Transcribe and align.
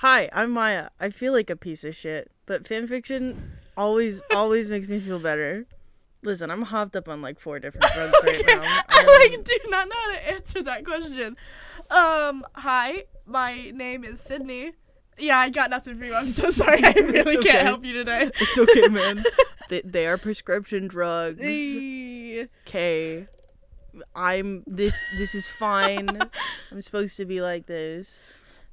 Hi, 0.00 0.30
I'm 0.32 0.52
Maya. 0.52 0.88
I 0.98 1.10
feel 1.10 1.34
like 1.34 1.50
a 1.50 1.56
piece 1.56 1.84
of 1.84 1.94
shit, 1.94 2.30
but 2.46 2.62
fanfiction 2.64 3.38
always 3.76 4.18
always 4.34 4.70
makes 4.70 4.88
me 4.88 4.98
feel 4.98 5.18
better. 5.18 5.66
Listen, 6.22 6.50
I'm 6.50 6.62
hopped 6.62 6.96
up 6.96 7.06
on 7.06 7.20
like 7.20 7.38
four 7.38 7.58
different 7.60 7.86
drugs 7.94 8.14
right 8.24 8.42
now. 8.46 8.62
I 8.88 9.28
like 9.30 9.44
do 9.44 9.58
not 9.66 9.88
know 9.90 9.94
how 9.94 10.12
to 10.12 10.32
answer 10.32 10.62
that 10.62 10.86
question. 10.86 11.36
Um, 11.90 12.46
hi, 12.54 13.04
my 13.26 13.72
name 13.74 14.04
is 14.04 14.22
Sydney. 14.22 14.72
Yeah, 15.18 15.38
I 15.38 15.50
got 15.50 15.68
nothing 15.68 15.94
for 15.96 16.06
you. 16.06 16.14
I'm 16.14 16.28
so 16.28 16.50
sorry. 16.50 16.82
I 16.82 16.92
really 16.96 17.34
It's 17.34 17.46
can't 17.46 17.66
help 17.66 17.84
you 17.84 17.92
today. 17.92 18.30
It's 18.40 18.58
okay, 18.58 18.88
man. 18.88 19.22
they, 19.68 19.82
they 19.84 20.06
are 20.06 20.16
prescription 20.16 20.88
drugs. 20.88 21.40
Okay. 21.42 23.26
I'm 24.16 24.64
this 24.66 25.04
this 25.18 25.34
is 25.34 25.46
fine. 25.46 26.08
I'm 26.72 26.80
supposed 26.80 27.18
to 27.18 27.26
be 27.26 27.42
like 27.42 27.66
this. 27.66 28.18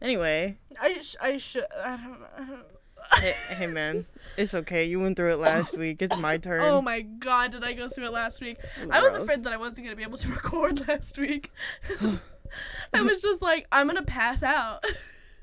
Anyway, 0.01 0.57
I 0.79 0.99
sh- 0.99 1.15
I 1.19 1.37
should. 1.37 1.65
I 1.75 1.97
don't. 1.97 2.19
I 2.37 2.45
don't 2.45 2.65
hey, 3.21 3.33
hey 3.49 3.67
man, 3.67 4.05
it's 4.37 4.53
okay. 4.53 4.85
You 4.85 4.99
went 4.99 5.15
through 5.15 5.33
it 5.33 5.39
last 5.39 5.77
week. 5.77 6.01
It's 6.01 6.17
my 6.17 6.37
turn. 6.37 6.61
Oh 6.61 6.81
my 6.81 7.01
god, 7.01 7.51
did 7.51 7.63
I 7.63 7.73
go 7.73 7.89
through 7.89 8.07
it 8.07 8.13
last 8.13 8.41
week? 8.41 8.57
I 8.89 9.01
was 9.01 9.15
afraid 9.15 9.43
that 9.43 9.53
I 9.53 9.57
wasn't 9.57 9.87
gonna 9.87 9.95
be 9.95 10.03
able 10.03 10.17
to 10.17 10.29
record 10.31 10.87
last 10.87 11.17
week. 11.17 11.51
I 12.93 13.01
was 13.01 13.21
just 13.21 13.41
like, 13.41 13.67
I'm 13.71 13.87
gonna 13.87 14.03
pass 14.03 14.43
out. 14.43 14.83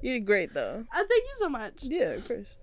You 0.02 0.14
did 0.14 0.26
great 0.26 0.54
though. 0.54 0.84
Uh, 0.94 0.98
thank 0.98 1.10
you 1.24 1.34
so 1.36 1.48
much. 1.48 1.82
Yeah, 1.82 2.14
of 2.14 2.28
course. 2.28 2.56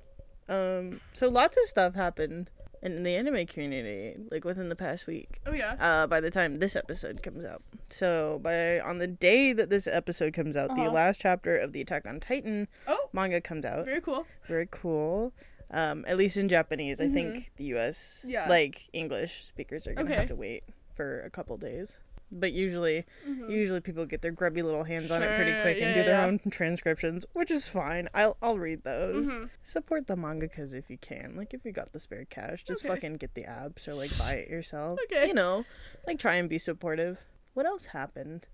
Um, 0.48 1.02
so 1.14 1.30
lots 1.30 1.58
of 1.58 1.64
stuff 1.66 1.96
happened 1.96 2.50
in 2.82 3.04
the 3.04 3.16
anime 3.16 3.46
community, 3.46 4.16
like 4.32 4.44
within 4.44 4.70
the 4.70 4.76
past 4.76 5.06
week. 5.08 5.40
Oh 5.46 5.54
yeah. 5.54 5.76
Uh, 5.80 6.08
by 6.08 6.20
the 6.20 6.32
time 6.32 6.60
this 6.60 6.76
episode 6.76 7.22
comes 7.22 7.46
out, 7.46 7.62
so 7.90 8.40
by 8.42 8.80
on 8.80 8.98
the 8.98 9.08
day 9.08 9.54
that 9.54 9.70
this 9.70 9.86
episode 9.88 10.34
comes 10.34 10.56
out, 10.56 10.70
the 10.70 10.82
Uh-huh. 10.82 10.92
last 10.92 11.22
chapter 11.22 11.56
of 11.56 11.74
the 11.74 11.82
Attack 11.82 12.06
on 12.08 12.20
Titan 12.20 12.68
Oh, 12.88 13.10
manga 13.14 13.40
comes 13.42 13.66
out. 13.66 13.86
very 13.86 14.02
cool. 14.02 14.26
Very 14.48 14.68
cool. 14.72 15.32
Um, 15.74 16.04
at 16.08 16.18
least 16.18 16.36
in 16.38 16.50
Japanese, 16.50 17.00
I 17.00 17.08
think 17.08 17.52
the 17.56 17.64
U.S. 17.76 18.20
Mm-hmm. 18.22 18.30
Yeah. 18.32 18.50
like 18.50 18.90
English 18.94 19.46
speakers 19.46 19.88
are 19.88 19.94
gonna 19.94 20.10
Okay. 20.10 20.20
have 20.20 20.28
to 20.28 20.36
wait 20.36 20.64
for 20.96 21.22
a 21.22 21.30
couple 21.30 21.56
days. 21.58 22.00
But 22.34 22.54
usually, 22.54 23.06
usually 23.50 23.82
people 23.82 24.06
get 24.06 24.22
their 24.22 24.32
grubby 24.32 24.62
little 24.62 24.86
hands 24.86 25.12
on 25.12 25.22
it 25.22 25.36
pretty 25.36 25.52
Mm-hmm. 25.52 25.58
Sure, 25.58 25.74
quick 25.74 25.82
and 25.82 25.94
do 25.94 26.04
their 26.04 26.20
yeah. 26.20 26.26
own 26.26 26.40
transcriptions, 26.50 27.26
which 27.34 27.52
is 27.52 27.68
fine. 27.68 28.08
I'll 28.14 28.38
I'll 28.42 28.58
read 28.58 28.84
those. 28.84 29.28
Mhm. 29.28 29.50
Support 29.64 30.08
the 30.08 30.16
mangakas 30.16 30.74
if 30.74 30.90
you 30.90 30.98
can. 30.98 31.34
Like 31.36 31.54
if 31.54 31.66
you 31.66 31.74
got 31.74 31.92
the 31.92 32.00
spare 32.00 32.24
cash, 32.30 32.64
just 32.64 32.86
Okay. 32.86 32.94
fucking 32.96 33.16
get 33.18 33.34
the 33.36 33.44
apps 33.44 33.88
or 33.90 33.96
like 33.96 34.10
buy 34.18 34.36
it 34.40 34.50
yourself. 34.50 34.98
Okay. 35.12 35.28
You 35.28 35.34
know, 35.34 35.66
like 36.08 36.20
try 36.20 36.36
and 36.36 36.48
be 36.48 36.58
supportive. 36.58 37.20
What 37.54 37.66
else 37.66 37.86
happened? 37.86 38.48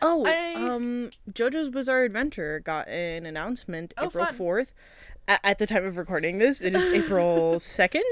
Oh, 0.00 0.24
I- 0.26 0.54
um, 0.54 1.10
JoJo's 1.30 1.68
Bizarre 1.68 2.04
Adventure 2.04 2.60
got 2.60 2.88
an 2.88 3.26
announcement 3.26 3.92
Oh, 3.98 4.06
April 4.06 4.24
fun. 4.24 4.34
fourth. 4.34 4.72
A- 5.28 5.44
at 5.46 5.58
the 5.58 5.66
time 5.66 5.84
of 5.84 5.98
recording 5.98 6.38
this, 6.38 6.62
it 6.62 6.74
is 6.74 6.86
April 6.94 7.58
second. 7.80 8.02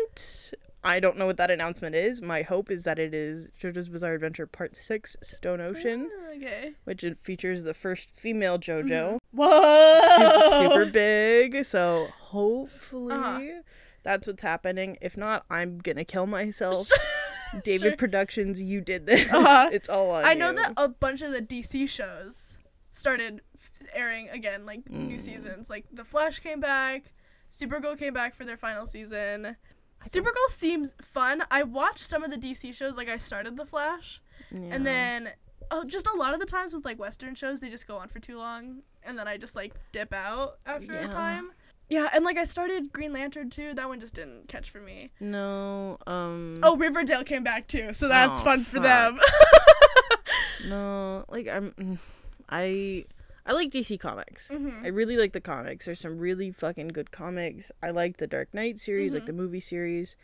I 0.85 1.01
don't 1.01 1.17
know 1.19 1.27
what 1.27 1.37
that 1.39 1.51
announcement 1.51 1.95
is. 1.97 2.23
My 2.23 2.43
hope 2.43 2.71
is 2.71 2.85
that 2.85 2.99
it 2.99 3.13
is 3.13 3.49
JoJo's 3.61 3.89
Bizarre 3.89 4.15
Adventure 4.15 4.47
Part 4.47 4.77
Six: 4.77 5.17
Stone 5.23 5.61
Ocean, 5.61 6.09
Ah, 6.11 6.31
Okay. 6.37 6.73
which 6.85 7.05
features 7.21 7.65
the 7.65 7.75
first 7.75 8.09
female 8.11 8.59
JoJo 8.59 9.19
Whoa. 9.33 10.01
super, 10.17 10.63
super 10.75 10.87
big. 10.93 11.65
So 11.65 12.09
hopefully 12.21 13.13
Uh-huh. 13.15 13.63
that's 14.05 14.27
what's 14.27 14.43
happening. 14.43 14.97
If 15.01 15.17
not, 15.17 15.45
I'm 15.51 15.79
gonna 15.79 16.05
kill 16.05 16.27
myself. 16.27 16.89
David 17.65 17.89
Sure. 17.93 17.97
Productions, 17.97 18.61
you 18.63 18.81
did 18.81 19.07
this. 19.07 19.29
Uh-huh. 19.33 19.71
It's 19.73 19.89
all 19.89 20.11
on 20.11 20.25
I 20.25 20.35
know 20.35 20.51
you. 20.51 20.57
that 20.57 20.75
a 20.77 20.87
bunch 20.89 21.23
of 21.23 21.33
the 21.33 21.41
DC 21.41 21.89
shows 21.89 22.59
started 22.93 23.41
f- 23.57 23.71
airing 23.95 24.29
again, 24.29 24.65
like 24.67 24.85
Mm. 24.85 25.09
new 25.09 25.19
seasons. 25.19 25.69
Like 25.71 25.87
The 25.91 26.05
Flash 26.05 26.39
came 26.41 26.61
back, 26.61 27.15
Supergirl 27.51 27.99
came 27.99 28.13
back 28.13 28.35
for 28.35 28.45
their 28.45 28.57
final 28.59 28.87
season. 28.87 29.57
Supergirl 30.07 30.49
seems 30.49 30.95
fun. 31.03 31.43
I 31.51 31.63
watched 31.65 32.01
some 32.01 32.23
of 32.25 32.31
the 32.31 32.37
DC 32.39 32.75
shows, 32.75 32.97
like 32.97 33.09
I 33.09 33.19
started 33.19 33.57
The 33.57 33.65
Flash, 33.67 34.21
Yeah. 34.51 34.61
and 34.73 34.87
then 34.87 35.31
oh, 35.71 35.85
just 35.85 36.07
a 36.07 36.17
lot 36.17 36.33
of 36.33 36.41
the 36.41 36.47
times 36.47 36.73
with 36.73 36.85
like 36.85 36.99
Western 36.99 37.35
shows, 37.35 37.61
they 37.61 37.69
just 37.69 37.87
go 37.87 37.97
on 37.99 38.09
for 38.09 38.21
too 38.21 38.39
long, 38.39 38.83
and 39.03 39.19
then 39.19 39.29
I 39.29 39.37
just 39.37 39.55
like 39.57 39.75
dip 39.93 40.15
out 40.15 40.59
after 40.65 40.93
Yeah. 40.95 41.05
a 41.07 41.09
time. 41.09 41.51
Yeah, 41.91 42.09
and 42.13 42.23
like 42.25 42.37
I 42.37 42.45
started 42.45 42.93
Green 42.93 43.13
Lantern 43.15 43.49
too. 43.51 43.73
That 43.75 43.89
one 43.89 43.99
just 44.01 44.15
didn't 44.15 44.49
catch 44.49 44.71
for 44.71 44.81
me. 44.81 45.11
no, 45.21 45.99
um, 46.07 46.61
Oh, 46.63 46.77
Riverdale 46.77 47.25
came 47.25 47.43
back 47.45 47.67
too, 47.67 47.93
so 47.93 48.09
that's 48.09 48.41
Oh, 48.41 48.45
fun 48.45 48.65
for 48.65 48.79
them. 48.81 49.19
no, 50.69 51.25
like 51.29 51.49
I'm, 51.49 51.99
I, 52.49 53.05
I 53.49 53.53
like 53.53 53.71
DC 53.71 53.99
comics. 53.99 54.49
Mhm. 54.51 54.85
I 54.85 54.89
really 54.89 55.17
like 55.17 55.33
the 55.33 55.41
comics. 55.41 55.87
There's 55.87 55.99
some 56.01 56.19
really 56.19 56.51
fucking 56.53 56.89
good 56.89 57.11
comics. 57.11 57.73
I 57.83 57.91
like 57.91 58.19
the 58.19 58.27
Dark 58.27 58.53
Knight 58.53 58.79
series, 58.79 59.15
like 59.15 59.23
Mhm. 59.25 59.27
the 59.27 59.33
movie 59.33 59.61
series. 59.61 60.15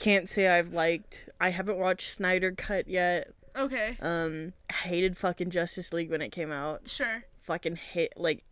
Can't 0.00 0.28
say 0.28 0.48
I've 0.48 0.72
liked. 0.72 1.28
I 1.40 1.50
haven't 1.50 1.78
watched 1.78 2.12
Snyder 2.12 2.52
Cut 2.52 2.88
yet. 2.88 3.30
okay, 3.54 3.96
Um, 4.00 4.52
hated 4.70 5.16
fucking 5.16 5.48
Justice 5.48 5.90
League 5.92 6.10
when 6.10 6.20
it 6.20 6.30
came 6.30 6.52
out. 6.52 6.86
sure. 6.88 7.24
Fucking 7.40 7.76
hate 7.76 8.12
like 8.18 8.44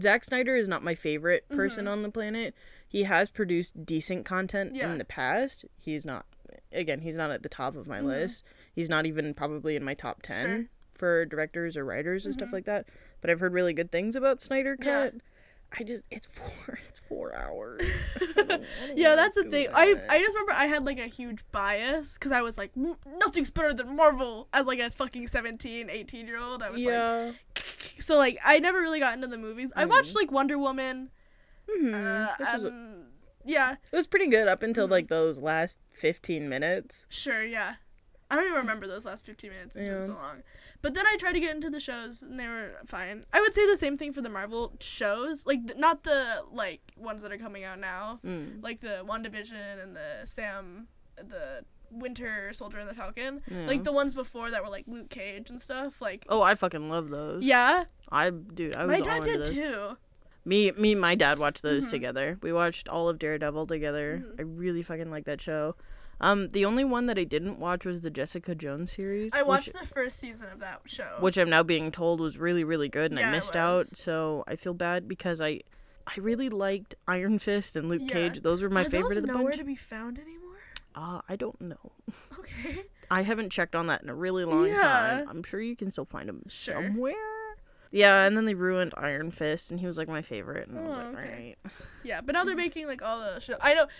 Zack 0.00 0.24
Snyder 0.24 0.56
is 0.56 0.68
not 0.68 0.82
my 0.82 0.94
favorite 0.94 1.48
person 1.50 1.86
on 1.86 2.02
the 2.02 2.10
planet. 2.10 2.54
He 2.88 3.02
has 3.04 3.28
produced 3.30 3.84
decent 3.84 4.24
content 4.24 4.70
Mm-hmm. 4.70 4.76
Yeah. 4.80 4.92
in 4.92 4.98
the 4.98 5.04
past. 5.04 5.66
He's 5.78 6.04
not 6.06 6.24
again, 6.72 7.00
he's 7.02 7.16
not 7.16 7.30
at 7.30 7.42
the 7.42 7.48
top 7.48 7.76
of 7.76 7.86
my 7.86 8.00
Mhm. 8.00 8.04
list. 8.06 8.44
He's 8.74 8.88
not 8.88 9.04
even 9.06 9.34
probably 9.34 9.76
in 9.76 9.84
my 9.84 9.94
top 9.94 10.22
10 10.22 10.44
Sure. 10.46 10.64
for 10.94 11.24
directors 11.26 11.76
or 11.76 11.84
writers 11.84 12.24
and 12.24 12.32
stuff 12.34 12.48
Mhm. 12.48 12.52
like 12.54 12.64
that. 12.64 12.86
But 13.20 13.30
I've 13.30 13.40
heard 13.40 13.52
really 13.52 13.72
good 13.72 13.90
things 13.90 14.14
about 14.16 14.40
Snyder 14.40 14.76
Yeah. 14.80 15.10
Cut. 15.10 15.14
I 15.78 15.82
just 15.82 16.02
it's 16.10 16.24
four 16.24 16.78
it's 16.88 16.98
4 17.10 17.34
hours. 17.36 17.82
I 18.38 18.42
don't- 18.42 18.50
I 18.52 18.86
don't 18.86 18.96
yeah, 18.98 19.14
that's 19.16 19.34
the 19.34 19.44
thing. 19.44 19.68
I 19.74 19.92
that. 19.94 20.06
I 20.10 20.18
just 20.18 20.34
remember 20.34 20.52
I 20.52 20.64
had 20.66 20.86
like 20.86 20.98
a 20.98 21.06
huge 21.08 21.40
bias 21.52 22.14
because 22.14 22.32
I 22.32 22.40
was 22.40 22.56
like, 22.56 22.74
"Mm, 22.74 22.96
nothing's 23.18 23.50
better 23.50 23.74
than 23.74 23.94
Marvel 23.94 24.48
as 24.54 24.64
like 24.66 24.78
a 24.78 24.90
fucking 24.90 25.28
17, 25.28 25.90
18 25.90 26.26
year 26.26 26.38
old. 26.40 26.62
I 26.62 26.70
was 26.70 26.82
yeah. 26.84 27.32
like, 27.54 27.64
so 27.98 28.16
like 28.16 28.38
I 28.44 28.58
never 28.60 28.80
really 28.80 28.98
got 29.00 29.12
into 29.14 29.26
the 29.26 29.36
movies. 29.38 29.70
I 29.76 29.84
Mhm. 29.84 29.90
watched 29.90 30.14
like 30.14 30.32
Wonder 30.32 30.58
Woman. 30.58 31.10
Mhm. 31.68 31.92
Uh, 31.92 32.66
um, 32.66 33.04
yeah, 33.44 33.72
it 33.92 33.96
was 33.96 34.06
pretty 34.06 34.28
good 34.28 34.48
up 34.48 34.62
until 34.62 34.86
Mhm. 34.88 34.92
like 34.92 35.08
those 35.08 35.38
last 35.38 35.80
15 35.90 36.48
minutes. 36.48 37.04
sure, 37.10 37.44
yeah. 37.44 37.74
I 38.30 38.36
don't 38.36 38.44
even 38.44 38.56
remember 38.58 38.86
those 38.86 39.06
last 39.06 39.24
15 39.24 39.50
minutes. 39.50 39.76
It's 39.76 39.86
Yeah. 39.86 39.94
been 39.94 40.02
so 40.02 40.12
long. 40.14 40.42
But 40.82 40.92
then 40.94 41.06
I 41.06 41.16
tried 41.18 41.32
to 41.32 41.40
get 41.40 41.54
into 41.54 41.70
the 41.70 41.80
shows 41.80 42.22
and 42.22 42.38
they 42.38 42.46
were 42.46 42.72
fine. 42.86 43.24
I 43.32 43.40
would 43.40 43.54
say 43.54 43.66
the 43.66 43.76
same 43.76 43.96
thing 43.96 44.12
for 44.12 44.20
the 44.20 44.28
Marvel 44.28 44.74
shows. 44.80 45.46
Like, 45.46 45.66
th- 45.66 45.78
not 45.78 46.02
the, 46.02 46.42
like, 46.52 46.82
ones 46.96 47.22
that 47.22 47.32
are 47.32 47.38
coming 47.38 47.64
out 47.64 47.78
now. 47.78 48.20
Mm. 48.24 48.62
like 48.62 48.80
the 48.80 49.02
WandaVision 49.06 49.82
and 49.82 49.96
the 49.96 50.24
Sam, 50.24 50.88
the 51.16 51.64
Winter 51.90 52.52
Soldier 52.52 52.78
and 52.80 52.88
the 52.88 52.94
Falcon. 52.94 53.40
Yeah. 53.50 53.66
Like 53.66 53.82
the 53.82 53.92
ones 53.92 54.12
before 54.12 54.50
that 54.50 54.62
were 54.62 54.68
like 54.68 54.84
Luke 54.86 55.08
Cage 55.08 55.48
and 55.48 55.58
stuff. 55.58 56.02
Like, 56.02 56.26
Oh, 56.28 56.42
I 56.42 56.54
fucking 56.54 56.90
love 56.90 57.08
those. 57.08 57.42
yeah, 57.44 57.84
I 58.12 58.28
dude, 58.28 58.76
I 58.76 58.84
was 58.84 58.92
my 58.92 59.00
dad 59.00 59.22
did 59.24 59.40
this. 59.40 59.48
too. 59.50 59.96
Me, 60.44 60.70
me, 60.72 60.92
and 60.92 61.00
my 61.00 61.14
dad 61.14 61.38
watched 61.38 61.62
those 61.62 61.86
Mhm. 61.86 61.90
together. 61.90 62.38
We 62.42 62.52
watched 62.52 62.88
all 62.90 63.08
of 63.08 63.18
Daredevil 63.18 63.66
together. 63.68 64.22
Mhm. 64.24 64.38
I 64.38 64.42
really 64.42 64.82
fucking 64.82 65.10
like 65.10 65.24
that 65.24 65.40
show. 65.40 65.76
Um, 66.20 66.48
the 66.48 66.64
only 66.64 66.84
one 66.84 67.06
that 67.06 67.18
I 67.18 67.24
didn't 67.24 67.58
watch 67.58 67.84
was 67.84 68.00
the 68.00 68.10
Jessica 68.10 68.54
Jones 68.54 68.92
series. 68.92 69.32
I 69.32 69.42
watched 69.42 69.68
which, 69.72 69.80
the 69.80 69.86
first 69.86 70.18
season 70.18 70.48
of 70.52 70.58
that 70.60 70.80
show. 70.86 71.16
which 71.20 71.36
I'm 71.36 71.48
now 71.50 71.62
being 71.62 71.90
told 71.92 72.20
was 72.20 72.36
really, 72.38 72.64
really 72.64 72.88
good, 72.88 73.12
and 73.12 73.20
Yeah, 73.20 73.28
I 73.28 73.32
missed 73.32 73.54
out. 73.54 73.86
So 73.96 74.42
I 74.48 74.56
feel 74.56 74.74
bad 74.74 75.06
because 75.06 75.40
I, 75.40 75.60
I 76.06 76.14
really 76.18 76.48
liked 76.48 76.94
Iron 77.06 77.38
Fist 77.38 77.76
and 77.76 77.88
Luke 77.88 78.02
Yeah. 78.04 78.12
Cage. 78.12 78.42
Those 78.42 78.62
were 78.62 78.70
my 78.70 78.82
Are 78.82 78.84
favorite 78.90 79.08
those 79.10 79.16
of 79.18 79.22
the 79.26 79.32
nowhere 79.32 79.44
bunch. 79.44 79.58
to 79.58 79.64
be 79.64 79.76
found 79.76 80.18
anymore? 80.18 80.56
Uh, 80.94 81.20
I 81.28 81.36
don't 81.36 81.60
know. 81.60 81.92
Okay. 82.38 82.82
I 83.10 83.22
haven't 83.22 83.50
checked 83.50 83.74
on 83.74 83.86
that 83.86 84.02
in 84.02 84.08
a 84.10 84.14
really 84.14 84.44
long 84.44 84.66
Yeah. 84.66 84.82
time. 84.82 85.28
I'm 85.28 85.42
sure 85.42 85.60
you 85.60 85.74
can 85.76 85.90
still 85.90 86.04
find 86.04 86.28
them 86.28 86.42
Sure. 86.48 86.74
somewhere. 86.74 87.14
Yeah, 87.90 88.24
and 88.26 88.36
then 88.36 88.44
they 88.44 88.54
ruined 88.54 88.92
Iron 88.98 89.30
Fist, 89.30 89.70
and 89.70 89.80
he 89.80 89.86
was 89.86 89.96
like 89.96 90.08
my 90.08 90.20
favorite, 90.20 90.68
and 90.68 90.78
I 90.78 90.86
was 90.86 90.96
Oh, 90.96 90.98
like, 91.00 91.08
okay. 91.14 91.28
alright. 91.28 91.58
Yeah, 92.04 92.20
but 92.20 92.34
now 92.34 92.44
they're 92.44 92.54
making 92.68 92.86
like 92.86 93.02
all 93.02 93.18
the 93.20 93.40
show. 93.40 93.54
I 93.62 93.72
don't 93.74 93.88
know 93.88 93.94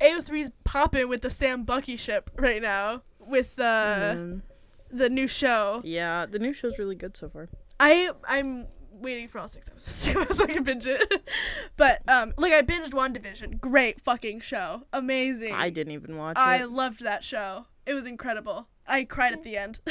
AO3's 0.00 0.50
popping 0.64 1.08
with 1.08 1.22
the 1.22 1.30
Sam 1.30 1.64
Bucky 1.64 1.96
ship 1.96 2.30
right 2.36 2.60
now 2.62 3.02
with 3.18 3.58
uh, 3.58 4.10
Um, 4.12 4.42
the 4.90 5.08
new 5.08 5.26
show. 5.26 5.80
yeah, 5.84 6.26
the 6.26 6.38
new 6.38 6.52
show's 6.52 6.78
really 6.78 6.94
good 6.96 7.16
so 7.16 7.28
far. 7.28 7.48
I 7.80 8.10
I'm 8.28 8.66
waiting 8.92 9.28
for 9.28 9.38
all 9.38 9.48
six 9.48 9.68
episodes 9.68 10.06
to 10.06 10.12
come 10.14 10.22
out 10.22 10.34
so 10.36 10.44
I 10.44 10.46
can 10.46 10.62
binge 10.62 10.86
it. 10.86 11.02
but 11.76 12.00
um, 12.08 12.32
like 12.38 12.52
I 12.52 12.62
binged 12.62 12.90
WandaVision. 12.92 13.60
Great 13.60 14.00
fucking 14.00 14.40
show. 14.40 14.82
Amazing. 14.92 15.52
I 15.52 15.68
didn't 15.70 15.92
even 15.92 16.16
watch 16.16 16.36
I 16.38 16.62
it. 16.62 16.70
loved 16.70 17.02
that 17.02 17.22
show. 17.24 17.66
It 17.84 17.94
was 17.94 18.06
incredible. 18.06 18.68
I 18.86 19.04
cried 19.04 19.32
at 19.32 19.42
the 19.42 19.56
end. 19.56 19.80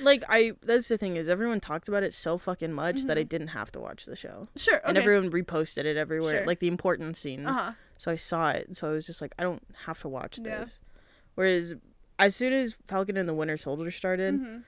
Like 0.00 0.22
I, 0.28 0.52
that's 0.62 0.86
the 0.86 0.96
thing 0.96 1.16
is 1.16 1.26
everyone 1.26 1.58
talked 1.58 1.88
about 1.88 2.04
it 2.04 2.14
so 2.14 2.38
fucking 2.38 2.72
much 2.72 3.02
that 3.06 3.18
I 3.18 3.24
didn't 3.24 3.48
have 3.48 3.72
to 3.72 3.80
watch 3.80 4.04
the 4.06 4.14
show, 4.14 4.44
sure. 4.54 4.74
Mm-hmm. 4.76 4.82
Okay. 4.84 4.88
and 4.90 4.96
everyone 4.98 5.30
reposted 5.32 5.86
it 5.86 5.96
everywhere, 5.96 6.36
Sure. 6.36 6.46
like 6.46 6.60
the 6.60 6.68
important 6.68 7.16
scenes. 7.16 7.48
uh 7.48 7.52
huh. 7.52 7.72
So 7.98 8.10
I 8.10 8.16
saw 8.16 8.50
it, 8.50 8.76
so 8.76 8.88
I 8.88 8.92
was 8.92 9.04
just 9.06 9.20
like, 9.20 9.32
I 9.38 9.42
don't 9.42 9.62
have 9.86 10.00
to 10.00 10.08
watch 10.08 10.38
Yeah. 10.38 10.60
this. 10.64 10.78
Whereas, 11.34 11.74
as 12.18 12.34
soon 12.34 12.52
as 12.52 12.74
Falcon 12.86 13.16
and 13.16 13.28
the 13.28 13.34
Winter 13.34 13.56
Soldier 13.56 13.90
started, 13.90 14.34
hmm 14.34 14.58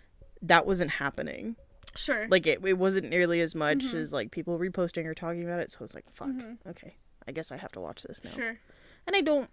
that 0.43 0.65
wasn't 0.67 0.91
happening. 0.93 1.55
Sure. 1.95 2.27
Like 2.29 2.47
it, 2.47 2.65
it 2.65 2.79
wasn't 2.79 3.11
nearly 3.11 3.43
as 3.43 3.55
much 3.55 3.79
Mhm. 3.85 3.95
as 3.95 4.11
like 4.13 4.31
people 4.31 4.59
reposting 4.59 5.05
or 5.05 5.13
talking 5.13 5.45
about 5.45 5.61
it. 5.61 5.71
So 5.71 5.79
I 5.81 5.85
was 5.85 5.95
like, 5.95 6.09
fuck. 6.09 6.29
Mhm. 6.29 6.57
Okay, 6.67 6.97
I 7.29 7.33
guess 7.33 7.53
I 7.53 7.59
have 7.59 7.73
to 7.73 7.81
watch 7.81 8.03
this 8.05 8.25
now. 8.25 8.31
Sure. 8.31 8.59
And 9.07 9.15
I 9.15 9.21
don't. 9.21 9.51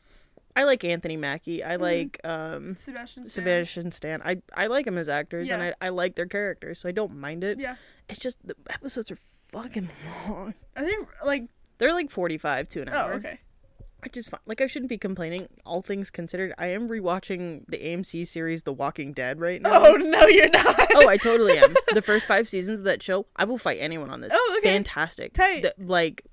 I 0.55 0.63
like 0.63 0.83
Anthony 0.85 1.17
Mackie. 1.17 1.59
Mm-hmm. 1.59 1.69
I 1.71 1.75
like 1.75 2.21
um 2.23 2.73
Sebastian 2.75 3.25
Stan. 3.25 3.43
Sebastian 3.43 3.91
Stan. 3.91 4.21
I 4.23 4.41
I 4.53 4.67
like 4.67 4.85
them 4.85 4.97
as 4.97 5.09
actors, 5.09 5.49
and 5.51 5.61
I 5.61 5.73
I 5.81 5.89
like 5.89 6.15
their 6.15 6.25
characters, 6.25 6.79
so 6.79 6.87
I 6.87 6.93
don't 6.93 7.17
mind 7.17 7.43
it. 7.43 7.59
Yeah. 7.59 7.75
It's 8.07 8.19
just 8.19 8.37
the 8.47 8.55
episodes 8.69 9.11
are 9.11 9.17
fucking 9.17 9.89
long. 10.29 10.53
I 10.75 10.85
think 10.85 11.07
like 11.25 11.49
They're 11.79 11.91
like 11.93 12.09
forty 12.11 12.37
five 12.37 12.69
to 12.69 12.81
an 12.81 12.87
hour. 12.89 13.11
oh 13.13 13.15
okay. 13.17 13.39
Which 14.03 14.15
is 14.15 14.27
fine. 14.29 14.39
Like 14.45 14.61
I 14.61 14.67
shouldn't 14.67 14.89
be 14.89 14.97
complaining. 14.97 15.47
All 15.65 15.81
things 15.81 16.09
considered, 16.09 16.53
I 16.57 16.67
am 16.67 16.87
rewatching 16.87 17.63
the 17.67 17.77
AMC 17.77 18.27
series 18.27 18.63
The 18.63 18.71
Walking 18.73 19.11
Dead 19.11 19.39
right 19.41 19.61
now. 19.61 19.85
Oh 19.87 19.93
no, 19.93 20.27
you're 20.27 20.49
not. 20.49 20.87
Oh, 20.93 21.07
I 21.09 21.17
totally 21.23 21.57
am. 21.57 21.73
The 21.93 22.01
first 22.01 22.25
five 22.27 22.47
seasons 22.47 22.79
of 22.79 22.85
that 22.85 23.01
show, 23.01 23.25
I 23.35 23.45
will 23.45 23.57
fight 23.57 23.77
anyone 23.81 24.09
on 24.09 24.21
this. 24.21 24.31
Oh, 24.35 24.55
okay. 24.59 24.69
Fantastic. 24.73 25.33
Tight. 25.33 25.63
The- 25.63 25.73
like 25.79 26.23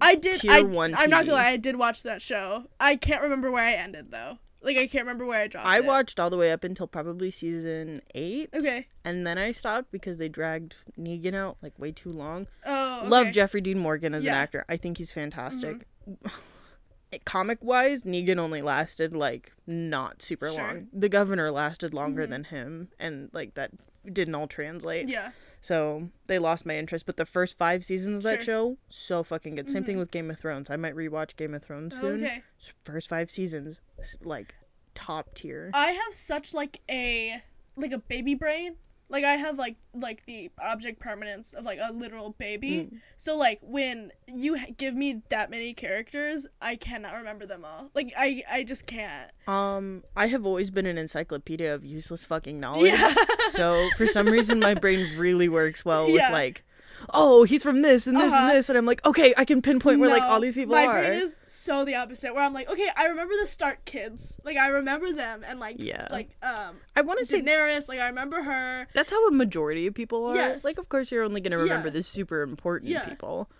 I 0.00 0.16
did. 0.16 0.40
Tier 0.40 0.52
I, 0.52 0.62
one 0.62 0.94
I'm 0.94 1.08
not 1.08 1.24
gonna 1.24 1.36
lie. 1.38 1.48
I 1.48 1.56
did 1.56 1.76
watch 1.76 2.02
that 2.02 2.20
show. 2.20 2.64
I 2.78 2.96
can't 2.96 3.22
remember 3.22 3.50
where 3.50 3.64
I 3.64 3.72
ended 3.74 4.10
though. 4.10 4.38
Like 4.60 4.76
I 4.76 4.86
can't 4.88 5.04
remember 5.04 5.24
where 5.24 5.40
I 5.40 5.46
dropped. 5.46 5.66
I 5.68 5.78
it. 5.78 5.84
watched 5.86 6.18
all 6.20 6.30
the 6.30 6.36
way 6.36 6.50
up 6.52 6.62
until 6.64 6.88
probably 6.88 7.30
season 7.30 8.02
eight. 8.14 8.50
Okay. 8.52 8.86
And 9.04 9.24
then 9.26 9.38
I 9.38 9.52
stopped 9.52 9.92
because 9.92 10.18
they 10.18 10.28
dragged 10.28 10.74
Negan 10.98 11.34
out 11.34 11.56
like 11.62 11.78
way 11.78 11.92
too 11.92 12.12
long. 12.12 12.48
Oh. 12.66 12.98
Okay. 13.00 13.08
Love 13.08 13.30
Jeffrey 13.32 13.60
Dean 13.60 13.78
Morgan 13.78 14.14
as 14.14 14.20
an 14.22 14.26
Yeah. 14.26 14.32
Mm-hmm. 14.32 14.42
actor. 14.42 14.64
I 14.68 14.76
think 14.76 14.98
he's 14.98 15.10
fantastic. 15.12 15.86
Comic 17.24 17.58
wise, 17.62 18.02
Negan 18.02 18.38
only 18.38 18.60
lasted 18.62 19.14
like 19.16 19.52
not 19.66 20.20
super 20.22 20.48
Sure. 20.50 20.58
long. 20.62 20.88
The 20.92 21.08
governor 21.08 21.50
lasted 21.50 21.94
longer 21.94 22.26
Mhm. 22.26 22.30
than 22.30 22.44
him, 22.44 22.88
and 22.98 23.30
like 23.32 23.54
that 23.54 23.70
didn't 24.12 24.34
all 24.34 24.46
translate. 24.46 25.08
Yeah. 25.08 25.32
So 25.60 26.10
they 26.26 26.38
lost 26.38 26.64
my 26.66 26.76
interest. 26.76 27.06
But 27.06 27.16
the 27.16 27.26
first 27.26 27.58
five 27.58 27.84
seasons 27.84 28.18
of 28.18 28.22
that 28.24 28.42
Sure. 28.42 28.76
show, 28.76 28.78
so 28.90 29.22
fucking 29.22 29.54
good. 29.56 29.68
Same 29.70 29.84
thing 29.84 29.96
Mhm. 29.96 30.00
with 30.00 30.10
Game 30.10 30.30
of 30.30 30.38
Thrones. 30.38 30.70
I 30.70 30.76
might 30.76 30.94
rewatch 30.94 31.36
Game 31.36 31.54
of 31.54 31.62
Thrones 31.62 31.98
soon. 31.98 32.22
Okay. 32.24 32.42
First 32.84 33.08
five 33.08 33.30
seasons, 33.30 33.80
like 34.22 34.54
top 34.94 35.34
tier. 35.34 35.70
I 35.74 35.92
have 35.92 36.12
such 36.14 36.52
like 36.54 36.80
a 36.90 37.42
like 37.76 37.92
a 37.92 37.98
baby 37.98 38.34
brain. 38.34 38.76
Like 39.10 39.24
I 39.24 39.36
have 39.36 39.56
like 39.58 39.76
like 39.94 40.26
the 40.26 40.50
object 40.62 41.00
permanence 41.00 41.54
of 41.54 41.64
like 41.64 41.78
a 41.82 41.92
literal 41.92 42.30
baby. 42.38 42.70
Mm. 42.92 43.00
So 43.16 43.36
like 43.36 43.58
when 43.62 44.12
you 44.26 44.58
give 44.76 44.94
me 44.94 45.22
that 45.30 45.50
many 45.50 45.72
characters, 45.74 46.46
I 46.60 46.76
cannot 46.76 47.14
remember 47.14 47.46
them 47.46 47.64
all. 47.64 47.90
Like 47.94 48.12
I 48.16 48.42
I 48.50 48.64
just 48.64 48.86
can't. 48.86 49.30
Um, 49.46 50.04
I 50.14 50.26
have 50.26 50.44
always 50.44 50.70
been 50.70 50.84
an 50.86 50.98
encyclopedia 50.98 51.74
of 51.74 51.84
useless 51.84 52.24
fucking 52.24 52.60
knowledge. 52.60 52.92
Yeah. 52.92 53.14
so 53.52 53.88
for 53.96 54.06
some 54.06 54.26
reason, 54.26 54.60
my 54.60 54.74
brain 54.74 55.18
really 55.18 55.48
works 55.48 55.84
well 55.84 56.06
Yeah. 56.08 56.28
with 56.28 56.32
like, 56.32 56.64
oh, 57.14 57.44
he's 57.44 57.62
from 57.62 57.82
this 57.82 58.06
and 58.06 58.16
this 58.16 58.32
Uh-huh. 58.32 58.42
and 58.42 58.50
this, 58.50 58.68
and 58.68 58.76
I'm 58.78 58.86
like, 58.86 59.04
okay, 59.06 59.34
I 59.36 59.44
can 59.44 59.62
pinpoint 59.62 60.00
where 60.00 60.10
like 60.10 60.22
all 60.22 60.40
these 60.40 60.54
people 60.54 60.74
my 60.74 60.84
are. 60.84 60.92
My 60.94 61.00
brain 61.08 61.12
is 61.22 61.32
so 61.46 61.84
the 61.84 61.94
opposite. 61.94 62.34
Where 62.34 62.44
I'm 62.44 62.52
like, 62.52 62.68
okay, 62.68 62.88
I 62.96 63.06
remember 63.06 63.34
the 63.40 63.46
Stark 63.46 63.84
kids. 63.84 64.36
Like 64.44 64.56
I 64.56 64.68
remember 64.68 65.12
them 65.12 65.44
and 65.46 65.58
like 65.60 65.76
Yeah. 65.78 66.06
like 66.10 66.30
um 66.42 66.76
I 66.96 67.00
want 67.02 67.18
to 67.20 67.26
say 67.26 67.40
Daenerys. 67.42 67.88
Like 67.88 68.00
I 68.00 68.08
remember 68.08 68.42
her. 68.42 68.86
that's 68.94 69.10
how 69.10 69.26
a 69.28 69.30
majority 69.30 69.86
of 69.86 69.94
people 69.94 70.26
are. 70.26 70.34
Yes. 70.36 70.64
Like, 70.64 70.78
of 70.78 70.88
course, 70.88 71.10
you're 71.10 71.24
only 71.24 71.40
gonna 71.40 71.58
remember 71.58 71.88
Yeah. 71.88 71.92
the 71.94 72.02
super 72.02 72.42
important 72.42 72.90
Yeah. 72.90 73.04
people. 73.08 73.50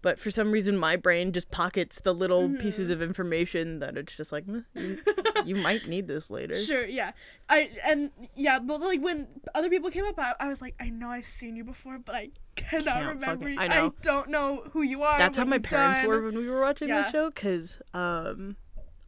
But 0.00 0.20
for 0.20 0.30
some 0.30 0.52
reason, 0.52 0.78
my 0.78 0.94
brain 0.94 1.32
just 1.32 1.50
pockets 1.50 2.00
the 2.00 2.14
little 2.14 2.42
Mm-hmm. 2.48 2.58
pieces 2.58 2.88
of 2.88 3.02
information 3.02 3.80
that 3.80 3.96
it's 3.96 4.16
just 4.16 4.30
like, 4.30 4.46
"Meh, 4.46 4.60
you, 4.74 4.96
you 5.44 5.56
might 5.56 5.88
need 5.88 6.06
this 6.06 6.30
later. 6.30 6.54
Sure, 6.54 6.86
yeah. 6.86 7.12
I 7.48 7.70
and 7.84 8.10
yeah, 8.36 8.60
but 8.60 8.80
like 8.80 9.00
when 9.00 9.26
other 9.56 9.68
people 9.68 9.90
came 9.90 10.04
up, 10.04 10.16
I, 10.18 10.34
I 10.38 10.46
was 10.48 10.62
like, 10.62 10.76
I 10.78 10.90
know 10.90 11.10
I've 11.10 11.24
seen 11.24 11.56
you 11.56 11.64
before, 11.64 11.98
but 11.98 12.14
I 12.14 12.30
cannot 12.54 12.84
Can't 12.84 13.06
remember. 13.08 13.44
fucking- 13.46 13.54
you. 13.54 13.60
I 13.60 13.66
know. 13.66 13.94
don't 14.02 14.30
know 14.30 14.62
who 14.72 14.82
you 14.82 15.02
are. 15.02 15.18
That's 15.18 15.36
how 15.36 15.44
my 15.44 15.58
parents 15.58 15.98
done. 15.98 16.08
were 16.08 16.22
when 16.22 16.36
we 16.36 16.48
were 16.48 16.60
watching 16.60 16.88
Yeah. 16.90 17.02
the 17.02 17.10
show, 17.10 17.30
because 17.30 17.78
um, 17.92 18.54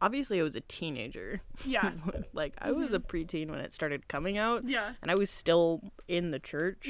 obviously 0.01 0.41
I 0.41 0.43
was 0.43 0.57
a 0.57 0.61
teenager. 0.61 1.39
Yeah, 1.65 1.91
like 2.33 2.55
I 2.61 2.73
was 2.73 2.91
a 2.91 2.99
preteen 2.99 3.49
when 3.49 3.59
it 3.59 3.73
started 3.73 4.09
coming 4.09 4.37
out, 4.37 4.67
yeah, 4.67 4.95
and 5.01 5.09
I 5.09 5.15
was 5.15 5.29
still 5.29 5.93
in 6.09 6.31
the 6.31 6.39
church 6.39 6.85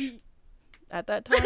at 0.89 1.05
that 1.05 1.25
time. 1.25 1.43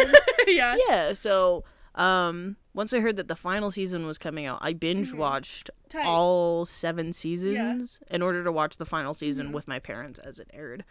yeah. 0.48 0.78
yeah, 0.88 1.12
so 1.14 1.66
um, 1.96 2.58
once 2.74 2.94
I 2.94 3.00
heard 3.00 3.16
that 3.18 3.28
the 3.28 3.36
final 3.36 3.72
season 3.72 4.06
was 4.06 4.18
coming 4.18 4.46
out, 4.46 4.60
I 4.62 4.74
binge 4.74 5.10
Mm-hmm. 5.10 5.18
watched 5.18 5.70
Tight. 5.90 6.06
all 6.06 6.66
seven 6.66 7.14
seasons 7.14 8.00
in 8.10 8.22
order 8.22 8.44
to 8.44 8.52
watch 8.52 8.78
the 8.78 8.86
final 8.86 9.14
season 9.14 9.52
with 9.52 9.68
my 9.68 9.80
parents 9.80 10.20
as 10.20 10.40
it 10.40 10.50
aired, 10.54 10.84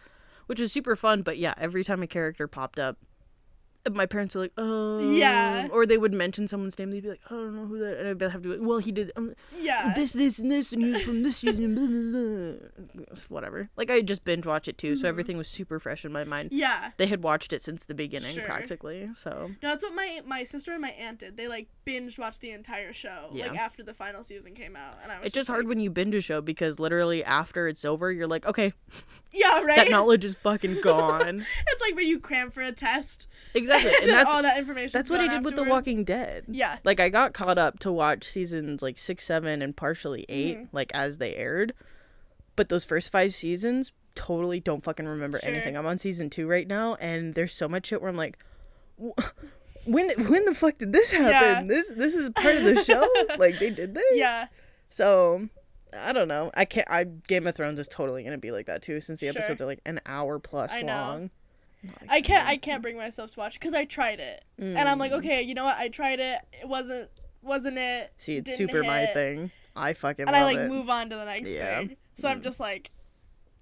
which 0.47 0.59
was 0.59 0.71
super 0.71 0.95
fun. 0.95 1.21
But 1.21 1.37
yeah, 1.37 1.53
every 1.57 1.83
time 1.83 2.01
a 2.03 2.07
character 2.07 2.47
popped 2.47 2.79
up. 2.79 2.97
My 3.91 4.05
parents 4.05 4.33
were 4.35 4.41
like, 4.41 4.53
oh, 4.57 5.11
Yeah. 5.11 5.67
or 5.71 5.85
they 5.85 5.97
would 5.97 6.13
mention 6.13 6.47
someone's 6.47 6.77
name. 6.79 6.91
They'd 6.91 7.03
be 7.03 7.09
like, 7.09 7.21
I 7.27 7.29
don't 7.35 7.55
know 7.55 7.65
who 7.67 7.77
that, 7.79 7.97
and 7.99 8.07
I'd 8.09 8.31
have 8.31 8.41
to. 8.43 8.57
Be, 8.57 8.59
well, 8.65 8.79
he 8.79 8.91
did. 8.91 9.11
Um, 9.15 9.33
yeah. 9.59 9.93
this, 9.95 10.13
this, 10.13 10.39
and 10.39 10.51
this, 10.51 10.71
and 10.73 10.83
he 10.83 10.91
was 10.91 11.03
from 11.03 11.23
this 11.23 11.37
season. 11.37 11.75
Blah, 11.75 11.85
blah, 11.85 13.05
blah. 13.05 13.15
Whatever. 13.29 13.69
Like 13.77 13.91
I 13.91 13.95
had 13.95 14.07
just 14.07 14.23
binge 14.23 14.45
watch 14.45 14.67
it 14.67 14.77
too, 14.77 14.95
so 14.95 15.07
everything 15.07 15.37
was 15.37 15.47
super 15.47 15.79
fresh 15.79 16.03
in 16.05 16.11
my 16.11 16.23
mind. 16.23 16.49
yeah. 16.51 16.91
They 16.97 17.07
had 17.07 17.23
watched 17.23 17.53
it 17.53 17.61
since 17.61 17.85
the 17.85 17.93
beginning, 17.95 18.35
Sure. 18.35 18.43
practically. 18.45 19.09
So 19.15 19.51
No, 19.61 19.69
that's 19.69 19.83
what 19.83 19.93
my 19.93 20.21
my 20.25 20.43
sister 20.43 20.71
and 20.71 20.81
my 20.81 20.89
aunt 20.91 21.19
did. 21.19 21.37
They 21.37 21.47
like 21.47 21.67
binge 21.85 22.17
watched 22.17 22.41
the 22.41 22.51
entire 22.51 22.93
show, 22.93 23.29
like 23.33 23.55
after 23.57 23.83
the 23.83 23.93
final 23.93 24.23
season 24.23 24.53
came 24.53 24.75
out, 24.75 24.97
and 25.03 25.11
I 25.11 25.19
was 25.19 25.27
it's 25.27 25.35
just 25.35 25.47
hard 25.47 25.65
like, 25.65 25.69
when 25.69 25.79
you 25.79 25.89
binge 25.89 26.15
a 26.15 26.21
show 26.21 26.41
because 26.41 26.79
literally 26.79 27.23
after 27.23 27.67
it's 27.67 27.85
over, 27.85 28.11
you're 28.11 28.27
like, 28.27 28.45
okay, 28.45 28.73
yeah, 29.31 29.61
right. 29.61 29.77
that 29.77 29.89
knowledge 29.91 30.25
is 30.25 30.35
fucking 30.37 30.81
gone. 30.83 31.45
it's 31.67 31.81
like 31.81 31.95
when 31.95 32.07
you 32.07 32.19
cram 32.19 32.49
for 32.51 32.61
a 32.61 32.71
test, 32.71 33.27
exactly, 33.53 33.74
and 33.83 33.95
and 34.03 34.09
that's 34.11 34.33
all 34.33 34.41
that 34.41 34.57
information. 34.57 34.91
that's 34.93 35.09
what 35.09 35.19
I 35.21 35.27
did 35.27 35.43
with 35.43 35.55
The 35.55 35.63
Walking 35.63 36.03
Dead. 36.03 36.45
Yeah. 36.47 36.77
Like 36.83 36.99
I 36.99 37.09
got 37.09 37.33
caught 37.33 37.57
up 37.57 37.79
to 37.79 37.91
watch 37.91 38.25
seasons 38.25 38.81
like 38.81 38.97
six, 38.97 39.25
seven, 39.25 39.61
and 39.61 39.75
partially 39.75 40.25
8 40.29 40.57
Mm-hmm. 40.57 40.75
like 40.75 40.91
as 40.93 41.17
they 41.17 41.35
aired. 41.35 41.73
But 42.55 42.69
those 42.69 42.85
first 42.85 43.11
five 43.11 43.33
seasons, 43.33 43.91
totally 44.15 44.59
don't 44.61 44.83
fucking 44.83 45.05
remember 45.05 45.39
Sure. 45.39 45.51
anything. 45.53 45.75
I'm 45.75 45.85
on 45.85 45.97
season 45.97 46.29
two 46.29 46.47
right 46.47 46.67
now, 46.67 46.95
and 46.95 47.33
there's 47.35 47.53
so 47.53 47.67
much 47.67 47.87
shit 47.87 48.01
where 48.01 48.09
I'm 48.09 48.15
like, 48.15 48.37
when 49.85 50.09
when 50.27 50.45
the 50.45 50.53
fuck 50.53 50.77
did 50.77 50.91
this 50.93 51.11
happen? 51.11 51.31
Yeah. 51.31 51.63
This 51.67 51.89
this 51.95 52.15
is 52.15 52.29
part 52.29 52.55
of 52.55 52.63
the 52.63 52.83
show. 52.83 53.07
like 53.37 53.59
they 53.59 53.69
did 53.71 53.93
this. 53.93 54.05
Yeah. 54.13 54.47
So 54.89 55.49
I 55.97 56.13
don't 56.13 56.27
know. 56.27 56.51
I 56.53 56.65
can't. 56.65 56.87
I 56.89 57.03
Game 57.03 57.45
of 57.47 57.55
Thrones 57.55 57.79
is 57.79 57.87
totally 57.87 58.23
gonna 58.23 58.37
be 58.37 58.51
like 58.51 58.65
that 58.67 58.81
too, 58.81 58.99
since 59.01 59.19
the 59.19 59.27
Sure. 59.31 59.37
episodes 59.41 59.61
are 59.61 59.65
like 59.65 59.81
an 59.85 59.99
hour 60.05 60.39
plus 60.39 60.71
I 60.71 60.81
know. 60.81 61.29
I 62.09 62.21
can't 62.21 62.47
I 62.47 62.57
can't 62.57 62.81
bring 62.81 62.97
myself 62.97 63.31
to 63.31 63.39
watch 63.39 63.59
because 63.59 63.73
I 63.73 63.85
tried 63.85 64.19
it 64.19 64.43
and 64.57 64.77
I'm 64.79 64.97
Mm. 64.97 64.99
like 64.99 65.11
okay 65.13 65.41
you 65.41 65.53
know 65.53 65.65
what 65.65 65.77
I 65.77 65.89
tried 65.89 66.19
it 66.19 66.39
it 66.53 66.67
wasn't 66.67 67.09
wasn't 67.41 67.77
it 67.77 68.11
See, 68.17 68.37
it's 68.37 68.55
super 68.55 68.83
my 68.83 69.05
thing. 69.07 69.51
I 69.75 69.93
fucking 69.93 70.25
and 70.27 70.33
love 70.33 70.41
I 70.41 70.45
like 70.45 70.57
it. 70.59 70.69
move 70.69 70.89
on 70.89 71.09
to 71.09 71.15
the 71.15 71.25
next 71.25 71.49
Yeah. 71.49 71.79
thing 71.79 71.97
so 72.15 72.29
I'm 72.29 72.41
just 72.41 72.59
like 72.59 72.91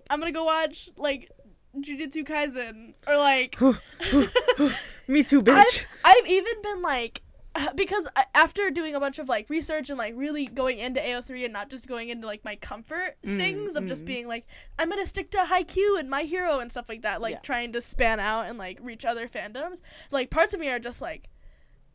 I'm 0.10 0.20
gonna 0.20 0.32
go 0.32 0.44
watch 0.46 0.90
like 0.98 1.32
Jujutsu 1.78 2.24
Kaisen 2.24 2.94
or 3.08 3.18
like 3.18 3.58
Me 5.08 5.22
too, 5.24 5.42
bitch. 5.44 5.84
I've, 6.06 6.16
I've 6.16 6.28
even 6.28 6.62
been 6.62 6.82
like 6.82 7.22
because 7.76 8.08
after 8.34 8.70
doing 8.72 8.96
a 8.96 9.00
bunch 9.00 9.20
of 9.20 9.30
like 9.30 9.50
research 9.50 9.90
and 9.90 9.98
like 10.00 10.14
really 10.18 10.46
going 10.48 10.80
into 10.80 11.00
AO3 11.00 11.44
and 11.46 11.54
not 11.54 11.70
just 11.70 11.88
going 11.88 12.10
into 12.10 12.26
like 12.28 12.44
my 12.44 12.56
comfort 12.56 13.16
Mm, 13.24 13.38
things 13.38 13.76
of 13.76 13.86
just 13.86 14.06
being 14.06 14.28
like 14.28 14.46
I'm 14.80 14.90
gonna 14.90 15.06
stick 15.06 15.30
to 15.32 15.38
Haikyuu 15.40 16.00
and 16.00 16.10
My 16.10 16.24
Hero 16.24 16.60
and 16.60 16.72
stuff 16.72 16.90
like 16.90 17.04
that, 17.04 17.22
like 17.22 17.34
Yeah. 17.34 17.40
trying 17.40 17.72
to 17.74 17.82
span 17.82 18.20
out 18.20 18.48
and 18.48 18.58
like 18.58 18.80
reach 18.82 19.06
other 19.06 19.28
fandoms. 19.28 19.82
Like 20.12 20.30
parts 20.30 20.54
of 20.54 20.60
me 20.60 20.70
are 20.70 20.80
just 20.80 21.02
like, 21.02 21.30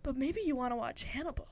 but 0.03 0.17
maybe 0.17 0.41
you 0.45 0.55
want 0.55 0.73
to 0.73 0.77
watch 0.77 1.05
Hannibal, 1.05 1.49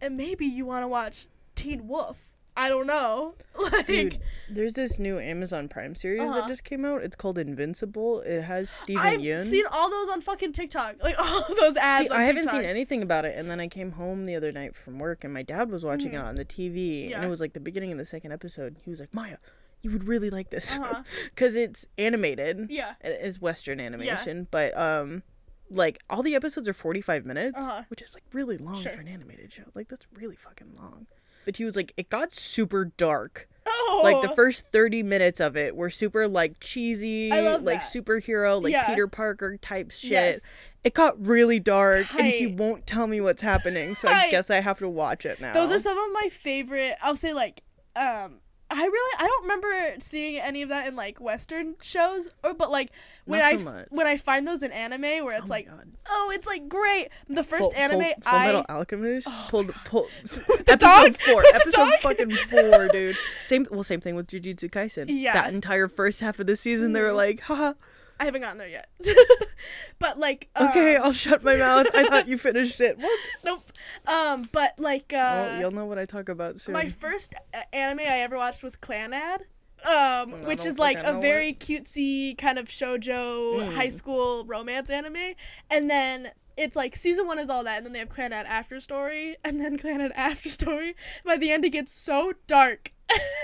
and 0.00 0.16
maybe 0.16 0.46
you 0.46 0.64
want 0.64 0.82
to 0.82 0.88
watch 0.88 1.26
Teen 1.54 1.86
Wolf. 1.88 2.36
I 2.56 2.68
don't 2.68 2.86
know. 2.86 3.34
Like 3.72 3.86
Dude, 3.86 4.18
there's 4.50 4.74
this 4.74 4.98
new 4.98 5.18
Amazon 5.18 5.68
Prime 5.68 5.94
series 5.94 6.20
Uh-huh. 6.22 6.40
that 6.40 6.48
just 6.48 6.62
came 6.64 6.84
out. 6.84 7.02
It's 7.02 7.16
called 7.16 7.38
Invincible. 7.38 8.20
It 8.20 8.42
has 8.42 8.68
Steven 8.70 9.02
I've 9.02 9.20
Yeun. 9.20 9.40
seen 9.42 9.64
all 9.72 9.90
those 9.90 10.08
on 10.10 10.20
fucking 10.20 10.52
TikTok, 10.52 10.96
like 11.02 11.18
all 11.18 11.44
those 11.58 11.76
ads. 11.76 12.08
See, 12.08 12.14
I 12.14 12.24
haven't 12.24 12.48
seen 12.50 12.64
anything 12.64 13.02
about 13.02 13.24
it, 13.24 13.34
and 13.36 13.48
then 13.48 13.58
I 13.60 13.66
came 13.68 13.92
home 13.92 14.26
the 14.26 14.34
other 14.36 14.52
night 14.52 14.76
from 14.76 14.98
work, 14.98 15.24
and 15.24 15.32
my 15.32 15.42
dad 15.42 15.70
was 15.70 15.84
watching 15.84 16.12
it 16.12 16.18
on 16.18 16.34
the 16.36 16.44
TV, 16.44 16.76
yeah. 16.76 17.04
and 17.06 17.14
Mm-hmm. 17.14 17.24
It 17.24 17.28
was 17.28 17.40
like 17.40 17.54
the 17.54 17.60
beginning 17.60 17.92
of 17.92 17.98
the 17.98 18.04
second 18.06 18.32
episode. 18.32 18.76
He 18.84 18.90
was 18.90 19.00
like, 19.00 19.12
"Maya, 19.14 19.38
you 19.82 19.90
would 19.90 20.04
really 20.06 20.30
like 20.30 20.50
this, 20.50 20.76
Uh-huh. 20.76 21.02
because 21.34 21.56
it's 21.56 21.86
animated. 21.98 22.66
Yeah. 22.70 22.92
It 23.02 23.18
is 23.22 23.40
Western 23.40 23.80
animation, 23.80 24.46
but 24.50 24.76
um, 24.76 25.22
like 25.70 25.98
all 26.10 26.22
the 26.22 26.34
episodes 26.34 26.68
are 26.68 26.74
45 26.74 27.24
minutes, 27.26 27.58
Uh-huh. 27.58 27.82
which 27.88 28.02
is 28.02 28.14
like 28.14 28.24
really 28.32 28.58
long 28.58 28.76
Sure. 28.76 28.92
for 28.92 29.00
an 29.00 29.08
animated 29.08 29.52
show. 29.52 29.64
Like 29.74 29.88
that's 29.88 30.06
really 30.14 30.36
fucking 30.36 30.74
long. 30.76 31.06
But 31.46 31.56
he 31.56 31.64
was 31.64 31.76
like, 31.76 31.94
it 31.96 32.10
got 32.10 32.30
super 32.32 32.92
dark. 32.98 33.48
Oh, 33.66 34.00
Like 34.04 34.20
the 34.20 34.34
first 34.36 34.66
30 34.66 35.02
minutes 35.02 35.40
of 35.40 35.56
it 35.56 35.74
were 35.74 35.88
super 35.90 36.28
like 36.28 36.60
cheesy, 36.60 37.30
like 37.30 37.80
superhero, 37.80 38.62
like 38.62 38.72
Yeah. 38.72 38.86
Peter 38.86 39.06
Parker 39.08 39.56
type 39.56 39.90
shit. 39.90 40.10
Yes. 40.10 40.54
It 40.84 40.92
got 40.94 41.26
really 41.26 41.58
dark 41.58 42.12
and 42.14 42.26
he 42.26 42.46
won't 42.46 42.86
tell 42.86 43.06
me 43.06 43.20
what's 43.20 43.42
happening, 43.42 43.94
so 43.96 44.08
I 44.08 44.30
guess 44.30 44.50
I 44.50 44.60
have 44.60 44.78
to 44.80 44.88
watch 44.88 45.24
it 45.26 45.40
now. 45.40 45.52
Those 45.52 45.72
are 45.72 45.78
some 45.78 45.96
of 45.98 46.12
my 46.12 46.28
favorite. 46.30 46.96
I'll 47.02 47.16
say 47.16 47.32
like 47.32 47.62
um 47.96 48.40
I 48.68 48.82
really 48.84 49.16
I 49.18 49.26
don't 49.28 49.42
remember 49.42 49.94
seeing 50.00 50.40
any 50.40 50.62
of 50.62 50.70
that 50.70 50.88
in 50.88 50.96
like 50.96 51.20
Western 51.20 51.76
shows, 51.80 52.28
or 52.42 52.52
but 52.52 52.70
like 52.70 52.90
when 53.24 53.38
Not 53.38 53.52
I 53.52 53.56
so 53.58 53.84
when 53.90 54.06
I 54.08 54.16
find 54.16 54.46
those 54.46 54.62
in 54.64 54.72
anime 54.72 55.24
where 55.24 55.36
it's 55.36 55.48
Oh 55.50 55.54
like 55.54 55.68
God. 55.68 55.86
oh 56.08 56.32
it's 56.34 56.48
like 56.48 56.68
great 56.68 57.08
the 57.28 57.44
first 57.44 57.62
Full- 57.62 57.74
anime 57.76 58.00
Full, 58.00 58.12
Full 58.22 58.32
I 58.32 58.46
Metal 58.46 58.64
Alchemist 58.68 59.28
pulled 59.48 59.72
pulled 59.84 60.08
The 60.24 60.64
episode 60.66 60.78
dog? 60.78 61.16
four, 61.16 61.44
episode 61.54 61.92
fucking 62.00 62.30
four, 62.32 62.88
dude. 62.88 63.14
Same, 63.44 63.66
well, 63.70 63.84
same 63.84 64.00
thing 64.00 64.16
with 64.16 64.26
Jujutsu 64.26 64.68
Kaisen. 64.70 65.06
Yeah. 65.08 65.34
that 65.34 65.54
entire 65.54 65.86
first 65.88 66.20
half 66.20 66.40
of 66.40 66.46
the 66.48 66.56
season, 66.56 66.92
they 66.92 67.02
were 67.02 67.10
Mhm. 67.10 67.16
like, 67.16 67.40
haha, 67.42 67.74
I 68.18 68.24
haven't 68.24 68.40
gotten 68.42 68.58
there 68.58 68.68
yet, 68.68 68.88
but 69.98 70.18
like 70.18 70.48
okay, 70.58 70.96
um, 70.96 71.04
I'll 71.04 71.12
shut 71.12 71.42
my 71.44 71.56
mouth. 71.56 71.86
I 71.94 72.04
thought 72.04 72.28
you 72.28 72.38
finished 72.48 72.80
it. 72.80 72.98
What? 72.98 73.20
nope 73.44 73.62
um 74.06 74.48
but 74.52 74.74
like 74.78 75.12
uh 75.12 75.48
well, 75.48 75.60
you'll 75.60 75.70
know 75.70 75.84
what 75.86 75.98
I 75.98 76.04
talk 76.06 76.28
about 76.28 76.60
soon. 76.60 76.72
My 76.72 76.88
first 76.88 77.34
anime 77.72 78.00
I 78.00 78.20
ever 78.20 78.36
watched 78.36 78.62
was 78.62 78.76
Clannad, 78.76 79.40
um, 79.84 80.32
Mm, 80.32 80.46
which 80.46 80.64
is 80.66 80.78
like 80.78 80.98
a 80.98 81.06
I 81.06 81.10
a 81.10 81.12
know 81.14 81.20
very 81.20 81.52
cutesy 81.54 82.36
kind 82.38 82.58
of 82.58 82.66
shojo 82.68 83.60
Mm. 83.60 83.74
high 83.74 83.88
school 83.90 84.44
romance 84.44 84.90
anime, 84.90 85.34
and 85.70 85.88
then 85.90 86.30
it's 86.56 86.74
like 86.74 86.96
season 86.96 87.26
one 87.26 87.38
is 87.38 87.50
all 87.50 87.64
that, 87.64 87.76
and 87.76 87.84
then 87.86 87.92
they 87.92 87.98
have 87.98 88.08
Clannad 88.08 88.46
After 88.46 88.80
Story, 88.80 89.36
and 89.44 89.60
then 89.60 89.78
Clannad 89.78 90.12
After 90.16 90.48
Story. 90.48 90.96
By 91.24 91.36
the 91.36 91.50
end, 91.52 91.64
it 91.66 91.70
gets 91.70 91.92
so 91.92 92.32
dark. 92.46 92.92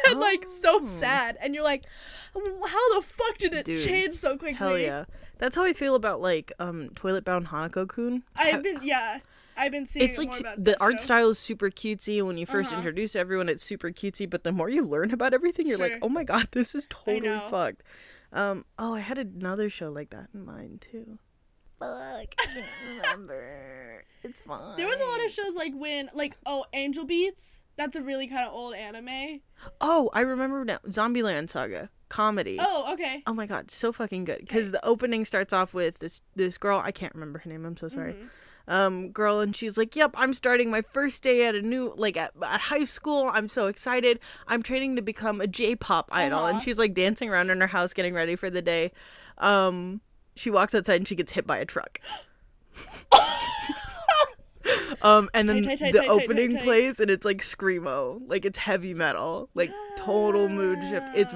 And 0.09 0.21
like 0.29 0.45
so 0.49 0.79
Oh. 0.79 0.83
sad, 0.83 1.37
and 1.41 1.55
you're 1.55 1.65
like, 1.65 1.85
how 2.35 2.95
the 2.95 3.03
fuck 3.03 3.39
did 3.39 3.55
it 3.55 3.65
Dude, 3.67 3.85
change 3.85 4.15
so 4.15 4.31
quickly? 4.37 4.55
Hell 4.55 4.79
yeah. 4.79 5.05
That's 5.39 5.57
how 5.57 5.65
I 5.65 5.73
feel 5.73 5.95
about 5.95 6.21
like 6.21 6.53
um 6.59 6.91
Toilet 6.95 7.25
Bound 7.25 7.49
Hanako 7.49 7.89
Kun. 7.89 8.23
I've 8.37 8.63
been 8.63 8.81
yeah, 8.83 9.19
I've 9.57 9.73
been 9.73 9.85
seeing 9.87 10.09
It's 10.09 10.19
like 10.19 10.45
the 10.57 10.81
art 10.81 11.01
show. 11.01 11.05
style 11.05 11.29
is 11.31 11.39
super 11.39 11.69
cutesy 11.71 12.23
when 12.25 12.37
you 12.39 12.47
1st 12.47 12.67
Uh-huh. 12.67 12.77
introduce 12.77 13.15
everyone 13.17 13.49
it's 13.49 13.63
super 13.65 13.91
cutesy 13.91 14.29
but 14.29 14.45
the 14.45 14.53
more 14.53 14.69
you 14.71 14.85
learn 14.87 15.13
about 15.13 15.35
everything 15.35 15.67
you're 15.67 15.79
like 15.79 15.99
oh 16.01 16.09
my 16.09 16.25
god 16.25 16.49
this 16.53 16.75
is 16.75 16.87
totally 16.89 17.41
fucked 17.51 17.83
um 18.33 18.65
oh 18.79 18.95
i 18.95 19.01
had 19.01 19.19
another 19.19 19.69
show 19.69 19.91
like 19.91 20.11
that 20.11 20.29
in 20.33 20.45
mind 20.47 20.87
too 20.91 21.19
fuck 21.79 21.89
i 21.91 22.27
can't 22.39 22.67
remember 23.03 24.05
it's 24.23 24.41
fine 24.41 24.77
There 24.77 24.87
was 24.87 25.01
a 25.01 25.05
lot 25.05 25.25
of 25.25 25.31
shows 25.31 25.55
like 25.57 25.75
when 25.75 26.09
like 26.15 26.37
oh 26.47 26.65
Angel 26.73 27.05
Beats. 27.05 27.62
That's 27.77 27.97
a 27.97 28.03
really 28.03 28.27
kind 28.27 28.47
of 28.47 28.53
old 28.53 28.75
anime. 28.75 29.41
oh 29.81 30.11
i 30.13 30.21
remember 30.21 30.65
now 30.65 30.79
zombieland 30.89 31.49
saga 31.49 31.89
comedy 32.09 32.59
Oh, 32.61 32.93
okay. 32.93 33.23
Oh 33.27 33.33
my 33.33 33.47
god, 33.47 33.71
so 33.71 33.91
fucking 33.93 34.25
good. 34.25 34.41
Because 34.41 34.71
the 34.71 34.85
opening 34.85 35.25
starts 35.25 35.53
off 35.53 35.73
with 35.73 35.99
this 36.01 36.21
this 36.37 36.59
girl. 36.59 36.79
I 36.85 36.93
can't 36.93 37.15
remember 37.15 37.39
her 37.39 37.49
name. 37.49 37.65
I'm 37.65 37.77
so 37.77 37.89
sorry. 37.89 38.13
Mhm. 38.13 38.29
Um, 38.69 39.11
girl, 39.13 39.41
and 39.41 39.57
she's 39.57 39.79
like, 39.79 39.97
"Yep, 39.97 40.11
I'm 40.15 40.35
starting 40.35 40.71
my 40.71 40.83
first 40.83 41.23
day 41.23 41.47
at 41.47 41.55
a 41.55 41.63
new 41.63 41.95
like 41.97 42.19
at, 42.19 42.33
at 42.45 42.61
high 42.61 42.85
school. 42.85 43.31
I'm 43.33 43.49
so 43.49 43.67
excited. 43.67 44.21
I'm 44.47 44.63
training 44.63 44.97
to 44.97 45.03
become 45.03 45.41
a 45.41 45.47
J-pop 45.47 46.11
idol." 46.13 46.41
Uh-huh. 46.41 46.49
And 46.49 46.63
she's 46.63 46.79
like 46.79 46.93
dancing 46.93 47.31
around 47.31 47.49
in 47.49 47.59
her 47.63 47.67
house, 47.67 47.95
getting 47.95 48.13
ready 48.15 48.37
for 48.37 48.51
the 48.51 48.61
day. 48.63 48.93
Um, 49.39 50.03
she 50.37 50.51
walks 50.51 50.75
outside 50.75 50.97
and 50.97 51.09
she 51.09 51.15
gets 51.17 51.33
hit 51.33 51.47
by 51.47 51.57
a 51.59 51.65
truck. 51.65 51.99
Um, 55.03 55.29
and 55.35 55.49
then 55.49 55.63
Tight, 55.63 55.79
tight, 55.79 55.85
tight, 55.87 55.93
the 55.95 55.99
tight, 56.01 56.11
opening 56.11 56.57
plays 56.59 57.01
and 57.01 57.11
it's 57.11 57.25
like 57.25 57.39
screamo, 57.43 58.21
like 58.27 58.45
it's 58.45 58.59
heavy 58.59 58.95
metal, 58.95 59.49
like 59.55 59.71
total 59.97 60.49
mood 60.49 60.79
shift. 60.85 61.07
It's 61.15 61.35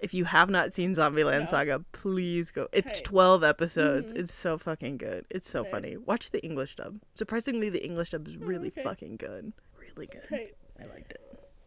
if 0.00 0.12
you 0.12 0.24
have 0.24 0.50
not 0.50 0.74
seen 0.74 0.94
Zombieland 0.94 1.40
No. 1.44 1.46
Saga, 1.46 1.84
please 1.92 2.50
go. 2.50 2.68
It's 2.72 2.92
Okay. 2.92 3.00
12 3.02 3.42
episodes. 3.44 4.12
Mhm. 4.12 4.18
It's 4.18 4.34
so 4.34 4.58
fucking 4.58 4.98
good. 4.98 5.24
It's 5.30 5.48
so 5.48 5.62
Nice. 5.62 5.70
funny. 5.70 5.96
Watch 5.96 6.30
the 6.32 6.44
English 6.44 6.76
dub. 6.76 7.00
Surprisingly, 7.14 7.70
the 7.70 7.82
English 7.84 8.10
dub 8.10 8.26
is 8.28 8.36
really 8.36 8.68
okay. 8.68 8.82
fucking 8.82 9.16
good. 9.16 9.52
Really 9.78 10.06
good. 10.06 10.50
I 10.80 10.84
liked 10.86 11.12
it. 11.12 11.22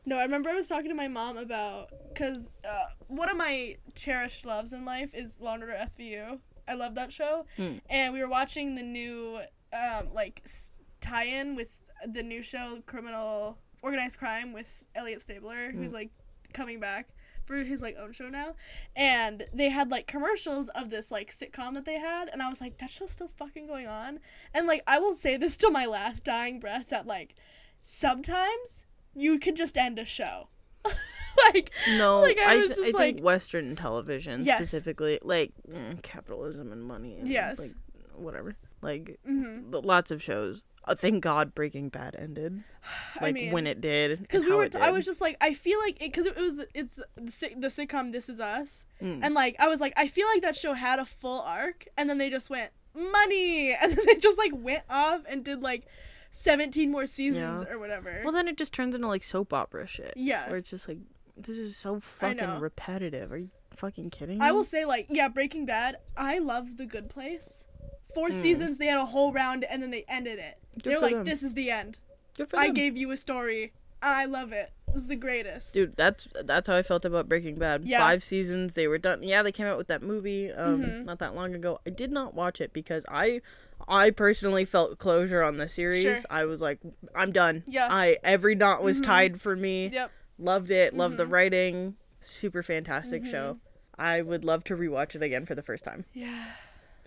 No, 0.06 0.18
I 0.18 0.24
remember 0.24 0.50
I 0.50 0.54
was 0.56 0.68
talking 0.68 0.90
to 0.90 0.96
my 0.96 1.08
mom 1.08 1.38
about 1.38 1.90
because 2.10 2.52
uh, 2.64 2.86
one 3.08 3.30
of 3.30 3.38
my 3.38 3.78
cherished 3.96 4.46
loves 4.46 4.74
in 4.74 4.86
life 4.86 5.14
is 5.16 5.40
Law 5.42 5.56
and 5.56 5.64
Order 5.64 5.76
SVU. 5.82 6.40
I 6.68 6.74
love 6.76 6.94
that 6.96 7.12
show, 7.12 7.46
Mm. 7.58 7.82
and 7.90 8.14
we 8.14 8.20
were 8.22 8.28
watching 8.30 8.76
the 8.76 8.84
new 8.84 9.40
um, 9.74 10.14
like 10.14 10.42
s- 10.46 10.80
tie-in 11.02 11.56
with 11.56 11.80
the 12.12 12.24
new 12.24 12.42
show 12.42 12.80
Criminal 12.86 13.58
Organized 13.82 14.18
Crime 14.20 14.54
with 14.54 14.84
Elliot 14.96 15.22
Stabler, 15.22 15.72
who's 15.72 15.94
like 15.94 16.10
coming 16.54 16.80
back 16.80 17.10
for 17.46 17.56
his 17.58 17.82
like 17.82 17.96
own 17.98 18.12
show 18.12 18.30
now, 18.30 18.56
and 18.96 19.46
they 19.54 19.70
had 19.70 19.90
like 19.90 20.06
commercials 20.08 20.70
of 20.70 20.90
this 20.90 21.12
like 21.12 21.32
sitcom 21.32 21.74
that 21.74 21.86
they 21.86 22.00
had, 22.00 22.30
and 22.30 22.42
I 22.42 22.50
was 22.50 22.62
like, 22.62 22.78
that 22.78 22.90
show's 22.90 23.12
still 23.12 23.32
fucking 23.38 23.68
going 23.68 23.88
on, 23.88 24.20
and 24.54 24.68
like 24.68 24.84
I 24.86 25.00
will 25.00 25.14
say 25.16 25.36
this 25.38 25.58
to 25.58 25.70
my 25.72 25.86
last 25.86 26.24
dying 26.26 26.60
breath 26.60 26.90
that 26.90 27.08
like 27.08 27.36
sometimes 27.82 28.86
you 29.16 29.40
could 29.40 29.56
just 29.56 29.78
end 29.78 29.98
a 30.00 30.06
show. 30.06 30.48
like 31.54 31.72
No, 31.98 32.22
Like, 32.22 32.38
I 32.40 32.54
I, 32.54 32.58
was 32.58 32.68
th- 32.68 32.78
just 32.78 32.96
I 32.96 32.98
think 33.00 33.18
like- 33.18 33.24
Western 33.24 33.76
television 33.76 34.44
Yes. 34.44 34.60
specifically, 34.60 35.20
like 35.24 35.52
mm, 35.70 36.02
capitalism 36.02 36.72
and 36.72 36.84
money. 36.84 37.18
And, 37.20 37.28
Yes. 37.28 37.60
Like 37.60 37.72
whatever. 38.16 38.56
Like 38.82 39.20
mhm. 39.28 39.84
lots 39.86 40.12
of 40.12 40.22
shows. 40.22 40.64
Uh, 40.90 40.96
thank 40.96 41.22
God 41.24 41.54
Breaking 41.56 41.90
Bad 41.90 42.16
ended. 42.18 42.64
I 43.22 43.26
Like 43.26 43.34
mean, 43.36 43.52
when 43.54 43.68
it 43.68 43.80
did. 43.80 44.20
because 44.22 44.44
we 44.44 44.52
were 44.52 44.66
it 44.66 44.72
t- 44.74 44.80
I 44.80 44.90
was 44.92 45.06
just 45.06 45.22
like 45.22 45.38
I 45.40 45.54
feel 45.54 45.80
like 45.80 46.00
because 46.00 46.26
it, 46.26 46.36
was 46.36 46.62
it's 46.74 46.96
the, 47.16 47.50
the 47.58 47.68
sitcom 47.68 48.12
This 48.12 48.28
Is 48.30 48.40
Us 48.42 48.84
Mm. 49.02 49.20
and 49.24 49.34
like 49.34 49.56
I 49.60 49.68
was 49.68 49.80
like 49.80 49.94
I 49.96 50.08
feel 50.08 50.28
like 50.28 50.42
that 50.42 50.56
show 50.56 50.74
had 50.74 51.00
a 51.00 51.06
full 51.06 51.42
arc 51.42 51.88
and 51.98 52.10
then 52.10 52.18
they 52.18 52.30
just 52.30 52.50
went 52.50 52.72
money 52.94 53.74
and 53.82 53.96
then 53.96 54.06
they 54.06 54.16
just 54.16 54.38
like 54.38 54.52
went 54.56 54.84
off 54.90 55.22
and 55.30 55.46
did 55.46 55.62
like 55.62 55.86
17 56.32 56.92
more 56.92 57.06
seasons 57.06 57.64
Yeah. 57.66 57.74
or 57.74 57.80
whatever. 57.80 58.22
Well, 58.24 58.34
then 58.34 58.48
it 58.48 58.58
just 58.58 58.74
turns 58.74 58.96
into 58.96 59.08
like 59.08 59.24
soap 59.24 59.54
opera 59.54 59.88
shit. 59.88 60.14
yeah. 60.16 60.48
Where 60.50 60.58
it's 60.58 60.70
just 60.70 60.88
like, 60.88 61.00
this 61.38 61.58
is 61.58 61.76
so 61.78 62.00
fucking 62.00 62.60
repetitive. 62.60 63.32
Are 63.32 63.38
you 63.38 63.50
fucking 63.76 64.10
kidding 64.10 64.40
me? 64.40 64.46
I 64.46 64.52
will 64.52 64.64
say 64.66 64.86
like 64.86 65.08
yeah, 65.10 65.28
Breaking 65.30 65.66
Bad. 65.66 65.98
I 66.18 66.40
love 66.40 66.78
The 66.78 66.86
Good 66.86 67.10
Place. 67.10 67.66
Four 68.14 68.30
Mm. 68.30 68.34
seasons 68.34 68.78
they 68.78 68.88
had 68.88 68.98
a 68.98 69.06
whole 69.06 69.32
round 69.32 69.64
and 69.64 69.82
then 69.84 69.92
they 69.92 70.06
ended 70.08 70.40
it. 70.40 70.58
Good 70.76 70.84
They're 70.84 71.00
like 71.00 71.14
them. 71.14 71.26
this 71.26 71.44
is 71.44 71.54
the 71.54 71.70
end. 71.72 71.98
Good 72.38 72.50
for 72.50 72.58
I 72.58 72.68
them. 72.68 72.74
gave 72.76 72.98
you 72.98 73.12
a 73.12 73.18
story. 73.18 73.74
I 74.02 74.26
love 74.26 74.52
it. 74.54 74.72
It 74.88 74.94
was 74.94 75.08
the 75.08 75.16
greatest. 75.16 75.74
Dude, 75.74 75.96
that's 75.96 76.28
that's 76.46 76.68
how 76.68 76.76
I 76.76 76.82
felt 76.84 77.06
about 77.06 77.30
Breaking 77.30 77.56
Bad. 77.60 77.84
Yeah. 77.86 78.00
Five 78.00 78.24
seasons, 78.24 78.74
they 78.74 78.88
were 78.88 78.98
done. 78.98 79.22
Yeah, 79.22 79.44
they 79.44 79.52
came 79.52 79.68
out 79.68 79.78
with 79.78 79.88
that 79.88 80.02
movie 80.02 80.52
um 80.52 80.84
Mhm. 80.84 81.06
not 81.06 81.20
that 81.20 81.36
long 81.36 81.54
ago. 81.54 81.80
I 81.86 81.92
did 81.92 82.12
not 82.12 82.34
watch 82.34 82.60
it 82.62 82.74
because 82.74 83.06
I 83.10 83.42
I 83.88 84.10
personally 84.10 84.66
felt 84.66 84.98
closure 85.00 85.44
on 85.44 85.58
the 85.58 85.70
series. 85.70 86.02
Sure. 86.04 86.16
I 86.30 86.46
was 86.46 86.62
like, 86.62 86.80
I'm 87.16 87.32
done. 87.32 87.64
Yeah. 87.68 87.88
I 87.92 88.18
every 88.24 88.56
knot 88.56 88.82
was 88.84 89.00
Mhm. 89.00 89.06
tied 89.06 89.42
for 89.42 89.56
me. 89.56 89.90
Yep. 89.90 90.12
Loved 90.40 90.72
it. 90.72 90.94
Loved 90.96 91.18
the 91.18 91.26
Mhm. 91.26 91.32
writing. 91.32 91.96
Super 92.22 92.64
fantastic 92.64 93.26
show. 93.26 93.60
I 93.98 94.22
would 94.22 94.44
love 94.46 94.64
to 94.66 94.76
rewatch 94.78 95.14
it 95.16 95.22
again 95.22 95.46
for 95.46 95.56
the 95.56 95.64
first 95.64 95.84
time. 95.86 96.06
Yeah. 96.14 96.46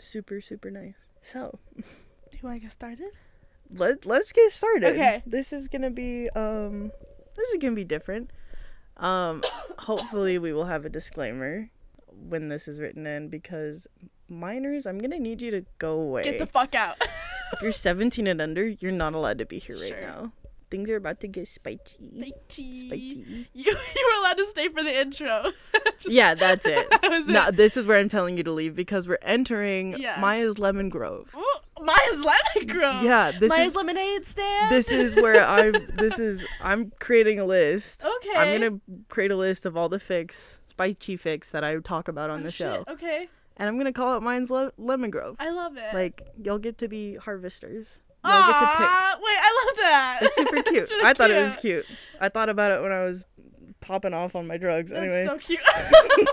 Super 0.02 0.40
super 0.40 0.70
nice. 0.70 1.06
So 1.22 1.58
Do 1.76 1.82
you 2.32 2.40
want 2.42 2.56
to 2.56 2.60
get 2.60 2.72
started? 2.72 3.10
let 3.74 4.04
let's 4.04 4.32
get 4.32 4.50
started. 4.50 4.92
Okay. 4.98 5.22
This 5.24 5.52
is 5.52 5.68
gonna 5.68 5.90
be 5.90 6.28
um 6.30 6.90
this 7.36 7.48
is 7.50 7.58
gonna 7.62 7.76
be 7.78 7.84
different. 7.84 8.30
Um 8.98 9.42
hopefully 9.78 10.38
we 10.38 10.52
will 10.52 10.66
have 10.66 10.84
a 10.84 10.88
disclaimer 10.90 11.70
when 12.28 12.48
this 12.48 12.66
is 12.68 12.80
written 12.80 13.06
in 13.06 13.28
because 13.28 13.86
minors, 14.28 14.86
I'm 14.86 14.98
gonna 14.98 15.18
need 15.20 15.40
you 15.40 15.50
to 15.52 15.64
go 15.78 16.00
away. 16.00 16.24
Get 16.24 16.38
the 16.38 16.46
fuck 16.46 16.74
out. 16.74 16.96
if 17.52 17.62
you're 17.62 17.70
seventeen 17.72 18.26
and 18.26 18.40
under, 18.42 18.66
you're 18.66 18.92
not 18.92 19.14
allowed 19.14 19.38
to 19.38 19.46
be 19.46 19.58
here 19.60 19.76
right 19.76 19.88
Sure. 19.88 20.00
now. 20.00 20.32
Things 20.70 20.88
are 20.90 20.96
about 20.96 21.20
to 21.20 21.28
get 21.28 21.46
spicy. 21.46 22.00
Spicy. 22.48 22.88
Spicy. 22.88 23.46
You 23.54 23.64
you 23.94 24.10
were 24.10 24.20
allowed 24.20 24.38
to 24.38 24.46
stay 24.46 24.68
for 24.68 24.82
the 24.82 25.00
intro. 25.00 25.44
Yeah, 26.06 26.34
that's 26.34 26.66
it. 26.66 26.88
that 27.02 27.24
no, 27.28 27.48
it. 27.48 27.56
this 27.56 27.76
is 27.76 27.86
where 27.86 27.98
I'm 27.98 28.08
telling 28.08 28.36
you 28.36 28.42
to 28.44 28.52
leave 28.52 28.74
because 28.74 29.06
we're 29.08 29.18
entering 29.22 29.96
Yeah. 29.98 30.18
Maya's 30.20 30.58
Lemon 30.58 30.88
Grove. 30.88 31.34
Ooh, 31.36 31.84
Maya's 31.84 32.24
lemon 32.24 32.68
grove. 32.76 33.02
Yeah, 33.02 33.32
this 33.38 33.48
Maya's 33.50 33.68
is 33.72 33.76
lemonade 33.76 34.24
stand. 34.24 34.70
this 34.72 34.90
is 34.92 35.16
where 35.16 35.44
I'm 35.44 35.72
this 35.96 36.18
is 36.18 36.44
I'm 36.62 36.92
creating 37.00 37.40
a 37.40 37.44
list. 37.44 38.04
okay. 38.04 38.36
I'm 38.38 38.60
gonna 38.60 38.80
create 39.08 39.30
a 39.32 39.36
list 39.36 39.66
of 39.66 39.76
all 39.76 39.88
the 39.88 39.98
fics, 39.98 40.58
spicy 40.66 41.16
fics 41.18 41.50
that 41.50 41.64
I 41.64 41.76
talk 41.78 42.06
about 42.08 42.30
on 42.30 42.40
Oh, 42.40 42.42
the 42.44 42.50
shit, 42.52 42.66
show, 42.66 42.84
Okay, 42.88 43.28
and 43.56 43.68
I'm 43.68 43.78
gonna 43.78 43.92
call 43.92 44.16
it 44.16 44.22
mine's 44.22 44.50
Le- 44.50 44.72
Lemon 44.78 45.10
Grove. 45.10 45.36
I 45.40 45.50
love 45.50 45.76
it. 45.76 45.92
Like 45.92 46.22
y'all 46.40 46.58
get 46.58 46.78
to 46.78 46.88
be 46.88 47.16
harvesters. 47.16 47.98
Y'all 48.24 48.46
get 48.52 48.60
to 48.60 48.66
pick. 48.66 48.78
Wait, 49.20 49.36
I 49.40 49.66
love 49.66 49.76
that. 49.78 50.18
It's 50.22 50.36
super 50.36 50.62
cute. 50.70 50.88
really 50.88 51.04
I 51.04 51.12
thought 51.14 51.32
it 51.32 51.42
was 51.42 51.56
cute. 51.56 51.84
I 52.20 52.28
thought 52.28 52.48
about 52.48 52.70
it 52.70 52.80
when 52.80 52.92
I 52.92 53.02
was 53.04 53.24
popping 53.82 54.14
off 54.14 54.34
on 54.34 54.46
my 54.46 54.56
drugs. 54.56 54.90
That's 54.90 55.02
anyway, 55.02 55.26
so 55.26 55.38
cute. 55.38 55.60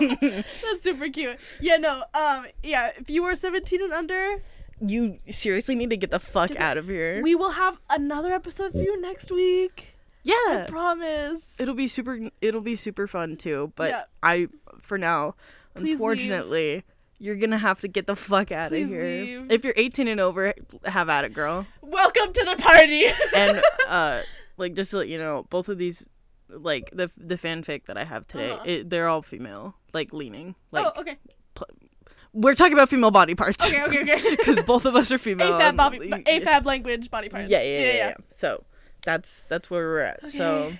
That's 0.44 0.82
super 0.82 1.08
cute. 1.08 1.38
Yeah, 1.60 1.76
no. 1.76 2.04
Um, 2.14 2.46
yeah. 2.62 2.92
If 2.96 3.10
you 3.10 3.24
are 3.24 3.34
17 3.34 3.82
and 3.82 3.92
under, 3.92 4.36
you 4.80 5.18
seriously 5.30 5.74
need 5.74 5.90
to 5.90 5.96
get 5.98 6.10
the 6.10 6.20
fuck 6.20 6.54
out 6.56 6.78
of 6.78 6.86
here. 6.88 7.22
we 7.22 7.34
will 7.34 7.50
have 7.50 7.78
another 7.90 8.32
episode 8.32 8.72
for 8.72 8.78
you 8.78 9.00
next 9.00 9.30
week. 9.30 9.94
Yeah, 10.22 10.34
I 10.34 10.66
promise. 10.68 11.56
it'll 11.58 11.74
be 11.74 11.88
super. 11.88 12.28
It'll 12.40 12.60
be 12.60 12.76
super 12.76 13.06
fun 13.06 13.36
too. 13.36 13.72
But 13.76 13.90
Yeah. 13.90 14.02
I, 14.22 14.48
for 14.80 14.96
now, 14.98 15.34
Please 15.74 15.82
leave. 15.84 15.92
unfortunately. 15.94 16.84
You're 17.22 17.36
gonna 17.36 17.58
have 17.58 17.80
to 17.82 17.88
get 17.88 18.06
the 18.06 18.16
fuck 18.16 18.50
out 18.50 18.72
of 18.72 18.88
here. 18.88 19.04
leave. 19.04 19.50
If 19.52 19.62
you're 19.62 19.74
18 19.76 20.08
and 20.08 20.20
over, 20.20 20.54
have 20.86 21.10
at 21.10 21.24
it, 21.24 21.34
girl. 21.34 21.66
Welcome 21.82 22.32
to 22.32 22.44
the 22.46 22.62
party. 22.62 23.04
and 23.36 23.60
uh 23.88 24.22
like 24.56 24.72
just 24.74 24.90
to 24.92 24.98
let 24.98 25.08
you 25.08 25.18
know 25.18 25.46
both 25.50 25.68
of 25.68 25.76
these 25.76 26.02
like 26.52 26.90
the 26.92 27.10
the 27.16 27.36
fanfic 27.36 27.84
that 27.86 27.96
I 27.96 28.04
have 28.04 28.26
today, 28.26 28.50
Uh-huh. 28.50 28.64
it, 28.66 28.90
they're 28.90 29.08
all 29.08 29.22
female, 29.22 29.74
like 29.92 30.12
leaning. 30.12 30.54
Like 30.72 30.86
oh, 30.96 31.00
okay. 31.00 31.16
we're 32.32 32.54
talking 32.54 32.72
about 32.72 32.88
female 32.88 33.10
body 33.10 33.34
parts. 33.34 33.66
Okay, 33.72 33.82
okay, 33.84 34.02
okay. 34.02 34.30
Because 34.36 34.62
both 34.62 34.84
of 34.84 34.94
us 34.94 35.10
are 35.10 35.18
female. 35.18 35.52
AFAB 35.58 35.76
body, 35.76 36.10
AFAB 36.10 36.64
language 36.64 37.10
body 37.10 37.28
parts. 37.28 37.50
Yeah, 37.50 37.62
yeah, 37.62 37.78
yeah, 37.78 37.86
yeah, 37.86 37.94
yeah. 38.08 38.14
So 38.36 38.64
that's 39.04 39.44
that's 39.48 39.70
where 39.70 39.84
we're 39.88 40.00
at. 40.00 40.28
So 40.30 40.72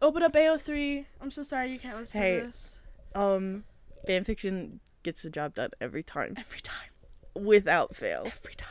Open 0.00 0.22
up 0.24 0.32
AO3. 0.32 1.04
I'm 1.20 1.30
so 1.30 1.42
sorry 1.44 1.70
you 1.72 1.78
can't 1.78 1.96
listen 1.96 2.20
Hey. 2.20 2.40
to 2.40 2.46
this. 2.46 2.76
um, 3.14 3.62
fanfiction 4.08 4.78
gets 5.04 5.22
the 5.22 5.30
job 5.30 5.54
done 5.54 5.70
every 5.80 6.02
time, 6.02 6.34
Every 6.36 6.60
time. 6.60 6.90
without 7.36 7.94
fail. 7.94 8.22
Every 8.26 8.54
time. 8.54 8.68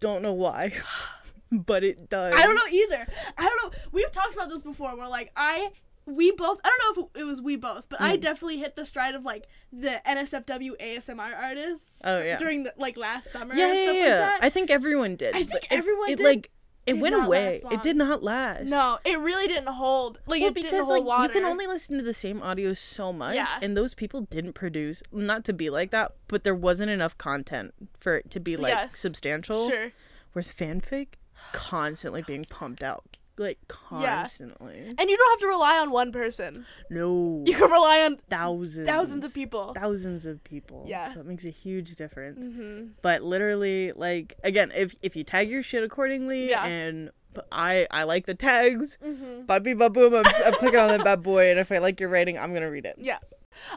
Don't 0.00 0.22
know 0.22 0.32
why, 0.32 0.72
but 1.52 1.84
it 1.84 2.08
does. 2.10 2.34
I 2.34 2.42
don't 2.42 2.54
know 2.54 2.62
either. 2.72 3.06
I 3.38 3.42
don't 3.42 3.62
know. 3.74 3.78
We've 3.92 4.10
talked 4.10 4.34
about 4.34 4.48
this 4.48 4.62
before. 4.62 4.96
Where 4.96 5.08
like 5.08 5.30
I, 5.36 5.70
we 6.06 6.30
both. 6.32 6.58
I 6.64 6.68
don't 6.68 6.96
know 6.96 7.10
if 7.14 7.20
it 7.20 7.24
was 7.24 7.40
we 7.40 7.56
both, 7.56 7.88
but 7.88 7.98
Hmm. 7.98 8.04
I 8.06 8.16
definitely 8.16 8.58
hit 8.58 8.74
the 8.76 8.84
stride 8.84 9.14
of 9.14 9.24
like 9.24 9.46
the 9.72 10.00
NSFW 10.06 10.72
ASMR 10.80 11.36
artists. 11.36 12.00
Oh, 12.04 12.20
yeah. 12.22 12.36
During 12.38 12.64
the 12.64 12.74
like 12.76 12.96
last 12.96 13.30
summer 13.32 13.54
Yeah, 13.54 13.66
and 13.68 13.76
yeah, 13.78 13.82
stuff 13.84 13.96
yeah. 13.96 14.02
like 14.02 14.18
that. 14.18 14.38
I 14.42 14.48
think 14.50 14.70
everyone 14.70 15.16
did. 15.16 15.36
I 15.36 15.42
think 15.44 15.64
it- 15.64 15.68
everyone 15.70 16.10
it, 16.10 16.16
did. 16.16 16.24
like 16.24 16.50
it 16.84 16.98
went 16.98 17.14
away. 17.14 17.60
It 17.70 17.80
did 17.84 17.96
not 17.96 18.24
last. 18.24 18.64
no, 18.64 18.98
it 19.04 19.16
really 19.20 19.46
didn't 19.46 19.68
hold. 19.72 20.18
Like 20.26 20.40
Well, 20.40 20.50
it 20.50 20.54
didn't 20.54 20.70
because 20.72 20.86
hold 20.88 20.98
like 20.98 21.04
water. 21.04 21.22
you 21.32 21.40
can 21.40 21.44
only 21.48 21.68
listen 21.68 21.96
to 21.98 22.02
the 22.02 22.12
same 22.12 22.42
audio 22.42 22.72
so 22.72 23.12
much, 23.12 23.36
Yeah. 23.36 23.56
and 23.62 23.76
those 23.76 23.94
people 23.94 24.22
didn't 24.22 24.54
produce. 24.54 25.00
Not 25.12 25.44
to 25.44 25.52
be 25.52 25.70
like 25.70 25.92
that, 25.92 26.16
but 26.26 26.42
there 26.42 26.56
wasn't 26.56 26.90
enough 26.90 27.16
content 27.18 27.72
for 28.00 28.16
it 28.16 28.32
to 28.32 28.40
be 28.40 28.56
like 28.56 28.72
Yes. 28.74 28.98
substantial. 28.98 29.68
Sure. 29.68 29.92
Whereas 30.32 30.50
fanfic, 30.52 31.08
constantly 31.52 32.22
being 32.22 32.44
pumped 32.44 32.82
out, 32.82 33.04
like 33.36 33.58
constantly. 33.68 34.94
And 34.98 35.10
you 35.10 35.16
don't 35.16 35.30
have 35.30 35.40
to 35.40 35.46
rely 35.48 35.78
on 35.78 35.90
one 35.90 36.12
person. 36.12 36.64
No, 36.90 37.42
You 37.46 37.54
can 37.54 37.70
rely 37.70 38.00
on 38.02 38.16
thousands, 38.28 38.86
thousands 38.86 39.24
of 39.24 39.34
people. 39.34 39.72
thousands 39.74 40.26
of 40.26 40.42
people. 40.44 40.84
Yeah. 40.86 41.12
so 41.12 41.20
it 41.20 41.26
makes 41.26 41.44
a 41.44 41.50
huge 41.50 41.94
difference. 41.96 42.44
hmm 42.44 42.88
But 43.02 43.22
literally, 43.22 43.92
like 43.92 44.36
again, 44.44 44.72
if 44.74 44.94
if 45.02 45.16
you 45.16 45.24
tag 45.24 45.48
your 45.48 45.62
shit 45.62 45.82
accordingly, 45.82 46.50
Yeah. 46.50 46.64
and 46.64 47.10
I 47.50 47.86
I 47.90 48.02
like 48.04 48.26
the 48.26 48.34
tags. 48.34 48.98
hmm 49.02 49.42
Babi 49.46 49.74
baboom, 49.74 50.14
I'm, 50.14 50.24
I'm 50.44 50.52
clicking 50.54 50.78
on 50.78 50.88
that 50.88 51.04
bad 51.04 51.22
boy, 51.32 51.50
and 51.50 51.58
if 51.58 51.72
I 51.72 51.78
like 51.78 51.98
your 52.00 52.08
writing, 52.10 52.38
I'm 52.38 52.52
gonna 52.52 52.70
read 52.70 52.84
it. 52.86 52.96
Yeah. 52.98 53.18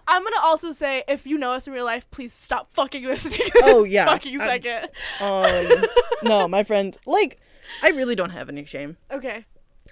I'm 0.08 0.24
gonna 0.24 0.40
also 0.42 0.72
say, 0.72 1.04
if 1.08 1.28
you 1.28 1.38
know 1.38 1.52
us 1.52 1.68
in 1.68 1.74
real 1.74 1.84
life, 1.84 2.10
please 2.10 2.34
stop 2.34 2.72
fucking 2.74 3.04
listening. 3.04 3.40
to 3.42 3.62
Oh, 3.64 3.84
yeah. 3.84 4.06
fucking 4.06 4.40
Um, 4.40 4.48
second. 4.48 4.90
Um, 5.20 5.84
no, 6.24 6.48
my 6.48 6.64
friend, 6.64 6.96
like, 7.06 7.40
I 7.84 7.90
really 7.90 8.16
don't 8.16 8.32
have 8.32 8.50
any 8.50 8.66
shame. 8.66 8.98
Okay. 9.12 9.46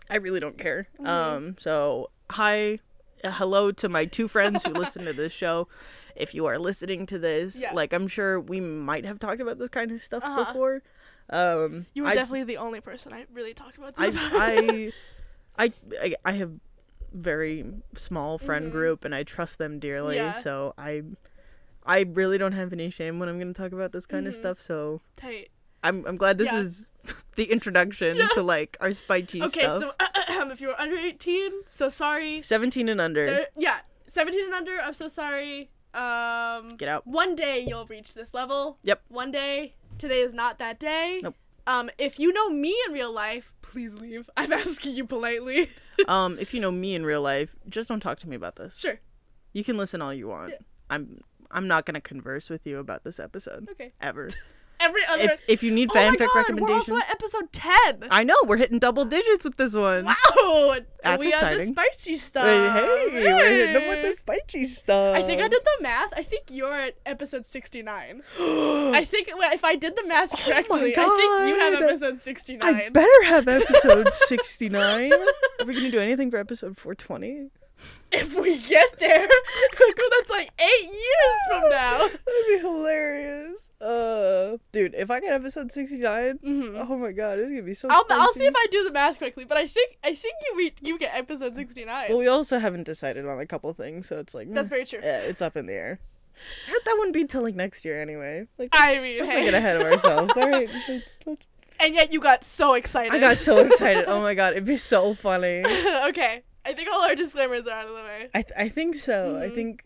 I 0.10 0.18
really 0.18 0.40
don't 0.40 0.58
care. 0.58 0.88
Mm-hmm. 1.00 1.08
Um, 1.08 1.56
so 1.60 2.10
hi, 2.30 2.80
uh, 3.24 3.32
hello 3.32 3.72
to 3.72 3.90
my 3.90 4.06
two 4.06 4.28
friends 4.28 4.64
who 4.64 4.74
listen 4.74 5.06
to 5.06 5.14
this 5.14 5.32
show. 5.34 5.68
If 6.16 6.34
you 6.36 6.46
are 6.46 6.60
listening 6.60 7.06
to 7.08 7.18
this, 7.20 7.60
Yeah. 7.62 7.74
like, 7.74 7.94
I'm 7.94 8.08
sure 8.08 8.40
we 8.40 8.60
might 8.60 9.06
have 9.06 9.18
talked 9.20 9.42
about 9.42 9.58
this 9.60 9.70
kind 9.70 9.92
of 9.92 10.02
stuff 10.02 10.24
Uh-huh. 10.24 10.46
before. 10.46 10.82
Um, 11.30 11.86
You 11.94 12.04
were 12.04 12.10
I, 12.10 12.16
definitely 12.16 12.44
the 12.44 12.58
only 12.58 12.82
person 12.82 13.14
I 13.14 13.26
really 13.34 13.54
talked 13.54 13.78
about 13.78 13.94
I, 13.98 14.10
this. 14.10 14.20
I, 14.34 14.94
I, 15.58 15.74
I, 16.02 16.16
I 16.26 16.32
have 16.34 16.52
very 17.14 17.66
small 17.96 18.38
friend 18.38 18.68
Mhm. 18.68 18.72
group, 18.72 19.06
and 19.06 19.16
I 19.16 19.24
trust 19.24 19.58
them 19.58 19.80
dearly. 19.80 20.18
Yeah. 20.18 20.34
So 20.42 20.74
I, 20.78 21.04
I 21.86 22.02
really 22.02 22.38
don't 22.38 22.52
have 22.54 22.74
any 22.74 22.90
shame 22.90 23.20
when 23.20 23.30
I'm 23.30 23.40
going 23.40 23.54
to 23.54 23.60
talk 23.60 23.72
about 23.72 23.92
this 23.92 24.06
kind 24.06 24.28
of 24.28 24.34
Mhm. 24.34 24.38
stuff. 24.38 24.60
So 24.60 25.02
Tight. 25.16 25.50
I'm 25.84 26.06
I'm 26.06 26.18
glad 26.18 26.38
this 26.38 26.52
Yeah. 26.52 26.60
is 26.60 26.90
the 27.36 27.46
introduction 27.46 28.18
Yeah. 28.18 28.28
to 28.34 28.44
like 28.44 28.78
our 28.82 28.94
spicy 28.94 29.42
Okay, 29.44 29.62
stuff. 29.62 29.84
Okay, 29.84 30.34
so 30.34 30.50
if 30.52 30.62
you 30.62 30.68
were 30.70 30.80
under 30.80 30.96
18, 30.96 31.52
so 31.66 31.90
sorry. 31.90 32.42
17 32.42 32.90
and 32.90 33.02
under. 33.02 33.26
So, 33.28 33.46
yeah, 33.58 33.80
17 34.08 34.46
and 34.46 34.54
under, 34.54 34.80
I'm 34.82 34.94
so 34.94 35.08
sorry. 35.08 35.70
Um, 35.94 36.70
Get 36.78 36.90
out. 36.90 37.06
one 37.06 37.36
day 37.36 37.64
you'll 37.68 37.86
reach 37.86 38.14
this 38.14 38.34
level. 38.34 38.78
Yep. 38.84 39.02
One 39.10 39.32
day. 39.32 39.76
Today 40.00 40.22
is 40.22 40.34
not 40.34 40.58
that 40.60 40.80
day. 40.80 41.20
Nope. 41.24 41.36
Um, 41.68 41.90
if 41.98 42.20
you 42.20 42.34
know 42.34 42.50
me 42.50 42.76
in 42.88 42.94
real 42.94 43.12
life, 43.12 43.54
please 43.62 43.94
leave. 43.94 44.30
I'm 44.38 44.52
asking 44.52 44.96
you 44.96 45.06
politely. 45.06 45.70
um, 46.08 46.38
if 46.40 46.54
you 46.54 46.60
know 46.60 46.72
me 46.72 46.96
in 46.96 47.06
real 47.06 47.22
life, 47.22 47.56
just 47.70 47.88
don't 47.90 48.00
talk 48.00 48.20
to 48.20 48.28
me 48.30 48.36
about 48.36 48.56
this. 48.56 48.78
sure. 48.78 49.00
You 49.54 49.64
can 49.64 49.78
listen 49.78 50.02
all 50.02 50.14
you 50.14 50.28
want. 50.28 50.52
Yeah. 50.52 50.58
I'm 50.90 51.22
I'm 51.52 51.68
not 51.68 51.86
gonna 51.86 52.02
converse 52.02 52.50
with 52.50 52.66
you 52.66 52.80
about 52.80 53.04
this 53.04 53.20
episode 53.20 53.70
Okay. 53.72 53.94
ever. 54.02 54.32
Every 54.84 55.06
other. 55.06 55.24
if 55.24 55.42
if 55.48 55.64
you 55.64 55.72
need 55.72 55.90
oh 55.92 55.96
fanfic 55.96 56.28
God, 56.28 56.36
recommendations, 56.36 56.90
We're 56.90 56.96
also 56.98 56.98
at 56.98 57.10
episode 57.10 57.52
10. 57.54 58.08
I 58.12 58.24
know 58.24 58.36
we're 58.46 58.58
hitting 58.58 58.80
double 58.80 59.06
digits 59.06 59.46
with 59.46 59.56
this 59.56 59.74
one. 59.74 60.06
Wow! 60.06 60.78
That's 61.04 61.24
we 61.24 61.32
had 61.32 61.54
the 61.54 61.66
spicy 61.66 62.18
stuff. 62.18 62.46
Hey, 62.46 62.70
hey, 62.70 63.34
we're 63.34 63.50
hitting 63.50 63.74
them 63.74 63.90
with 63.90 64.02
the 64.04 64.14
spicy 64.16 64.66
stuff. 64.66 65.16
I 65.16 65.22
think 65.22 65.42
I 65.42 65.48
did 65.48 65.62
the 65.64 65.84
math. 65.84 66.14
I 66.16 66.24
think 66.24 66.44
you're 66.50 66.74
at 66.74 66.96
episode 67.06 67.46
69. 67.46 68.22
I 68.40 69.06
think 69.06 69.30
if 69.32 69.66
I 69.66 69.76
did 69.76 69.96
the 69.96 70.06
math 70.08 70.32
correctly, 70.32 70.94
I 70.98 71.06
think 71.06 71.50
you 71.50 71.60
have 71.60 71.82
episode 71.82 72.18
69. 72.18 72.76
I 72.76 72.90
better 72.90 73.24
have 73.26 73.48
episode 73.48 74.14
69. 74.14 75.14
Are 75.14 75.66
we 75.66 75.74
gonna 75.76 75.92
do 75.92 76.00
anything 76.00 76.30
for 76.30 76.38
episode 76.38 76.78
420? 76.78 77.50
If 78.12 78.36
we 78.36 78.58
get 78.60 78.98
there, 79.00 79.28
that's 80.12 80.30
like 80.30 80.52
eight 80.60 80.84
years 80.86 81.38
from 81.50 81.62
now. 81.70 81.98
That'd 82.00 82.20
be 82.48 82.60
hilarious. 82.60 83.72
Uh, 83.82 84.58
dude, 84.72 84.94
if 84.96 85.10
I 85.12 85.20
get 85.20 85.34
episode 85.34 85.72
69, 85.72 86.40
Mhm. 86.44 86.86
oh 86.90 86.98
my 86.98 87.12
god, 87.12 87.40
it's 87.40 87.50
gonna 87.50 87.62
be 87.64 87.74
so 87.74 87.88
I'll, 87.90 88.06
I'll 88.10 88.34
see 88.34 88.46
if 88.46 88.54
I 88.56 88.68
do 88.72 88.84
the 88.84 88.92
math 88.92 89.18
quickly, 89.18 89.46
but 89.46 89.58
I 89.58 89.68
think 89.68 89.98
I 90.04 90.14
think 90.16 90.36
you 90.56 90.72
you 90.82 91.00
get 91.00 91.14
episode 91.16 91.56
69. 91.56 92.06
Well, 92.10 92.18
we 92.20 92.28
also 92.28 92.60
haven't 92.60 92.84
decided 92.84 93.26
on 93.28 93.40
a 93.40 93.46
couple 93.46 93.74
things, 93.74 94.08
so 94.08 94.20
it's 94.20 94.34
like 94.34 94.52
That's 94.54 94.70
very 94.70 94.86
true. 94.86 95.00
Yeah, 95.02 95.20
it's 95.22 95.42
up 95.42 95.58
in 95.58 95.66
the 95.66 95.74
air. 95.74 96.00
That 96.68 96.80
that 96.86 96.96
wouldn't 96.98 97.14
be 97.14 97.26
till 97.26 97.44
like 97.44 97.56
next 97.56 97.84
year 97.86 98.02
anyway. 98.02 98.48
Like, 98.58 98.70
I 98.74 99.00
mean, 99.00 99.20
let's 99.20 99.32
hey. 99.32 99.40
not 99.40 99.46
get 99.46 99.54
ahead 99.54 99.78
of 99.78 99.84
ourselves. 99.84 100.34
All 100.38 100.50
right, 100.50 100.70
let's, 100.90 101.20
let's. 101.26 101.48
and 101.80 101.94
yet 101.94 102.12
you 102.14 102.20
got 102.20 102.44
so 102.44 102.74
excited. 102.76 103.12
I 103.14 103.20
got 103.20 103.38
so 103.38 103.60
excited. 103.60 104.06
Oh 104.08 104.22
my 104.22 104.34
god, 104.34 104.54
it'd 104.54 104.66
be 104.66 104.78
so 104.78 105.14
funny. 105.14 105.64
okay, 106.10 106.42
I 106.66 106.74
think 106.74 106.90
all 106.92 107.02
our 107.04 107.16
disclaimers 107.16 107.68
are 107.68 107.72
out 107.80 107.86
of 107.88 107.96
the 107.96 108.02
way. 108.04 108.30
I 108.34 108.42
th- 108.42 108.54
I 108.58 108.70
think 108.70 108.96
so. 108.96 109.38
I 109.38 109.50
Mhm. 109.50 109.56
think, 109.56 109.84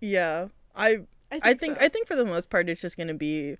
yeah. 0.00 0.48
I 0.76 1.00
I 1.32 1.38
think, 1.38 1.44
I 1.46 1.54
think 1.54 1.78
so. 1.78 1.84
I 1.84 1.88
think 1.88 2.06
for 2.08 2.16
the 2.16 2.24
most 2.24 2.50
part, 2.50 2.68
it's 2.68 2.80
just 2.80 2.96
gonna 2.96 3.14
be 3.14 3.56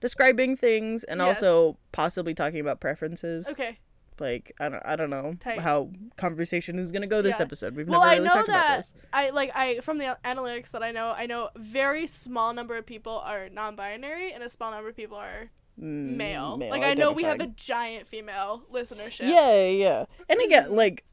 describing 0.00 0.56
things 0.56 1.04
and 1.04 1.20
Yes. 1.20 1.42
also 1.42 1.76
possibly 1.92 2.34
talking 2.34 2.60
about 2.60 2.80
preferences. 2.80 3.48
okay. 3.48 3.78
Like 4.18 4.52
I 4.60 4.68
don't 4.68 4.82
I 4.84 4.96
don't 4.96 5.08
know 5.10 5.34
Tight. 5.40 5.60
how 5.60 5.90
conversation 6.16 6.78
is 6.78 6.92
gonna 6.92 7.06
go 7.06 7.22
this 7.22 7.38
Yeah. 7.38 7.44
episode. 7.44 7.74
We've 7.74 7.88
Well, 7.88 8.00
never 8.00 8.10
I 8.10 8.14
really 8.16 8.26
know 8.28 8.34
talked 8.34 8.48
about 8.48 8.66
that 8.68 8.76
this. 8.78 8.94
I 9.14 9.30
like 9.30 9.50
I 9.54 9.80
from 9.80 9.96
the 9.98 10.18
analytics 10.24 10.72
that 10.72 10.82
I 10.82 10.90
know, 10.92 11.10
I 11.10 11.24
know 11.26 11.48
very 11.56 12.06
small 12.06 12.52
number 12.52 12.76
of 12.76 12.84
people 12.84 13.12
are 13.18 13.48
non-binary 13.48 14.32
and 14.32 14.42
a 14.42 14.48
small 14.50 14.70
number 14.72 14.88
of 14.90 14.96
people 14.96 15.16
are 15.16 15.50
Mm, 15.80 16.16
male. 16.16 16.58
male 16.58 16.68
like 16.70 16.82
I 16.82 16.92
know 16.92 17.12
we 17.12 17.22
have 17.22 17.40
a 17.40 17.46
giant 17.46 18.06
female 18.08 18.64
listenership. 18.70 19.26
Yeah, 19.28 19.64
yeah. 19.68 20.04
And 20.28 20.38
again, 20.42 20.74
like 20.76 21.04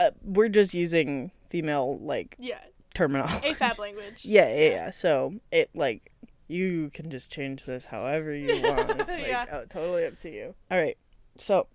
uh, 0.00 0.10
we're 0.24 0.48
just 0.48 0.74
using 0.74 1.30
female 1.46 1.98
like 2.00 2.34
Yeah. 2.38 2.58
terminology. 2.94 3.48
AFAB 3.54 3.78
language. 3.78 4.20
Yeah, 4.24 4.48
yeah, 4.52 4.70
yeah. 4.70 4.90
So 4.90 5.34
it 5.52 5.70
like 5.74 6.10
you 6.48 6.90
can 6.92 7.10
just 7.10 7.30
change 7.30 7.64
this 7.64 7.84
however 7.84 8.34
you 8.34 8.60
want. 8.62 8.98
Like, 8.98 9.26
Yeah. 9.28 9.46
uh, 9.52 9.64
totally 9.70 10.06
up 10.06 10.20
to 10.22 10.30
you. 10.30 10.54
All 10.70 10.78
right. 10.78 10.96
So 11.38 11.66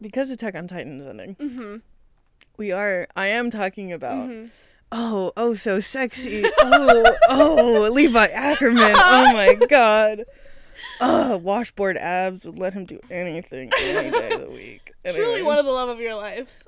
because 0.00 0.30
Attack 0.30 0.54
on 0.54 0.68
Titan 0.68 1.00
is 1.00 1.06
ending, 1.08 1.34
Mm-hmm. 1.36 1.76
we 2.58 2.72
are. 2.72 3.06
I 3.16 3.28
am 3.28 3.50
talking 3.50 3.92
about. 3.92 4.28
mm-hmm. 4.28 4.46
Oh, 4.92 5.30
oh, 5.36 5.54
so 5.54 5.78
sexy. 5.78 6.42
Oh, 6.58 7.16
oh, 7.28 7.88
Levi 7.92 8.26
Ackerman. 8.26 8.92
Oh 8.96 9.32
my 9.32 9.54
god. 9.68 10.24
Oh, 11.00 11.36
washboard 11.36 11.96
abs 11.96 12.44
would 12.44 12.58
let 12.58 12.72
him 12.72 12.86
do 12.86 12.98
anything 13.08 13.70
any 13.80 14.10
day 14.10 14.32
of 14.32 14.40
the 14.40 14.50
week. 14.50 14.92
Truly 15.04 15.22
Anyway, 15.34 15.42
one 15.42 15.58
of 15.58 15.64
the 15.64 15.70
love 15.70 15.90
of 15.90 16.00
your 16.00 16.14
lives. 16.16 16.64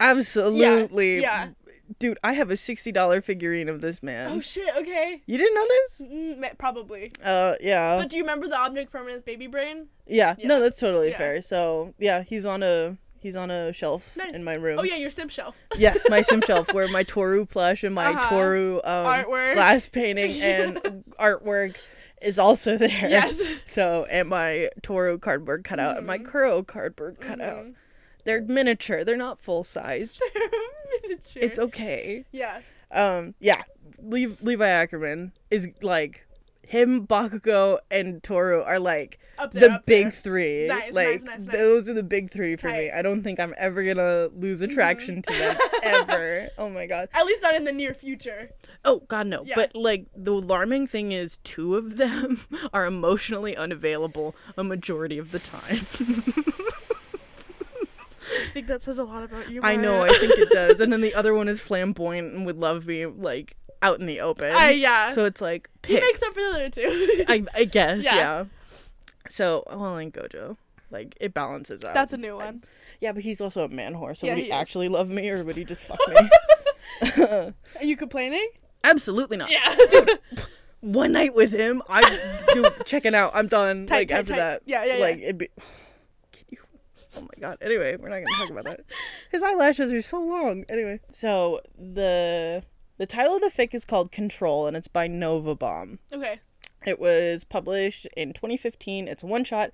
Absolutely. 0.00 1.20
yeah. 1.20 1.48
Dude, 1.98 2.18
I 2.22 2.34
have 2.34 2.50
a 2.50 2.54
$60 2.54 3.24
figurine 3.24 3.68
of 3.70 3.80
this 3.80 4.02
man. 4.02 4.30
Oh 4.30 4.40
shit. 4.40 4.68
Okay. 4.76 5.22
you 5.26 5.38
didn't 5.38 5.54
know 5.54 5.66
this? 5.68 6.02
Mm, 6.04 6.58
probably. 6.58 7.12
Uh, 7.24 7.54
yeah. 7.62 7.98
But 7.98 8.10
do 8.10 8.16
you 8.18 8.22
remember 8.24 8.46
the 8.46 8.58
object 8.58 8.92
permanence 8.92 9.22
baby 9.22 9.46
brain? 9.46 9.86
yeah. 10.06 10.34
yeah. 10.38 10.46
No, 10.48 10.60
that's 10.60 10.78
totally 10.78 11.10
Yeah. 11.10 11.18
fair. 11.18 11.42
So, 11.42 11.94
yeah, 11.98 12.22
he's 12.22 12.44
on 12.44 12.62
a 12.62 12.98
he's 13.20 13.36
on 13.36 13.50
a 13.50 13.72
shelf 13.72 14.16
Nice. 14.18 14.34
in 14.34 14.44
my 14.44 14.52
room. 14.54 14.78
Oh 14.78 14.82
yeah, 14.84 14.96
your 14.96 15.08
sim 15.10 15.28
shelf. 15.28 15.58
Yes, 15.78 16.04
my 16.10 16.20
sim 16.20 16.42
shelf 16.46 16.72
where 16.74 16.88
my 16.88 17.04
Toru 17.04 17.46
plush 17.46 17.82
and 17.84 17.94
my 17.94 18.08
Uh-huh. 18.08 18.28
Toru 18.28 18.76
um, 18.84 19.06
Artwork. 19.06 19.54
glass 19.54 19.88
painting 19.88 20.40
and 20.42 21.04
artwork 21.18 21.74
is 22.20 22.38
also 22.38 22.76
there. 22.76 23.08
yes. 23.08 23.40
So 23.66 24.06
and 24.10 24.28
my 24.28 24.68
Toru 24.82 25.18
cardboard 25.18 25.64
cutout 25.64 25.96
and 25.96 26.06
my. 26.06 26.18
Kuro 26.18 26.62
cardboard 26.62 27.18
cutout. 27.18 27.64
Mhm. 27.64 27.74
They're 28.28 28.42
miniature. 28.42 29.04
They're 29.04 29.16
not 29.16 29.38
full 29.40 29.64
size. 29.64 30.20
Miniature. 31.02 31.42
It's 31.42 31.58
okay. 31.58 32.26
Yeah. 32.30 32.60
Um, 32.90 33.34
yeah. 33.40 33.62
Le- 34.02 34.36
Levi 34.42 34.68
Ackerman 34.68 35.32
is 35.50 35.66
like 35.80 36.26
him, 36.60 37.06
Bakugo, 37.06 37.78
and 37.90 38.22
Toru 38.22 38.60
are 38.60 38.78
like 38.78 39.18
there, 39.52 39.70
the 39.70 39.82
big 39.86 40.02
there. 40.02 40.10
three. 40.10 40.66
Nice, 40.66 40.92
like 40.92 41.08
nice, 41.08 41.22
nice, 41.22 41.46
nice. 41.46 41.56
those 41.56 41.88
are 41.88 41.94
the 41.94 42.02
big 42.02 42.30
three 42.30 42.56
for 42.56 42.66
me. 42.66 42.72
Tight. 42.74 42.82
Mm-hmm. 42.88 42.98
I 42.98 43.00
don't 43.00 43.22
think 43.22 43.40
I'm 43.40 43.54
ever 43.56 43.82
gonna 43.82 44.28
lose 44.36 44.60
attraction 44.60 45.22
to 45.22 45.32
them 45.32 45.56
ever. 45.82 46.48
Oh 46.58 46.68
my 46.68 46.84
god. 46.84 47.08
At 47.14 47.24
least 47.24 47.42
not 47.42 47.54
in 47.54 47.64
the 47.64 47.72
near 47.72 47.94
future. 47.94 48.50
Oh 48.84 49.04
god 49.08 49.26
no. 49.26 49.42
Yeah. 49.44 49.54
But 49.54 49.74
like 49.74 50.04
the 50.14 50.32
alarming 50.34 50.86
thing 50.86 51.12
is 51.12 51.38
two 51.38 51.76
of 51.76 51.96
them 51.96 52.40
are 52.74 52.84
emotionally 52.84 53.56
unavailable 53.56 54.36
a 54.58 54.62
majority 54.64 55.16
of 55.16 55.30
the 55.32 55.38
time. 55.38 55.86
I 58.30 58.46
think 58.52 58.66
that 58.68 58.82
says 58.82 58.98
a 58.98 59.04
lot 59.04 59.22
about 59.22 59.50
you. 59.50 59.60
I 59.62 59.76
know, 59.76 60.02
I 60.02 60.08
think 60.10 60.32
it 60.38 60.50
does. 60.50 60.80
And 60.80 60.92
then 60.92 61.00
the 61.00 61.14
other 61.16 61.34
one 61.34 61.48
is 61.48 61.60
flamboyant 61.60 62.34
and 62.34 62.46
would 62.46 62.58
love 62.58 62.86
me 62.86 63.06
like 63.06 63.56
out 63.82 64.00
in 64.00 64.06
the 64.06 64.20
open. 64.20 64.52
I 64.54 64.70
yeah. 64.70 65.10
So 65.10 65.24
it's 65.24 65.40
like 65.40 65.68
he 65.86 65.94
pick. 65.94 66.02
makes 66.02 66.22
up 66.22 66.34
for 66.34 66.40
the 66.40 66.48
other 66.54 66.70
two. 66.70 67.24
I 67.28 67.44
I 67.54 67.64
guess, 67.64 68.04
Yeah. 68.04 68.14
yeah. 68.16 68.44
So 69.28 69.64
well 69.68 69.96
and 69.96 70.12
Gojo. 70.12 70.56
Like 70.90 71.16
it 71.20 71.34
balances 71.34 71.84
out. 71.84 71.94
That's 71.94 72.12
a 72.12 72.16
new 72.16 72.36
one. 72.36 72.64
Yeah, 73.00 73.12
but 73.12 73.22
he's 73.22 73.40
also 73.40 73.64
a 73.64 73.68
man 73.68 73.94
whore, 73.94 74.16
so 74.16 74.26
Yeah, 74.26 74.32
would 74.34 74.38
he, 74.40 74.46
he 74.46 74.52
actually 74.52 74.88
love 74.88 75.10
me 75.10 75.28
or 75.30 75.44
would 75.44 75.54
he 75.56 75.64
just 75.64 75.84
fuck 75.84 76.00
me? 76.08 76.30
Are 77.76 77.84
you 77.84 77.96
complaining? 77.96 78.48
Absolutely 78.84 79.36
not. 79.36 79.50
Yeah. 79.50 79.76
One 80.80 81.12
night 81.12 81.34
with 81.34 81.52
him, 81.52 81.82
I 81.88 82.00
do 82.54 82.64
checking 82.84 83.14
out. 83.14 83.32
I'm 83.34 83.48
done. 83.48 83.86
Tight, 83.86 83.96
like 83.98 84.08
tight, 84.08 84.18
after 84.20 84.32
tight. 84.32 84.38
that. 84.38 84.62
Yeah, 84.64 84.84
yeah, 84.84 84.94
Like 84.94 85.18
yeah. 85.18 85.24
it'd 85.24 85.38
be 85.38 85.48
Oh 87.16 87.22
my 87.22 87.40
god. 87.40 87.58
Anyway, 87.60 87.96
we're 87.96 88.08
not 88.08 88.22
gonna 88.22 88.36
talk 88.36 88.50
about 88.50 88.64
that. 88.64 88.80
His 89.30 89.42
eyelashes 89.42 89.92
are 89.92 90.02
so 90.02 90.20
long. 90.20 90.64
Anyway. 90.68 91.00
So 91.10 91.60
the 91.78 92.62
the 92.98 93.06
title 93.06 93.36
of 93.36 93.40
the 93.40 93.48
fic 93.48 93.74
is 93.74 93.84
called 93.84 94.12
Control 94.12 94.66
and 94.66 94.76
it's 94.76 94.88
by 94.88 95.08
Novabomb. 95.08 95.98
okay. 96.12 96.40
It 96.86 97.00
was 97.00 97.42
published 97.44 98.06
in 98.16 98.32
2015. 98.32 99.08
It's 99.08 99.22
a 99.22 99.26
one 99.26 99.42
shot. 99.44 99.70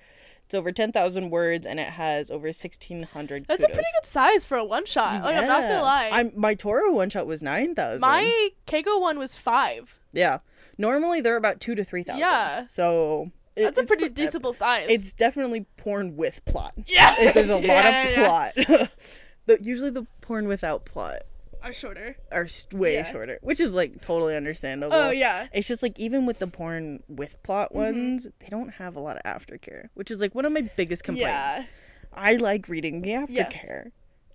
It's 0.46 0.54
over 0.54 0.72
10,000 0.72 1.30
words 1.30 1.66
and 1.66 1.78
it 1.78 1.88
has 1.88 2.30
over 2.30 2.46
1,600 2.46 3.46
That's 3.46 3.62
a 3.62 3.66
pretty 3.66 3.88
good 4.00 4.06
size 4.06 4.44
for 4.44 4.56
a 4.56 4.64
one 4.64 4.84
shot. 4.86 5.22
Like 5.22 5.36
I'm 5.36 5.46
not 5.46 5.62
gonna 5.62 5.82
lie. 5.82 6.10
I'm, 6.12 6.32
my 6.34 6.54
Toru 6.54 6.92
one 6.92 7.10
shot 7.10 7.26
was 7.26 7.42
9,000. 7.42 8.00
My 8.00 8.50
Keiko 8.66 9.00
one 9.00 9.18
was 9.18 9.36
five. 9.36 9.98
Yeah. 10.12 10.38
Normally 10.76 11.20
they're 11.20 11.36
about 11.36 11.60
2 11.60 11.74
to 11.74 11.84
3,000. 11.84 12.18
Yeah. 12.20 12.66
So 12.68 13.30
That's 13.56 13.78
a 13.78 13.84
pretty 13.84 14.06
pre- 14.06 14.14
decent 14.24 14.54
size. 14.54 14.86
It's 14.90 15.12
definitely 15.12 15.66
porn 15.76 16.16
with 16.16 16.44
plot. 16.44 16.74
yeah. 16.86 17.14
It- 17.18 17.34
There's 17.34 17.50
a 17.50 17.60
Yeah, 17.60 17.74
lot 17.74 17.86
of 17.86 17.92
yeah. 17.92 18.24
plot. 18.26 18.90
the, 19.46 19.58
usually 19.62 19.90
the 19.90 20.06
porn 20.20 20.48
without 20.48 20.84
plot 20.84 21.22
Are 21.62 21.72
shorter. 21.72 22.16
are 22.32 22.46
way 22.72 22.94
Yeah. 22.94 23.10
shorter, 23.12 23.38
which 23.42 23.60
is 23.60 23.74
like 23.74 24.00
totally 24.02 24.36
understandable. 24.36 24.96
Oh 24.96 25.10
yeah. 25.10 25.46
It's 25.52 25.68
just 25.68 25.82
like 25.82 25.98
even 26.00 26.26
with 26.26 26.38
the 26.38 26.46
porn 26.46 27.02
with 27.08 27.40
plot 27.42 27.70
Mm-hmm. 27.70 27.78
ones, 27.78 28.28
they 28.40 28.48
don't 28.48 28.70
have 28.70 28.96
a 28.96 29.00
lot 29.00 29.18
of 29.18 29.22
aftercare, 29.24 29.88
which 29.94 30.10
is 30.10 30.20
like 30.20 30.34
one 30.34 30.44
of 30.44 30.52
my 30.52 30.68
biggest 30.76 31.04
complaints. 31.04 31.28
Yeah. 31.28 31.64
I 32.12 32.36
like 32.36 32.68
reading 32.68 33.02
the 33.02 33.08
Yes. 33.28 33.66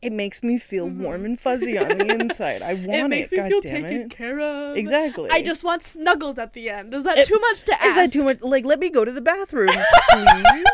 Mm-hmm. 0.01 0.07
It 0.07 0.13
makes 0.15 0.43
me 0.43 0.57
feel 0.59 0.87
warm 0.87 1.25
and 1.25 1.39
fuzzy 1.39 1.77
on 1.77 1.89
the 1.89 2.05
inside. 2.19 2.61
I 2.61 2.73
want 2.75 2.89
It 2.89 3.07
makes 3.09 3.31
me 3.31 3.37
God 3.37 3.49
feel 3.49 3.61
taken 3.61 3.85
it. 4.01 4.09
care 4.09 4.39
of. 4.39 4.77
Exactly. 4.77 5.29
I 5.29 5.41
just 5.41 5.63
want 5.63 5.81
snuggles 5.83 6.37
at 6.39 6.53
the 6.53 6.69
end. 6.69 6.93
Is 6.93 7.03
that 7.03 7.17
It- 7.17 7.27
too 7.27 7.39
much 7.39 7.63
to 7.63 7.73
ask? 7.73 7.85
Is 7.85 7.95
that 7.95 8.11
too 8.13 8.23
much? 8.23 8.41
Like, 8.41 8.65
let 8.65 8.79
me 8.79 8.89
go 8.89 9.03
to 9.03 9.11
the 9.11 9.21
bathroom, 9.21 9.69
please. 10.11 10.65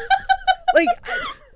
like, 0.75 0.87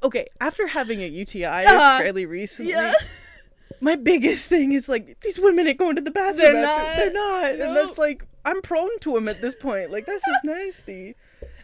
okay, 0.04 0.28
after 0.42 0.66
having 0.68 1.02
a 1.02 1.08
UTI 1.08 1.46
Uh-huh. 1.66 1.98
fairly 2.00 2.26
recently, 2.26 2.72
Yeah. 2.72 2.94
my 3.82 3.96
biggest 3.96 4.50
thing 4.50 4.72
is 4.74 4.90
like 4.90 5.20
these 5.22 5.40
women 5.40 5.68
ain't 5.68 5.78
going 5.78 5.96
to 5.96 6.02
the 6.02 6.12
bathroom. 6.12 6.54
They're 6.54 6.66
after- 6.66 6.86
not. 6.90 6.96
They're 6.98 7.14
not, 7.62 7.68
and 7.68 7.76
that's 7.78 7.98
like 7.98 8.26
I'm 8.46 8.62
prone 8.62 8.98
to 9.02 9.14
them 9.14 9.28
at 9.28 9.42
this 9.42 9.54
point. 9.56 9.92
Like 9.92 10.06
that's 10.08 10.24
just 10.26 10.44
nasty. 10.44 11.16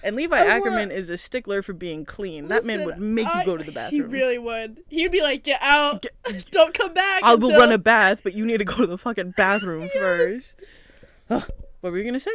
And 0.05 0.15
Levi 0.15 0.37
I 0.37 0.45
Ackerman 0.45 0.91
is 0.91 1.09
a 1.09 1.17
stickler 1.17 1.61
for 1.61 1.73
being 1.73 2.05
clean. 2.05 2.47
that 2.49 2.63
man 2.63 2.85
would 2.85 2.99
Listen, 2.99 3.15
make 3.15 3.27
you 3.33 3.43
go 3.45 3.57
to 3.57 3.63
the 3.63 3.71
bathroom. 3.73 4.01
He 4.03 4.07
really 4.07 4.37
would. 4.37 4.79
He'd 4.89 5.11
be 5.11 5.21
like, 5.21 5.43
"Get 5.43 5.59
out! 5.61 6.05
Don't 6.51 6.73
come 6.73 6.93
back." 6.93 7.21
I 7.23 7.35
will 7.35 7.45
until- 7.49 7.59
run 7.59 7.71
a 7.71 7.77
bath, 7.77 8.21
but 8.23 8.33
you 8.33 8.45
need 8.45 8.57
to 8.59 8.65
go 8.65 8.77
to 8.77 8.87
the 8.87 8.97
fucking 8.97 9.31
bathroom 9.35 9.89
first. 9.93 10.59
Ugh, 11.29 11.43
what 11.81 11.91
were 11.91 11.97
you 11.97 12.05
gonna 12.05 12.19
say? 12.19 12.31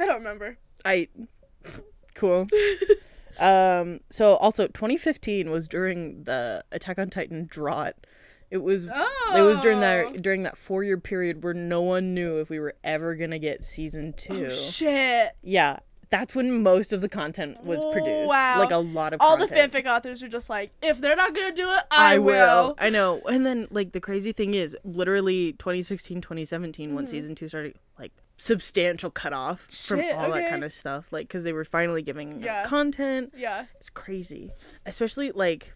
I 0.00 0.06
don't 0.06 0.16
remember. 0.16 0.56
I 0.84 1.08
cool. 2.14 2.46
um 3.40 4.00
so 4.10 4.36
also 4.36 4.66
2015 4.68 5.50
was 5.50 5.68
during 5.68 6.24
the 6.24 6.64
Attack 6.72 6.98
on 6.98 7.10
Titan 7.10 7.46
drought. 7.46 7.94
It 8.50 8.58
was 8.62 8.86
Oh. 8.92 9.32
it 9.36 9.40
was 9.40 9.60
during 9.60 9.80
that 9.80 10.20
during 10.22 10.42
that 10.42 10.56
4 10.58 10.84
year 10.84 10.98
period 10.98 11.42
where 11.42 11.54
no 11.54 11.80
one 11.82 12.14
knew 12.14 12.38
if 12.38 12.50
we 12.50 12.58
were 12.60 12.74
ever 12.84 13.14
going 13.14 13.30
to 13.30 13.38
get 13.38 13.62
season 13.62 14.12
2. 14.14 14.46
Oh, 14.46 14.48
shit! 14.50 15.32
yeah, 15.42 15.78
that's 16.12 16.34
when 16.36 16.62
most 16.62 16.92
of 16.92 17.00
the 17.00 17.08
content 17.08 17.64
was 17.64 17.82
produced. 17.92 18.28
Wow. 18.28 18.58
Like 18.60 18.70
a 18.70 18.76
lot 18.76 19.12
of 19.14 19.20
All 19.20 19.36
the 19.38 19.46
fanfic 19.46 19.86
authors 19.86 20.22
are 20.22 20.28
just 20.28 20.48
like, 20.50 20.70
"If 20.82 21.00
they're 21.00 21.16
not 21.16 21.34
gonna 21.34 21.52
do 21.52 21.68
it, 21.70 21.82
I, 21.90 22.14
I 22.14 22.18
will. 22.18 22.28
will." 22.68 22.74
I 22.78 22.90
know. 22.90 23.20
And 23.28 23.44
then 23.44 23.66
like 23.70 23.92
the 23.92 24.00
crazy 24.00 24.30
thing 24.32 24.52
is 24.54 24.76
literally 24.84 25.54
2016 25.54 26.20
2017 26.20 26.94
when 26.94 27.06
season 27.06 27.34
2 27.34 27.48
started 27.48 27.74
like 27.98 28.12
substantial 28.36 29.10
cutoff 29.10 29.62
from 29.62 29.98
Mm-hmm. 30.00 30.08
Shit, 30.08 30.16
all 30.16 30.30
that 30.32 30.48
kind 30.50 30.64
of 30.64 30.72
stuff 30.72 31.12
like 31.12 31.28
cuz 31.30 31.44
they 31.44 31.52
were 31.54 31.64
finally 31.64 32.02
giving 32.02 32.42
Yeah. 32.42 32.64
content. 32.64 33.32
Yeah. 33.36 33.64
It's 33.76 33.88
crazy. 33.90 34.50
Especially 34.86 35.32
like 35.32 35.72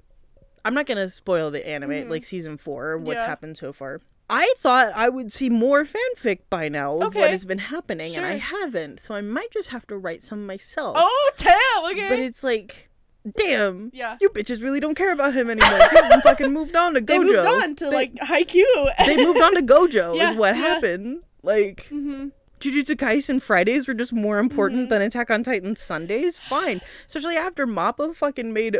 I'm 0.66 0.74
not 0.74 0.86
going 0.86 0.98
to 0.98 1.08
spoil 1.08 1.50
the 1.52 1.66
anime 1.66 2.08
like 2.08 2.24
season 2.24 2.56
4 2.58 2.98
what's 2.98 3.08
Mm-hmm. 3.08 3.20
Yeah. 3.22 3.26
happened 3.26 3.56
so 3.56 3.72
far. 3.72 4.00
I 4.28 4.52
thought 4.58 4.92
I 4.94 5.08
would 5.08 5.30
see 5.30 5.48
more 5.50 5.84
fanfic 5.84 6.40
by 6.50 6.68
now 6.68 6.98
of 6.98 7.14
what 7.14 7.30
has 7.30 7.44
been 7.44 7.58
happening 7.58 8.16
and 8.16 8.26
I 8.26 8.36
haven't. 8.38 9.00
So 9.00 9.14
I 9.14 9.20
might 9.20 9.52
just 9.52 9.68
have 9.68 9.86
to 9.86 9.96
write 9.96 10.24
some 10.24 10.46
myself. 10.46 10.96
Oh, 10.98 11.30
damn. 11.36 11.84
Okay. 11.92 12.08
But 12.08 12.18
it's 12.18 12.42
like 12.42 12.88
damn. 13.36 13.90
Yeah. 13.92 14.16
You 14.20 14.28
bitches 14.30 14.62
really 14.62 14.78
don't 14.80 14.94
care 14.94 15.12
about 15.12 15.34
him 15.34 15.50
anymore. 15.50 15.78
You 15.92 16.20
fucking 16.22 16.52
moved 16.52 16.76
on 16.76 16.94
to 16.94 17.00
Gojo. 17.00 17.06
they 17.06 17.18
moved 17.18 17.38
on 17.46 17.74
to 17.76 17.84
They- 17.86 17.90
like 17.90 18.14
Haikyuu. 18.16 18.90
they 19.04 19.16
moved 19.16 19.40
on 19.40 19.54
to 19.54 19.62
Gojo 19.74 20.16
Yeah, 20.16 20.30
is 20.32 20.36
what 20.36 20.54
yeah. 20.56 20.60
happened. 20.62 21.22
Like 21.42 21.86
hmm 21.86 22.28
Jujutsu 22.58 22.96
Kaisen 22.96 23.40
Fridays 23.42 23.86
were 23.86 23.94
just 23.94 24.12
more 24.14 24.38
important 24.38 24.82
Mm-hmm. 24.84 24.88
than 24.90 25.02
Attack 25.02 25.30
on 25.30 25.42
Titan 25.44 25.76
Sundays. 25.76 26.38
Fine, 26.48 26.80
especially 27.06 27.36
after 27.36 27.66
Mappa 27.66 28.14
fucking 28.14 28.52
made 28.52 28.76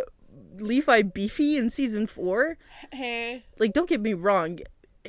Levi 0.58 1.02
beefy 1.02 1.56
in 1.58 1.68
season 1.68 2.06
four. 2.06 2.56
Hey. 2.92 3.44
Like, 3.58 3.72
don't 3.74 3.88
get 3.88 4.00
me 4.00 4.14
wrong. 4.14 4.60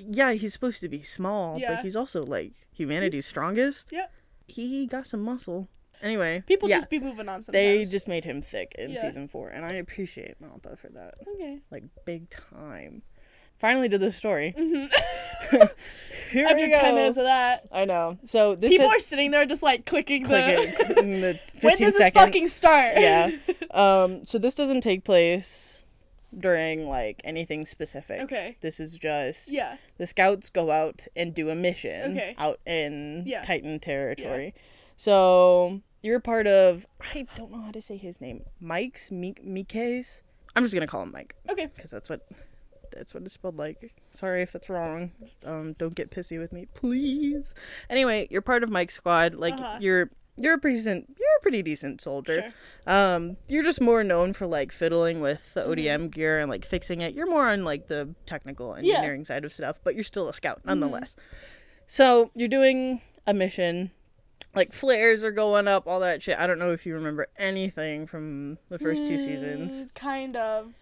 Yeah, 0.08 0.34
he's 0.34 0.54
supposed 0.54 0.82
to 0.82 0.90
be 0.90 1.02
small, 1.02 1.60
Yeah. 1.60 1.76
but 1.76 1.84
he's 1.84 1.96
also 1.96 2.24
like 2.26 2.54
humanity's 2.72 3.26
strongest. 3.26 3.90
Yep. 3.92 4.12
He 4.48 4.86
got 4.88 5.08
some 5.08 5.22
muscle. 5.22 5.68
Anyway, 6.02 6.44
People 6.46 6.70
yeah, 6.70 6.78
just 6.78 6.90
be 6.92 7.00
moving 7.00 7.28
on 7.28 7.42
sometimes. 7.42 7.52
they 7.54 7.86
just 7.86 8.08
made 8.08 8.24
him 8.24 8.42
thick 8.42 8.76
in 8.78 8.92
Yeah. 8.92 9.02
season 9.02 9.28
four, 9.28 9.50
and 9.50 9.66
I 9.66 9.74
appreciate 9.74 10.36
Mappa 10.42 10.78
for 10.78 10.90
that. 10.90 11.16
Okay. 11.36 11.60
Like 11.72 11.84
big 12.06 12.30
time. 12.30 13.02
Finally 13.58 13.90
to 13.90 13.98
the 13.98 14.12
story. 14.12 14.54
Mhm. 14.58 14.90
Here 16.32 16.46
After 16.46 16.68
10 16.70 16.96
minutes 16.96 17.16
of 17.18 17.24
that, 17.24 17.68
I 17.72 17.86
know. 17.86 18.18
So 18.26 18.56
this 18.56 18.70
people 18.70 18.90
had- 18.90 18.98
are 18.98 19.00
sitting 19.00 19.32
there 19.32 19.46
just 19.46 19.64
like 19.64 19.86
clicking 19.86 20.24
clicking 20.26 20.56
the. 20.88 21.00
in 21.00 21.22
the 21.22 21.34
15 21.54 21.62
when 21.64 21.78
does 21.78 21.98
this 21.98 22.10
fucking 22.12 22.48
start? 22.50 22.94
yeah. 22.98 23.32
Um. 23.72 24.26
So 24.26 24.38
this 24.38 24.54
doesn't 24.56 24.82
take 24.82 25.04
place 25.06 25.77
during 26.38 26.88
like 26.90 27.22
anything 27.24 27.66
specific. 27.66 28.22
Okay. 28.22 28.58
This 28.62 28.80
is 28.80 28.98
just 28.98 29.52
Yeah. 29.52 29.78
the 29.98 30.08
scouts 30.08 30.50
go 30.50 30.72
out 30.72 31.02
and 31.16 31.34
do 31.34 31.50
a 31.50 31.56
mission 31.56 32.12
Okay. 32.12 32.36
out 32.38 32.60
in 32.66 33.24
Yeah. 33.26 33.42
Titan 33.42 33.80
territory. 33.80 34.54
So 34.98 35.82
you're 36.02 36.20
part 36.20 36.48
of 36.48 36.86
I 37.14 37.26
don't 37.36 37.52
know 37.52 37.62
how 37.62 37.72
to 37.72 37.82
say 37.82 37.98
his 37.98 38.20
name. 38.22 38.44
Mike's 38.60 39.12
Mik 39.12 39.44
Mike's. 39.46 40.22
I'm 40.56 40.64
just 40.64 40.74
gonna 40.74 40.88
call 40.88 41.04
him 41.04 41.12
Mike 41.12 41.36
Okay. 41.50 41.68
because 41.76 41.92
that's 41.92 42.10
what 42.10 42.28
that's 42.92 43.14
what 43.14 43.24
it's 43.24 43.34
spelled 43.34 43.58
like. 43.58 43.94
Sorry 44.12 44.42
if 44.42 44.52
that's 44.54 44.70
wrong. 44.70 45.12
Um, 45.46 45.74
don't 45.74 45.94
get 45.94 46.10
pissy 46.10 46.40
with 46.40 46.52
me, 46.54 46.68
please. 46.74 47.54
Anyway, 47.90 48.28
you're 48.32 48.42
part 48.42 48.64
of 48.64 48.70
Mike's 48.70 48.96
squad. 48.96 49.36
Like 49.36 49.54
Uh-huh. 49.56 49.78
you're 49.82 50.10
you're 50.38 50.54
a 50.54 50.58
pretty 50.58 50.78
decent 50.78 51.06
you're 51.10 51.38
a 51.40 51.42
pretty 51.42 51.62
decent 51.64 52.02
soldier. 52.02 52.52
Sure. 52.86 52.94
Um, 52.94 53.38
you're 53.48 53.64
just 53.64 53.82
more 53.82 54.04
known 54.04 54.34
for 54.34 54.48
like 54.48 54.72
fiddling 54.72 55.20
with 55.22 55.54
the 55.54 55.62
ODM 55.62 55.78
Mm-hmm. 55.86 56.08
gear 56.08 56.40
and 56.40 56.50
like 56.50 56.66
fixing 56.66 57.02
it. 57.02 57.14
You're 57.16 57.30
more 57.30 57.48
on 57.48 57.64
like 57.66 57.88
the 57.88 58.14
technical 58.26 58.76
engineering 58.76 59.26
side 59.26 59.44
of 59.46 59.54
stuff, 59.54 59.80
but 59.84 59.96
you're 59.96 60.04
still 60.04 60.30
a 60.30 60.34
scout 60.34 60.60
Mm-hmm. 60.60 60.70
nonetheless. 60.70 61.16
So 61.88 62.32
you're 62.36 62.48
doing 62.48 63.02
a 63.26 63.34
mission. 63.34 63.92
Like 64.56 64.74
flares 64.74 65.24
are 65.24 65.32
going 65.32 65.68
up, 65.68 65.86
all 65.88 66.00
that 66.00 66.24
shit. 66.24 66.40
I 66.40 66.48
don't 66.48 66.58
know 66.58 66.72
if 66.72 66.86
you 66.86 66.96
remember 66.96 67.28
anything 67.38 68.08
from 68.08 68.58
the 68.70 68.80
first 68.80 69.06
two 69.06 69.18
seasons. 69.18 69.74
Mm, 69.74 69.94
Kind 69.94 70.36
of. 70.36 70.74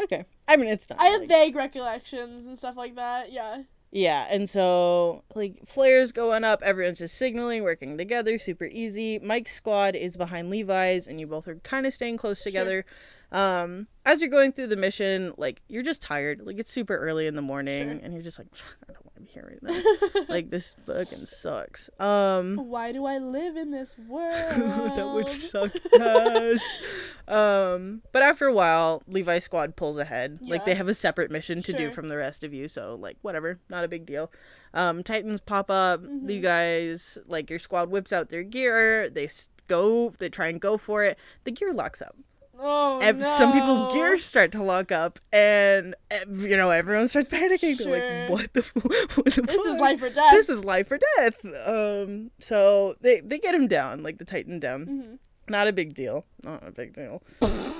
Okay, 0.00 0.24
I 0.46 0.56
mean 0.56 0.68
it's 0.68 0.88
not. 0.90 1.00
I 1.00 1.06
have 1.06 1.20
like- 1.22 1.28
vague 1.28 1.56
recollections 1.56 2.46
and 2.46 2.56
stuff 2.58 2.76
like 2.76 2.94
that. 2.96 3.32
Yeah. 3.32 3.62
Yeah, 3.92 4.26
and 4.30 4.48
so 4.48 5.22
like 5.34 5.66
flares 5.66 6.12
going 6.12 6.44
up, 6.44 6.62
everyone's 6.62 6.98
just 6.98 7.16
signaling, 7.16 7.62
working 7.62 7.96
together, 7.96 8.38
super 8.38 8.66
easy. 8.66 9.18
Mike's 9.18 9.54
squad 9.54 9.94
is 9.94 10.16
behind 10.16 10.50
Levi's, 10.50 11.06
and 11.06 11.20
you 11.20 11.26
both 11.26 11.48
are 11.48 11.56
kind 11.56 11.86
of 11.86 11.94
staying 11.94 12.18
close 12.18 12.42
together. 12.42 12.84
Um, 13.32 13.88
as 14.04 14.20
you're 14.20 14.30
going 14.30 14.52
through 14.52 14.68
the 14.68 14.76
mission, 14.76 15.32
like 15.36 15.60
you're 15.68 15.82
just 15.82 16.00
tired. 16.00 16.40
Like 16.44 16.58
it's 16.58 16.70
super 16.70 16.96
early 16.96 17.26
in 17.26 17.34
the 17.34 17.42
morning, 17.42 17.88
Sure. 17.88 18.00
and 18.02 18.14
you're 18.14 18.22
just 18.22 18.38
like, 18.38 18.46
I 18.88 18.92
don't 18.92 19.04
want 19.04 19.16
to 19.16 19.20
be 19.22 19.28
here 19.28 19.58
right 19.62 19.62
now. 19.62 20.22
like 20.28 20.50
this 20.50 20.74
fucking 20.86 21.26
sucks. 21.26 21.90
Um, 21.98 22.56
Why 22.56 22.92
do 22.92 23.04
I 23.04 23.18
live 23.18 23.56
in 23.56 23.72
this 23.72 23.96
world? 23.98 24.32
that 24.96 25.08
would 25.12 25.26
suck 25.28 25.72
um, 27.28 28.02
but 28.12 28.22
after 28.22 28.46
a 28.46 28.54
while, 28.54 29.02
Levi's 29.08 29.44
squad 29.44 29.74
pulls 29.74 29.98
ahead. 29.98 30.38
Like 30.42 30.64
they 30.64 30.74
have 30.74 30.88
a 30.88 30.94
separate 30.94 31.30
mission 31.30 31.62
to 31.62 31.72
do 31.72 31.90
from 31.90 32.08
the 32.08 32.16
rest 32.16 32.44
of 32.44 32.54
you, 32.54 32.68
so 32.68 32.96
like 33.00 33.16
whatever, 33.22 33.58
not 33.68 33.84
a 33.84 33.88
big 33.88 34.06
deal. 34.06 34.30
Um, 34.72 35.02
Titans 35.02 35.40
pop 35.40 35.70
up. 35.70 36.02
Mm-hmm. 36.02 36.30
You 36.30 36.40
guys, 36.40 37.18
like 37.26 37.50
your 37.50 37.58
squad, 37.58 37.90
whips 37.90 38.12
out 38.12 38.28
their 38.28 38.42
gear. 38.42 39.10
They 39.10 39.28
go. 39.68 40.10
They 40.10 40.28
try 40.28 40.48
and 40.48 40.60
go 40.60 40.76
for 40.76 41.02
it. 41.02 41.18
The 41.44 41.50
gear 41.50 41.72
locks 41.72 42.00
up. 42.02 42.14
Oh 42.58 43.00
Ev- 43.02 43.24
Some 43.24 43.52
people's 43.52 43.92
gears 43.92 44.24
start 44.24 44.52
to 44.52 44.62
lock 44.62 44.90
up, 44.92 45.18
and 45.32 45.94
you 46.30 46.56
know 46.56 46.70
everyone 46.70 47.06
starts 47.08 47.28
panicking. 47.28 47.76
They're 47.76 47.86
Sure. 47.86 48.20
like, 48.20 48.30
"What 48.30 48.52
the? 48.54 48.60
F- 48.60 48.72
what 49.16 49.24
the 49.34 49.42
This 49.42 49.56
fuck? 49.56 49.66
is 49.66 49.80
life 49.80 50.02
or 50.02 50.08
death. 50.10 50.32
This 50.32 50.48
is 50.48 50.64
life 50.64 50.90
or 50.90 50.98
death." 51.18 51.36
Um, 51.66 52.30
so 52.40 52.94
they 53.02 53.20
they 53.20 53.38
get 53.38 53.54
him 53.54 53.66
down, 53.68 54.02
like 54.02 54.18
the 54.18 54.24
Titan 54.24 54.58
down. 54.58 54.86
Mhm. 54.86 55.18
Not 55.48 55.68
a 55.68 55.72
big 55.72 55.94
deal. 55.94 56.24
Not 56.42 56.66
a 56.66 56.72
big 56.72 56.92
deal. 56.94 57.22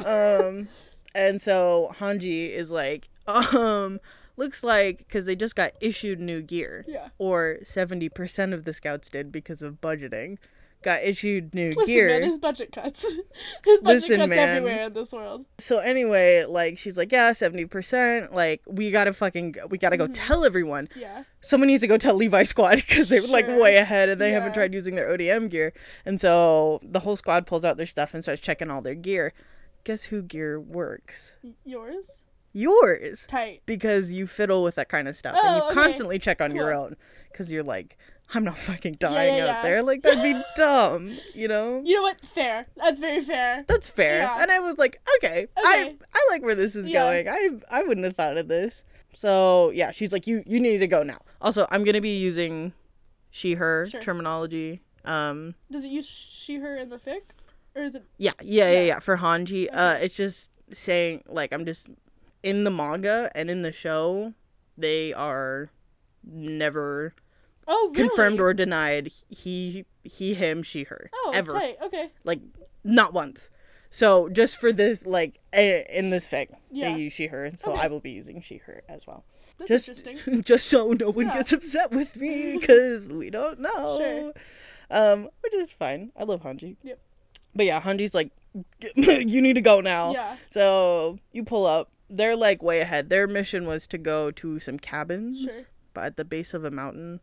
um, 0.05 0.69
and 1.15 1.41
so 1.41 1.93
Hanji 1.99 2.51
is 2.55 2.71
like, 2.71 3.09
um, 3.27 3.99
looks 4.37 4.63
like 4.63 4.99
because 4.99 5.27
they 5.27 5.35
just 5.37 5.57
got 5.57 5.73
issued 5.81 6.21
new 6.21 6.43
gear, 6.43 6.85
Yeah. 6.87 7.09
or 7.19 7.59
seventy 7.65 8.09
percent 8.09 8.53
of 8.53 8.65
the 8.65 8.73
scouts 8.73 9.09
did 9.11 9.33
because 9.33 9.63
of 9.63 9.81
budgeting, 9.81 10.37
got 10.83 11.03
issued 11.03 11.55
new 11.55 11.71
Listen, 11.71 11.87
gear. 11.87 12.09
man, 12.09 12.23
his 12.23 12.39
budget 12.39 12.73
cuts. 12.73 13.03
his 13.65 13.81
budget 13.81 14.03
Listen, 14.03 14.17
cuts 14.19 14.31
man. 14.31 14.57
everywhere 14.57 14.87
in 14.87 14.93
this 14.93 15.13
world. 15.13 15.45
so 15.59 15.79
anyway, 15.79 16.45
like 16.45 16.79
she's 16.79 16.97
like, 16.97 17.13
yeah, 17.13 17.33
seventy 17.33 17.65
percent. 17.65 18.33
Like 18.33 18.63
we 18.67 18.91
gotta 18.91 19.13
fucking, 19.13 19.53
go- 19.53 19.67
we 19.67 19.79
gotta 19.79 19.97
go 19.97 20.05
mm-hmm. 20.05 20.13
tell 20.13 20.45
everyone. 20.45 20.89
Yeah. 20.95 21.25
Someone 21.41 21.69
needs 21.69 21.83
to 21.83 21.87
go 21.89 21.97
tell 21.99 22.15
Levi 22.15 22.45
Squad 22.45 22.77
because 22.87 23.09
they 23.09 23.21
were 23.21 23.29
like 23.29 23.47
way 23.49 23.77
ahead 23.77 24.09
and 24.09 24.21
they 24.21 24.33
haven't 24.33 24.55
tried 24.55 24.75
using 24.75 24.95
their 24.95 25.09
ODM 25.09 25.51
gear. 25.51 25.73
And 26.05 26.21
so 26.21 26.81
the 26.83 27.01
whole 27.01 27.17
squad 27.17 27.47
pulls 27.47 27.65
out 27.65 27.77
their 27.77 27.87
stuff 27.87 28.15
and 28.15 28.23
starts 28.23 28.41
checking 28.41 28.71
all 28.71 28.83
their 28.83 28.95
gear. 28.95 29.33
Guess 29.85 30.05
who 30.05 30.23
gear 30.23 30.61
works? 30.61 31.39
Yours? 31.65 32.23
Yours, 32.53 33.27
Tight. 33.29 33.61
because 33.67 34.11
you 34.11 34.27
fiddle 34.27 34.63
with 34.63 34.77
that 34.77 34.89
kind 34.89 35.09
of 35.09 35.15
stuff 35.15 35.37
and 35.37 35.57
you 35.57 35.63
Oh, 35.63 35.67
okay. 35.67 35.75
constantly 35.75 36.19
check 36.19 36.41
on 36.41 36.55
your 36.57 36.75
own 36.75 36.97
because 37.31 37.53
you're 37.53 37.63
like, 37.63 37.99
I'm 38.35 38.45
not 38.45 38.59
fucking 38.59 38.97
dying 38.99 39.37
yeah, 39.37 39.43
out 39.45 39.47
yeah. 39.47 39.63
there. 39.63 39.83
Like 39.83 40.03
that'd 40.03 40.23
be 40.23 40.41
dumb, 40.57 41.17
you 41.35 41.47
know. 41.49 41.81
You 41.85 41.97
know 41.97 42.03
what? 42.03 42.21
Fair. 42.21 42.67
That's 42.77 42.99
very 43.01 43.21
fair. 43.23 43.65
That's 43.69 43.89
fair. 43.89 44.29
And 44.39 44.51
I 44.51 44.59
was 44.59 44.79
like, 44.79 45.01
okay, 45.19 45.47
I 45.57 45.85
Okay. 45.85 45.97
I 46.15 46.27
like 46.31 46.43
where 46.43 46.55
this 46.57 46.75
is 46.75 46.89
going. 46.89 47.29
I 47.29 47.51
I 47.71 47.83
wouldn't 47.83 48.05
have 48.05 48.17
thought 48.17 48.37
of 48.37 48.49
this. 48.49 48.85
So 49.15 49.71
yeah, 49.71 49.93
she's 49.93 50.13
like, 50.13 50.27
you 50.27 50.43
you 50.47 50.61
need 50.61 50.79
to 50.79 50.87
go 50.89 51.03
now. 51.03 51.19
Also, 51.41 51.67
I'm 51.71 51.85
gonna 51.85 52.01
be 52.01 52.17
using 52.19 52.73
she 53.31 53.55
her 53.55 53.87
Sure. 53.87 54.01
terminology. 54.01 54.83
Um, 55.05 55.55
Does 55.71 55.85
it 55.85 55.89
use 55.89 56.09
she, 56.09 56.57
her 56.57 56.77
in 56.77 56.89
the 56.89 56.99
fic? 56.99 57.21
Or 57.77 57.83
is 57.83 57.95
it. 57.95 58.05
yeah, 58.19 58.33
yeah, 58.43 58.65
yeah, 58.65 58.73
Yeah. 58.73 58.81
yeah. 58.87 58.99
For 58.99 59.19
Hanji, 59.19 59.69
uh, 59.73 59.99
it's 60.01 60.17
just 60.17 60.51
saying 60.73 61.23
like 61.29 61.53
I'm 61.53 61.65
just 61.65 61.89
in 62.43 62.65
the 62.65 62.71
manga 62.71 63.31
and 63.37 63.49
in 63.51 63.63
the 63.63 63.71
show, 63.73 64.35
they 64.77 65.13
are 65.13 65.71
never 66.25 67.15
Oh, 67.69 67.91
really? 67.95 68.09
confirmed 68.09 68.41
or 68.41 68.55
denied. 68.55 69.11
He 69.29 69.85
he 70.05 70.35
him 70.35 70.63
she 70.63 70.85
her 70.85 71.11
Oh, 71.13 71.33
ever 71.35 71.53
tight. 71.53 71.77
Okay. 71.83 72.11
like 72.25 72.41
not 72.85 73.13
once. 73.13 73.49
So 73.91 74.29
just 74.29 74.59
for 74.59 74.73
this, 74.73 75.05
like 75.07 75.39
in 75.53 76.11
this 76.11 76.27
fic, 76.29 76.49
Yeah. 76.71 76.93
they 76.93 77.01
use 77.01 77.13
she 77.13 77.27
her, 77.29 77.45
and 77.45 77.59
so 77.59 77.73
Okay. 77.73 77.81
I 77.83 77.87
will 77.89 78.01
be 78.01 78.11
using 78.11 78.41
she 78.43 78.59
her 78.59 78.83
as 78.89 79.07
well. 79.07 79.25
That's 79.59 79.69
Just 79.69 79.89
interesting. 79.89 80.43
just 80.45 80.67
so 80.67 80.93
no 80.93 81.11
one 81.11 81.27
Yeah. 81.27 81.35
gets 81.35 81.53
upset 81.53 81.91
with 81.91 82.15
me 82.17 82.57
because 82.61 83.09
we 83.09 83.31
don't 83.31 83.61
know. 83.61 83.97
Sure. 83.99 84.33
Um, 84.91 85.31
which 85.41 85.55
is 85.55 85.73
fine. 85.73 86.13
I 86.17 86.25
love 86.25 86.43
Hanji. 86.43 86.77
Yep. 86.83 86.99
But 87.55 87.67
yeah, 87.67 87.81
Hanji's 87.81 88.15
like, 88.15 88.31
you 88.97 89.41
need 89.41 89.55
to 89.55 89.61
go 89.63 89.81
now. 89.81 90.13
Yeah. 90.13 90.37
So 90.51 91.19
you 91.33 91.43
pull 91.43 91.67
up. 91.67 91.91
They're 92.09 92.37
like 92.37 92.63
way 92.63 92.81
ahead. 92.81 93.09
Their 93.09 93.27
mission 93.27 93.67
was 93.67 93.87
to 93.89 93.99
go 93.99 94.31
to 94.33 94.61
some 94.61 94.79
cabins, 94.79 95.41
Sure. 95.41 95.63
but 95.95 96.05
at 96.05 96.17
the 96.17 96.25
base 96.25 96.55
of 96.55 96.65
a 96.65 96.71
mountain. 96.71 97.21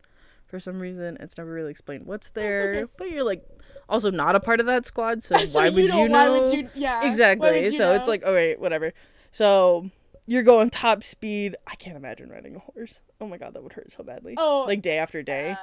For 0.53 0.59
some 0.59 0.79
reason, 0.79 1.17
it's 1.19 1.35
never 1.39 1.51
really 1.51 1.71
explained 1.71 2.05
what's 2.05 2.29
there. 2.29 2.75
Oh, 2.75 2.77
okay. 2.81 2.91
But 2.95 3.09
you're 3.09 3.23
like 3.23 3.43
also 3.89 4.11
not 4.11 4.35
a 4.35 4.39
part 4.39 4.59
of 4.59 4.67
that 4.67 4.85
squad, 4.85 5.23
so, 5.23 5.35
So 5.39 5.57
why 5.57 5.69
would 5.69 5.89
know, 5.89 6.03
you 6.03 6.07
know? 6.07 6.13
Why 6.13 6.29
would 6.41 6.53
you. 6.53 6.69
Yeah. 6.75 6.99
why 6.99 7.09
exactly. 7.09 7.51
would 7.53 7.63
you 7.65 7.71
So 7.71 7.95
it's 7.95 8.05
know? 8.05 8.09
like, 8.11 8.23
all 8.23 8.33
right, 8.33 8.59
whatever. 8.59 8.93
So 9.31 9.89
you're 10.27 10.43
going 10.43 10.69
top 10.69 11.03
speed. 11.03 11.55
I 11.65 11.73
can't 11.73 11.97
imagine 11.97 12.29
riding 12.29 12.55
a 12.55 12.59
horse. 12.59 12.99
Oh 13.19 13.25
my 13.25 13.37
god, 13.39 13.55
that 13.55 13.63
would 13.63 13.73
hurt 13.73 13.91
so 13.91 14.03
badly. 14.03 14.35
Oh. 14.37 14.65
like 14.67 14.83
day 14.83 14.99
after 14.99 15.23
day. 15.23 15.53
Uh, 15.53 15.57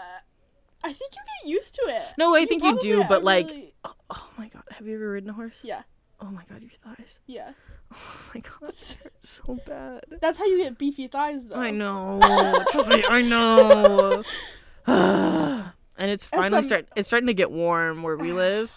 I 0.83 0.92
think 0.92 1.12
you 1.14 1.22
get 1.44 1.50
used 1.53 1.76
to 1.76 1.83
it. 1.87 2.03
no, 2.18 2.35
I 2.35 2.44
think 2.44 2.64
you 2.64 2.76
do, 2.81 3.05
but 3.05 3.22
like, 3.22 3.46
really- 3.46 3.74
oh, 3.85 3.92
oh 4.11 4.29
my 4.37 4.48
god, 4.48 4.64
have 4.72 4.88
you 4.88 4.96
ever 4.96 5.12
ridden 5.12 5.31
a 5.31 5.35
horse? 5.35 5.61
Yeah. 5.62 5.83
Oh 6.18 6.31
my 6.33 6.42
god, 6.50 6.62
your 6.62 6.70
thighs. 6.72 7.20
Yeah. 7.29 7.53
Oh 7.92 8.31
my 8.33 8.40
god, 8.40 8.72
so 9.18 9.59
bad. 9.66 10.05
That's 10.20 10.38
how 10.38 10.46
you 10.46 10.59
get 10.59 10.79
beefy 10.79 11.09
thighs, 11.09 11.46
though. 11.46 11.57
I 11.57 11.72
know. 11.72 12.20
Trust 12.70 12.88
me, 12.88 13.03
I 13.09 13.22
know. 13.22 14.22
And 14.90 16.11
it's 16.11 16.24
finally 16.24 16.62
some- 16.62 16.64
start. 16.64 16.88
It's 16.96 17.09
starting 17.09 17.29
to 17.29 17.35
get 17.35 17.50
warm 17.50 18.03
where 18.03 18.16
we 18.16 18.33
live. 18.46 18.72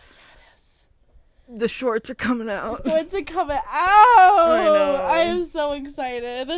The 1.50 1.68
shorts 1.68 2.10
are 2.10 2.16
coming 2.16 2.50
out. 2.50 2.86
So 2.86 2.96
it's 2.96 3.14
a 3.14 3.22
coming 3.22 3.58
out. 3.58 3.64
I 3.68 4.64
know. 4.64 4.96
I 4.96 5.20
am 5.20 5.46
so 5.46 5.74
excited. 5.74 6.50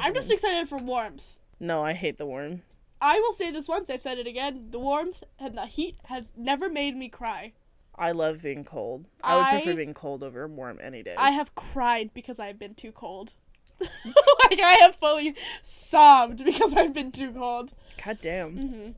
I'm 0.00 0.14
just 0.14 0.30
excited 0.30 0.68
for 0.68 0.78
warmth. 0.78 1.38
No, 1.58 1.82
I 1.82 1.94
hate 1.94 2.18
the 2.18 2.26
worm. 2.26 2.62
I 3.00 3.18
will 3.18 3.32
say 3.32 3.50
this 3.50 3.66
once, 3.68 3.90
I've 3.90 4.02
said 4.02 4.18
it 4.18 4.26
again. 4.26 4.68
The 4.70 4.78
warmth 4.78 5.22
and 5.38 5.56
the 5.56 5.66
heat 5.66 5.96
has 6.04 6.32
never 6.36 6.68
made 6.68 6.96
me 6.96 7.08
cry. 7.08 7.52
I 7.98 8.12
love 8.12 8.42
being 8.42 8.64
cold. 8.64 9.06
I 9.24 9.36
would 9.36 9.62
prefer 9.62 9.76
being 9.76 9.94
cold 9.94 10.22
over 10.22 10.46
warm 10.46 10.78
any 10.82 11.02
day. 11.02 11.14
I 11.16 11.30
have 11.30 11.54
cried 11.54 12.10
because 12.14 12.38
I've 12.38 12.58
been 12.58 12.74
too 12.74 12.92
cold. 12.92 13.32
like 13.80 14.60
I 14.60 14.78
have 14.82 14.96
fully 14.96 15.34
sobbed 15.62 16.44
because 16.44 16.74
I've 16.74 16.92
been 16.94 17.12
too 17.12 17.32
cold. 17.32 17.72
God 18.04 18.18
damn. 18.22 18.56
hmm 18.56 18.90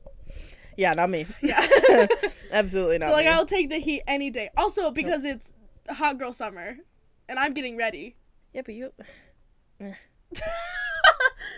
Yeah, 0.77 0.91
not 0.93 1.09
me. 1.09 1.25
Yeah. 1.41 1.65
Absolutely 2.51 2.97
not 2.97 3.07
so 3.07 3.13
like 3.13 3.25
me. 3.25 3.31
I'll 3.31 3.45
take 3.45 3.69
the 3.69 3.79
heat 3.79 4.03
any 4.07 4.29
day. 4.29 4.49
Also 4.57 4.91
because 4.91 5.25
it's 5.25 5.55
hot 5.89 6.17
girl 6.17 6.33
summer, 6.33 6.77
and 7.27 7.39
I'm 7.39 7.53
getting 7.53 7.77
ready. 7.77 8.15
Yeah, 8.53 8.61
but 8.65 8.75
you. 8.75 8.91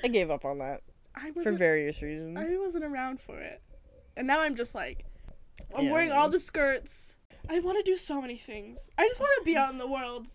I 0.04 0.08
gave 0.08 0.32
up 0.32 0.46
on 0.46 0.60
that 0.60 0.82
I 1.16 1.32
for 1.32 1.52
various 1.52 2.02
reasons. 2.02 2.38
I 2.38 2.58
wasn't 2.58 2.84
around 2.86 3.20
for 3.20 3.40
it, 3.40 3.62
and 4.16 4.28
now 4.28 4.42
I'm 4.42 4.56
just 4.56 4.74
like, 4.74 5.06
I'm 5.76 5.86
Yeah, 5.86 5.92
wearing 5.92 6.12
all 6.12 6.30
the 6.30 6.40
skirts. 6.40 7.16
I 7.50 7.60
want 7.60 7.84
to 7.84 7.92
do 7.92 7.98
so 7.98 8.22
many 8.22 8.38
things. 8.38 8.90
I 8.98 9.08
just 9.08 9.20
want 9.20 9.32
to 9.40 9.46
be 9.46 9.56
out 9.58 9.72
in 9.72 9.78
the 9.78 9.88
world. 9.88 10.28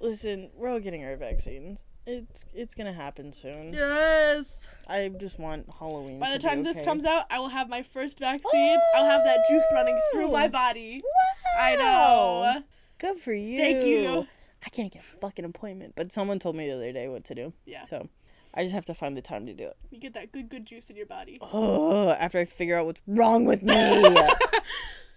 Listen, 0.00 0.50
we're 0.54 0.68
all 0.68 0.80
getting 0.80 1.04
our 1.04 1.16
vaccines. 1.16 1.78
It's 2.04 2.44
it's 2.52 2.74
gonna 2.74 2.92
happen 2.92 3.32
soon. 3.32 3.72
yes. 3.72 4.68
I 4.88 5.08
just 5.08 5.38
want 5.38 5.66
Halloween. 5.78 6.18
By 6.18 6.30
the 6.32 6.38
time 6.38 6.64
this 6.64 6.80
comes 6.84 7.04
out, 7.04 7.26
I 7.30 7.38
will 7.38 7.48
have 7.48 7.68
my 7.68 7.82
first 7.82 8.18
vaccine. 8.18 8.78
I'll 8.96 9.08
have 9.08 9.22
that 9.24 9.38
juice 9.48 9.64
running 9.72 9.98
through 10.12 10.28
my 10.28 10.48
body. 10.48 11.02
Wow. 11.04 11.60
I 11.62 11.76
know. 11.76 12.62
Good 12.98 13.18
for 13.18 13.32
you. 13.32 13.58
Thank 13.58 13.84
you. 13.84 14.26
I 14.64 14.68
can't 14.70 14.92
get 14.92 15.02
a 15.02 15.16
fucking 15.20 15.44
appointment, 15.44 15.94
but 15.96 16.12
someone 16.12 16.38
told 16.38 16.56
me 16.56 16.66
the 16.66 16.74
other 16.74 16.92
day 16.92 17.08
what 17.08 17.24
to 17.24 17.34
do. 17.34 17.52
Yeah. 17.66 17.84
So 17.84 18.08
I 18.54 18.62
just 18.64 18.74
have 18.74 18.84
to 18.86 18.94
find 18.94 19.16
the 19.16 19.22
time 19.22 19.46
to 19.46 19.54
do 19.54 19.64
it. 19.64 19.76
You 19.90 19.98
get 19.98 20.14
that 20.14 20.32
good, 20.32 20.48
good 20.48 20.66
juice 20.66 20.90
in 20.90 20.96
your 20.96 21.06
body. 21.06 21.38
Oh, 21.40 22.10
after 22.10 22.38
I 22.38 22.44
figure 22.44 22.76
out 22.78 22.86
what's 22.86 23.02
wrong 23.06 23.44
with 23.44 23.62
me. 23.62 23.74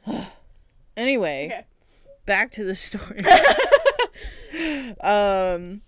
anyway, 0.97 1.47
Okay. 1.51 1.65
back 2.25 2.51
to 2.51 2.63
the 2.63 2.75
story. 2.75 3.17
um, 5.01 5.81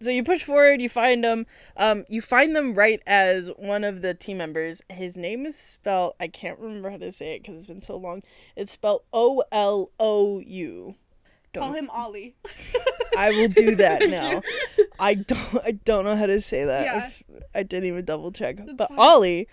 so 0.00 0.10
you 0.10 0.22
push 0.22 0.42
forward, 0.42 0.80
you 0.82 0.88
find 0.88 1.24
them. 1.24 1.46
Um, 1.76 2.04
you 2.08 2.20
find 2.22 2.54
them 2.54 2.74
right 2.74 3.00
as 3.06 3.48
one 3.56 3.84
of 3.84 4.02
the 4.02 4.14
team 4.14 4.38
members. 4.38 4.82
His 4.90 5.16
name 5.16 5.46
is 5.46 5.56
spelled. 5.56 6.14
I 6.20 6.28
can't 6.28 6.58
remember 6.58 6.90
how 6.90 6.98
to 6.98 7.12
say 7.12 7.34
it 7.34 7.42
because 7.42 7.56
it's 7.56 7.66
been 7.66 7.80
so 7.80 7.96
long. 7.96 8.22
It's 8.56 8.72
spelled 8.72 9.02
O 9.12 9.42
L 9.52 9.90
O 9.98 10.38
U. 10.40 10.94
Call 11.54 11.72
him 11.72 11.88
Ollie. 11.90 12.34
I 13.16 13.30
will 13.30 13.48
do 13.48 13.76
that 13.76 14.02
now. 14.10 14.42
I 14.98 15.14
don't 15.14 15.64
I 15.64 15.72
don't 15.72 16.04
know 16.04 16.14
how 16.16 16.26
to 16.26 16.40
say 16.42 16.64
that. 16.66 16.84
Yeah. 16.84 17.06
If- 17.06 17.22
I 17.54 17.62
didn't 17.62 17.88
even 17.88 18.04
double 18.04 18.30
check. 18.32 18.58
but 18.76 18.88
fine. 18.88 18.98
Ollie, 18.98 19.48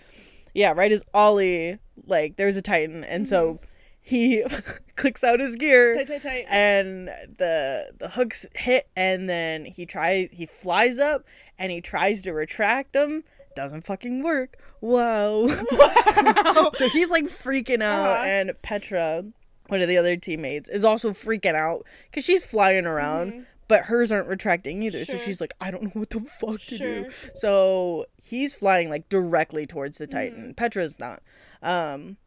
yeah, 0.52 0.72
right 0.76 0.92
is 0.92 1.02
Ollie 1.14 1.78
like 2.06 2.36
there's 2.36 2.56
a 2.58 2.62
Titan 2.62 3.04
and 3.04 3.26
so 3.26 3.54
Mm-hmm. 3.54 3.64
He 4.06 4.44
clicks 4.96 5.24
out 5.24 5.40
his 5.40 5.56
gear 5.56 5.94
Tight, 5.96 6.06
tight, 6.08 6.22
tight. 6.22 6.46
and 6.48 7.08
the 7.08 7.90
the 7.98 8.10
hooks 8.10 8.46
hit 8.54 8.86
and 8.94 9.28
then 9.28 9.64
he 9.64 9.86
tries 9.86 10.28
he 10.30 10.46
flies 10.46 10.98
up 10.98 11.24
and 11.58 11.72
he 11.72 11.80
tries 11.80 12.22
to 12.22 12.32
retract 12.32 12.92
them. 12.92 13.24
Doesn't 13.56 13.86
fucking 13.86 14.22
work. 14.22 14.58
Wow. 14.80 15.48
Wow. 15.72 16.70
so 16.74 16.88
he's 16.88 17.08
like 17.10 17.24
freaking 17.24 17.82
out 17.82 18.10
Uh-huh. 18.18 18.24
and 18.26 18.52
Petra 18.62 19.24
one 19.68 19.80
of 19.80 19.88
the 19.88 19.96
other 19.96 20.14
teammates, 20.16 20.68
is 20.68 20.84
also 20.84 21.10
freaking 21.12 21.54
out 21.54 21.86
because 22.10 22.22
she's 22.22 22.44
flying 22.44 22.84
around, 22.84 23.32
Mhm. 23.32 23.46
but 23.66 23.84
hers 23.84 24.12
aren't 24.12 24.28
retracting 24.28 24.82
either. 24.82 25.06
So 25.06 25.16
she's 25.16 25.40
like, 25.40 25.54
I 25.58 25.70
don't 25.70 25.84
know 25.84 25.90
what 25.94 26.10
the 26.10 26.20
fuck 26.20 26.60
to 26.60 26.76
do. 26.78 27.10
So 27.34 28.04
he's 28.22 28.52
flying 28.54 28.90
like 28.90 29.08
directly 29.08 29.66
towards 29.66 29.96
the 29.96 30.06
Mm-hmm. 30.06 30.16
Titan. 30.36 30.54
Petra's 30.54 30.98
not. 31.00 31.22
Um, 31.62 32.18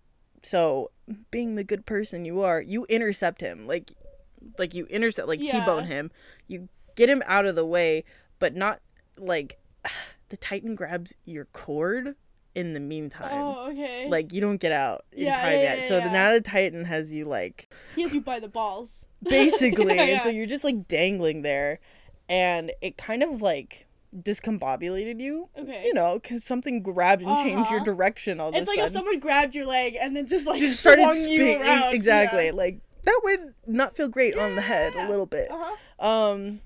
so 0.43 0.91
being 1.31 1.55
the 1.55 1.63
good 1.63 1.85
person 1.85 2.25
you 2.25 2.41
are, 2.41 2.61
you 2.61 2.85
intercept 2.89 3.41
him. 3.41 3.67
Like, 3.67 3.91
like 4.57 4.73
you 4.73 4.85
intercept, 4.85 5.27
like 5.27 5.41
Yeah. 5.41 5.59
T-bone 5.59 5.85
him. 5.85 6.11
You 6.47 6.69
get 6.95 7.09
him 7.09 7.23
out 7.25 7.45
of 7.45 7.55
the 7.55 7.65
way, 7.65 8.03
but 8.39 8.55
not 8.55 8.79
like 9.17 9.57
the 10.29 10.37
Titan 10.37 10.75
grabs 10.75 11.13
your 11.25 11.45
cord 11.45 12.15
in 12.55 12.73
the 12.73 12.79
meantime. 12.79 13.29
Oh, 13.31 13.69
okay. 13.71 14.07
Like 14.09 14.33
you 14.33 14.41
don't 14.41 14.57
get 14.59 14.71
out 14.71 15.05
in 15.11 15.25
Yeah, 15.25 15.41
time 15.41 15.53
yeah, 15.53 15.61
yet. 15.61 15.79
yeah, 15.79 15.87
so 15.87 15.99
the 15.99 16.05
yeah. 16.07 16.11
now 16.11 16.33
the 16.33 16.41
Titan 16.41 16.85
has 16.85 17.11
you 17.11 17.25
like 17.25 17.73
he 17.95 18.01
has 18.03 18.13
you 18.13 18.21
by 18.21 18.39
the 18.39 18.47
balls. 18.47 19.05
basically 19.23 19.97
and 19.97 20.21
so 20.21 20.29
you're 20.29 20.45
just 20.45 20.63
like 20.63 20.87
dangling 20.87 21.41
there 21.41 21.79
and 22.29 22.71
it 22.81 22.97
kind 22.97 23.23
of 23.23 23.41
like 23.41 23.86
discombobulated 24.23 25.19
you 25.19 25.49
Okay. 25.57 25.83
you 25.85 25.93
know 25.93 26.19
because 26.21 26.43
something 26.43 26.81
grabbed 26.81 27.21
and 27.21 27.37
changed 27.37 27.69
your 27.69 27.79
Uh-huh. 27.79 27.85
direction 27.85 28.39
all 28.39 28.49
of 28.49 28.55
it's 28.55 28.67
like 28.67 28.79
if 28.79 28.89
someone 28.89 29.19
grabbed 29.19 29.53
your 29.55 29.65
leg 29.65 29.95
and 29.99 30.15
then 30.15 30.25
just 30.27 30.45
like 30.47 30.59
just 30.59 30.79
started 30.79 31.03
swung 31.03 31.29
you 31.29 31.61
around. 31.61 31.93
exactly 31.93 32.45
Yeah. 32.47 32.51
like 32.53 32.81
that 33.03 33.19
would 33.23 33.53
not 33.65 33.95
feel 33.95 34.09
great 34.09 34.35
on 34.35 34.55
the 34.55 34.61
head 34.61 34.93
a 34.95 35.07
little 35.07 35.25
bit 35.25 35.49
Uh-huh. 35.51 36.05
um 36.05 36.61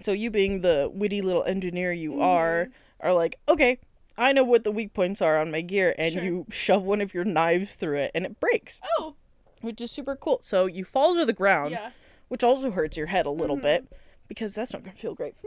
so 0.00 0.12
you 0.12 0.30
being 0.30 0.60
the 0.62 0.90
witty 0.92 1.20
little 1.22 1.44
engineer 1.44 1.92
you 1.92 2.12
Mm-hmm. 2.12 2.22
are 2.22 2.68
are 3.00 3.12
like 3.14 3.38
okay 3.48 3.78
i 4.16 4.32
know 4.32 4.44
what 4.44 4.64
the 4.64 4.70
weak 4.72 4.94
points 4.94 5.20
are 5.22 5.38
on 5.38 5.50
my 5.50 5.60
gear 5.60 5.94
and 5.98 6.12
Sure. 6.14 6.22
you 6.22 6.46
shove 6.50 6.82
one 6.82 7.00
of 7.00 7.12
your 7.14 7.24
knives 7.24 7.74
through 7.74 7.98
it 7.98 8.10
and 8.14 8.24
it 8.24 8.40
breaks 8.40 8.80
Oh, 8.98 9.14
which 9.60 9.80
is 9.80 9.90
super 9.90 10.16
cool 10.16 10.38
so 10.42 10.66
you 10.66 10.84
fall 10.84 11.14
to 11.16 11.24
the 11.24 11.32
ground 11.32 11.72
yeah. 11.72 11.90
which 12.28 12.42
also 12.42 12.70
hurts 12.70 12.96
your 12.96 13.06
head 13.08 13.26
a 13.26 13.30
little 13.30 13.56
Mm-hmm. 13.56 13.62
bit 13.86 13.92
because 14.26 14.54
that's 14.54 14.72
not 14.72 14.84
gonna 14.84 14.96
feel 14.96 15.14
great 15.14 15.34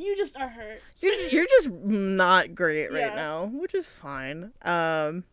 You 0.00 0.16
just 0.16 0.36
are 0.36 0.48
hurt. 0.48 0.80
you're, 1.00 1.14
you're 1.28 1.46
just 1.46 1.70
not 1.84 2.54
great 2.54 2.90
right 2.90 3.00
Yeah. 3.10 3.14
now 3.16 3.44
which 3.46 3.74
is 3.74 3.86
fine 3.86 4.52
um 4.62 5.24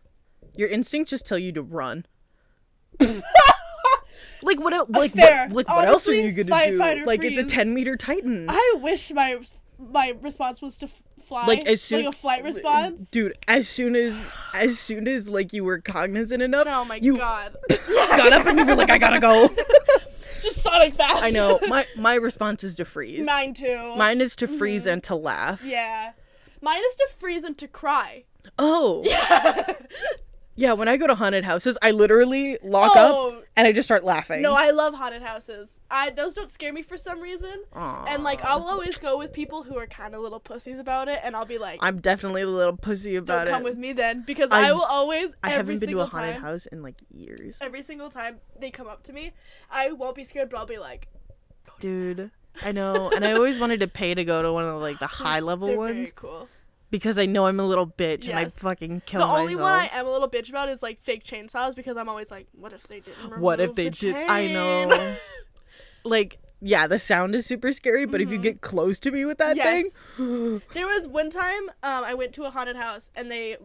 your 0.56 0.68
instincts 0.70 1.12
just 1.12 1.26
tell 1.26 1.38
you 1.38 1.52
to 1.54 1.62
run 1.62 2.06
like 4.44 4.60
what 4.60 4.74
else 4.74 4.90
like 4.90 5.12
fair. 5.12 5.48
what, 5.48 5.56
like 5.56 5.68
what 5.70 5.88
else 5.88 6.08
are 6.08 6.14
you 6.14 6.32
gonna 6.32 6.50
fight, 6.50 6.72
do 6.72 6.78
fight, 6.78 7.06
like 7.06 7.24
it's 7.24 7.38
a 7.38 7.44
10 7.44 7.74
meter 7.74 7.96
titan 7.96 8.48
I 8.50 8.76
wish 8.82 9.12
my 9.12 9.38
my 9.80 10.14
response 10.22 10.62
was 10.62 10.78
to 10.80 10.88
fly. 11.24 11.46
like 11.46 11.66
as 11.68 11.82
soon 11.82 12.06
like 12.06 12.14
a 12.14 12.18
flight 12.18 12.44
response. 12.44 13.10
dude 13.10 13.38
as 13.48 13.68
soon 13.68 13.96
as 13.96 14.30
as 14.54 14.78
soon 14.80 15.08
as 15.08 15.30
like 15.30 15.54
you 15.54 15.64
were 15.64 15.80
cognizant 15.80 16.42
enough 16.42 16.68
Oh 16.70 16.86
my 16.86 17.00
you 17.02 17.18
god. 17.18 17.56
got 17.88 18.34
up 18.34 18.46
and 18.48 18.58
you 18.60 18.66
were 18.66 18.76
like 18.76 18.90
i 18.90 18.98
gotta 18.98 19.20
go 19.20 19.50
just 20.48 20.64
Sonic 20.64 20.96
fast. 20.96 21.24
i 21.24 21.30
know 21.30 21.60
my 21.68 21.86
my 21.98 22.16
response 22.16 22.64
is 22.64 22.76
to 22.78 22.86
freeze 22.86 23.26
Mine 23.26 23.54
too. 23.54 23.94
mine 23.96 24.22
is 24.22 24.36
to 24.38 24.48
freeze 24.48 24.84
Mm-hmm. 24.84 24.94
and 24.94 25.04
to 25.04 25.16
laugh 25.16 25.62
Yeah. 25.64 26.12
Mine 26.62 26.82
is 26.90 26.96
to 26.96 27.08
freeze 27.18 27.44
and 27.44 27.58
to 27.60 27.68
cry. 27.68 28.24
oh 28.58 29.04
yeah 29.06 29.74
when 30.58 30.88
i 30.88 30.98
go 30.98 31.08
to 31.08 31.16
haunted 31.16 31.44
houses 31.46 31.78
i 31.82 31.92
literally 31.92 32.58
lock 32.64 32.96
up 32.96 33.14
Oh. 33.16 33.42
and 33.56 33.68
i 33.68 33.72
just 33.72 33.88
start 33.88 34.04
laughing 34.04 34.42
No, 34.42 34.54
I 34.54 34.72
love 34.72 34.94
haunted 34.94 35.22
houses. 35.22 35.80
I 35.90 36.10
those 36.10 36.34
don't 36.34 36.50
scare 36.50 36.74
me 36.74 36.82
for 36.82 36.98
some 36.98 37.20
reason. 37.22 37.64
And 37.74 38.24
like 38.24 38.44
I'll 38.44 38.64
always 38.64 38.98
go 38.98 39.18
with 39.18 39.32
people 39.34 39.64
who 39.64 39.78
are 39.78 39.88
kind 39.88 40.14
of 40.16 40.22
little 40.22 40.40
pussies 40.40 40.80
about 40.80 41.08
it, 41.08 41.20
and 41.24 41.36
I'll 41.36 41.46
be 41.46 41.58
like, 41.58 41.80
i'm 41.82 42.00
definitely 42.00 42.42
a 42.44 42.48
little 42.48 42.76
pussy 42.78 43.16
about 43.16 43.28
"Don't 43.28 43.42
about 43.48 43.54
come 43.54 43.64
with 43.64 43.78
me 43.78 43.94
then," 43.94 44.24
because 44.26 44.52
I- 44.52 44.68
I, 44.70 44.72
will 44.74 44.82
always 44.84 45.34
i 45.44 45.50
haven't 45.52 45.80
been 45.80 45.90
to 45.90 46.00
a 46.02 46.06
haunted 46.06 46.34
time, 46.34 46.42
house 46.42 46.66
in 46.68 46.82
like 46.84 46.96
years 47.12 47.58
every 47.62 47.82
single 47.84 48.10
time 48.10 48.40
they 48.60 48.70
come 48.72 48.88
up 48.88 49.04
to 49.04 49.14
me, 49.14 49.32
I 49.72 49.92
won't 49.92 50.16
be 50.16 50.24
scared, 50.24 50.50
but 50.50 50.58
I'll 50.58 50.66
be 50.66 50.78
like, 50.80 51.08
dude 51.80 52.32
i 52.64 52.72
know 52.72 53.12
and 53.12 53.24
i 53.26 53.34
always 53.34 53.60
wanted 53.60 53.80
to 53.82 53.88
pay 53.88 54.14
to 54.16 54.24
go 54.24 54.42
to 54.42 54.52
one 54.52 54.66
of 54.66 54.82
like 54.82 54.98
the 55.00 55.08
high 55.22 55.40
level 55.40 55.76
ones 55.76 55.94
Very 55.96 56.12
cool. 56.16 56.48
Because 56.92 57.18
i 57.18 57.26
know 57.26 57.46
i'm 57.48 57.60
a 57.60 57.66
little 57.66 57.88
bitch 57.88 58.28
and 58.30 58.38
i 58.40 58.46
fucking 58.46 59.02
kill 59.06 59.20
myself. 59.22 59.38
The 59.38 59.42
myself 59.42 59.42
only 59.42 59.56
one 59.56 59.74
I 59.74 59.90
am 60.00 60.08
a 60.08 60.12
little 60.12 60.30
bitch 60.30 60.50
about 60.50 60.70
is 60.70 60.82
like 60.84 61.02
fake 61.02 61.24
chainsaws 61.24 61.76
because 61.76 61.98
I'm 61.98 62.10
always 62.10 62.32
like, 62.32 62.48
what 62.54 62.74
if 62.74 62.84
they 62.84 63.00
didn't 63.00 63.40
what 63.40 63.60
if 63.60 63.76
they 63.76 63.86
the 63.86 63.90
did 63.92 64.16
i 64.16 64.48
know 64.48 65.18
like 66.04 66.38
yeah 66.62 66.88
the 66.88 66.98
sound 67.00 67.36
is 67.36 67.46
super 67.46 67.72
scary 67.72 68.06
but 68.06 68.22
if 68.22 68.32
you 68.32 68.38
get 68.38 68.62
close 68.62 69.00
to 69.00 69.12
me 69.12 69.26
with 69.26 69.38
that 69.38 69.58
Mm-hmm. 69.58 69.58
Yes. 69.58 69.94
thing 70.18 70.62
There 70.74 70.88
was 70.88 71.08
one 71.08 71.30
time 71.30 71.70
um, 71.84 72.04
I 72.04 72.14
went 72.14 72.34
to 72.34 72.44
a 72.46 72.50
haunted 72.50 72.76
house 72.76 73.10
and 73.16 73.30
they 73.30 73.58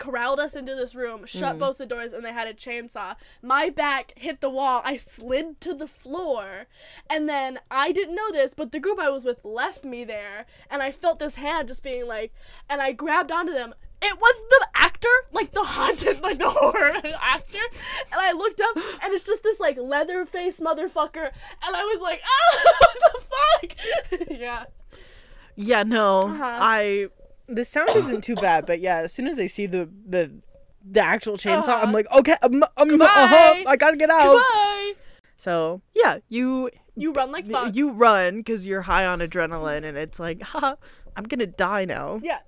corralled 0.00 0.40
us 0.40 0.56
into 0.56 0.74
this 0.74 0.96
room, 0.96 1.24
shut 1.26 1.58
both 1.58 1.78
the 1.78 1.86
doors, 1.86 2.12
and 2.12 2.24
they 2.24 2.32
had 2.32 2.48
a 2.48 2.54
chainsaw. 2.54 3.14
My 3.42 3.70
back 3.70 4.12
hit 4.16 4.40
the 4.40 4.50
wall. 4.50 4.82
I 4.84 4.96
slid 4.96 5.60
to 5.60 5.74
the 5.74 5.86
floor, 5.86 6.66
and 7.08 7.28
then 7.28 7.60
I 7.70 7.92
didn't 7.92 8.16
know 8.16 8.32
this, 8.32 8.52
but 8.54 8.72
the 8.72 8.80
group 8.80 8.98
I 8.98 9.10
was 9.10 9.24
with 9.24 9.44
left 9.44 9.84
me 9.84 10.02
there, 10.02 10.46
and 10.68 10.82
I 10.82 10.90
felt 10.90 11.20
this 11.20 11.36
hand 11.36 11.68
just 11.68 11.84
being 11.84 12.08
like, 12.08 12.32
and 12.68 12.82
I 12.82 12.90
grabbed 12.90 13.30
onto 13.30 13.52
them. 13.52 13.74
It 14.02 14.18
was 14.18 14.42
the 14.48 14.66
actor, 14.74 15.08
like 15.30 15.52
the 15.52 15.62
haunted, 15.62 16.20
like 16.22 16.38
the 16.38 16.48
horror 16.50 16.94
actor, 17.22 17.58
and 18.10 18.20
I 18.20 18.32
looked 18.32 18.60
up, 18.60 18.76
and 18.76 19.12
it's 19.12 19.22
just 19.24 19.42
this 19.42 19.60
like 19.60 19.76
leather 19.78 20.24
face 20.24 20.58
motherfucker, 20.58 21.26
and 21.26 21.76
I 21.76 21.84
was 21.84 22.00
like, 22.00 22.22
ah, 22.24 22.58
what 22.80 22.98
the 23.12 24.18
fuck? 24.18 24.28
yeah. 24.40 24.64
yeah 25.56 25.82
no 25.82 26.20
Uh-huh. 26.20 26.58
i 26.60 27.08
the 27.54 27.64
sound 27.64 27.90
isn't 27.94 28.22
too 28.22 28.34
bad 28.36 28.66
but 28.66 28.80
yeah 28.80 28.98
as 28.98 29.12
soon 29.12 29.26
as 29.26 29.38
i 29.40 29.46
see 29.46 29.66
the 29.66 29.88
the 30.06 30.30
the 30.88 31.00
actual 31.00 31.36
chainsaw 31.36 31.68
i'm 31.68 31.82
Uh-huh. 31.84 31.92
like 31.92 32.10
okay 32.12 32.36
um, 32.42 32.62
um, 32.76 33.00
uh-huh, 33.02 33.64
i 33.66 33.76
gotta 33.76 33.96
get 33.96 34.10
out 34.10 34.34
Bye. 34.34 34.92
so 35.36 35.82
yeah 35.94 36.18
you 36.28 36.70
You 36.96 37.12
run 37.12 37.32
like 37.32 37.46
fuck. 37.46 37.74
you 37.74 37.90
run 37.92 38.38
because 38.38 38.66
you're 38.66 38.82
high 38.82 39.04
on 39.06 39.20
adrenaline 39.20 39.84
and 39.84 39.96
it's 39.98 40.18
like 40.18 40.42
haha 40.42 40.74
i'm 41.16 41.24
gonna 41.24 41.46
die 41.46 41.84
now 41.84 42.20
yeah. 42.22 42.38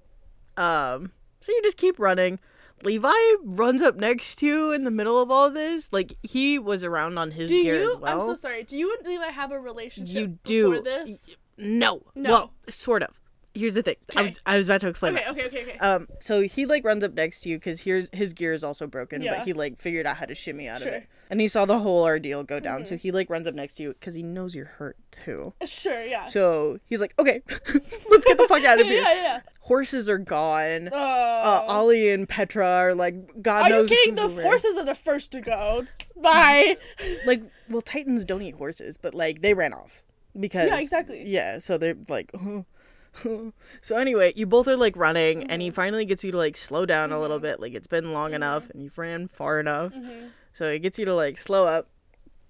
Um, 0.57 1.13
so 1.41 1.51
you 1.51 1.63
just 1.63 1.79
keep 1.79 1.99
running. 1.99 2.39
Levi 2.85 3.11
runs 3.43 3.81
up 3.81 3.97
next 3.97 4.37
to 4.37 4.47
you 4.47 4.73
in 4.73 4.85
the 4.85 4.91
middle 4.91 5.19
of 5.21 5.31
all 5.31 5.49
this. 5.51 5.91
Like 5.95 6.17
he 6.23 6.59
was 6.59 6.85
around 6.85 7.17
on 7.17 7.31
his 7.31 7.49
Do 7.49 7.63
gear 7.63 7.77
you? 7.77 7.95
as 7.95 7.99
well. 7.99 8.21
I'm 8.21 8.27
so 8.27 8.35
sorry. 8.35 8.63
Do 8.65 8.77
you 8.77 8.95
and 8.99 9.07
Levi 9.07 9.31
have 9.31 9.51
a 9.51 9.59
relationship 9.59 10.15
you 10.15 10.39
do. 10.45 10.71
before 10.73 10.85
this? 10.85 11.31
No. 11.57 12.03
No. 12.15 12.31
Well, 12.31 12.53
sort 12.69 13.03
of. 13.03 13.19
Here's 13.55 13.75
the 13.75 13.83
thing. 13.83 13.97
I 14.17 14.23
was 14.23 14.41
I 14.47 14.57
was 14.57 14.67
about 14.69 14.81
to 14.81 14.89
explain. 14.89 15.15
Okay, 15.15 15.25
that. 15.25 15.31
okay, 15.33 15.47
okay, 15.47 15.63
okay. 15.63 15.79
Um, 15.79 16.09
so 16.21 16.41
he 16.43 16.65
like 16.65 16.85
runs 16.85 17.05
up 17.05 17.13
next 17.13 17.43
to 17.43 17.51
you 17.51 17.57
because 17.59 17.81
here's 17.81 18.09
his 18.13 18.33
gear 18.33 18.55
is 18.55 18.65
also 18.65 18.87
broken, 18.87 19.21
Yeah. 19.21 19.37
but 19.39 19.45
he 19.47 19.53
like 19.53 19.77
figured 19.77 20.07
out 20.07 20.17
how 20.17 20.25
to 20.25 20.35
shimmy 20.35 20.69
out 20.69 20.79
Sure. 20.81 20.89
Mm-hmm. 20.93 20.97
of 20.97 21.03
it, 21.03 21.09
and 21.31 21.41
he 21.41 21.49
saw 21.49 21.67
the 21.67 21.79
whole 21.79 22.03
ordeal 22.03 22.45
go 22.45 22.61
down. 22.61 22.87
So 22.87 22.97
he 22.97 23.11
like 23.13 23.29
runs 23.29 23.47
up 23.47 23.55
next 23.55 23.75
to 23.75 23.83
you 23.83 23.91
because 23.93 24.15
he 24.15 24.23
knows 24.23 24.55
you're 24.55 24.65
hurt 24.65 24.97
too. 25.11 25.53
sure, 25.67 26.03
yeah. 26.03 26.29
So 26.29 26.79
he's 26.87 27.01
like, 27.03 27.13
okay, 27.19 27.43
let's 27.51 28.25
get 28.25 28.39
the 28.39 28.47
fuck 28.49 28.65
out 28.65 28.81
of 28.81 28.87
here. 28.87 29.03
yeah, 29.03 29.13
yeah. 29.15 29.41
Horses 29.61 30.09
are 30.09 30.19
gone. 30.19 30.89
Oh. 30.91 30.97
uh, 30.97 31.63
Ollie 31.67 32.11
and 32.11 32.27
Petra 32.29 32.67
are 32.67 32.95
like 32.95 33.43
God 33.43 33.71
Are 33.71 33.83
you 33.83 33.87
kidding? 33.87 34.15
The 34.15 34.29
horses 34.29 34.77
are 34.79 34.85
the 34.85 34.95
first 34.95 35.31
to 35.33 35.41
go. 35.43 35.87
Bye. 36.17 36.77
Like, 37.27 37.43
well, 37.69 37.83
Titans 37.83 38.25
don't 38.25 38.43
eat 38.43 38.55
horses, 38.55 38.97
but 39.01 39.15
like 39.15 39.43
they 39.43 39.53
ran 39.55 39.73
off 39.75 40.03
because 40.39 40.69
Yeah, 40.69 40.79
exactly. 40.81 41.23
Yeah, 41.29 41.59
so 41.59 41.77
they're 41.77 41.97
like. 42.09 42.33
so 43.83 43.97
anyway, 43.97 44.33
you 44.37 44.47
both 44.47 44.69
are 44.69 44.77
like 44.77 44.97
running, 44.97 45.45
and 45.45 45.61
he 45.63 45.69
Mm-hmm. 45.69 45.75
finally 45.75 46.05
gets 46.05 46.25
you 46.25 46.33
to 46.33 46.39
like 46.39 46.57
slow 46.57 46.87
down 46.87 47.13
a 47.13 47.21
little 47.21 47.39
bit. 47.39 47.61
Like 47.61 47.75
it's 47.75 47.87
been 47.87 48.13
long 48.13 48.33
enough, 48.35 48.71
and 48.71 48.83
you've 48.83 48.99
ran 48.99 49.27
far 49.29 49.61
enough, 49.61 49.93
Mm-hmm. 49.93 50.29
so 50.53 50.73
he 50.73 50.79
gets 50.79 50.99
you 50.99 51.05
to 51.05 51.15
like 51.15 51.39
slow 51.39 51.67
up. 51.67 51.89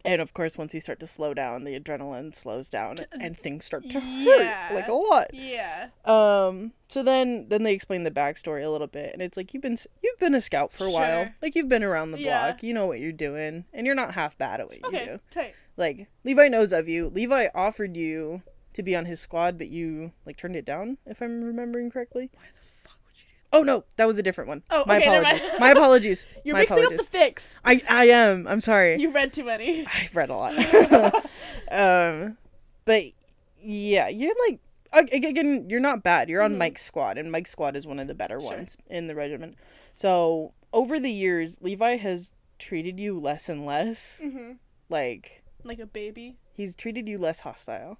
And 0.05 0.21
of 0.21 0.35
course, 0.35 0.59
once 0.59 0.75
you 0.75 0.81
start 0.81 0.99
to 0.99 1.07
slow 1.07 1.33
down, 1.33 1.63
the 1.63 1.79
adrenaline 1.79 2.35
slows 2.35 2.69
down, 2.69 2.97
and 3.13 3.39
things 3.39 3.65
start 3.65 3.89
to 3.91 4.01
Yeah. 4.01 4.69
hurt 4.69 4.75
like 4.75 4.89
a 4.89 4.93
lot. 4.93 5.33
yeah. 5.33 5.89
Um. 6.05 6.73
So 6.89 7.03
then, 7.05 7.47
then 7.49 7.63
they 7.63 7.73
explain 7.73 8.03
the 8.05 8.11
backstory 8.11 8.65
a 8.65 8.69
little 8.69 8.89
bit, 8.89 9.13
and 9.13 9.23
it's 9.23 9.37
like 9.37 9.55
you've 9.55 9.63
been 9.63 9.77
you've 10.03 10.19
been 10.19 10.35
a 10.35 10.41
scout 10.41 10.73
for 10.73 10.87
a 10.87 10.91
while, 10.91 11.29
like 11.41 11.55
you've 11.55 11.69
been 11.69 11.85
around 11.85 12.11
the 12.11 12.19
Yeah. 12.21 12.47
block, 12.49 12.63
you 12.65 12.75
know 12.75 12.87
what 12.87 12.99
you're 13.01 13.13
doing, 13.13 13.65
and 13.73 13.87
you're 13.87 13.95
not 13.95 14.15
half 14.15 14.37
bad 14.37 14.59
at 14.61 14.67
what 14.69 14.79
you 14.81 14.89
Okay, 14.89 15.07
do. 15.07 15.21
tight. 15.31 15.55
Like 15.77 16.09
Levi 16.25 16.49
knows 16.49 16.73
of 16.73 16.89
you. 16.89 17.09
Levi 17.09 17.47
offered 17.55 17.97
you 17.97 18.43
to 18.75 18.83
be 18.83 18.95
on 18.97 19.05
his 19.07 19.21
squad, 19.21 19.59
but 19.59 19.69
you 19.69 20.13
like 20.27 20.37
turned 20.37 20.57
it 20.57 20.65
down, 20.65 20.99
if 21.07 21.21
I'm 21.21 21.41
remembering 21.43 21.91
correctly. 21.91 22.31
Why 22.35 22.43
the 22.55 22.61
fuck 22.67 22.99
would 23.07 23.15
you 23.17 23.25
do? 23.29 23.35
That? 23.51 23.59
Oh 23.59 23.63
no, 23.63 23.85
that 23.97 24.07
was 24.07 24.19
a 24.19 24.23
different 24.23 24.49
one. 24.49 24.63
Oh, 24.71 24.85
my 24.87 24.97
okay, 24.99 25.07
apologies. 25.19 25.43
my 25.61 25.71
apologies. 25.71 26.27
You're 26.45 26.55
my 26.55 26.61
mixing 26.61 26.79
apologies. 26.79 27.01
up 27.01 27.07
the 27.07 27.11
fix. 27.11 27.59
I 27.65 27.83
I 27.89 28.05
am. 28.09 28.47
I'm 28.49 28.61
sorry. 28.61 29.01
You 29.01 29.11
read 29.13 29.33
too 29.33 29.45
many. 29.45 29.87
I've 29.95 30.15
read 30.17 30.31
a 30.31 30.37
lot. 30.37 30.55
um, 31.71 32.37
but 32.85 33.05
yeah, 33.63 34.09
you're 34.09 34.35
like 34.49 34.61
again, 35.13 35.67
you're 35.71 35.81
not 35.81 36.03
bad. 36.03 36.29
You're 36.29 36.43
on 36.43 36.59
Mike's 36.59 36.83
squad, 36.85 37.17
and 37.19 37.31
Mike's 37.33 37.51
squad 37.51 37.77
is 37.77 37.87
one 37.87 37.99
of 37.99 38.07
the 38.09 38.15
better 38.15 38.37
Mm-hmm. 38.39 38.49
Sure. 38.49 38.57
ones 38.57 38.77
in 38.89 39.07
the 39.07 39.15
regiment. 39.15 39.57
So 39.95 40.53
over 40.73 40.99
the 40.99 41.11
years, 41.11 41.59
Levi 41.63 41.97
has 41.97 42.33
treated 42.59 42.99
you 42.99 43.19
less 43.21 43.49
and 43.49 43.65
less. 43.67 44.21
hmm 44.23 44.53
Like 44.89 45.43
Like 45.65 45.79
a 45.79 45.87
baby. 45.87 46.37
he's 46.55 46.75
treated 46.75 47.09
you 47.09 47.19
less 47.19 47.41
hostile. 47.41 47.99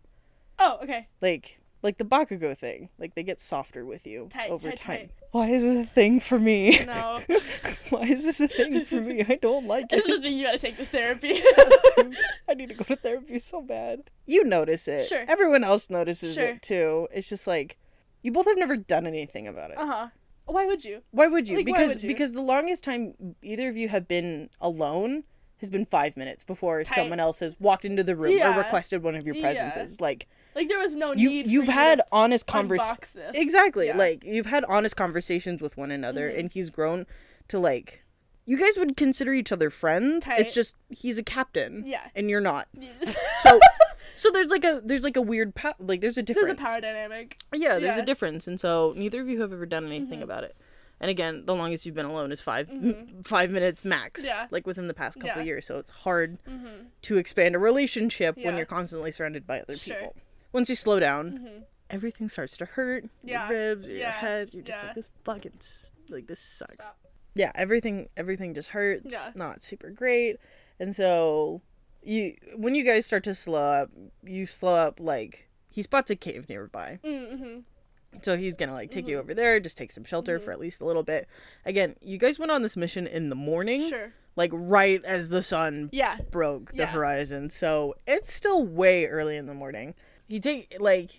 Oh, 0.65 0.79
okay. 0.83 1.09
Like 1.21 1.59
like 1.83 1.99
the 1.99 2.05
Bakugo 2.05 2.57
thing. 2.57 2.89
Like 2.99 3.15
they 3.17 3.25
get 3.25 3.41
softer 3.41 3.85
with 3.85 4.07
you 4.07 4.29
Tight, 4.31 4.51
over 4.51 4.69
tight, 4.71 4.77
time. 4.79 4.97
tight. 4.99 5.11
Why 5.33 5.49
is 5.49 5.63
this 5.63 5.89
a 5.89 5.91
thing 5.91 6.21
for 6.21 6.39
me? 6.39 6.79
No. 6.87 7.21
Why 7.91 8.03
is 8.03 8.25
this 8.25 8.41
a 8.41 8.47
thing 8.47 8.85
for 8.85 9.01
me? 9.01 9.25
I 9.29 9.35
don't 9.43 9.67
like 9.67 9.87
it. 9.87 9.97
This 9.97 10.07
is 10.09 10.17
the 10.19 10.23
thing 10.23 10.37
you 10.39 10.45
gotta 10.47 10.59
take 10.59 10.77
the 10.77 10.87
therapy. 10.87 11.33
I 12.49 12.55
need 12.55 12.69
to 12.69 12.75
go 12.75 12.85
to 12.85 12.97
therapy 12.97 13.39
so 13.41 13.61
bad. 13.63 14.11
You 14.27 14.45
notice 14.45 14.87
it. 14.89 15.07
Sure. 15.07 15.25
Everyone 15.27 15.65
else 15.65 15.91
notices 15.91 16.35
Sure. 16.35 16.45
it 16.45 16.63
too. 16.63 17.09
It's 17.13 17.29
just 17.29 17.47
like 17.49 17.79
you 18.23 18.31
both 18.31 18.47
have 18.47 18.59
never 18.59 18.77
done 18.77 19.07
anything 19.07 19.49
about 19.49 19.73
it. 19.73 19.79
uh 19.79 19.87
huh. 19.87 20.09
Why 20.45 20.67
would 20.67 20.85
you? 20.85 21.03
Why 21.13 21.27
would 21.27 21.49
you? 21.49 21.57
Like, 21.57 21.67
because 21.67 21.89
would 21.95 22.03
you? 22.03 22.09
because 22.09 22.33
the 22.35 22.43
longest 22.43 22.85
time 22.85 23.15
either 23.43 23.69
of 23.69 23.77
you 23.77 23.89
have 23.89 24.07
been 24.07 24.51
alone 24.61 25.25
has 25.59 25.71
been 25.71 25.85
five 25.87 26.17
minutes 26.17 26.43
before 26.45 26.85
someone 26.85 27.21
else 27.21 27.39
has 27.39 27.55
walked 27.61 27.85
into 27.85 28.03
the 28.03 28.17
room 28.17 28.37
Yeah. 28.37 28.53
or 28.55 28.59
requested 28.59 29.03
one 29.03 29.15
of 29.15 29.25
your 29.25 29.37
Yeah. 29.37 29.43
presences. 29.43 30.01
Like 30.01 30.27
Like 30.55 30.69
there 30.69 30.79
was 30.79 30.95
no 30.97 31.13
you 31.13 31.29
need. 31.31 31.47
you've 31.47 31.65
for 31.67 31.71
you 31.73 31.77
had 31.77 31.99
to 31.99 32.07
honest 32.13 32.47
conversations. 32.47 33.17
Exactly. 33.35 33.87
Yeah. 33.87 33.97
Like 33.97 34.25
you've 34.25 34.47
had 34.47 34.65
honest 34.65 34.97
conversations 34.97 35.63
with 35.63 35.77
one 35.77 35.91
another 35.91 36.31
Mhm. 36.31 36.39
and 36.39 36.53
he's 36.53 36.71
grown 36.71 37.07
to 37.49 37.59
like 37.59 38.03
you 38.45 38.59
guys 38.59 38.77
would 38.77 38.97
consider 38.97 39.33
each 39.33 39.53
other 39.53 39.71
friends. 39.71 40.27
Tight. 40.27 40.41
It's 40.41 40.53
just 40.55 40.77
he's 40.91 41.17
a 41.19 41.23
captain 41.23 41.85
Yeah. 41.87 42.01
and 42.15 42.29
you're 42.29 42.41
not. 42.41 42.69
So 43.43 43.59
so 44.17 44.31
there's 44.31 44.51
like 44.51 44.65
a 44.65 44.81
there's 44.85 45.03
like 45.05 45.17
a 45.17 45.23
weird 45.23 45.55
pa- 45.55 45.75
like 45.81 46.01
there's 46.01 46.19
a 46.19 46.23
difference. 46.23 46.47
There's 46.49 46.59
a 46.61 46.63
power 46.65 46.81
dynamic. 46.81 47.39
Yeah, 47.55 47.79
there's 47.79 47.97
Yeah. 47.97 48.03
a 48.03 48.05
difference, 48.05 48.47
and 48.47 48.59
so 48.61 48.93
neither 48.97 49.21
of 49.21 49.29
you 49.29 49.41
have 49.41 49.53
ever 49.53 49.67
done 49.67 49.85
anything 49.87 50.21
Mhm. 50.21 50.25
about 50.25 50.45
it. 50.45 50.55
And 51.01 51.11
again, 51.11 51.45
the 51.47 51.55
longest 51.57 51.85
you've 51.87 51.97
been 51.97 52.07
alone 52.07 52.31
is 52.31 52.41
5 52.41 52.69
Mhm. 52.69 53.27
five 53.27 53.51
minutes 53.51 53.85
max. 53.85 54.23
Yeah. 54.25 54.47
like 54.53 54.67
within 54.67 54.87
the 54.87 54.95
past 54.95 55.19
couple 55.19 55.39
Yeah. 55.41 55.47
years. 55.47 55.67
So 55.67 55.79
it's 55.79 55.91
hard 55.91 56.39
Mm-hmm. 56.49 56.85
to 57.03 57.17
expand 57.17 57.57
a 57.57 57.59
relationship 57.59 58.37
when 58.37 58.57
you're 58.57 58.67
constantly 58.67 59.11
surrounded 59.11 59.45
by 59.47 59.61
other 59.61 59.77
Sure. 59.77 59.97
people. 59.97 60.17
Once 60.53 60.69
you 60.69 60.75
slow 60.75 61.01
down, 61.01 61.33
Mm-hmm. 61.33 61.63
everything 61.91 62.29
starts 62.29 62.57
to 62.59 62.65
hurt. 62.67 63.05
Yeah. 63.23 63.49
Your 63.49 63.59
ribs, 63.59 63.89
your 63.89 63.99
Yeah. 63.99 64.13
head. 64.13 64.51
You're 64.53 64.63
just 64.65 64.79
Yeah. 64.79 64.87
like 64.87 64.95
this 64.95 65.09
fucking 65.25 65.53
like 66.09 66.27
this 66.27 66.41
sucks. 66.41 66.75
Stop. 66.75 66.99
Yeah, 67.35 67.53
everything 67.55 68.09
everything 68.17 68.55
just 68.55 68.71
hurts. 68.71 69.07
Yeah. 69.11 69.31
Not 69.35 69.63
super 69.63 69.91
great, 69.91 70.37
and 70.79 70.95
so 70.95 71.63
you 72.03 72.37
when 72.57 72.75
you 72.75 72.85
guys 72.85 73.07
start 73.07 73.25
to 73.25 73.35
slow 73.35 73.63
up, 73.83 73.91
you 74.23 74.45
slow 74.47 74.75
up 74.77 75.01
like 75.01 75.49
he 75.71 75.83
spots 75.83 76.11
a 76.11 76.17
cave 76.17 76.49
nearby. 76.49 76.99
Mm-hmm. 77.03 77.61
So 78.23 78.37
he's 78.37 78.55
gonna 78.55 78.75
like 78.75 78.91
take 78.91 79.07
you 79.09 79.17
Mhm. 79.17 79.21
over 79.21 79.33
there, 79.35 79.59
just 79.61 79.79
take 79.79 79.91
some 79.91 80.05
shelter 80.05 80.39
Mhm. 80.39 80.43
for 80.45 80.51
at 80.53 80.59
least 80.59 80.83
a 80.83 80.85
little 80.85 81.03
bit. 81.03 81.27
Again, 81.65 81.97
you 82.03 82.19
guys 82.19 82.39
went 82.39 82.53
on 82.53 82.61
this 82.61 82.77
mission 82.77 83.07
in 83.07 83.31
the 83.31 83.35
morning, 83.35 83.89
Sure. 83.89 84.13
like 84.37 84.51
right 84.53 85.03
as 85.03 85.31
the 85.31 85.43
sun 85.43 85.89
Yeah. 85.93 86.19
broke 86.31 86.73
the 86.73 86.79
Yeah. 86.79 86.87
horizon. 86.93 87.49
So 87.49 87.95
it's 88.07 88.31
still 88.31 88.63
way 88.67 89.07
early 89.07 89.39
in 89.39 89.47
the 89.47 89.55
morning. 89.55 89.95
He 90.33 90.41
take 90.41 90.75
like 90.81 91.11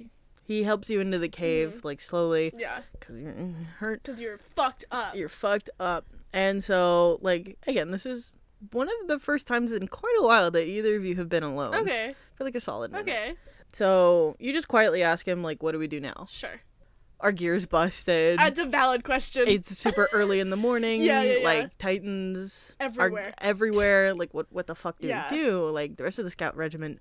he 0.44 0.64
helps 0.64 0.90
you 0.90 1.00
into 1.00 1.20
the 1.20 1.30
cave 1.30 1.70
Mm-hmm. 1.78 1.88
like 1.88 2.02
slowly 2.02 2.52
Yeah. 2.58 2.80
because 3.00 3.20
you're 3.20 3.34
hurt. 3.78 4.02
Because 4.02 4.20
you're 4.20 4.40
fucked 4.40 4.86
up. 4.90 5.16
You're 5.16 5.30
fucked 5.30 5.70
up, 5.80 6.06
and 6.34 6.64
so 6.64 7.20
like 7.22 7.58
again, 7.68 7.92
this 7.92 8.08
is 8.08 8.36
one 8.72 8.88
of 8.90 9.08
the 9.08 9.20
first 9.20 9.46
times 9.46 9.72
in 9.72 9.88
quite 9.88 10.16
a 10.20 10.24
while 10.24 10.50
that 10.50 10.66
either 10.68 10.96
of 10.96 11.06
you 11.06 11.16
have 11.18 11.30
been 11.30 11.44
alone 11.44 11.76
Okay. 11.76 12.16
for 12.36 12.44
like 12.44 12.56
a 12.56 12.60
solid 12.60 12.92
minute. 12.92 13.08
Okay. 13.08 13.36
So 13.74 14.36
you 14.40 14.52
just 14.52 14.68
quietly 14.68 15.04
ask 15.04 15.28
him 15.28 15.44
like, 15.44 15.62
"What 15.62 15.74
do 15.74 15.80
we 15.80 15.88
do 15.88 16.00
now? 16.00 16.26
Sure. 16.30 16.62
Our 17.20 17.32
gears 17.32 17.66
busted." 17.68 18.40
That's 18.40 18.60
a 18.60 18.66
valid 18.66 19.04
question. 19.04 19.46
it's 19.48 19.78
super 19.78 20.10
early 20.12 20.40
in 20.40 20.50
the 20.50 20.56
morning. 20.68 21.04
Yeah, 21.04 21.22
yeah, 21.22 21.34
yeah. 21.38 21.44
Like 21.46 21.78
Titans 21.78 22.76
Everywhere. 22.80 23.34
everywhere. 23.40 24.16
Like 24.16 24.34
what 24.34 24.48
what 24.52 24.66
the 24.66 24.76
fuck 24.76 25.00
do 25.00 25.08
Yeah. 25.08 25.30
we 25.32 25.38
do? 25.38 25.70
Like 25.70 25.98
the 25.98 26.04
rest 26.04 26.18
of 26.18 26.26
the 26.26 26.32
scout 26.32 26.56
regiment 26.58 27.00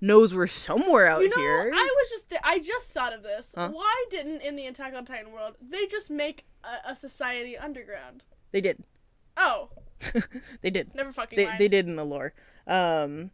knows 0.00 0.34
we're 0.34 0.46
somewhere 0.46 1.06
out 1.06 1.22
you 1.22 1.28
know, 1.30 1.36
here. 1.36 1.70
I 1.74 1.94
was 1.96 2.10
just 2.10 2.28
th- 2.30 2.40
I 2.44 2.58
just 2.58 2.88
thought 2.88 3.12
of 3.12 3.22
this. 3.22 3.54
Huh? 3.56 3.70
Why 3.72 4.04
didn't 4.10 4.42
in 4.42 4.56
the 4.56 4.66
Attack 4.66 4.94
on 4.94 5.04
Titan 5.04 5.32
world 5.32 5.54
they 5.62 5.86
just 5.86 6.10
make 6.10 6.44
a, 6.64 6.90
a 6.90 6.96
society 6.96 7.56
underground? 7.56 8.22
They 8.52 8.60
did. 8.60 8.82
Oh, 9.36 9.70
they 10.62 10.70
did. 10.70 10.94
never 10.94 11.10
fucking 11.12 11.36
They 11.36 11.46
mind. 11.46 11.58
they 11.58 11.68
did 11.68 11.86
in 11.86 11.96
the 11.96 12.04
lore. 12.04 12.34
Um 12.66 13.30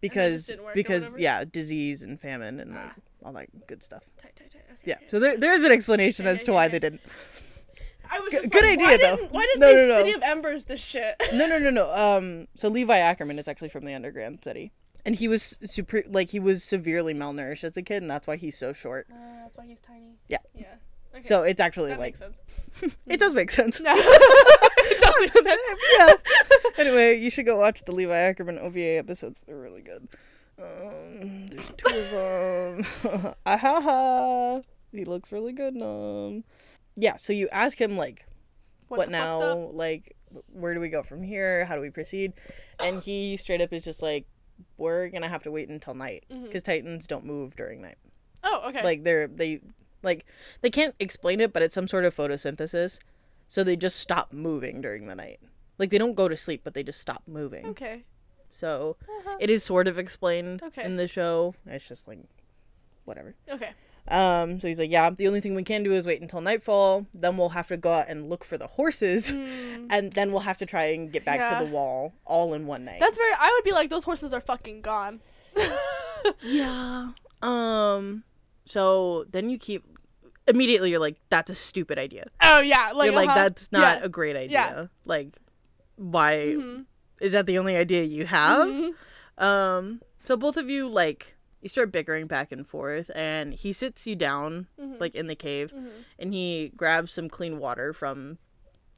because 0.00 0.46
didn't 0.46 0.74
because 0.74 1.16
yeah, 1.18 1.44
disease 1.44 2.02
and 2.02 2.20
famine 2.20 2.58
and 2.60 2.72
like, 2.74 2.80
Ah. 2.90 2.94
all 3.24 3.32
that 3.34 3.66
good 3.68 3.82
stuff. 3.82 4.02
Tight, 4.20 4.34
tight, 4.36 4.50
tight. 4.50 4.62
Okay, 4.72 4.80
Yeah. 4.84 4.96
okay. 4.96 5.04
So 5.08 5.18
there 5.20 5.36
there 5.38 5.52
is 5.52 5.62
an 5.64 5.72
explanation 5.72 6.26
Okay, 6.26 6.34
as 6.36 6.44
to 6.44 6.52
why 6.52 6.68
they 6.68 6.78
didn't. 6.78 7.00
I 8.10 8.18
was 8.20 8.32
G- 8.32 8.40
good 8.50 8.62
like, 8.64 8.72
idea, 8.74 8.86
why 8.86 8.96
though. 8.98 9.16
Didn't, 9.16 9.32
why 9.32 9.46
did 9.52 9.60
No, 9.60 9.66
they 9.68 9.76
no, 9.76 9.88
no. 9.88 9.96
City 9.98 10.12
of 10.12 10.22
Embers 10.22 10.64
this 10.66 10.84
shit? 10.84 11.14
No, 11.32 11.46
no, 11.46 11.58
no, 11.58 11.70
no. 11.70 11.90
Um, 11.96 12.46
so 12.56 12.68
Levi 12.68 12.98
Ackerman 12.98 13.38
is 13.38 13.48
actually 13.48 13.70
from 13.70 13.84
the 13.86 13.94
underground 13.94 14.40
city, 14.44 14.72
and 15.04 15.14
he 15.14 15.28
was 15.28 15.58
super 15.64 16.02
like 16.06 16.30
he 16.30 16.40
was 16.40 16.62
severely 16.62 17.14
malnourished 17.14 17.64
as 17.64 17.76
a 17.76 17.82
kid, 17.82 18.02
and 18.02 18.10
that's 18.10 18.26
why 18.26 18.36
he's 18.36 18.56
so 18.56 18.72
short. 18.72 19.06
Uh, 19.10 19.16
that's 19.42 19.56
why 19.56 19.66
he's 19.66 19.80
tiny. 19.80 20.16
Yeah. 20.28 20.38
Yeah. 20.54 20.66
Okay. 21.14 21.22
So 21.22 21.42
it's 21.42 21.60
actually 21.60 21.90
that 21.90 21.98
like 21.98 22.18
makes 22.18 22.18
sense. 22.18 22.40
it 23.06 23.20
does 23.20 23.34
make 23.34 23.50
sense. 23.50 23.80
No. 23.80 23.94
it 23.96 25.00
does 25.00 25.14
make 25.20 25.32
sense. 25.32 25.62
yeah. 25.98 26.14
Anyway, 26.78 27.18
you 27.18 27.30
should 27.30 27.46
go 27.46 27.56
watch 27.56 27.84
the 27.84 27.92
Levi 27.92 28.16
Ackerman 28.16 28.58
OVA 28.58 28.96
episodes. 28.96 29.44
They're 29.46 29.58
really 29.58 29.82
good. 29.82 30.08
Um, 30.58 31.48
there's 31.48 31.72
two 31.74 31.88
of 31.88 32.10
them. 32.10 33.34
Ahaha. 33.46 34.64
He 34.92 35.04
looks 35.04 35.32
really 35.32 35.52
good 35.52 35.74
in. 35.76 36.44
Yeah. 36.96 37.16
So 37.16 37.32
you 37.32 37.48
ask 37.50 37.78
him 37.80 37.96
like, 37.96 38.26
what, 38.88 39.00
fuck's 39.00 39.10
now? 39.10 39.54
Like, 39.72 40.16
where 40.52 40.74
do 40.74 40.80
we 40.80 40.88
go 40.88 41.02
from 41.02 41.22
here? 41.22 41.64
How 41.64 41.74
do 41.74 41.80
we 41.80 41.90
proceed? 41.90 42.32
And 42.78 43.02
he 43.02 43.36
straight 43.36 43.60
up 43.60 43.72
is 43.72 43.84
just 43.84 44.02
like, 44.02 44.26
we're 44.76 45.08
gonna 45.08 45.28
have 45.28 45.42
to 45.44 45.50
wait 45.50 45.68
until 45.68 45.94
night 45.94 46.24
Mhm. 46.30 46.44
because 46.44 46.62
Titans 46.62 47.06
don't 47.06 47.24
move 47.24 47.56
during 47.56 47.80
night. 47.82 47.98
Oh, 48.44 48.68
okay. 48.68 48.82
Like 48.82 49.04
they're 49.04 49.26
they 49.28 49.60
like 50.02 50.24
they 50.62 50.70
can't 50.70 50.94
explain 50.98 51.40
it, 51.40 51.52
but 51.52 51.62
it's 51.62 51.74
some 51.74 51.88
sort 51.88 52.04
of 52.04 52.14
photosynthesis. 52.14 52.98
So 53.48 53.62
they 53.64 53.76
just 53.76 53.98
stop 54.00 54.32
moving 54.32 54.80
during 54.80 55.06
the 55.06 55.14
night. 55.14 55.40
Like 55.78 55.90
they 55.90 55.98
don't 55.98 56.14
go 56.14 56.28
to 56.28 56.36
sleep, 56.36 56.62
but 56.64 56.74
they 56.74 56.82
just 56.82 57.00
stop 57.00 57.22
moving. 57.26 57.66
okay. 57.66 58.04
So 58.60 58.96
Uh-huh. 59.08 59.36
it 59.40 59.50
is 59.50 59.62
sort 59.64 59.88
of 59.88 59.98
explained 59.98 60.62
Okay. 60.62 60.84
in 60.84 60.96
the 60.96 61.08
show. 61.08 61.54
It's 61.66 61.86
just 61.88 62.06
like 62.08 62.20
whatever. 63.04 63.34
Okay. 63.48 63.72
Um, 64.08 64.58
so 64.60 64.66
he's 64.66 64.78
like, 64.80 64.90
yeah, 64.90 65.10
the 65.10 65.28
only 65.28 65.40
thing 65.40 65.54
we 65.54 65.62
can 65.62 65.84
do 65.84 65.92
is 65.92 66.06
wait 66.06 66.20
until 66.20 66.40
nightfall. 66.40 67.06
Then 67.14 67.36
we'll 67.36 67.50
have 67.50 67.68
to 67.68 67.76
go 67.76 67.92
out 67.92 68.06
and 68.08 68.28
look 68.28 68.42
for 68.44 68.58
the 68.58 68.66
horses, 68.66 69.30
Mm, 69.32 69.86
and 69.90 70.12
then 70.12 70.32
we'll 70.32 70.40
have 70.40 70.58
to 70.58 70.66
try 70.66 70.84
and 70.86 71.12
get 71.12 71.24
back 71.24 71.38
Yeah. 71.38 71.58
to 71.60 71.64
the 71.64 71.70
wall 71.70 72.12
all 72.26 72.52
in 72.54 72.66
one 72.66 72.84
night. 72.84 72.98
that's 73.00 73.16
very. 73.16 73.32
I 73.38 73.48
would 73.56 73.64
be 73.64 73.72
like, 73.72 73.90
those 73.90 74.04
horses 74.04 74.32
are 74.32 74.40
fucking 74.40 74.80
gone. 74.82 75.20
yeah. 76.42 77.10
Um. 77.42 78.24
So 78.64 79.24
then 79.30 79.50
you 79.50 79.58
keep 79.58 79.84
immediately. 80.48 80.90
You're 80.90 81.00
like, 81.00 81.16
that's 81.30 81.50
a 81.50 81.54
stupid 81.54 81.98
idea. 81.98 82.26
oh 82.42 82.60
yeah, 82.60 82.92
like 82.94 83.12
you're 83.12 83.20
uh-huh. 83.22 83.34
that's 83.34 83.70
not 83.72 83.98
Yeah. 84.00 84.04
a 84.04 84.08
great 84.08 84.36
idea. 84.36 84.50
Yeah. 84.50 84.86
Like, 85.04 85.28
why 85.96 86.54
Mhm. 86.56 86.86
is 87.20 87.32
that 87.32 87.46
the 87.46 87.58
only 87.58 87.76
idea 87.76 88.02
you 88.02 88.26
have? 88.26 88.66
Mhm. 88.68 88.94
Um. 89.38 90.00
So 90.24 90.36
both 90.36 90.56
of 90.56 90.70
you 90.70 90.88
like 90.88 91.31
you 91.62 91.68
start 91.68 91.92
bickering 91.92 92.26
back 92.26 92.52
and 92.52 92.66
forth, 92.66 93.10
and 93.14 93.54
he 93.54 93.72
sits 93.72 94.06
you 94.06 94.16
down 94.16 94.66
Mhm. 94.78 95.00
like 95.00 95.14
in 95.14 95.28
the 95.28 95.34
cave, 95.36 95.72
Mhm. 95.72 95.90
and 96.18 96.32
he 96.34 96.72
grabs 96.76 97.12
some 97.12 97.28
clean 97.28 97.58
water 97.58 97.92
from 97.92 98.38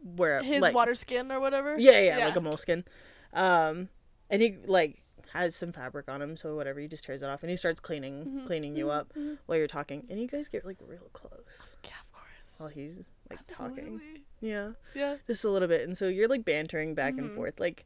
where 0.02 0.42
his 0.42 0.60
like, 0.62 0.74
water 0.74 0.94
skin 0.94 1.30
or 1.30 1.40
whatever. 1.40 1.76
Yeah, 1.78 2.00
yeah, 2.00 2.24
like 2.24 2.36
a 2.36 2.40
moleskin. 2.40 2.84
Um, 3.32 3.88
and 4.30 4.42
he 4.42 4.56
like 4.66 5.02
has 5.32 5.54
some 5.56 5.72
fabric 5.72 6.08
on 6.08 6.22
him, 6.22 6.36
so 6.36 6.54
whatever. 6.56 6.80
He 6.80 6.88
just 6.88 7.04
tears 7.04 7.22
it 7.22 7.28
off, 7.28 7.42
and 7.42 7.50
he 7.50 7.56
starts 7.56 7.80
cleaning, 7.80 8.24
Mhm, 8.26 8.46
cleaning 8.46 8.76
you 8.76 8.86
mhm, 8.86 8.92
up 8.98 9.12
mhm. 9.14 9.38
while 9.46 9.58
you're 9.58 9.66
talking, 9.66 10.06
and 10.08 10.18
you 10.20 10.26
guys 10.26 10.48
get 10.48 10.64
like 10.64 10.76
real 10.80 11.10
close 11.12 11.76
Yeah, 11.84 11.90
of 12.02 12.12
course. 12.12 12.54
while 12.58 12.68
he's 12.70 13.00
like 13.30 13.40
talking. 13.46 13.78
Absolutely. 13.94 14.24
Yeah, 14.40 14.72
Yeah. 14.94 15.16
just 15.26 15.44
a 15.44 15.50
little 15.50 15.68
bit, 15.68 15.82
and 15.82 15.96
so 15.96 16.08
you're 16.08 16.28
like 16.28 16.44
bantering 16.44 16.94
back 16.94 17.18
and 17.18 17.30
Mhm. 17.30 17.34
forth, 17.34 17.58
like, 17.60 17.84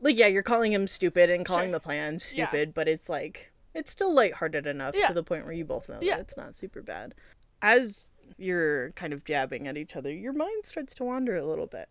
like 0.00 0.18
yeah, 0.18 0.26
you're 0.26 0.42
calling 0.42 0.72
him 0.72 0.88
stupid 0.88 1.30
and 1.30 1.46
calling 1.46 1.66
Sure. 1.66 1.72
the 1.72 1.80
plan 1.80 2.14
Yeah. 2.14 2.18
stupid, 2.48 2.74
but 2.74 2.88
it's 2.88 3.08
like 3.08 3.51
it's 3.74 3.90
still 3.92 4.14
lighthearted 4.14 4.66
enough 4.66 4.94
Yeah. 4.96 5.08
to 5.08 5.14
the 5.14 5.22
point 5.22 5.44
where 5.44 5.54
you 5.54 5.64
both 5.64 5.88
know 5.88 5.98
Yeah. 6.00 6.16
that 6.16 6.20
it's 6.22 6.36
not 6.36 6.54
super 6.54 6.82
bad. 6.82 7.14
As 7.60 8.08
you're 8.38 8.90
kind 8.92 9.12
of 9.12 9.24
jabbing 9.24 9.66
at 9.68 9.76
each 9.76 9.94
other, 9.96 10.10
your 10.12 10.32
mind 10.32 10.64
starts 10.66 10.94
to 10.96 11.04
wander 11.04 11.36
a 11.36 11.44
little 11.44 11.66
bit. 11.66 11.88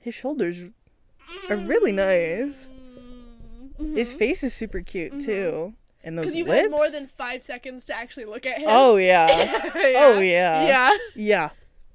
His 0.00 0.14
shoulders 0.14 0.58
are 1.48 1.56
really 1.56 1.92
nice. 1.92 2.66
His 3.78 4.12
Mhm. 4.14 4.18
face 4.18 4.42
is 4.42 4.54
super 4.54 4.80
cute 4.80 5.20
too. 5.20 5.74
And 6.02 6.16
those 6.16 6.26
Because 6.26 6.36
you've 6.36 6.48
lips. 6.48 6.62
had 6.62 6.70
more 6.70 6.88
than 6.88 7.06
five 7.06 7.42
seconds 7.42 7.84
to 7.86 7.94
actually 7.94 8.26
look 8.26 8.46
at 8.46 8.58
him. 8.58 8.68
Oh 8.68 8.96
yeah. 8.96 9.26
yeah. 9.76 10.06
Oh 10.06 10.20
yeah. 10.20 10.66
Yeah. 10.66 10.90
Yeah. 11.14 11.50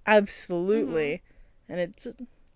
Absolutely. 0.05 1.22
Mm-hmm. 1.69 1.72
And 1.72 1.82
it's 1.82 2.07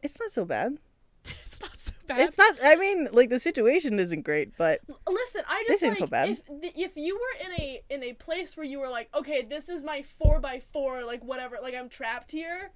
it's 0.03 0.19
not 0.19 0.31
so 0.31 0.45
bad. 0.45 0.77
It's 1.45 1.61
not 1.61 1.77
so 1.77 1.91
bad. 2.07 2.19
It's 2.19 2.37
not 2.37 2.55
I 2.63 2.75
mean, 2.75 3.07
like 3.11 3.29
the 3.29 3.39
situation 3.39 3.99
isn't 3.99 4.21
great, 4.23 4.57
but 4.57 4.81
Listen, 5.09 5.41
I 5.47 5.63
This 5.67 5.81
just 5.81 5.83
ain't 5.83 5.91
like 5.93 5.99
so 5.99 6.07
bad. 6.07 6.29
if 6.29 6.41
if 6.75 6.97
you 6.97 7.15
were 7.15 7.45
in 7.45 7.51
a 7.61 7.81
in 7.89 8.03
a 8.03 8.13
place 8.13 8.55
where 8.57 8.65
you 8.65 8.79
were 8.79 8.89
like, 8.89 9.09
okay, 9.15 9.41
this 9.41 9.69
is 9.69 9.83
my 9.83 10.01
four 10.01 10.39
by 10.39 10.59
four, 10.59 11.03
like 11.05 11.23
whatever, 11.23 11.57
like 11.61 11.73
I'm 11.75 11.89
trapped 11.89 12.31
here. 12.31 12.71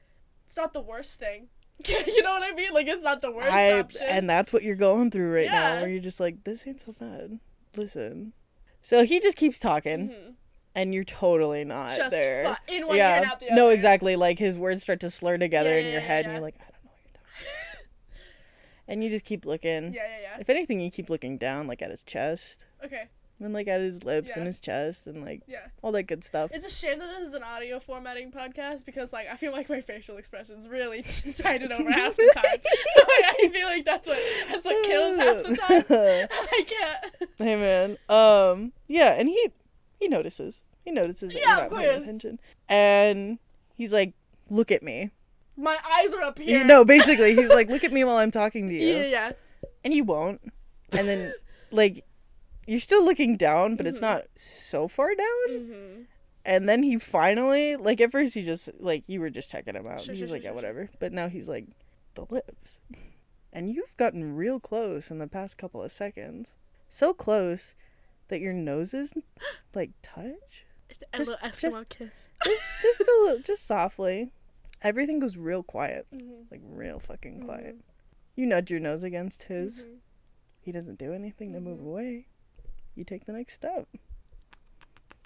It's 0.46 0.58
not 0.58 0.74
the 0.74 0.82
worst 0.82 1.20
thing. 1.20 1.48
you 1.88 2.24
know 2.24 2.32
what 2.32 2.44
I 2.44 2.54
mean? 2.56 2.74
Like 2.74 2.88
it's 2.88 3.04
not 3.04 3.22
the 3.22 3.32
worst 3.32 3.48
I 3.52 3.80
option. 3.80 4.08
and 4.08 4.30
that's 4.30 4.52
what 4.52 4.64
you're 4.64 4.76
going 4.76 5.12
through 5.12 5.34
right 5.34 5.48
now 5.50 5.82
where 5.82 5.90
you're 5.90 6.02
just 6.02 6.20
like 6.20 6.44
this 6.44 6.66
ain't 6.66 6.82
so 6.82 6.94
bad. 7.00 7.40
Listen. 7.76 8.34
So 8.82 9.04
he 9.06 9.20
just 9.20 9.38
keeps 9.38 9.60
talking 9.60 10.10
Mhm. 10.10 10.34
and 10.74 10.94
you're 10.94 11.04
totally 11.04 11.64
not 11.66 11.96
Just 11.98 12.12
there. 12.12 12.58
fu- 12.68 12.74
in 12.76 12.88
one 12.88 12.96
ear 12.98 13.04
and 13.04 13.26
out 13.26 13.40
the 13.42 13.48
other. 13.48 13.56
no, 13.56 13.70
exactly. 13.70 14.16
Like 14.16 14.40
his 14.40 14.58
words 14.58 14.84
start 14.84 15.02
to 15.02 15.10
slur 15.10 15.38
together 15.38 15.70
Yeah, 15.72 15.78
in 15.80 15.86
yeah, 15.86 15.92
your 15.92 16.02
yeah, 16.02 16.08
head, 16.08 16.26
yeah. 16.26 16.30
and 16.32 16.36
you're 16.38 16.42
like, 16.42 16.56
I 16.60 16.64
don't 16.72 16.84
know 16.86 16.92
what 16.92 17.00
you're 17.06 17.14
talking. 17.14 17.30
about. 17.44 18.79
And 18.90 19.02
you 19.04 19.10
just 19.10 19.24
keep 19.24 19.46
looking. 19.46 19.94
Yeah, 19.94 20.04
yeah, 20.06 20.20
yeah. 20.22 20.38
If 20.40 20.50
anything, 20.50 20.82
you 20.82 20.92
keep 20.92 21.10
looking 21.10 21.38
down, 21.38 21.68
like 21.68 21.82
at 21.82 21.90
his 21.92 22.04
chest, 22.04 22.66
Okay. 22.84 23.04
and 23.40 23.54
like 23.54 23.68
at 23.70 23.80
his 23.80 24.04
lips 24.04 24.30
Yeah. 24.30 24.40
and 24.40 24.48
his 24.48 24.60
chest, 24.60 25.08
and 25.08 25.24
like 25.24 25.44
Yeah. 25.48 25.68
all 25.82 25.94
that 25.94 26.04
good 26.04 26.24
stuff. 26.26 26.52
It's 26.54 26.66
a 26.66 26.70
shame 26.70 27.00
that 27.00 27.08
this 27.18 27.30
is 27.30 27.34
an 27.34 27.44
audio 27.44 27.80
formatting 27.80 28.32
podcast 28.34 28.86
because, 28.86 29.14
like, 29.14 29.28
I 29.32 29.36
feel 29.38 29.54
like 29.54 29.70
my 29.70 29.80
facial 29.80 30.18
expressions 30.18 30.68
really 30.68 31.00
it 31.06 31.72
over 31.72 31.90
half 31.92 32.16
the 32.18 32.32
time. 32.36 32.44
like, 32.52 33.26
I 33.40 33.50
feel 33.54 33.68
like 33.68 33.86
that's 33.86 34.08
what 34.08 34.20
that's 34.50 34.66
what 34.66 34.86
kills 34.86 35.18
half 35.18 35.38
the 35.44 35.56
time. 35.56 35.86
I 36.30 36.66
can't. 36.68 37.30
hey 37.38 37.56
man. 37.56 37.98
Um. 38.10 38.74
Yeah, 38.88 39.14
and 39.14 39.30
he 39.30 39.48
he 40.00 40.08
notices. 40.10 40.64
He 40.84 40.92
notices 40.92 41.32
that 41.34 41.40
Yeah, 41.40 41.56
you're 41.58 41.66
of 41.68 41.72
not 41.72 41.80
paying 41.80 41.92
course. 41.92 42.04
attention, 42.04 42.40
and 42.68 43.38
he's 43.76 43.94
like, 43.94 44.14
"Look 44.50 44.72
at 44.72 44.82
me." 44.82 45.12
My 45.60 45.78
eyes 45.98 46.14
are 46.14 46.22
up 46.22 46.40
here. 46.40 46.64
No, 46.64 46.86
basically, 46.86 47.36
he's 47.36 47.50
like, 47.50 47.68
"Look 47.74 47.84
at 47.84 47.92
me 47.92 48.04
while 48.04 48.18
I'm 48.18 48.32
talking 48.32 48.70
to 48.70 48.74
you," 48.76 48.88
Yeah, 48.96 49.06
yeah. 49.06 49.32
and 49.84 49.94
you 49.94 50.04
won't. 50.04 50.42
And 50.92 51.08
then, 51.08 51.34
like, 51.72 52.06
you're 52.66 52.80
still 52.80 53.04
looking 53.04 53.36
down, 53.38 53.76
but 53.76 53.86
Mm-hmm. 53.86 53.90
it's 53.92 54.02
not 54.02 54.24
so 54.36 54.88
far 54.88 55.14
down. 55.16 55.50
Mm-hmm. 55.50 56.02
And 56.46 56.68
then 56.70 56.82
he 56.84 56.98
finally, 56.98 57.76
like, 57.76 58.00
at 58.02 58.12
first 58.12 58.34
he 58.34 58.44
just 58.44 58.70
like 58.80 59.04
you 59.08 59.20
were 59.20 59.30
just 59.30 59.52
checking 59.52 59.76
him 59.76 59.86
out. 59.86 60.02
Sure, 60.02 60.14
he 60.14 60.20
sure, 60.22 60.28
like, 60.30 60.42
sure, 60.44 60.52
"Yeah, 60.52 60.56
whatever." 60.56 60.90
But 61.00 61.12
now 61.14 61.28
he's 61.30 61.48
like, 61.50 61.66
the 62.16 62.26
lips. 62.30 62.80
And 63.52 63.70
you've 63.74 63.98
gotten 63.98 64.36
real 64.36 64.60
close 64.60 65.10
in 65.12 65.18
the 65.20 65.28
past 65.28 65.58
couple 65.58 65.84
of 65.84 65.92
seconds. 65.92 66.54
So 66.88 67.14
close 67.14 67.74
that 68.30 68.40
your 68.42 68.54
noses 68.54 69.14
like 69.76 69.92
touch. 70.02 70.66
It's 70.90 71.04
a 71.14 71.18
Just- 71.18 71.30
little 71.30 71.50
Eskimo 71.50 71.90
kiss. 71.90 72.30
Just 72.46 72.62
just 72.82 73.00
a 73.02 73.22
little 73.24 73.42
just 73.44 73.66
softly. 73.66 74.32
Everything 74.82 75.20
goes 75.20 75.36
real 75.38 75.64
quiet. 75.64 76.08
Mm-hmm. 76.14 76.44
Like 76.52 76.62
real 76.64 77.00
fucking 77.00 77.44
quiet. 77.44 77.76
You 78.36 78.46
nudge 78.46 78.72
your 78.72 78.80
nose 78.80 79.04
against 79.04 79.44
his. 79.44 79.84
Mhm. 79.84 79.98
He 80.62 80.72
doesn't 80.72 80.98
do 81.00 81.14
anything 81.14 81.52
to 81.54 81.60
Mm-hmm. 81.60 81.68
move 81.70 81.80
away. 81.86 82.28
You 82.96 83.04
take 83.04 83.26
the 83.26 83.34
next 83.34 83.54
step. 83.54 83.88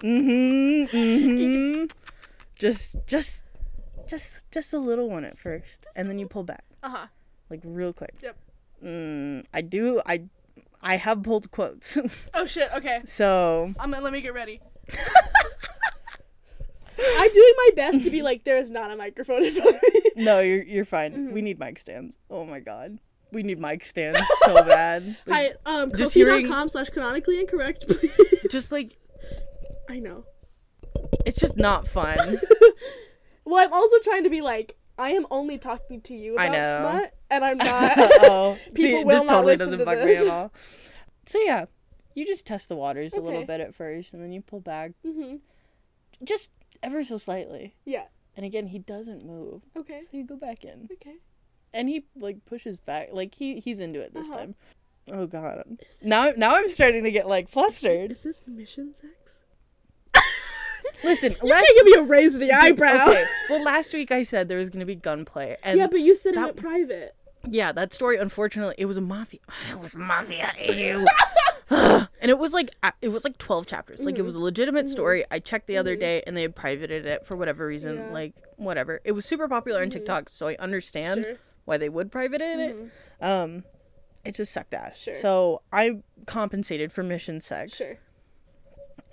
Mm-hmm. 0.02 0.96
Mm-hmm. 0.98 1.86
just 2.56 2.96
just 3.08 3.46
just 4.06 4.34
just 4.52 4.74
a 4.74 4.78
little 4.80 5.10
one 5.10 5.24
at 5.24 5.38
first. 5.38 5.86
And 5.96 6.10
then 6.10 6.20
you 6.20 6.28
pull 6.28 6.44
back. 6.44 6.66
Uh 6.82 6.90
huh. 6.90 7.08
Like 7.50 7.62
real 7.64 7.94
quick. 7.94 8.16
Yep. 8.22 8.36
Mm, 8.84 9.46
I 9.54 9.62
do 9.62 10.02
I 10.06 10.24
I 10.82 10.98
have 10.98 11.24
pulled 11.24 11.52
quotes. 11.52 11.98
Oh 12.34 12.46
shit. 12.46 12.70
Okay. 12.76 13.02
so 13.06 13.74
I'm 13.80 13.92
gonna 13.92 14.04
let 14.04 14.12
me 14.12 14.20
get 14.22 14.34
ready. 14.34 14.60
I'm 17.00 17.34
doing 17.34 17.54
my 17.58 17.70
best 17.76 18.04
to 18.04 18.10
be 18.10 18.22
like 18.22 18.44
there 18.44 18.58
is 18.58 18.70
not 18.70 18.92
a 18.92 18.96
microphone 18.96 19.44
in 19.44 19.52
front 19.54 19.76
of 19.76 19.82
me. 19.82 20.02
no, 20.24 20.40
you're 20.40 20.64
you're 20.64 20.86
fine. 20.86 21.12
Mm-hmm. 21.14 21.32
We 21.34 21.42
need 21.42 21.60
mic 21.60 21.80
stands. 21.80 22.16
Oh 22.30 22.46
my 22.46 22.60
god. 22.60 23.00
We 23.32 23.42
need 23.44 23.60
mic 23.60 23.84
stands 23.84 24.20
so 24.44 24.54
bad. 24.66 25.04
Like, 25.26 25.58
Hi, 25.66 25.82
um, 25.82 25.92
Just 25.96 26.14
hearing- 26.14 26.46
Ko-fi.com 26.46 26.70
slash 26.70 26.90
canonically 26.90 27.40
incorrect, 27.40 27.86
please. 27.88 28.12
just 28.52 28.72
like 28.72 28.96
I 29.90 30.00
know. 30.00 30.26
it's 31.26 31.40
just 31.40 31.58
not 31.58 31.88
fun. 31.88 32.38
Well, 33.46 33.64
I'm 33.66 33.74
also 33.74 33.98
trying 34.04 34.24
to 34.24 34.30
be 34.30 34.42
like, 34.42 34.78
I 34.98 35.10
am 35.12 35.26
only 35.32 35.58
talking 35.58 36.00
to 36.02 36.14
you 36.14 36.36
about 36.36 36.78
smut, 36.80 37.14
and 37.32 37.44
I'm 37.44 37.58
not. 37.58 37.94
oh, 37.98 38.58
People 38.74 39.00
see, 39.00 39.04
will 39.04 39.08
this 39.08 39.24
not 39.24 39.28
totally 39.30 39.54
listen 39.54 39.66
doesn't 39.66 39.80
to 39.80 39.86
bug 39.86 39.98
me 40.00 40.06
this. 40.06 40.26
at 40.28 40.32
all. 40.32 40.54
So 41.26 41.40
yeah, 41.40 41.66
you 42.16 42.26
just 42.26 42.46
test 42.46 42.70
the 42.70 42.76
waters 42.76 43.14
a 43.14 43.20
little 43.20 43.44
bit 43.46 43.60
at 43.60 43.74
first, 43.76 44.14
and 44.14 44.24
then 44.24 44.32
you 44.32 44.42
pull 44.42 44.60
back 44.62 44.92
Mm-hmm. 45.06 45.38
just 46.24 46.52
ever 46.84 47.04
so 47.04 47.18
slightly. 47.18 47.74
Yeah. 47.86 48.04
And 48.36 48.46
again, 48.46 48.68
he 48.68 48.80
doesn't 48.80 49.26
move, 49.26 49.62
Okay. 49.78 50.02
so 50.02 50.18
you 50.18 50.26
go 50.26 50.36
back 50.36 50.64
in, 50.64 50.90
Okay. 50.94 51.16
and 51.74 51.88
he 51.90 52.06
like 52.16 52.44
pushes 52.46 52.78
back, 52.78 53.10
like 53.14 53.36
he 53.36 53.60
he's 53.60 53.80
into 53.80 54.00
it 54.00 54.14
this 54.14 54.28
Uh-huh. 54.30 54.38
time. 54.40 54.56
Oh 55.12 55.26
god, 55.28 55.64
now 56.02 56.32
now 56.38 56.56
I'm 56.56 56.68
starting 56.70 57.04
to 57.04 57.12
get 57.12 57.28
like 57.28 57.50
flustered. 57.50 58.12
Is 58.12 58.24
this 58.24 58.42
mission 58.48 58.94
sex? 58.94 59.40
Listen, 61.04 61.36
You 61.44 61.50
last 61.50 61.66
can't 61.66 61.78
give 61.78 61.86
me 61.86 61.94
a 61.94 62.04
raise 62.04 62.34
of 62.34 62.40
the 62.40 62.52
eyebrow. 62.54 63.10
Okay, 63.10 63.26
well, 63.50 63.64
last 63.64 63.94
week 63.94 64.12
I 64.12 64.24
said 64.24 64.48
there 64.48 64.58
was 64.60 64.70
gonna 64.70 64.86
be 64.86 64.96
gunplay, 64.96 65.58
and 65.64 65.78
Yeah, 65.78 65.88
but 65.88 66.00
you 66.02 66.16
said 66.16 66.36
that- 66.36 66.50
it 66.52 66.56
private. 66.56 67.16
Yeah, 67.50 67.72
that 67.74 67.92
story. 67.94 68.18
Unfortunately, 68.18 68.76
it 68.78 68.86
was 68.86 68.96
a 68.98 69.02
mafia. 69.02 69.42
It 69.72 69.80
was 69.80 69.94
mafia. 69.96 70.52
Ew. 70.60 71.06
and 72.24 72.30
it 72.30 72.40
was 72.40 72.54
like 72.54 72.70
it 73.02 73.10
was 73.10 73.26
like 73.26 73.38
twelve 73.38 73.68
chapters. 73.68 74.06
Like 74.06 74.16
it 74.16 74.20
mm-hmm. 74.20 74.26
was 74.26 74.36
a 74.36 74.40
legitimate 74.40 74.86
mm-hmm. 74.86 74.94
story. 74.94 75.26
I 75.30 75.40
checked 75.40 75.68
the 75.68 75.76
other 75.76 75.92
mm-hmm. 75.92 76.00
day, 76.00 76.24
and 76.26 76.38
they 76.38 76.44
had 76.44 76.56
privated 76.56 77.06
it 77.06 77.26
for 77.26 77.36
whatever 77.36 77.68
reason. 77.68 77.98
Yeah. 77.98 78.10
Like 78.12 78.34
whatever. 78.56 79.02
It 79.04 79.12
was 79.12 79.26
super 79.26 79.50
popular 79.50 79.82
on 79.82 79.90
TikTok, 79.90 80.30
so 80.30 80.48
I 80.48 80.56
understand 80.56 81.26
Sure. 81.26 81.36
why 81.66 81.78
they 81.78 81.90
would 81.90 82.14
private 82.14 82.40
it. 82.40 82.92
Um, 83.20 83.66
it 84.24 84.36
just 84.36 84.54
sucked 84.54 84.74
ass. 84.74 84.98
Sure. 84.98 85.16
So 85.16 85.64
I 85.74 86.02
compensated 86.26 86.94
for 86.94 87.04
mission 87.04 87.42
sex. 87.42 87.76
Sure. 87.76 87.98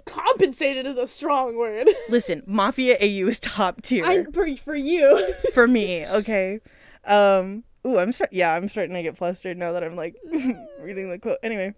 Compensated 0.04 0.86
is 0.86 0.96
a 0.96 1.08
strong 1.08 1.56
word. 1.56 1.90
Listen, 2.08 2.44
Mafia 2.46 2.96
AU 3.00 3.26
is 3.26 3.40
top 3.40 3.82
tier 3.82 4.06
I 4.06 4.24
for, 4.32 4.54
for 4.54 4.76
you. 4.76 5.34
for 5.52 5.66
me. 5.66 6.06
Okay. 6.06 6.61
Um. 7.04 7.64
Ooh, 7.84 7.98
I'm 7.98 8.12
start. 8.12 8.32
Yeah, 8.32 8.54
I'm 8.54 8.68
starting 8.68 8.94
to 8.94 9.02
get 9.02 9.16
flustered 9.16 9.56
now 9.56 9.72
that 9.72 9.82
I'm 9.82 9.96
like 9.96 10.14
reading 10.80 11.11
the 11.11 11.18
quote. 11.18 11.38
Anyway. 11.42 11.74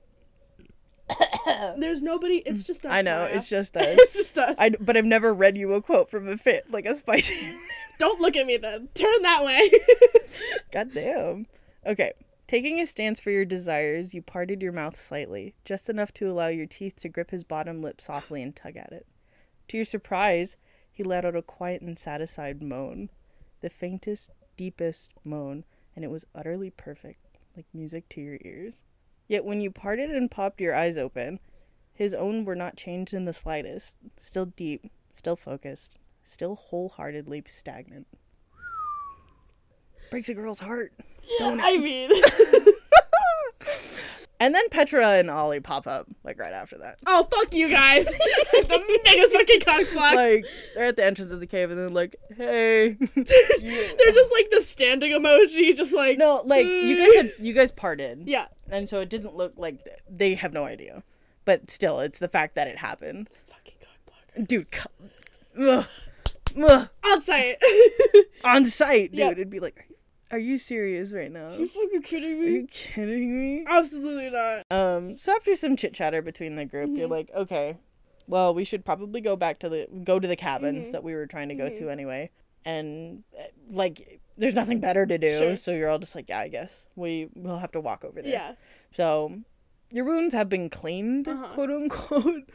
There's 1.78 2.02
nobody. 2.02 2.42
It's 2.46 2.62
mm, 2.62 2.66
just 2.66 2.86
us. 2.86 2.92
I 2.92 3.02
know 3.02 3.20
Maya. 3.20 3.32
it's 3.34 3.48
just 3.48 3.76
us. 3.78 3.84
it's 3.86 4.16
just 4.16 4.38
us. 4.38 4.56
I 4.58 4.70
but 4.70 4.96
I've 4.96 5.04
never 5.04 5.32
read 5.32 5.56
you 5.56 5.72
a 5.74 5.82
quote 5.82 6.10
from 6.10 6.28
a 6.28 6.36
fit 6.36 6.70
like 6.70 6.86
a 6.86 6.94
spicy. 6.94 7.56
Don't 7.98 8.20
look 8.20 8.36
at 8.36 8.46
me 8.46 8.56
then. 8.56 8.88
Turn 8.94 9.22
that 9.22 9.44
way. 9.44 9.70
God 10.72 10.92
damn. 10.92 11.46
Okay. 11.86 12.12
Taking 12.48 12.80
a 12.80 12.86
stance 12.86 13.18
for 13.18 13.30
your 13.30 13.46
desires, 13.46 14.12
you 14.12 14.20
parted 14.20 14.60
your 14.60 14.72
mouth 14.72 15.00
slightly, 15.00 15.54
just 15.64 15.88
enough 15.88 16.12
to 16.14 16.30
allow 16.30 16.48
your 16.48 16.66
teeth 16.66 16.96
to 17.00 17.08
grip 17.08 17.30
his 17.30 17.44
bottom 17.44 17.80
lip 17.80 17.98
softly 17.98 18.42
and 18.42 18.54
tug 18.54 18.76
at 18.76 18.92
it. 18.92 19.06
To 19.68 19.78
your 19.78 19.86
surprise, 19.86 20.56
he 20.90 21.02
let 21.02 21.24
out 21.24 21.34
a 21.34 21.40
quiet 21.40 21.80
and 21.80 21.98
satisfied 21.98 22.62
moan, 22.62 23.08
the 23.62 23.70
faintest, 23.70 24.32
deepest 24.58 25.12
moan, 25.24 25.64
and 25.96 26.04
it 26.04 26.10
was 26.10 26.26
utterly 26.34 26.68
perfect, 26.68 27.24
like 27.56 27.64
music 27.72 28.06
to 28.10 28.20
your 28.20 28.38
ears. 28.42 28.84
Yet 29.32 29.46
when 29.46 29.62
you 29.62 29.70
parted 29.70 30.10
and 30.10 30.30
popped 30.30 30.60
your 30.60 30.74
eyes 30.74 30.98
open, 30.98 31.40
his 31.94 32.12
own 32.12 32.44
were 32.44 32.54
not 32.54 32.76
changed 32.76 33.14
in 33.14 33.24
the 33.24 33.32
slightest, 33.32 33.96
still 34.20 34.44
deep, 34.44 34.92
still 35.10 35.36
focused, 35.36 35.96
still 36.22 36.54
wholeheartedly 36.54 37.42
stagnant. 37.46 38.06
Breaks 40.10 40.28
a 40.28 40.34
girl's 40.34 40.58
heart. 40.58 40.92
Don't 41.38 41.60
it? 41.60 41.64
I 41.64 41.78
mean, 41.78 42.10
And 44.42 44.54
then 44.54 44.68
Petra 44.70 45.06
and 45.18 45.30
Ollie 45.30 45.60
pop 45.60 45.86
up 45.86 46.08
like 46.24 46.38
right 46.38 46.52
after 46.52 46.78
that. 46.78 46.98
oh 47.06 47.22
fuck 47.22 47.54
you 47.54 47.68
guys. 47.68 48.04
the 48.52 49.00
biggest 49.04 49.34
fucking 49.34 49.60
cock 49.60 49.82
block. 49.92 50.14
Like 50.16 50.44
they're 50.74 50.86
at 50.86 50.96
the 50.96 51.04
entrance 51.04 51.30
of 51.30 51.38
the 51.40 51.46
cave 51.46 51.70
and 51.70 51.78
they're 51.78 51.88
like, 51.90 52.16
"Hey." 52.36 52.96
They're 53.14 54.12
just 54.12 54.32
like 54.32 54.50
the 54.50 54.60
standing 54.62 55.12
emoji, 55.12 55.76
just 55.76 55.94
like 55.94 56.18
no, 56.18 56.42
like 56.44 56.66
you 56.66 56.98
guys 56.98 57.14
had 57.22 57.32
you 57.44 57.52
guys 57.52 57.70
parted, 57.70 58.22
Yeah. 58.26 58.46
and 58.70 58.88
so 58.88 59.00
it 59.00 59.08
didn't 59.08 59.36
look 59.36 59.52
like 59.56 59.78
they 60.10 60.34
have 60.34 60.52
no 60.52 60.64
idea. 60.64 61.02
But 61.44 61.70
still, 61.70 62.00
it's 62.00 62.18
the 62.18 62.28
fact 62.28 62.54
that 62.56 62.66
it 62.68 62.78
happened, 62.78 63.28
This 63.30 63.46
fucking 63.48 64.44
dude. 64.46 64.70
co- 64.72 64.88
Ugh, 65.58 65.86
ugh, 66.62 66.88
On 67.04 67.20
site. 67.20 67.58
on 68.44 68.66
site, 68.66 69.10
dude. 69.12 69.18
Yep. 69.20 69.32
It'd 69.32 69.50
be 69.50 69.60
like, 69.60 69.86
"Are 70.32 70.38
you 70.38 70.58
serious 70.58 71.12
right 71.12 71.30
now? 71.30 71.48
Are 71.48 71.56
you 71.56 71.66
fucking 71.66 72.02
kidding 72.02 72.40
me? 72.40 72.46
Are 72.46 72.50
you 72.50 72.66
kidding 72.66 73.38
me?" 73.40 73.64
Absolutely 73.68 74.30
not. 74.30 74.64
Um, 74.70 75.16
so 75.18 75.32
after 75.36 75.54
some 75.54 75.76
chit 75.76 75.94
chatter 75.94 76.22
between 76.22 76.56
the 76.56 76.64
group, 76.64 76.90
you're 76.96 77.04
Mm-hmm. 77.04 77.12
like, 77.12 77.30
okay, 77.36 77.76
well, 78.26 78.52
we 78.54 78.64
should 78.64 78.84
probably 78.84 79.20
go 79.20 79.36
back 79.36 79.58
to 79.60 79.68
the 79.68 79.86
go 80.04 80.18
to 80.18 80.26
the 80.26 80.36
cabins 80.36 80.84
Mm-hmm. 80.88 80.92
that 80.92 81.04
we 81.04 81.14
were 81.14 81.26
trying 81.26 81.48
to 81.50 81.54
go 81.54 81.68
to 81.68 81.90
anyway, 81.90 82.30
and 82.64 83.22
uh, 83.38 83.42
like, 83.70 84.20
there's 84.38 84.54
nothing 84.54 84.80
better 84.80 85.04
to 85.06 85.18
do, 85.18 85.38
Sure. 85.38 85.56
so 85.56 85.70
you're 85.72 85.88
all 85.88 85.98
just 85.98 86.14
like, 86.14 86.28
yeah, 86.28 86.40
I 86.40 86.48
guess 86.48 86.86
we 86.96 87.28
will 87.34 87.58
have 87.58 87.72
to 87.72 87.80
walk 87.80 88.04
over 88.04 88.22
there. 88.22 88.32
Yeah. 88.32 88.52
So, 88.96 89.38
your 89.90 90.04
wounds 90.06 90.32
have 90.34 90.48
been 90.48 90.70
cleaned, 90.70 91.28
Uh-huh. 91.28 91.48
quote 91.54 91.70
unquote. 91.70 92.48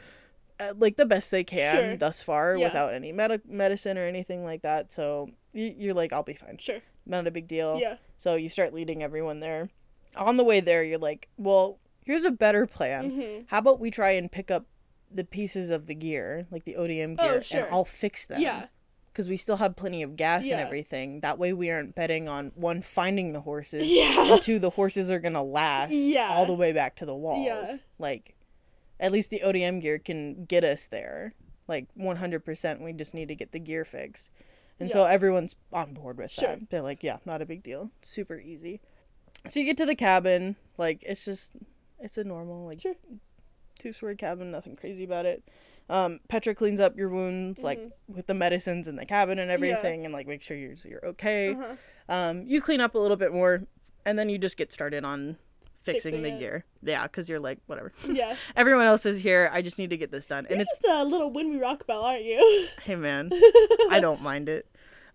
Like 0.76 0.96
the 0.96 1.06
best 1.06 1.30
they 1.30 1.44
can 1.44 1.72
Sure. 1.76 1.96
thus 1.96 2.20
far 2.20 2.56
Yeah. 2.56 2.64
without 2.66 2.92
any 2.92 3.12
med- 3.12 3.42
medicine 3.48 3.96
or 3.96 4.04
anything 4.04 4.42
like 4.42 4.62
that 4.62 4.90
so 4.90 5.30
you're 5.52 5.94
like 5.94 6.12
i'll 6.12 6.24
be 6.24 6.34
fine 6.34 6.58
Sure. 6.58 6.80
Not 7.08 7.26
a 7.26 7.30
big 7.30 7.48
deal 7.48 7.78
Yeah. 7.80 7.96
so 8.16 8.34
you 8.36 8.48
start 8.48 8.72
leading 8.74 9.02
everyone 9.02 9.40
there. 9.40 9.70
On 10.16 10.36
the 10.36 10.44
way 10.44 10.60
there, 10.60 10.82
you're 10.84 10.98
like, 10.98 11.28
well, 11.36 11.78
here's 12.04 12.24
a 12.24 12.30
better 12.30 12.66
plan. 12.66 13.10
Mhm. 13.12 13.44
How 13.48 13.58
about 13.58 13.80
we 13.80 13.90
try 13.90 14.10
and 14.12 14.30
pick 14.30 14.50
up 14.50 14.66
the 15.10 15.24
pieces 15.24 15.70
of 15.70 15.86
the 15.86 15.94
gear, 15.94 16.46
like 16.50 16.64
the 16.64 16.76
ODM 16.76 17.14
gear, 17.16 17.34
Oh, 17.36 17.40
sure. 17.40 17.64
and 17.64 17.72
I'll 17.74 17.84
fix 17.84 18.26
them. 18.26 18.40
Yeah. 18.40 18.66
Because 19.12 19.28
we 19.28 19.36
still 19.36 19.56
have 19.56 19.74
plenty 19.74 20.02
of 20.02 20.16
gas 20.16 20.44
and 20.44 20.60
everything. 20.60 21.20
That 21.20 21.38
way 21.38 21.52
we 21.52 21.70
aren't 21.70 21.94
betting 21.94 22.28
on 22.28 22.52
one, 22.54 22.82
finding 22.82 23.32
the 23.32 23.40
horses, 23.40 23.88
Yeah. 23.90 24.32
and 24.34 24.42
two, 24.42 24.58
the 24.58 24.70
horses 24.70 25.10
are 25.10 25.18
going 25.18 25.32
to 25.34 25.42
last 25.42 25.92
Yeah. 25.92 26.28
all 26.30 26.46
the 26.46 26.52
way 26.54 26.72
back 26.72 26.94
to 26.96 27.06
the 27.06 27.14
walls. 27.16 27.44
Yeah. 27.46 27.76
Like, 27.98 28.36
at 29.00 29.10
least 29.12 29.30
the 29.30 29.40
ODM 29.44 29.80
gear 29.80 29.98
can 29.98 30.44
get 30.44 30.64
us 30.64 30.86
there. 30.86 31.34
like 31.70 31.86
100%. 31.94 32.80
We 32.80 32.94
just 32.94 33.12
need 33.12 33.28
to 33.28 33.34
get 33.34 33.52
the 33.52 33.58
gear 33.58 33.84
fixed. 33.84 34.30
And 34.80 34.90
so 34.90 35.04
everyone's 35.04 35.56
on 35.72 35.92
board 35.94 36.18
with 36.18 36.30
Sure. 36.30 36.48
that. 36.50 36.70
They're 36.70 36.82
like, 36.82 37.02
yeah, 37.02 37.18
not 37.24 37.42
a 37.42 37.46
big 37.46 37.62
deal. 37.62 37.90
Super 38.02 38.38
easy. 38.38 38.80
So 39.48 39.58
you 39.60 39.66
get 39.66 39.76
to 39.78 39.86
the 39.86 39.94
cabin, 39.96 40.56
like 40.76 41.02
it's 41.02 41.24
just 41.24 41.52
it's 42.00 42.16
a 42.18 42.24
normal 42.24 42.66
like 42.66 42.80
Sure. 42.80 42.94
two-story 43.78 44.16
cabin, 44.16 44.50
nothing 44.50 44.76
crazy 44.76 45.04
about 45.04 45.26
it. 45.26 45.42
Um, 45.90 46.20
Petra 46.28 46.54
cleans 46.54 46.80
up 46.80 46.96
your 46.96 47.08
wounds 47.08 47.62
like 47.62 47.78
Mhm. 47.78 47.92
with 48.08 48.26
the 48.26 48.34
medicines 48.34 48.86
in 48.88 48.96
the 48.96 49.06
cabin 49.06 49.38
and 49.38 49.50
everything, 49.50 50.04
and 50.04 50.12
like 50.12 50.26
make 50.26 50.42
sure 50.42 50.56
you're 50.56 50.74
you're 50.84 51.04
okay. 51.06 51.54
Uh-huh. 51.54 51.76
Um, 52.08 52.42
you 52.46 52.60
clean 52.60 52.80
up 52.80 52.94
a 52.94 52.98
little 52.98 53.16
bit 53.16 53.32
more, 53.32 53.62
and 54.04 54.18
then 54.18 54.28
you 54.28 54.38
just 54.38 54.56
get 54.56 54.70
started 54.72 55.04
on 55.04 55.38
fixing, 55.92 56.12
Fixing 56.12 56.22
the 56.22 56.36
it. 56.36 56.38
gear. 56.40 56.64
Yeah, 56.82 57.02
because 57.04 57.28
you're 57.28 57.40
like 57.40 57.58
whatever. 57.66 57.92
Yeah. 58.12 58.36
Everyone 58.56 58.86
else 58.86 59.04
is 59.06 59.18
here. 59.18 59.50
I 59.52 59.62
just 59.62 59.78
need 59.78 59.90
to 59.90 59.96
get 59.96 60.10
this 60.10 60.26
done, 60.26 60.46
and 60.46 60.50
You're 60.56 60.60
it's 60.62 60.78
just 60.80 60.84
a 60.88 61.04
little 61.04 61.30
Winry 61.32 61.58
Rockbell, 61.60 62.02
aren't 62.02 62.24
you? 62.24 62.68
hey 62.82 62.96
man, 62.96 63.30
I 63.90 63.98
don't 64.00 64.22
mind 64.22 64.48
it. 64.48 64.66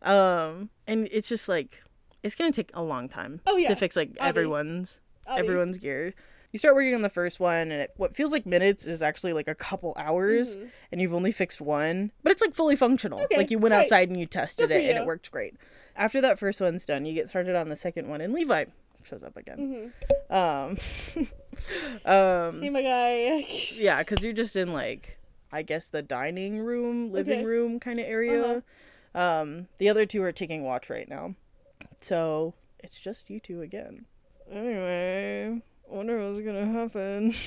Um, 0.01 0.69
and 0.87 1.07
it's 1.11 1.29
just 1.29 1.47
like 1.47 1.81
it's 2.23 2.35
gonna 2.35 2.51
take 2.51 2.71
a 2.73 2.83
long 2.83 3.07
time 3.09 3.41
Oh, 3.47 3.57
yeah. 3.57 3.69
to 3.69 3.75
fix 3.75 3.95
like 3.95 4.11
everyone's 4.19 4.99
everyone's 5.27 5.77
gear. 5.77 6.13
You 6.51 6.59
start 6.59 6.75
working 6.75 6.93
on 6.93 7.01
the 7.01 7.09
first 7.09 7.39
one, 7.39 7.71
and 7.71 7.81
it, 7.81 7.91
what 7.97 8.15
feels 8.15 8.31
like 8.31 8.45
minutes 8.45 8.85
is 8.85 9.01
actually 9.01 9.33
like 9.33 9.47
a 9.47 9.55
couple 9.55 9.95
hours, 9.97 10.55
Mhm. 10.55 10.69
and 10.91 11.01
you've 11.01 11.13
only 11.13 11.31
fixed 11.31 11.59
one, 11.59 12.11
but 12.21 12.31
it's 12.31 12.41
like 12.43 12.53
fully 12.53 12.75
functional. 12.75 13.21
Okay, 13.21 13.37
like 13.37 13.49
you 13.49 13.57
went 13.57 13.73
great. 13.73 13.81
outside 13.85 14.09
and 14.09 14.19
you 14.19 14.27
tested 14.27 14.67
Good 14.69 14.77
it, 14.83 14.89
and 14.91 14.99
it 14.99 15.05
worked 15.07 15.31
great. 15.31 15.55
After 15.95 16.21
that 16.21 16.37
first 16.37 16.61
one's 16.61 16.85
done, 16.85 17.05
you 17.07 17.13
get 17.15 17.29
started 17.29 17.55
on 17.55 17.69
the 17.69 17.75
second 17.75 18.07
one, 18.07 18.21
and 18.21 18.33
Levi 18.33 18.65
shows 19.05 19.23
up 19.23 19.35
again. 19.37 19.91
Mhm. 20.31 20.35
Um, 20.35 20.77
um, 22.05 22.61
Hey, 22.61 22.69
my 22.69 22.81
guy. 22.81 23.45
yeah, 23.75 23.99
because 24.03 24.23
you're 24.23 24.33
just 24.33 24.55
in 24.55 24.73
like, 24.73 25.17
I 25.51 25.61
guess 25.61 25.89
the 25.89 26.01
dining 26.01 26.59
room, 26.59 27.11
living 27.11 27.39
Okay. 27.39 27.45
room 27.45 27.79
kind 27.79 27.99
of 27.99 28.05
area. 28.05 28.63
Um, 29.15 29.67
the 29.77 29.89
other 29.89 30.05
two 30.05 30.23
are 30.23 30.31
taking 30.31 30.63
watch 30.63 30.89
right 30.89 31.07
now, 31.07 31.35
so 32.01 32.55
it's 32.79 32.99
just 32.99 33.29
you 33.29 33.39
two 33.39 33.61
again. 33.61 34.05
Anyway, 34.51 35.61
wonder 35.87 36.17
what's 36.27 36.39
gonna 36.43 36.65
happen. 36.65 37.33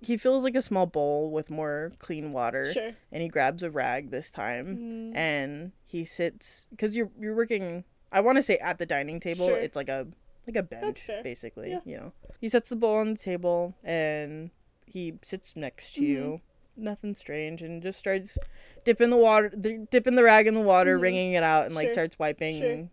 he 0.00 0.16
fills 0.16 0.44
like 0.44 0.54
a 0.54 0.62
small 0.62 0.86
bowl 0.86 1.30
with 1.30 1.50
more 1.50 1.92
clean 1.98 2.32
water, 2.32 2.72
Sure. 2.72 2.92
and 3.12 3.22
he 3.22 3.28
grabs 3.28 3.62
a 3.62 3.70
rag 3.70 4.10
this 4.10 4.30
time, 4.30 4.78
Mm. 5.12 5.16
and 5.16 5.72
he 5.84 6.04
sits 6.04 6.66
because 6.70 6.94
you're 6.96 7.10
you're 7.18 7.34
working. 7.36 7.84
I 8.14 8.20
want 8.20 8.36
to 8.36 8.42
say 8.42 8.56
at 8.58 8.78
the 8.78 8.86
dining 8.86 9.20
table. 9.20 9.48
Sure. 9.48 9.56
It's 9.58 9.76
like 9.76 9.88
a 9.90 10.06
like 10.46 10.56
a 10.56 10.62
bench, 10.62 11.02
basically. 11.22 11.70
Yeah. 11.70 11.80
You 11.84 11.96
know, 11.98 12.12
he 12.40 12.48
sets 12.48 12.68
the 12.70 12.76
bowl 12.76 12.96
on 12.96 13.14
the 13.14 13.18
table 13.18 13.74
and 13.84 14.50
he 14.86 15.14
sits 15.22 15.56
next 15.56 15.94
to 15.94 16.00
Mm-hmm. 16.00 16.10
you. 16.10 16.40
Nothing 16.76 17.14
strange, 17.14 17.62
and 17.62 17.80
just 17.80 18.00
starts 18.00 18.36
dipping 18.84 19.10
the 19.10 19.16
water, 19.16 19.48
dipping 19.48 20.16
the 20.16 20.24
rag 20.24 20.48
in 20.48 20.54
the 20.54 20.60
water, 20.60 20.98
Mhm. 20.98 21.02
wringing 21.02 21.32
it 21.34 21.42
out, 21.44 21.66
and 21.66 21.74
like 21.74 21.88
starts 21.90 22.18
wiping 22.18 22.60
Sure. 22.60 22.88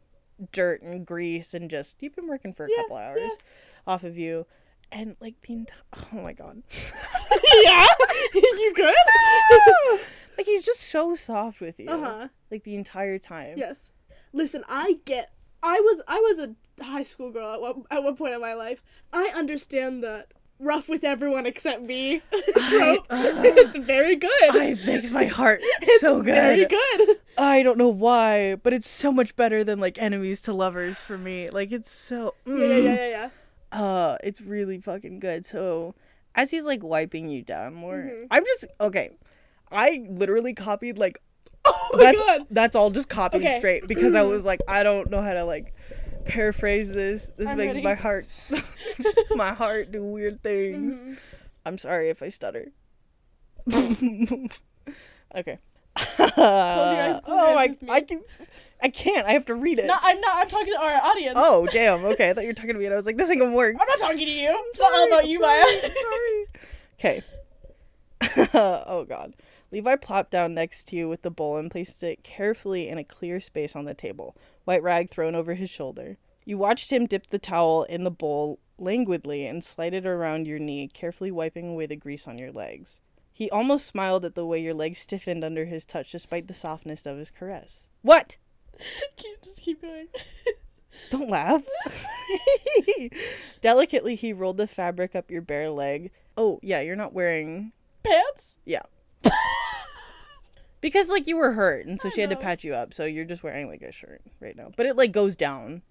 dirt 0.52 0.82
and 0.84 1.04
grease 1.06 1.54
and 1.56 1.68
just 1.70 1.98
you've 2.00 2.16
been 2.16 2.28
working 2.28 2.54
for 2.54 2.66
a 2.66 2.70
Yeah, 2.70 2.78
couple 2.84 2.98
hours 2.98 3.32
off 3.88 4.04
of 4.04 4.20
you, 4.20 4.46
and 4.92 5.16
like 5.20 5.34
the 5.42 5.54
entire 5.54 5.80
oh 6.14 6.22
my 6.22 6.34
god, 6.34 6.62
yeah. 7.64 7.88
you 8.36 8.74
good? 8.76 8.96
like 10.38 10.46
he's 10.46 10.64
just 10.66 10.82
so 10.82 11.16
soft 11.16 11.60
with 11.60 11.80
you, 11.80 11.90
uh 11.90 11.98
huh. 12.00 12.28
like 12.52 12.64
the 12.64 12.76
entire 12.76 13.18
time. 13.18 13.58
Yes. 13.58 13.90
Listen, 14.34 14.64
I 14.70 15.00
get. 15.06 15.32
I 15.64 15.80
was 15.80 16.02
I 16.08 16.18
was 16.20 16.40
a 16.40 16.84
high 16.84 17.04
school 17.04 17.32
girl 17.32 17.54
at 17.54 17.62
one 17.62 17.84
at 17.92 18.04
one 18.04 18.16
point 18.16 18.34
in 18.34 18.42
my 18.42 18.54
life. 18.54 18.82
I 19.14 19.32
understand 19.36 20.04
that 20.04 20.32
rough 20.60 20.88
with 20.90 21.04
everyone 21.04 21.46
except 21.46 21.82
me 21.82 22.22
trope. 22.70 23.06
it's 23.10 23.78
very 23.78 24.16
good. 24.16 24.30
it 24.56 24.86
makes 24.86 25.12
my 25.12 25.26
heart 25.26 25.60
it's 25.82 26.02
so 26.02 26.18
good. 26.22 26.34
Very 26.36 26.66
good. 26.66 27.18
I 27.38 27.64
don't 27.64 27.78
know 27.78 27.90
why, 27.90 28.56
but 28.56 28.72
it's 28.74 28.90
so 28.90 29.12
much 29.12 29.36
better 29.36 29.64
than 29.64 29.80
like 29.80 29.98
enemies 29.98 30.42
to 30.44 30.54
lovers 30.54 30.98
for 30.98 31.18
me. 31.18 31.50
Like 31.50 31.72
it's 31.72 31.92
so 31.92 32.36
Yeah, 32.46 32.54
yeah, 32.56 32.64
mm. 32.66 32.84
yeah, 32.84 32.94
yeah, 32.96 33.30
yeah. 33.74 33.80
uh 33.82 34.18
it's 34.24 34.42
really 34.42 34.80
fucking 34.80 35.20
good. 35.20 35.46
So 35.46 35.94
as 36.36 36.52
he's 36.52 36.64
like 36.64 36.82
wiping 36.84 37.28
you 37.30 37.42
down 37.44 37.74
more, 37.74 37.98
Mhm. 37.98 38.28
I'm 38.32 38.46
just 38.46 38.66
okay. 38.80 39.12
I 39.72 40.06
literally 40.10 40.54
copied 40.54 40.98
like 40.98 41.22
Oh 41.94 41.98
my 41.98 42.04
that's 42.04 42.20
god. 42.20 42.48
that's 42.52 42.76
all 42.76 42.90
just 42.90 43.10
copied 43.10 43.42
Okay. 43.42 43.58
straight 43.60 43.88
because 43.88 44.16
I 44.16 44.24
was 44.24 44.46
like 44.46 44.62
I 44.68 44.82
don't 44.84 45.10
know 45.12 45.22
how 45.22 45.34
to 45.34 45.44
like 45.44 45.74
paraphrase 46.26 46.92
this. 46.92 47.32
This 47.36 47.50
I'm 47.50 47.58
makes 47.58 47.70
ready. 47.76 47.82
my 47.84 47.94
heart 47.96 48.28
my 49.36 49.54
heart 49.54 49.92
do 49.92 50.04
weird 50.04 50.42
things. 50.42 51.04
Mhm. 51.04 51.18
I'm 51.66 51.78
sorry 51.78 52.10
if 52.10 52.24
I 52.24 52.30
stutter. 52.30 52.72
okay. 53.72 55.60
Close 55.96 56.30
your 56.38 56.46
eyes. 56.48 57.20
Close 57.22 57.24
oh 57.28 57.46
your 57.48 57.56
my! 57.56 57.62
eyes 57.64 57.82
me. 57.82 57.90
I 57.90 58.02
can. 58.02 58.22
I 58.82 58.90
can't. 58.90 59.28
I 59.28 59.34
have 59.34 59.46
to 59.46 59.56
read 59.56 59.78
it. 59.78 59.86
No, 59.86 59.96
I'm 60.02 60.20
not. 60.22 60.36
I'm 60.38 60.48
talking 60.50 60.74
to 60.74 60.80
our 60.82 61.02
audience. 61.04 61.36
Oh 61.38 61.68
damn! 61.72 62.04
Okay, 62.06 62.30
I 62.30 62.34
thought 62.34 62.42
you 62.44 62.48
were 62.50 62.54
talking 62.54 62.74
to 62.74 62.80
me, 62.80 62.86
and 62.86 62.94
I 62.94 62.98
was 62.98 63.06
like, 63.06 63.18
"This 63.18 63.30
ain't 63.30 63.40
gonna 63.40 63.56
work." 63.56 63.76
I'm 63.80 63.88
not 63.88 63.98
talking 64.00 64.18
to 64.26 64.32
you. 64.32 64.50
It's 64.70 64.80
not 64.80 64.92
all 64.94 65.08
about 65.08 65.28
you, 65.28 65.40
Maya. 65.40 65.64
Sorry. 65.82 66.46
Okay. 67.00 67.22
oh 68.56 69.06
god. 69.08 69.34
Levi 69.72 69.96
plopped 69.96 70.32
down 70.32 70.54
next 70.54 70.88
to 70.88 70.96
you 70.96 71.08
with 71.08 71.22
the 71.22 71.32
bowl 71.32 71.58
and 71.58 71.72
placed 71.72 72.04
it 72.04 72.24
carefully 72.24 72.90
in 72.90 72.98
a 72.98 73.04
clear 73.04 73.40
space 73.40 73.76
on 73.76 73.86
the 73.86 73.94
table, 73.94 74.36
white 74.66 74.84
rag 74.84 75.10
thrown 75.10 75.34
over 75.34 75.54
his 75.54 75.70
shoulder. 75.70 76.18
You 76.44 76.58
watched 76.58 76.92
him 76.92 77.06
dip 77.06 77.28
the 77.28 77.40
towel 77.40 77.84
in 77.84 78.04
the 78.04 78.12
bowl 78.12 78.60
languidly 78.78 79.46
and 79.46 79.64
slide 79.64 79.94
it 79.94 80.06
around 80.06 80.48
your 80.48 80.60
knee, 80.60 80.88
carefully 80.88 81.32
wiping 81.32 81.70
away 81.70 81.86
the 81.86 81.96
grease 81.96 82.28
on 82.28 82.38
your 82.38 82.52
legs. 82.52 83.00
He 83.32 83.50
almost 83.50 83.88
smiled 83.88 84.26
at 84.26 84.36
the 84.36 84.46
way 84.46 84.60
your 84.60 84.74
legs 84.74 85.00
stiffened 85.00 85.44
under 85.44 85.66
his 85.66 85.86
touch 85.86 86.12
despite 86.12 86.48
the 86.48 86.54
softness 86.54 87.06
of 87.06 87.18
his 87.18 87.32
caress. 87.32 87.80
What? 88.02 88.38
keep, 89.16 89.42
just 89.42 89.62
keep 89.62 89.82
going. 89.82 90.08
Don't 91.10 91.30
laugh. 91.30 91.64
Delicately, 93.62 94.16
he 94.16 94.34
rolled 94.34 94.58
the 94.58 94.68
fabric 94.68 95.16
up 95.16 95.32
your 95.32 95.42
bare 95.42 95.70
leg. 95.70 96.12
Oh, 96.36 96.60
yeah, 96.62 96.82
you're 96.82 96.98
not 96.98 97.14
wearing. 97.14 97.72
Pants? 98.04 98.58
Yeah. 98.66 98.82
Because, 100.82 101.10
like, 101.10 101.28
you 101.28 101.38
were 101.38 101.52
hurt, 101.54 101.86
and 101.86 102.00
so 102.02 102.10
I 102.10 102.12
she 102.12 102.22
had 102.22 102.30
to 102.32 102.36
know. 102.36 102.42
patch 102.42 102.64
you 102.64 102.74
up, 102.74 102.94
so 102.94 103.06
you're 103.06 103.26
just 103.26 103.44
wearing, 103.44 103.68
like, 103.68 103.82
a 103.82 103.92
shirt 103.92 104.22
right 104.40 104.56
now. 104.56 104.72
But 104.76 104.86
it, 104.88 104.96
like, 104.98 105.12
goes 105.12 105.36
down. 105.36 105.82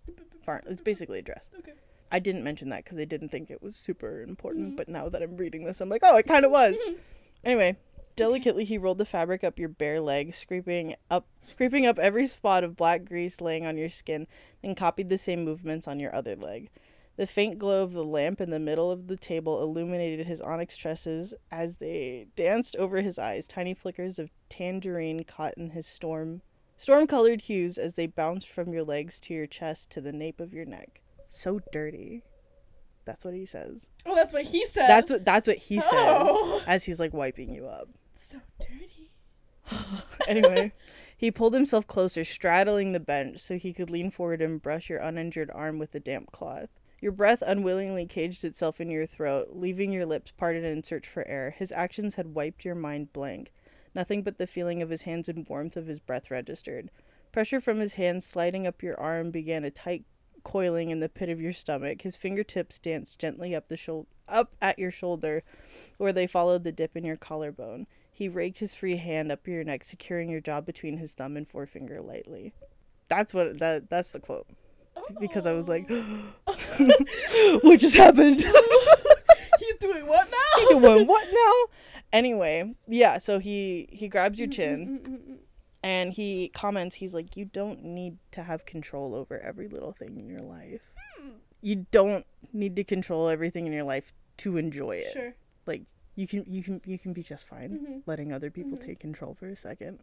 Far. 0.44 0.62
It's 0.66 0.80
basically 0.82 1.18
a 1.20 1.22
dress. 1.22 1.48
Okay. 1.58 1.72
I 2.10 2.18
didn't 2.18 2.42
mention 2.44 2.70
that 2.70 2.84
because 2.84 2.98
I 2.98 3.04
didn't 3.04 3.28
think 3.28 3.50
it 3.50 3.62
was 3.62 3.76
super 3.76 4.22
important, 4.22 4.72
Mhm. 4.72 4.76
but 4.76 4.88
now 4.88 5.08
that 5.08 5.22
I'm 5.22 5.36
reading 5.36 5.64
this, 5.64 5.80
I'm 5.80 5.88
like, 5.88 6.00
oh, 6.04 6.16
it 6.16 6.26
kind 6.26 6.44
of 6.44 6.50
was. 6.50 6.76
anyway, 7.44 7.76
delicately 8.16 8.64
he 8.64 8.78
rolled 8.78 8.98
the 8.98 9.04
fabric 9.04 9.44
up 9.44 9.58
your 9.58 9.68
bare 9.68 10.00
leg, 10.00 10.34
scraping 10.34 10.96
up, 11.10 11.26
scraping 11.40 11.86
up 11.86 11.98
every 11.98 12.26
spot 12.26 12.64
of 12.64 12.76
black 12.76 13.04
grease 13.04 13.40
laying 13.40 13.64
on 13.64 13.76
your 13.76 13.88
skin, 13.90 14.26
then 14.62 14.74
copied 14.74 15.08
the 15.08 15.18
same 15.18 15.44
movements 15.44 15.86
on 15.86 16.00
your 16.00 16.12
other 16.14 16.34
leg. 16.34 16.68
The 17.16 17.26
faint 17.26 17.58
glow 17.58 17.82
of 17.82 17.92
the 17.92 18.04
lamp 18.04 18.40
in 18.40 18.50
the 18.50 18.58
middle 18.58 18.90
of 18.90 19.06
the 19.06 19.16
table 19.16 19.62
illuminated 19.62 20.26
his 20.26 20.40
onyx 20.40 20.76
tresses 20.76 21.34
as 21.50 21.76
they 21.76 22.28
danced 22.34 22.76
over 22.76 23.02
his 23.02 23.18
eyes. 23.18 23.46
Tiny 23.46 23.74
flickers 23.74 24.18
of 24.18 24.30
tangerine 24.48 25.24
caught 25.24 25.54
in 25.58 25.70
his 25.70 25.86
storm, 25.86 26.40
storm-colored 26.78 27.42
hues 27.42 27.76
as 27.76 27.94
they 27.94 28.06
bounced 28.06 28.48
from 28.48 28.72
your 28.72 28.84
legs 28.84 29.20
to 29.20 29.34
your 29.34 29.46
chest 29.46 29.90
to 29.90 30.00
the 30.00 30.12
nape 30.12 30.40
of 30.40 30.54
your 30.54 30.64
neck. 30.64 31.02
So 31.28 31.60
dirty. 31.72 32.22
That's 33.04 33.24
what 33.24 33.34
he 33.34 33.44
says. 33.44 33.88
Oh, 34.06 34.14
that's 34.14 34.32
what 34.32 34.44
he 34.44 34.64
says. 34.66 34.86
That's 34.88 35.10
what 35.10 35.24
that's 35.24 35.48
what 35.48 35.58
he 35.58 35.78
oh. 35.78 35.82
says 35.82 35.90
Oh. 35.92 36.62
as 36.66 36.84
he's 36.84 37.00
like 37.00 37.12
wiping 37.12 37.52
you 37.52 37.66
up. 37.66 37.88
so 38.14 38.38
dirty. 38.60 39.10
Anyway, 40.28 40.72
he 41.16 41.30
pulled 41.30 41.54
himself 41.54 41.86
closer, 41.86 42.24
straddling 42.24 42.92
the 42.92 43.00
bench 43.00 43.40
so 43.40 43.56
he 43.56 43.72
could 43.72 43.90
lean 43.90 44.10
forward 44.10 44.40
and 44.40 44.62
brush 44.62 44.88
your 44.88 45.00
uninjured 45.00 45.50
arm 45.52 45.78
with 45.78 45.92
the 45.92 46.00
damp 46.00 46.30
cloth. 46.30 46.68
Your 47.00 47.12
breath 47.12 47.42
unwillingly 47.46 48.06
caged 48.06 48.44
itself 48.44 48.80
in 48.80 48.90
your 48.90 49.06
throat, 49.06 49.50
leaving 49.52 49.90
your 49.90 50.04
lips 50.04 50.32
parted 50.36 50.64
in 50.64 50.82
search 50.82 51.08
for 51.08 51.26
air. 51.26 51.50
His 51.50 51.72
actions 51.72 52.16
had 52.16 52.34
wiped 52.34 52.64
your 52.64 52.74
mind 52.74 53.12
blank. 53.12 53.52
Nothing 53.94 54.22
but 54.22 54.38
the 54.38 54.46
feeling 54.46 54.82
of 54.82 54.90
his 54.90 55.02
hands 55.02 55.28
and 55.28 55.48
warmth 55.48 55.76
of 55.76 55.86
his 55.86 55.98
breath 55.98 56.30
registered. 56.30 56.90
Pressure 57.32 57.60
from 57.60 57.78
his 57.78 57.94
hands 57.94 58.26
sliding 58.26 58.66
up 58.66 58.82
your 58.82 58.98
arm 59.00 59.30
began 59.30 59.64
a 59.64 59.70
tight 59.70 60.04
coiling 60.44 60.90
in 60.90 61.00
the 61.00 61.08
pit 61.08 61.28
of 61.28 61.40
your 61.40 61.52
stomach. 61.52 62.02
His 62.02 62.16
fingertips 62.16 62.78
danced 62.78 63.18
gently 63.18 63.54
up 63.54 63.68
the 63.68 63.76
shou- 63.76 64.06
up 64.28 64.54
at 64.60 64.78
your 64.78 64.90
shoulder, 64.90 65.42
where 65.96 66.12
they 66.12 66.26
followed 66.26 66.64
the 66.64 66.72
dip 66.72 66.96
in 66.96 67.04
your 67.04 67.16
collarbone. 67.16 67.86
He 68.12 68.28
raked 68.28 68.58
his 68.58 68.74
free 68.74 68.96
hand 68.96 69.32
up 69.32 69.46
your 69.46 69.64
neck, 69.64 69.84
securing 69.84 70.28
your 70.28 70.40
jaw 70.40 70.60
between 70.60 70.98
his 70.98 71.14
thumb 71.14 71.36
and 71.36 71.48
forefinger 71.48 72.00
lightly. 72.00 72.52
That's 73.08 73.32
what 73.32 73.58
that 73.58 73.88
that's 73.88 74.12
the 74.12 74.20
quote. 74.20 74.46
Because 75.18 75.46
I 75.46 75.52
was 75.52 75.68
like, 75.68 75.88
what 77.62 77.80
just 77.80 77.96
happened? 77.96 78.40
He's 79.58 79.76
doing 79.76 80.06
what 80.06 80.28
now? 80.30 80.70
You 80.70 80.78
went, 80.78 81.08
what 81.08 81.26
now? 81.32 81.76
Anyway, 82.12 82.74
yeah. 82.88 83.18
So 83.18 83.38
he 83.38 83.88
he 83.92 84.08
grabs 84.08 84.38
your 84.38 84.48
chin 84.48 85.00
mm, 85.04 85.08
mm, 85.10 85.18
mm, 85.32 85.36
and 85.82 86.12
he 86.12 86.48
comments. 86.54 86.96
He's 86.96 87.14
like, 87.14 87.36
you 87.36 87.44
don't 87.44 87.84
need 87.84 88.16
to 88.32 88.42
have 88.42 88.66
control 88.66 89.14
over 89.14 89.38
every 89.38 89.68
little 89.68 89.92
thing 89.92 90.16
in 90.18 90.28
your 90.28 90.40
life. 90.40 90.80
Hmm. 90.96 91.30
You 91.60 91.86
don't 91.90 92.26
need 92.52 92.74
to 92.76 92.84
control 92.84 93.28
everything 93.28 93.66
in 93.66 93.72
your 93.72 93.84
life 93.84 94.12
to 94.38 94.56
enjoy 94.56 94.96
it. 94.96 95.12
Sure. 95.12 95.34
Like 95.66 95.82
You 96.16 96.26
can 96.26 96.44
you 96.48 96.62
can 96.62 96.80
you 96.84 96.98
can 96.98 97.12
be 97.12 97.22
just 97.22 97.46
fine 97.46 97.70
Mhm. 97.78 98.02
letting 98.06 98.32
other 98.32 98.50
people 98.50 98.76
Mhm. 98.78 98.84
take 98.86 98.98
control 98.98 99.34
for 99.34 99.46
a 99.46 99.56
second. 99.56 100.00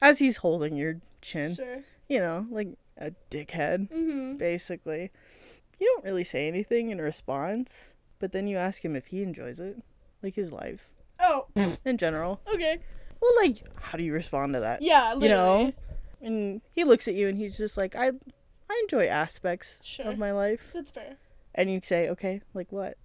As 0.00 0.18
he's 0.18 0.38
holding 0.38 0.76
your 0.76 1.00
chin, 1.20 1.54
Sure. 1.54 1.82
you 2.08 2.18
know, 2.18 2.46
like 2.50 2.68
a 2.98 3.12
dickhead, 3.30 3.88
Mm-hmm. 3.90 4.36
basically. 4.36 5.10
You 5.80 5.86
don't 5.94 6.04
really 6.04 6.24
say 6.24 6.46
anything 6.48 6.90
in 6.90 6.98
response, 7.00 7.94
but 8.18 8.32
then 8.32 8.46
you 8.46 8.56
ask 8.56 8.84
him 8.84 8.94
if 8.94 9.06
he 9.06 9.22
enjoys 9.22 9.58
it, 9.58 9.82
like 10.22 10.34
his 10.36 10.52
life 10.52 10.88
Oh, 11.20 11.46
in 11.84 11.98
general. 11.98 12.40
okay. 12.54 12.78
Well, 13.20 13.32
like, 13.42 13.62
how 13.80 13.96
do 13.98 14.04
you 14.04 14.12
respond 14.12 14.54
to 14.54 14.60
that? 14.60 14.82
Yeah, 14.82 15.14
you 15.14 15.28
know 15.28 15.72
and 16.24 16.60
he 16.72 16.84
looks 16.84 17.08
at 17.08 17.14
you 17.14 17.26
and 17.26 17.36
he's 17.36 17.58
just 17.58 17.76
like 17.76 17.96
i 17.96 18.06
i 18.70 18.78
enjoy 18.84 19.08
aspects 19.08 19.78
Sure. 19.82 20.06
of 20.06 20.18
my 20.18 20.30
life 20.30 20.70
That's 20.72 20.92
fair. 20.92 21.16
and 21.52 21.68
you 21.68 21.80
say 21.82 22.08
okay 22.10 22.40
like 22.54 22.70
what 22.70 22.96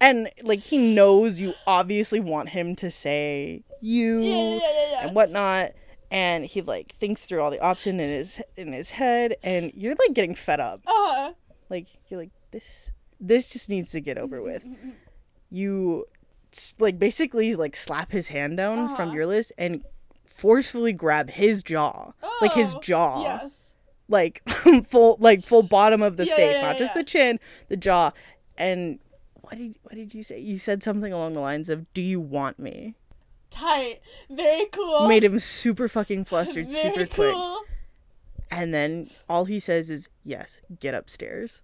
and 0.00 0.28
like 0.42 0.58
he 0.58 0.76
knows 0.92 1.38
you 1.38 1.54
obviously 1.68 2.18
want 2.18 2.48
him 2.48 2.74
to 2.74 2.90
say 2.90 3.62
you 3.80 4.22
yeah, 4.22 4.58
yeah. 4.58 4.90
yeah. 4.90 5.06
and 5.06 5.14
whatnot 5.14 5.70
and 6.12 6.44
he 6.44 6.60
like 6.62 6.94
thinks 7.00 7.26
through 7.26 7.40
all 7.42 7.50
the 7.50 7.58
options 7.60 7.94
in 8.00 8.08
his 8.08 8.40
in 8.56 8.72
his 8.72 8.90
head 8.90 9.34
and 9.42 9.72
you're 9.74 9.94
like 9.98 10.12
getting 10.14 10.34
fed 10.36 10.60
up. 10.60 10.80
Uh-huh. 10.86 11.32
like 11.70 11.86
you're 12.08 12.20
like 12.20 12.30
this 12.52 12.90
this 13.18 13.48
just 13.48 13.68
needs 13.68 13.90
to 13.92 14.00
get 14.00 14.18
over 14.18 14.40
with. 14.42 14.62
You 15.50 16.06
like 16.78 16.98
basically 16.98 17.54
like 17.54 17.74
slap 17.76 18.12
his 18.12 18.28
hand 18.28 18.56
down 18.56 18.94
from 18.96 19.08
Uh-huh. 19.08 19.16
your 19.16 19.26
list 19.26 19.52
and 19.58 19.82
forcefully 20.26 20.92
grab 20.92 21.30
his 21.30 21.62
jaw. 21.62 22.12
Like 22.40 22.52
his 22.52 22.74
Oh, 22.74 22.80
jaw. 22.80 23.22
Yes. 23.22 23.72
like 24.08 24.42
full 24.86 25.16
like 25.20 25.40
full 25.42 25.62
bottom 25.62 26.02
of 26.02 26.16
the 26.16 26.26
Yeah, 26.26 26.36
face 26.36 26.56
yeah, 26.56 26.62
not 26.62 26.74
yeah, 26.74 26.78
just 26.78 26.94
the 26.94 27.04
chin 27.04 27.38
the 27.68 27.76
jaw. 27.76 28.12
And 28.58 28.98
what 29.40 29.56
did 29.58 29.76
what 29.82 29.94
did 29.94 30.14
you 30.14 30.22
say? 30.22 30.38
You 30.40 30.58
said 30.58 30.82
something 30.82 31.12
along 31.12 31.32
the 31.34 31.40
lines 31.40 31.68
of 31.68 31.90
do 31.94 32.02
you 32.02 32.20
want 32.20 32.58
me 32.58 32.94
Tight. 33.52 34.00
Very 34.30 34.66
cool. 34.72 35.06
made 35.06 35.22
him 35.22 35.38
super 35.38 35.86
fucking 35.88 36.24
flustered 36.24 36.68
super 36.68 37.06
quick 37.06 37.34
cool. 37.34 37.60
and 38.50 38.72
then 38.74 39.10
all 39.28 39.44
he 39.44 39.60
says 39.60 39.90
is 39.90 40.08
yes 40.24 40.60
get 40.80 40.94
upstairs 40.94 41.60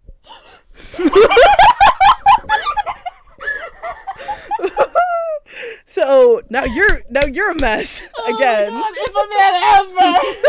so 5.87 6.43
now 6.51 6.65
you're 6.65 7.03
now 7.11 7.25
you're 7.25 7.51
a 7.51 7.61
mess 7.61 8.03
Oh 8.19 8.37
again 8.37 8.71
God, 8.73 8.93
if 8.95 9.15
a 9.15 9.27
man 9.39 9.55
ever. 9.81 10.19
it's 10.21 10.45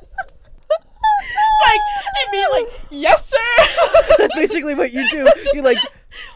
like, 1.64 1.80
I 1.80 2.30
mean, 2.32 2.46
like, 2.52 2.68
yes, 2.90 3.30
sir. 3.30 4.16
that's 4.18 4.34
basically 4.34 4.74
what 4.74 4.92
you 4.92 5.08
do 5.10 5.26
you're 5.54 5.64
like 5.64 5.78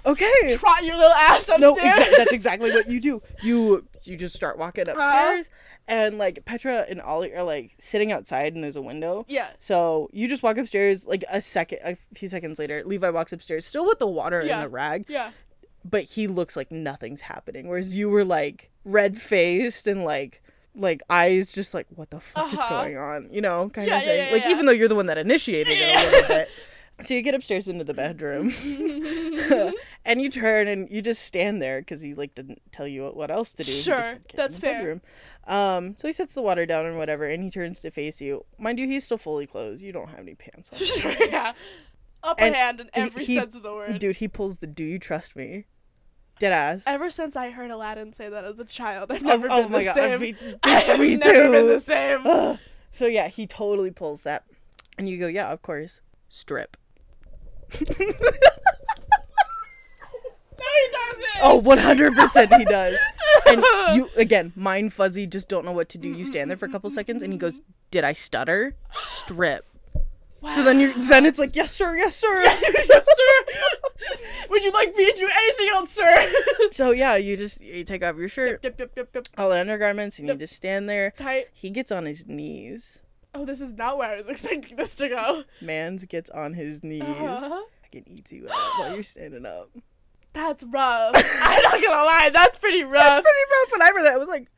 okay 0.07 0.57
Trot 0.57 0.83
your 0.85 0.97
little 0.97 1.13
ass 1.13 1.49
upstairs. 1.49 1.61
No, 1.61 1.77
exa- 1.77 2.17
that's 2.17 2.33
exactly 2.33 2.71
what 2.73 2.89
you 2.89 3.01
do. 3.01 3.23
You 3.45 3.85
you 4.09 4.17
just 4.17 4.35
start 4.35 4.59
walking 4.59 4.89
Uh-huh. 4.89 5.01
upstairs, 5.01 5.47
and 5.87 6.19
like 6.19 6.45
Petra 6.45 6.87
and 6.89 7.01
Ollie 7.01 7.35
are 7.35 7.43
like 7.43 7.73
sitting 7.79 8.11
outside, 8.13 8.55
and 8.55 8.65
there's 8.65 8.77
a 8.77 8.83
window. 8.83 9.25
Yeah. 9.29 9.51
So 9.61 10.09
you 10.13 10.29
just 10.29 10.43
walk 10.43 10.57
upstairs. 10.59 11.07
Like 11.07 11.25
a 11.31 11.41
second, 11.41 11.79
a 11.85 11.97
few 12.15 12.29
seconds 12.29 12.59
later, 12.59 12.83
Levi 12.85 13.11
walks 13.11 13.33
upstairs, 13.33 13.67
still 13.67 13.87
with 13.87 13.99
the 13.99 14.07
water 14.07 14.43
Yeah. 14.45 14.57
in 14.57 14.61
the 14.63 14.69
rag, 14.69 15.05
Yeah. 15.09 15.31
but 15.85 16.05
he 16.05 16.27
looks 16.27 16.57
like 16.57 16.71
nothing's 16.73 17.23
happening. 17.23 17.69
Whereas 17.69 17.95
you 17.97 18.09
were 18.09 18.25
like 18.25 18.71
red 18.85 19.17
faced 19.21 19.87
and 19.87 20.05
like 20.05 20.43
like 20.75 21.03
eyes 21.11 21.51
just 21.53 21.75
like 21.75 21.87
what 21.97 22.09
the 22.11 22.21
fuck 22.21 22.53
is 22.53 22.59
Uh-huh. 22.59 22.69
going 22.83 22.97
on, 22.97 23.29
you 23.33 23.41
know, 23.41 23.69
kind 23.71 23.89
Yeah, 23.89 23.99
of 23.99 24.05
thing. 24.05 24.27
yeah, 24.27 24.33
like 24.33 24.45
yeah. 24.45 24.51
even 24.53 24.67
though 24.67 24.73
you're 24.73 24.87
the 24.89 24.95
one 24.95 25.07
that 25.07 25.19
initiated 25.19 25.77
it 25.77 25.83
a 25.83 26.05
little 26.11 26.29
bit. 26.29 26.49
So 27.01 27.15
you 27.15 27.23
get 27.23 27.35
upstairs 27.35 27.69
into 27.69 27.85
the 27.85 27.95
bedroom, 27.95 28.53
and 30.05 30.21
you 30.21 30.29
turn 30.31 30.67
and 30.69 30.91
you 30.91 31.01
just 31.01 31.23
stand 31.25 31.63
there 31.63 31.81
because 31.81 32.01
he 32.01 32.15
like 32.15 32.35
didn't 32.35 32.61
tell 32.73 32.89
you 32.89 33.07
what, 33.11 33.31
else 33.31 33.53
to 33.55 33.63
do. 33.63 33.71
Sure, 33.71 34.01
said, 34.03 34.23
that's 34.35 34.59
fair. 34.59 34.79
bedroom." 34.79 35.01
Um, 35.47 35.97
so 35.97 36.09
he 36.09 36.13
sets 36.13 36.35
the 36.35 36.43
water 36.43 36.67
down 36.67 36.87
and 36.87 36.99
whatever, 36.99 37.25
and 37.27 37.43
he 37.43 37.51
turns 37.51 37.81
to 37.81 37.91
face 37.91 38.21
you. 38.21 38.45
Mind 38.59 38.79
you, 38.79 38.87
he's 38.89 39.05
still 39.05 39.17
fully 39.19 39.47
clothed. 39.47 39.81
You 39.81 39.93
don't 39.93 40.09
have 40.09 40.19
any 40.21 40.35
pants 40.35 40.71
on. 40.73 40.79
Sure, 40.79 41.15
yeah. 41.31 41.53
Upper 42.23 42.43
And 42.45 42.55
hand 42.55 42.81
in 42.81 42.91
every 42.95 43.25
he- 43.25 43.37
sense 43.37 43.55
of 43.55 43.63
the 43.63 43.73
word. 43.73 43.99
Dude, 44.01 44.17
he 44.17 44.27
pulls 44.29 44.59
the 44.59 44.67
"Do 44.67 44.83
you 44.85 44.99
trust 44.99 45.37
me?" 45.37 45.67
Dead 46.41 46.53
ass. 46.53 46.83
Ever 46.87 47.11
since 47.11 47.35
I 47.37 47.51
heard 47.51 47.71
Aladdin 47.71 48.13
say 48.13 48.29
that 48.29 48.45
as 48.45 48.59
a 48.61 48.65
child, 48.65 49.11
I've 49.13 49.23
Oh, 49.25 49.27
never 49.29 49.49
oh 49.51 49.63
been 49.63 49.73
my 49.73 49.79
the 49.81 49.85
god, 49.87 49.95
same. 49.95 50.21
me, 50.21 50.35
I 50.63 50.69
have 50.81 51.01
me 51.01 51.17
never 51.17 51.33
too. 51.47 51.51
been 51.53 51.67
the 51.69 51.81
same. 51.81 52.21
Ugh. 52.25 52.59
so 52.93 53.07
yeah, 53.07 53.29
he 53.29 53.47
totally 53.47 53.91
pulls 53.93 54.23
that, 54.25 54.45
and 54.99 55.09
you 55.09 55.17
go, 55.19 55.29
"Yeah, 55.29 55.51
of 55.53 55.63
course." 55.63 56.01
Strip. 56.29 56.77
No, 60.59 60.65
he 60.65 60.91
doesn't. 60.93 61.43
Oh, 61.43 61.63
100% 61.63 62.59
he 62.59 62.65
does. 62.65 62.97
And 63.47 63.65
you, 63.95 64.11
again, 64.17 64.53
mind 64.57 64.93
fuzzy, 64.93 65.27
just 65.27 65.49
don't 65.49 65.65
know 65.65 65.73
what 65.73 65.89
to 65.91 65.99
do. 65.99 66.09
You 66.09 66.25
stand 66.25 66.51
there 66.51 66.57
for 66.57 66.67
a 66.67 66.71
couple 66.71 66.91
seconds 66.91 67.23
and 67.23 67.33
he 67.33 67.39
goes, 67.39 67.63
Did 67.91 68.05
I 68.05 68.13
stutter? 68.13 68.75
Strip. 68.93 69.65
So 70.55 70.63
then 70.63 70.79
you're, 70.79 70.93
then 70.95 71.27
it's 71.27 71.39
like, 71.39 71.55
Yes, 71.55 71.73
sir, 71.73 71.97
yes, 71.97 72.17
sir. 72.17 72.43
yes, 72.43 73.07
sir. 73.07 73.59
Would 74.51 74.65
you 74.65 74.73
like 74.73 74.95
me 74.95 75.07
to 75.13 75.17
do 75.17 75.29
anything 75.33 75.69
else, 75.73 75.91
sir? 75.91 76.33
so 76.73 76.91
yeah, 76.91 77.17
you 77.17 77.37
just, 77.37 77.61
you 77.61 77.85
take 77.85 78.03
off 78.03 78.17
your 78.17 78.29
shirt, 78.29 78.65
all 79.37 79.51
the 79.51 79.61
undergarments, 79.61 80.19
and 80.19 80.29
you 80.29 80.35
just 80.35 80.55
stand 80.55 80.89
there. 80.89 81.13
Tight. 81.17 81.49
He 81.53 81.71
gets 81.71 81.93
on 81.93 82.07
his 82.07 82.27
knees. 82.27 83.03
Oh, 83.35 83.45
this 83.45 83.61
is 83.61 83.75
not 83.75 83.99
where 83.99 84.11
I 84.11 84.17
was 84.17 84.29
expecting 84.29 84.77
this 84.77 84.97
to 84.97 85.09
go. 85.09 85.45
Mans 85.61 86.05
gets 86.05 86.31
on 86.31 86.55
his 86.55 86.83
knees. 86.83 87.03
Uh-huh. 87.03 87.63
I 87.85 87.89
can 87.93 88.09
eat 88.09 88.31
you 88.33 88.49
out 88.51 88.79
while 88.79 88.95
you're 88.95 89.03
standing 89.03 89.47
up. 89.47 89.71
That's 90.33 90.63
rough. 90.65 91.13
I'm 91.17 91.63
not 91.63 91.73
gonna 91.83 92.05
lie, 92.05 92.31
that's 92.33 92.59
pretty 92.59 92.83
rough. 92.85 93.03
That's 93.05 93.21
pretty 93.23 93.51
rough. 93.51 93.73
When 93.73 93.83
I 93.83 93.91
read 93.97 94.05
that, 94.07 94.15
I 94.15 94.19
was 94.19 94.29
like, 94.29 94.49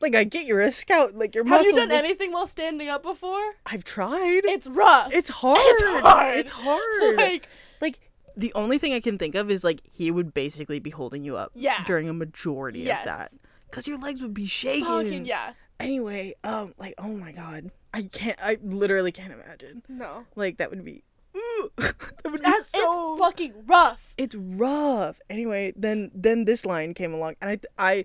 like 0.00 0.14
I 0.14 0.24
get 0.24 0.46
you're 0.46 0.60
a 0.62 0.72
scout, 0.72 1.14
like 1.14 1.34
your 1.34 1.44
Have 1.44 1.50
muscles. 1.50 1.66
you 1.66 1.76
done 1.76 1.88
but- 1.88 1.98
anything 2.04 2.32
while 2.32 2.46
standing 2.46 2.88
up 2.88 3.02
before? 3.02 3.52
I've 3.66 3.84
tried. 3.84 4.42
It's 4.44 4.68
rough. 4.68 5.12
It's 5.12 5.28
hard. 5.28 5.58
It's 5.60 5.82
hard. 5.82 6.36
It's 6.38 6.50
hard. 6.50 7.16
like 7.16 7.48
like 7.80 8.00
the 8.36 8.52
only 8.54 8.78
thing 8.78 8.92
I 8.94 9.00
can 9.00 9.18
think 9.18 9.34
of 9.34 9.50
is 9.50 9.62
like 9.64 9.80
he 9.84 10.10
would 10.10 10.32
basically 10.32 10.78
be 10.78 10.90
holding 10.90 11.24
you 11.24 11.36
up 11.36 11.52
Yeah. 11.54 11.84
during 11.84 12.08
a 12.08 12.12
majority 12.14 12.80
Yes. 12.80 13.00
of 13.00 13.04
that 13.06 13.30
because 13.70 13.86
your 13.86 13.98
legs 13.98 14.22
would 14.22 14.34
be 14.34 14.46
shaking. 14.46 14.84
fucking 14.86 15.26
yeah. 15.26 15.52
Anyway, 15.80 16.34
um, 16.44 16.74
like 16.78 16.94
oh 16.98 17.08
my 17.16 17.32
god, 17.32 17.70
I 17.94 18.02
can't. 18.02 18.38
I 18.42 18.58
literally 18.62 19.12
can't 19.12 19.32
imagine. 19.32 19.82
No. 19.88 20.24
Like 20.34 20.56
that 20.58 20.70
would 20.70 20.84
be. 20.84 21.02
Ooh, 21.36 21.70
that 21.76 22.24
would 22.24 22.32
be 22.34 22.38
That's, 22.50 22.66
so. 22.66 23.12
It's 23.12 23.20
fucking 23.20 23.54
rough. 23.66 24.14
it's 24.18 24.34
rough. 24.34 25.20
Anyway, 25.30 25.72
then 25.76 26.10
then 26.14 26.44
this 26.46 26.66
line 26.66 26.94
came 26.94 27.12
along, 27.14 27.36
and 27.40 27.50
I 27.78 27.92
I 27.92 28.04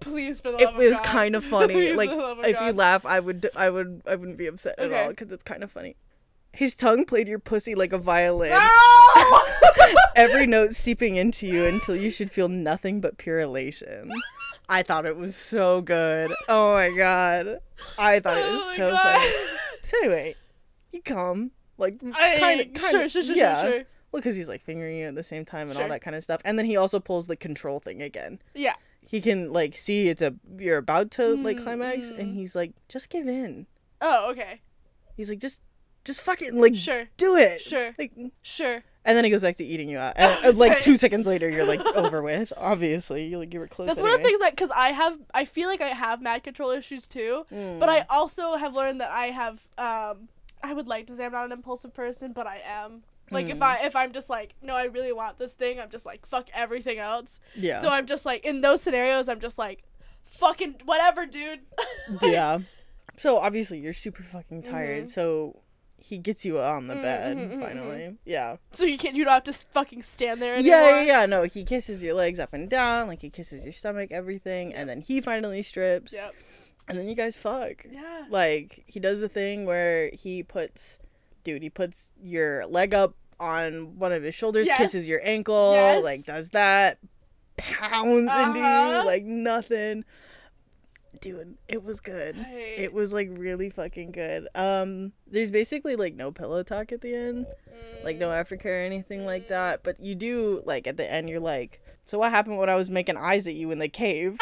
Please, 0.00 0.40
for 0.40 0.52
the 0.52 0.58
it 0.58 0.64
love 0.64 0.76
was 0.76 0.96
of 0.96 1.02
God. 1.02 1.04
kind 1.04 1.36
of 1.36 1.44
funny. 1.56 1.74
Please, 1.74 1.96
like 1.96 2.08
for 2.08 2.16
the 2.16 2.22
love 2.22 2.38
of 2.38 2.44
if 2.46 2.60
you 2.60 2.72
laugh, 2.72 3.04
I 3.04 3.20
would 3.20 3.50
I 3.54 3.68
would 3.68 4.02
I 4.06 4.16
wouldn't 4.16 4.38
be 4.38 4.46
upset 4.46 4.78
at 4.78 4.92
all 4.92 5.10
because 5.10 5.30
it's 5.30 5.42
kind 5.42 5.62
of 5.62 5.70
funny. 5.70 5.96
His 6.52 6.74
tongue 6.74 7.04
played 7.04 7.28
your 7.28 7.38
pussy 7.38 7.74
like 7.74 7.92
a 7.92 7.98
violin. 7.98 8.50
No! 8.50 9.40
every 10.16 10.46
note 10.46 10.74
seeping 10.74 11.16
into 11.16 11.46
you 11.46 11.66
until 11.66 11.96
you 11.96 12.10
should 12.10 12.30
feel 12.30 12.48
nothing 12.48 13.00
but 13.00 13.18
pure 13.18 13.40
elation. 13.40 14.12
I 14.68 14.82
thought 14.82 15.06
it 15.06 15.16
was 15.16 15.34
so 15.34 15.80
good. 15.80 16.32
Oh 16.48 16.72
my 16.74 16.90
god. 16.90 17.60
I 17.98 18.20
thought 18.20 18.38
it 18.38 18.50
was 18.50 18.60
Oh 18.60 18.74
so 18.76 18.90
God. 18.90 19.02
funny. 19.02 19.34
So 19.82 19.96
anyway, 19.98 20.34
you 20.92 21.02
come 21.02 21.52
like 21.78 22.00
kind 22.00 22.60
of 22.60 22.80
sure, 22.80 23.08
sure, 23.08 23.22
sure, 23.22 23.34
yeah. 23.34 23.62
sure, 23.62 23.70
sure. 23.70 23.82
Well, 24.12 24.20
because 24.20 24.36
he's 24.36 24.48
like 24.48 24.62
fingering 24.62 24.98
you 24.98 25.06
at 25.06 25.14
the 25.14 25.22
same 25.22 25.44
time 25.44 25.70
and 25.70 25.78
all 25.78 25.88
that 25.88 26.02
kind 26.02 26.14
of 26.16 26.22
stuff, 26.22 26.40
and 26.44 26.58
then 26.58 26.66
he 26.66 26.76
also 26.76 27.00
pulls 27.00 27.26
the 27.26 27.36
control 27.36 27.80
thing 27.80 28.02
again. 28.02 28.40
Yeah. 28.54 28.74
He 29.06 29.20
can 29.20 29.52
like 29.52 29.76
see 29.76 30.08
it's 30.08 30.22
a 30.22 30.34
you're 30.58 30.78
about 30.78 31.10
to 31.12 31.36
like 31.36 31.62
climax, 31.62 32.08
and 32.08 32.32
mm. 32.32 32.34
he's 32.34 32.54
like, 32.54 32.72
just 32.88 33.08
give 33.08 33.26
in. 33.26 33.66
Oh, 34.00 34.30
okay. 34.30 34.60
He's 35.16 35.28
like, 35.28 35.38
just 35.38 35.60
just 36.10 36.20
fucking 36.22 36.60
like 36.60 36.74
Sure. 36.74 37.04
do 37.16 37.36
it. 37.36 37.60
Sure. 37.60 37.94
Like 37.98 38.12
Sure. 38.42 38.82
and 39.04 39.16
then 39.16 39.24
he 39.24 39.30
goes 39.30 39.42
back 39.42 39.56
to 39.58 39.64
eating 39.64 39.88
you 39.88 39.98
out. 39.98 40.14
And 40.16 40.44
uh, 40.46 40.52
like 40.52 40.72
Okay. 40.72 40.80
two 40.80 40.96
seconds 40.96 41.26
later, 41.26 41.48
you're 41.48 41.66
like 41.66 41.80
over 41.96 42.22
with. 42.22 42.52
Obviously, 42.56 43.26
you 43.26 43.38
like 43.38 43.52
you 43.54 43.60
were 43.60 43.68
close. 43.68 43.86
That's 43.88 44.00
one 44.02 44.12
of 44.12 44.18
the 44.20 44.26
things 44.26 44.40
that 44.40 44.50
because 44.52 44.70
I 44.74 44.92
have, 44.92 45.18
I 45.34 45.44
feel 45.44 45.68
like 45.68 45.80
I 45.80 45.88
have 45.88 46.20
mad 46.20 46.42
control 46.42 46.70
issues 46.70 47.06
too. 47.08 47.46
Mm. 47.52 47.78
But 47.78 47.88
I 47.88 48.06
also 48.10 48.56
have 48.56 48.74
learned 48.74 49.00
that 49.00 49.10
I 49.10 49.26
have, 49.26 49.66
um, 49.78 50.28
I 50.62 50.74
would 50.74 50.86
like 50.88 51.06
to 51.08 51.16
say 51.16 51.24
I'm 51.24 51.32
not 51.32 51.46
an 51.46 51.52
impulsive 51.52 51.94
person, 51.94 52.32
but 52.32 52.46
I 52.46 52.60
am. 52.66 53.02
Like 53.32 53.48
if 53.48 53.58
Mm. 53.58 53.62
I 53.62 53.86
if 53.86 53.94
I'm 53.94 54.12
just 54.12 54.28
like 54.28 54.54
no 54.60 54.74
I 54.74 54.84
really 54.86 55.12
want 55.12 55.38
this 55.38 55.54
thing 55.54 55.78
I'm 55.78 55.88
just 55.88 56.04
like 56.04 56.26
fuck 56.26 56.48
everything 56.52 56.98
else 56.98 57.38
yeah, 57.54 57.80
so 57.80 57.88
I'm 57.88 58.06
just 58.06 58.26
like 58.26 58.44
in 58.44 58.60
those 58.60 58.82
scenarios 58.82 59.28
I'm 59.28 59.38
just 59.38 59.56
like 59.56 59.84
fucking 60.24 60.80
whatever 60.84 61.26
dude 61.26 61.60
Like, 62.10 62.22
yeah. 62.32 62.58
So 63.18 63.38
obviously 63.38 63.78
you're 63.78 63.92
super 63.92 64.24
fucking 64.24 64.64
tired. 64.64 65.04
Mhm. 65.04 65.08
So 65.10 65.60
he 66.00 66.18
gets 66.18 66.44
you 66.44 66.58
on 66.58 66.86
the 66.88 66.94
Mhm, 66.94 67.02
bed 67.02 67.36
mhm, 67.36 67.50
mhm, 67.52 67.60
finally. 67.60 68.16
Yeah. 68.24 68.56
so 68.70 68.84
you 68.84 68.98
can't 68.98 69.16
you 69.16 69.24
don't 69.24 69.34
have 69.34 69.44
to 69.44 69.52
fucking 69.52 70.02
stand 70.02 70.40
there 70.42 70.54
anymore 70.56 70.76
Yeah, 70.78 71.00
yeah, 71.02 71.20
yeah. 71.20 71.26
No, 71.26 71.42
he 71.44 71.64
kisses 71.64 72.02
your 72.02 72.14
legs 72.14 72.40
up 72.40 72.52
and 72.52 72.68
down, 72.68 73.06
like 73.08 73.22
he 73.22 73.30
kisses 73.30 73.64
your 73.64 73.72
stomach, 73.72 74.10
everything, 74.10 74.74
and 74.74 74.88
then 74.88 75.00
he 75.00 75.20
finally 75.20 75.62
strips, 75.62 76.12
yep 76.12 76.34
and 76.88 76.98
then 76.98 77.06
you 77.08 77.14
guys 77.14 77.36
fuck. 77.36 77.84
yeah 77.90 78.24
Like 78.30 78.82
he 78.86 78.98
does 78.98 79.20
the 79.20 79.28
thing 79.28 79.64
where 79.66 80.10
he 80.12 80.42
puts, 80.42 80.98
dude, 81.44 81.62
he 81.62 81.70
puts 81.70 82.10
your 82.20 82.66
leg 82.66 82.94
up 82.94 83.14
on 83.38 83.96
one 83.98 84.12
of 84.12 84.22
his 84.22 84.34
shoulders, 84.34 84.66
Yes. 84.66 84.76
kisses 84.78 85.06
your 85.06 85.20
ankle, 85.24 85.72
Yes. 85.74 86.02
like 86.04 86.24
does 86.24 86.50
that. 86.50 86.98
pounds 87.56 88.32
into 88.32 88.58
Uh-huh. 88.60 88.98
you 89.00 89.04
like 89.06 89.24
nothing. 89.24 90.04
Dude, 91.20 91.56
it 91.68 91.82
was 91.84 92.00
good. 92.00 92.36
Right. 92.38 92.74
It 92.78 92.92
was 92.92 93.12
like 93.12 93.28
really 93.32 93.68
fucking 93.70 94.12
good. 94.12 94.48
Um, 94.54 95.12
there's 95.26 95.50
basically 95.50 95.96
like 95.96 96.14
no 96.14 96.30
pillow 96.30 96.62
talk 96.62 96.92
at 96.92 97.00
the 97.00 97.14
end, 97.14 97.46
like 98.04 98.16
no 98.18 98.28
aftercare 98.28 98.82
or 98.82 98.84
anything 98.84 99.26
like 99.26 99.48
that. 99.48 99.82
But 99.82 100.00
you 100.00 100.14
do 100.14 100.62
like 100.64 100.86
at 100.86 100.96
the 100.96 101.10
end, 101.10 101.28
you're 101.28 101.40
like, 101.40 101.80
so 102.04 102.18
what 102.18 102.30
happened 102.30 102.58
when 102.58 102.70
I 102.70 102.76
was 102.76 102.88
making 102.90 103.16
eyes 103.16 103.46
at 103.46 103.54
you 103.54 103.70
in 103.70 103.78
the 103.80 103.88
cave? 103.88 104.38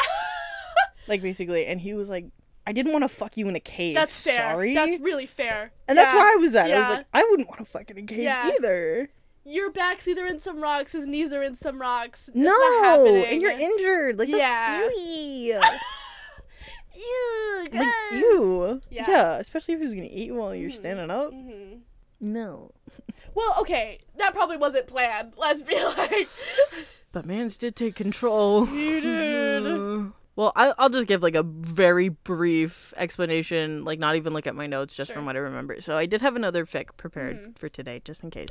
like 1.07 1.21
basically, 1.21 1.65
and 1.65 1.81
he 1.81 1.93
was 1.93 2.09
like, 2.09 2.27
I 2.67 2.71
didn't 2.71 2.91
want 2.91 3.03
to 3.03 3.09
fuck 3.09 3.35
you 3.35 3.47
in 3.49 3.55
a 3.55 3.59
cave. 3.59 3.95
That's 3.95 4.21
fair. 4.21 4.51
Sorry. 4.51 4.73
That's 4.75 4.99
really 4.99 5.25
fair. 5.25 5.71
and 5.87 5.97
that's 5.97 6.13
where 6.13 6.31
I 6.31 6.35
was 6.35 6.53
at. 6.55 6.69
I 6.71 6.79
was 6.81 6.89
like, 6.89 7.05
I 7.13 7.23
wouldn't 7.29 7.49
want 7.49 7.59
to 7.59 7.65
fuck 7.65 7.89
in 7.89 7.97
a 7.97 8.03
cave 8.03 8.19
Yeah. 8.19 8.51
either. 8.53 9.09
Your 9.45 9.71
back's 9.71 10.07
either 10.07 10.27
in 10.27 10.39
some 10.39 10.61
rocks, 10.61 10.91
his 10.91 11.07
knees 11.07 11.33
are 11.33 11.41
in 11.41 11.55
some 11.55 11.81
rocks. 11.81 12.27
It's 12.27 12.37
No, 12.37 12.51
not 12.51 12.83
happening. 12.83 13.25
and 13.25 13.41
you're 13.41 13.51
injured. 13.51 14.19
Like 14.19 14.29
that's 14.29 14.93
Yeah. 14.99 15.61
Ew, 16.99 17.67
like 17.73 17.87
you. 18.11 18.81
Yeah. 18.89 19.05
Yeah. 19.09 19.37
especially 19.37 19.73
if 19.75 19.79
he 19.79 19.85
was 19.85 19.93
gonna 19.95 20.07
eat 20.11 20.27
you 20.27 20.35
while 20.35 20.53
you're 20.53 20.69
Mhm. 20.69 20.75
standing 20.75 21.09
up. 21.11 21.31
Mm-hmm. 21.31 21.77
No. 22.19 22.71
Well, 23.35 23.55
okay, 23.61 23.99
that 24.17 24.33
probably 24.33 24.57
wasn't 24.57 24.87
planned. 24.87 25.33
Let's 25.37 25.61
be 25.61 25.75
like, 25.75 26.27
But 27.11 27.25
Mans 27.25 27.57
did 27.57 27.75
take 27.75 27.95
control. 27.95 28.67
you 28.67 29.01
did. 29.01 30.11
Well, 30.39 30.53
I, 30.55 30.73
I'll 30.77 30.87
just 30.87 31.05
give 31.05 31.21
like 31.21 31.35
a 31.35 31.43
very 31.43 32.07
brief 32.07 32.93
explanation, 32.95 33.83
like 33.83 33.99
not 33.99 34.15
even 34.15 34.31
look 34.31 34.47
at 34.47 34.55
my 34.55 34.67
notes, 34.67 34.93
just 34.95 35.09
Sure. 35.09 35.15
from 35.15 35.25
what 35.25 35.35
I 35.35 35.39
remember. 35.39 35.81
So 35.81 35.97
I 35.97 36.05
did 36.05 36.21
have 36.21 36.37
another 36.37 36.65
fic 36.65 36.95
prepared 36.95 37.35
Mhm. 37.37 37.57
for 37.59 37.67
today, 37.67 37.99
just 38.05 38.23
in 38.23 38.29
case. 38.29 38.47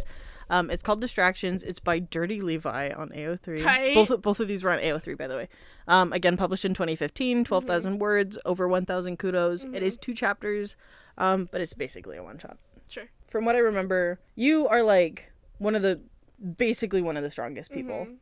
Um, 0.50 0.70
it's 0.70 0.82
called 0.82 1.00
Distractions. 1.00 1.62
It's 1.62 1.80
by 1.80 1.98
Dirty 1.98 2.42
Levi 2.42 2.90
on 2.90 3.08
AO3. 3.14 3.56
Tight. 3.62 3.94
Both 3.94 4.20
both 4.20 4.38
of 4.38 4.48
these 4.48 4.62
were 4.62 4.70
on 4.70 4.80
AO3, 4.80 5.14
by 5.16 5.26
the 5.28 5.36
way. 5.36 5.48
Um, 5.86 6.12
again, 6.12 6.36
published 6.36 6.66
in 6.66 6.74
2015, 6.74 7.42
12,000 7.42 7.92
Mm-hmm. 7.92 8.00
words, 8.02 8.36
over 8.44 8.68
1,000 8.68 9.18
kudos. 9.18 9.64
It 9.64 9.82
is 9.82 9.96
two 9.96 10.12
chapters, 10.12 10.76
um, 11.16 11.48
but 11.50 11.62
it's 11.62 11.72
basically 11.72 12.18
a 12.18 12.22
one 12.22 12.38
shot. 12.38 12.58
Sure. 12.88 13.04
From 13.26 13.46
what 13.46 13.56
I 13.56 13.60
remember, 13.60 14.20
you 14.34 14.68
are 14.68 14.82
like 14.82 15.32
one 15.56 15.74
of 15.74 15.80
the, 15.80 16.02
basically 16.58 17.00
one 17.00 17.16
of 17.16 17.22
the 17.22 17.30
strongest 17.30 17.72
people 17.72 18.08
Mhm. 18.10 18.16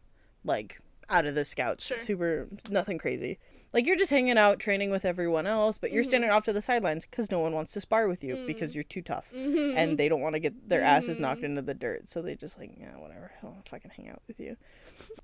like 0.45 0.79
out 1.09 1.27
of 1.27 1.35
the 1.35 1.45
scouts. 1.45 1.87
Sure. 1.87 1.99
Super 1.99 2.47
nothing 2.71 2.99
crazy. 2.99 3.41
Like 3.73 3.87
you're 3.87 3.97
just 3.97 4.11
hanging 4.11 4.39
out 4.39 4.59
training 4.59 4.91
with 4.91 5.05
everyone 5.05 5.47
else, 5.47 5.77
but 5.77 5.93
you're 5.93 6.03
Mm-hmm. 6.03 6.09
standing 6.09 6.31
off 6.31 6.45
to 6.45 6.53
the 6.53 6.63
sidelines 6.63 7.05
because 7.05 7.31
no 7.31 7.41
one 7.41 7.53
wants 7.53 7.73
to 7.73 7.81
spar 7.81 8.09
with 8.09 8.25
you 8.25 8.43
because 8.47 8.75
you're 8.75 8.85
too 8.85 9.03
tough. 9.03 9.29
Mhm. 9.35 9.75
And 9.77 9.99
they 9.99 10.09
don't 10.09 10.21
want 10.23 10.35
to 10.35 10.41
get 10.41 10.69
their 10.69 10.81
asses 10.83 11.19
knocked 11.19 11.39
Mm-hmm. 11.43 11.45
into 11.59 11.63
the 11.63 11.75
dirt, 11.75 12.09
so 12.09 12.23
they 12.23 12.35
just 12.37 12.59
like, 12.59 12.71
yeah, 12.79 12.97
whatever. 12.97 13.33
I'll 13.43 13.63
fucking 13.71 13.91
hang 13.97 14.09
out 14.09 14.23
with 14.29 14.41
you. 14.41 14.57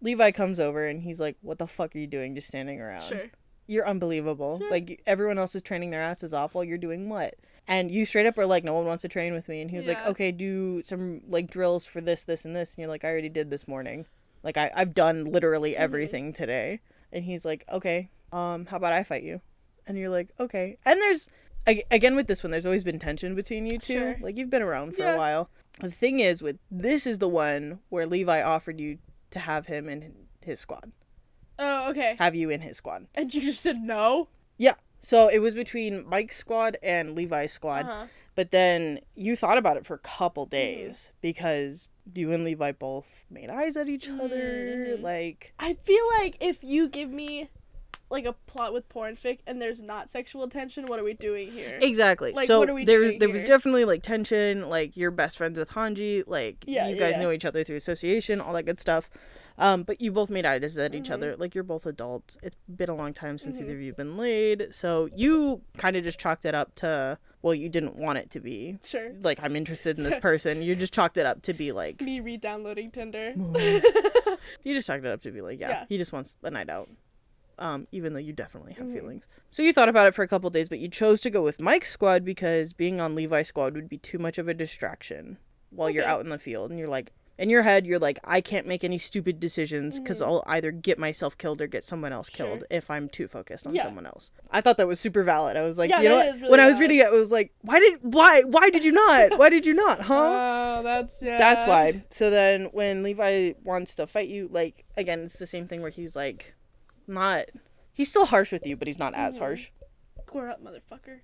Levi 0.03 0.31
comes 0.33 0.61
over 0.61 0.85
and 0.87 1.03
he's 1.03 1.19
like, 1.21 1.37
"What 1.41 1.59
the 1.59 1.67
fuck 1.67 1.95
are 1.95 1.99
you 1.99 2.07
doing? 2.07 2.35
Just 2.35 2.49
standing 2.49 2.81
around? 2.81 3.03
Sure. 3.03 3.31
You're 3.67 3.87
unbelievable. 3.89 4.61
Like 4.71 5.01
everyone 5.07 5.39
else 5.39 5.55
is 5.55 5.63
training 5.63 5.91
their 5.91 6.03
asses 6.03 6.35
off 6.35 6.55
while 6.55 6.65
you're 6.65 6.77
doing 6.79 7.09
what?" 7.09 7.35
And 7.69 7.91
you 7.91 8.05
straight 8.05 8.27
up 8.27 8.37
are 8.37 8.45
like, 8.47 8.65
"No 8.65 8.75
one 8.75 8.85
wants 8.85 9.03
to 9.03 9.09
train 9.09 9.33
with 9.33 9.49
me." 9.49 9.63
And 9.63 9.71
he 9.71 9.77
was 9.79 9.87
like, 9.87 10.05
"Okay, 10.05 10.31
do 10.33 10.83
some 10.83 11.23
like 11.29 11.49
drills 11.49 11.87
for 11.87 12.01
this, 12.01 12.25
this, 12.25 12.45
and 12.45 12.55
this." 12.55 12.73
And 12.75 12.79
you're 12.83 12.89
like, 12.91 13.05
"I 13.05 13.09
already 13.09 13.29
did 13.31 13.51
this 13.51 13.67
morning." 13.69 14.05
Like 14.43 14.57
I, 14.57 14.71
I've 14.75 14.95
done 14.95 15.25
literally 15.25 15.73
Mm-hmm. 15.73 15.83
everything 15.83 16.33
today. 16.33 16.81
And 17.13 17.25
he's 17.25 17.45
like, 17.45 17.65
okay, 17.71 18.09
um, 18.33 18.67
how 18.67 18.77
about 18.79 18.93
I 18.93 19.03
fight 19.05 19.23
you? 19.23 19.41
And 19.87 19.97
you're 19.99 20.11
like, 20.11 20.31
okay. 20.41 20.79
And 20.85 21.01
there's 21.01 21.29
again 21.67 22.17
with 22.17 22.27
this 22.27 22.43
one, 22.43 22.51
there's 22.51 22.67
always 22.67 22.83
been 22.85 22.99
tension 22.99 23.35
between 23.35 23.67
you 23.67 23.79
two. 23.79 23.93
Sure. 23.95 24.17
Like 24.21 24.37
you've 24.37 24.51
been 24.51 24.63
around 24.63 24.95
for 24.97 25.03
Yeah. 25.03 25.15
a 25.15 25.17
while. 25.19 25.51
The 25.81 25.91
thing 25.91 26.21
is, 26.21 26.43
with 26.43 26.59
this 26.71 27.07
is 27.07 27.19
the 27.19 27.29
one 27.29 27.79
where 27.89 28.07
Levi 28.07 28.43
offered 28.43 28.79
you 28.81 28.99
to 29.31 29.39
have 29.39 29.67
him 29.67 29.89
in 29.89 30.13
his 30.41 30.61
squad, 30.61 30.93
Oh, 31.59 31.89
okay. 31.91 32.17
have 32.19 32.35
you 32.35 32.51
in 32.51 32.61
his 32.61 32.77
squad. 32.77 33.07
And 33.15 33.33
you 33.33 33.41
just 33.41 33.61
said 33.61 33.77
no? 33.79 34.29
Yeah. 34.59 34.75
So 35.01 35.29
it 35.29 35.39
was 35.39 35.55
between 35.55 36.07
Mike's 36.09 36.37
squad 36.37 36.77
and 36.83 37.15
Levi's 37.15 37.53
squad. 37.53 37.87
Uh-huh. 37.87 38.07
But 38.35 38.51
then 38.51 39.01
you 39.15 39.37
thought 39.37 39.59
about 39.59 39.77
it 39.77 39.85
for 39.85 39.95
a 39.95 39.99
couple 39.99 40.47
days 40.47 41.11
because 41.21 41.89
you 42.15 42.33
and 42.33 42.45
Levi 42.45 42.73
both 42.73 43.07
made 43.31 43.51
eyes 43.51 43.77
at 43.77 43.89
each 43.89 44.09
other. 44.09 44.97
Mhm. 44.97 45.03
Like, 45.03 45.53
I 45.59 45.75
feel 45.75 46.05
like 46.19 46.37
if 46.41 46.63
you 46.65 46.89
give 46.89 47.11
me 47.11 47.51
like 48.13 48.25
a 48.27 48.33
plot 48.47 48.73
with 48.73 48.89
porn 48.89 49.17
fic 49.17 49.39
and 49.47 49.61
there's 49.61 49.83
not 49.83 50.09
sexual 50.09 50.47
tension, 50.49 50.87
what 50.87 51.01
are 51.01 51.05
we 51.05 51.15
doing 51.15 51.51
here? 51.51 51.79
Exactly. 51.83 52.33
Like, 52.33 52.47
so 52.47 52.61
what 52.61 52.71
are 52.71 52.75
we 52.75 52.85
there, 52.85 53.01
doing 53.01 53.19
there 53.19 53.29
was 53.31 53.43
definitely 53.43 53.85
like 53.87 54.03
tension. 54.03 54.69
Like 54.69 54.97
you're 54.97 55.11
best 55.11 55.37
friends 55.39 55.59
with 55.59 55.71
Hanji. 55.71 56.23
Like 56.27 56.63
Yeah, 56.67 56.87
you 56.89 56.97
guys 56.97 57.13
yeah. 57.17 57.23
know 57.23 57.33
each 57.33 57.45
other 57.45 57.65
through 57.65 57.77
association, 57.77 58.41
all 58.41 58.53
that 58.53 58.65
good 58.65 58.79
stuff. 58.79 59.11
Um, 59.59 59.83
but 59.83 60.01
you 60.01 60.11
both 60.13 60.31
made 60.31 60.47
eyes 60.47 60.79
at 60.79 60.95
each 60.95 61.09
Mhm. 61.09 61.13
other. 61.15 61.37
Like 61.37 61.55
you're 61.55 61.65
both 61.65 61.85
adults. 61.87 62.39
It's 62.43 62.57
been 62.75 62.89
a 62.89 62.95
long 62.95 63.13
time 63.13 63.39
since 63.39 63.59
Mhm. 63.59 63.63
either 63.65 63.73
of 63.75 63.81
you 63.81 63.87
have 63.89 63.97
been 63.97 64.17
laid. 64.17 64.69
So 64.73 65.09
you 65.15 65.63
kind 65.77 65.95
of 65.97 66.05
just 66.05 66.19
chalked 66.19 66.45
it 66.45 66.55
up 66.55 66.75
to 66.77 67.19
well, 67.43 67.55
you 67.55 67.69
didn't 67.69 67.97
want 67.97 68.19
it 68.19 68.31
to 68.31 68.41
be 68.41 68.79
Sure. 68.85 69.13
like 69.23 69.39
I'm 69.43 69.57
interested 69.57 69.99
in 69.99 70.05
this 70.05 70.15
person. 70.21 70.63
You 70.63 70.75
just 70.77 70.93
chalked 70.95 71.17
it 71.17 71.27
up 71.27 71.43
to 71.43 71.53
be 71.53 71.73
like 71.73 72.01
Me 72.01 72.21
re-downloading 72.21 72.91
Tinder. 72.93 73.35
you 74.65 74.75
just 74.75 74.87
chalked 74.87 75.05
it 75.05 75.11
up 75.11 75.23
to 75.23 75.31
be 75.31 75.41
like 75.41 75.61
yeah, 75.61 75.69
Yeah. 75.69 75.85
he 75.89 75.99
just 75.99 76.13
wants 76.13 76.37
a 76.43 76.51
night 76.51 76.71
out. 76.71 76.89
Um, 77.59 77.87
even 77.93 78.13
though 78.15 78.19
you 78.19 78.33
definitely 78.33 78.73
have 78.75 78.87
Mhm. 78.87 78.95
feelings. 78.95 79.27
So 79.51 79.63
you 79.63 79.73
thought 79.73 79.89
about 79.89 80.07
it 80.07 80.15
for 80.15 80.23
a 80.23 80.29
couple 80.29 80.49
days, 80.51 80.69
but 80.69 80.79
you 80.79 80.89
chose 80.89 81.21
to 81.21 81.31
go 81.31 81.43
with 81.43 81.61
Mike's 81.61 81.91
squad 81.93 82.25
because 82.25 82.73
being 82.73 83.01
on 83.01 83.15
Levi's 83.15 83.49
squad 83.49 83.75
would 83.75 83.89
be 83.89 83.99
too 83.99 84.19
much 84.19 84.39
of 84.39 84.49
a 84.49 84.55
distraction 84.55 85.39
while 85.71 85.91
you're 85.91 86.05
out 86.05 86.21
in 86.23 86.29
the 86.31 86.39
field. 86.39 86.71
And 86.71 86.79
you're 86.79 86.89
like, 86.89 87.13
in 87.39 87.49
your 87.49 87.63
head, 87.63 87.87
you're 87.87 87.99
like, 87.99 88.19
I 88.25 88.41
can't 88.43 88.67
make 88.67 88.85
any 88.85 88.99
stupid 88.99 89.41
decisions 89.41 89.99
because 89.99 90.21
Mhm. 90.21 90.27
I'll 90.27 90.45
either 90.47 90.71
get 90.71 90.99
myself 90.99 91.37
killed 91.39 91.61
or 91.63 91.67
get 91.67 91.83
someone 91.83 92.13
else 92.13 92.29
Sure. 92.31 92.47
killed 92.47 92.65
if 92.71 92.91
I'm 92.91 93.09
too 93.09 93.27
focused 93.27 93.67
on 93.67 93.75
Yeah. 93.75 93.85
someone 93.85 94.05
else. 94.07 94.31
I 94.51 94.61
thought 94.61 94.77
that 94.77 94.87
was 94.87 95.01
super 95.01 95.23
valid. 95.23 95.57
I 95.57 95.63
was 95.63 95.79
like, 95.79 95.89
Yeah, 95.91 96.03
you 96.03 96.09
know 96.11 96.19
really 96.19 96.49
when 96.51 96.61
I 96.61 96.67
was 96.69 96.79
reading 96.79 96.99
it, 96.99 97.07
it 97.07 97.13
was 97.13 97.33
like, 97.33 97.53
why 97.63 97.81
did 97.81 97.99
why 98.03 98.43
why 98.43 98.69
did 98.71 98.85
you 98.85 98.93
not? 98.93 99.39
Why 99.39 99.49
did 99.49 99.65
you 99.67 99.73
not? 99.75 100.01
Huh? 100.03 100.15
Oh, 100.79 100.83
that's 100.83 101.23
yeah. 101.23 101.39
That's 101.39 101.67
why. 101.67 102.05
So 102.11 102.29
then 102.31 102.67
when 102.73 103.03
Levi 103.03 103.53
wants 103.65 103.95
to 103.97 104.07
fight 104.07 104.29
you, 104.29 104.49
like 104.53 104.85
again, 104.97 105.21
it's 105.21 105.39
the 105.39 105.47
same 105.47 105.67
thing 105.67 105.81
where 105.81 105.91
he's 105.91 106.15
like 106.15 106.55
not 107.07 107.47
he's 107.93 108.09
still 108.09 108.27
harsh 108.27 108.53
with 108.53 108.67
you, 108.67 108.77
but 108.77 108.87
he's 108.89 108.99
not 108.99 109.15
as 109.15 109.37
Mhm. 109.37 109.41
harsh. 109.41 109.71
Square 110.27 110.51
up, 110.51 110.63
motherfucker. 110.65 111.21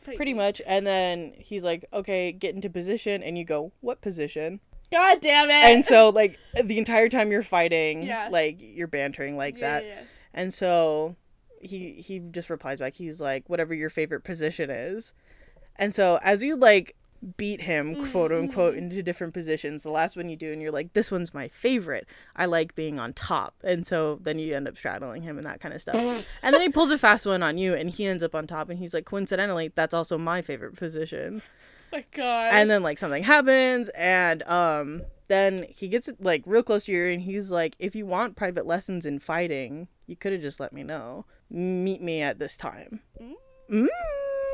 Fight 0.00 0.16
Pretty 0.16 0.32
me. 0.32 0.38
much. 0.38 0.62
And 0.66 0.86
then 0.86 1.34
he's 1.38 1.62
like, 1.64 1.84
Okay, 1.92 2.32
get 2.32 2.54
into 2.54 2.70
position 2.70 3.22
and 3.22 3.36
you 3.36 3.44
go, 3.44 3.72
What 3.80 4.00
position? 4.00 4.60
God 4.92 5.20
damn 5.20 5.50
it. 5.50 5.52
And 5.74 5.84
so 5.84 6.08
like 6.14 6.38
the 6.62 6.78
entire 6.78 7.08
time 7.08 7.30
you're 7.30 7.42
fighting, 7.42 8.02
Yeah. 8.02 8.28
like 8.30 8.56
you're 8.60 8.86
bantering 8.86 9.36
like 9.36 9.58
yeah, 9.58 9.80
that. 9.80 9.84
Yeah. 9.84 10.00
And 10.32 10.54
so 10.54 11.16
he 11.60 11.92
he 11.94 12.18
just 12.20 12.48
replies 12.50 12.78
back, 12.78 12.94
he's 12.94 13.20
like, 13.20 13.48
Whatever 13.48 13.74
your 13.74 13.90
favorite 13.90 14.24
position 14.24 14.70
is. 14.70 15.12
And 15.76 15.94
so 15.94 16.18
as 16.22 16.42
you 16.42 16.56
like 16.56 16.94
beat 17.36 17.62
him, 17.62 18.10
quote 18.10 18.32
unquote, 18.32 18.74
Mhm. 18.74 18.78
into 18.78 19.02
different 19.02 19.34
positions, 19.34 19.82
the 19.82 19.90
last 19.90 20.16
one 20.16 20.28
you 20.28 20.36
do 20.36 20.52
and 20.52 20.60
you're 20.62 20.70
like, 20.72 20.92
This 20.92 21.10
one's 21.10 21.32
my 21.34 21.48
favorite. 21.48 22.06
I 22.34 22.46
like 22.46 22.74
being 22.74 22.98
on 22.98 23.12
top. 23.12 23.54
And 23.64 23.86
so 23.86 24.18
then 24.22 24.38
you 24.38 24.54
end 24.54 24.68
up 24.68 24.76
straddling 24.76 25.22
him 25.22 25.36
and 25.38 25.46
that 25.46 25.60
kind 25.60 25.74
of 25.74 25.80
stuff. 25.80 25.96
and 26.42 26.54
then 26.54 26.60
he 26.62 26.68
pulls 26.68 26.90
a 26.90 26.98
fast 26.98 27.26
one 27.26 27.42
on 27.42 27.58
you 27.58 27.74
and 27.74 27.90
he 27.90 28.06
ends 28.06 28.22
up 28.22 28.34
on 28.34 28.46
top 28.46 28.68
and 28.70 28.78
he's 28.78 28.92
like, 28.94 29.04
coincidentally, 29.04 29.72
that's 29.74 29.94
also 29.94 30.16
my 30.18 30.42
favorite 30.42 30.76
position 30.76 31.42
my 31.92 32.04
God. 32.12 32.50
and 32.52 32.68
then 32.68 32.82
like 32.82 32.98
something 32.98 33.22
happens 33.22 33.88
and 33.90 34.42
um 34.44 35.02
then 35.28 35.64
he 35.68 35.86
gets 35.86 36.08
like 36.18 36.42
real 36.44 36.62
close 36.64 36.84
to 36.86 36.92
you 36.92 37.04
and 37.04 37.22
he's 37.22 37.50
like 37.52 37.76
if 37.78 37.94
you 37.94 38.04
want 38.04 38.34
private 38.34 38.66
lessons 38.66 39.06
in 39.06 39.20
fighting 39.20 39.86
you 40.08 40.16
could 40.16 40.32
have 40.32 40.42
just 40.42 40.58
let 40.58 40.72
me 40.72 40.82
know 40.82 41.24
meet 41.48 42.02
me 42.02 42.20
at 42.22 42.40
this 42.40 42.56
time 42.56 43.00
Mm. 43.22 43.32
mm. 43.70 43.86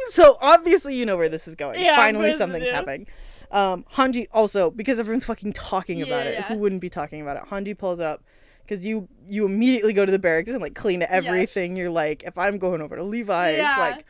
so 0.11 0.39
obviously 0.41 0.95
you 0.97 1.07
know 1.07 1.17
where 1.17 1.29
this 1.29 1.47
is 1.49 1.55
going 1.55 1.81
Yeah, 1.81 1.97
finally 1.97 2.33
something's 2.33 2.71
happening 2.71 3.07
um 3.51 3.85
hanji 3.95 4.27
also 4.33 4.71
because 4.71 4.99
everyone's 4.99 5.25
fucking 5.25 5.53
talking 5.53 6.01
about 6.03 6.27
it 6.27 6.35
yeah. 6.35 6.43
who 6.49 6.55
wouldn't 6.55 6.81
be 6.81 6.89
talking 6.91 7.21
about 7.21 7.37
it 7.37 7.43
hanji 7.51 7.77
pulls 7.77 8.01
up 8.01 8.23
because 8.65 8.85
you 8.87 9.09
you 9.29 9.45
immediately 9.45 9.93
go 9.93 10.05
to 10.07 10.13
the 10.13 10.19
barracks 10.19 10.51
and 10.51 10.61
like 10.63 10.75
clean 10.75 11.03
everything 11.03 11.77
you're 11.77 11.91
like 11.91 12.23
if 12.25 12.39
i'm 12.39 12.59
going 12.59 12.81
over 12.81 12.97
to 12.97 13.03
levi's 13.03 13.59
Yeah. 13.59 13.77
like 13.79 14.07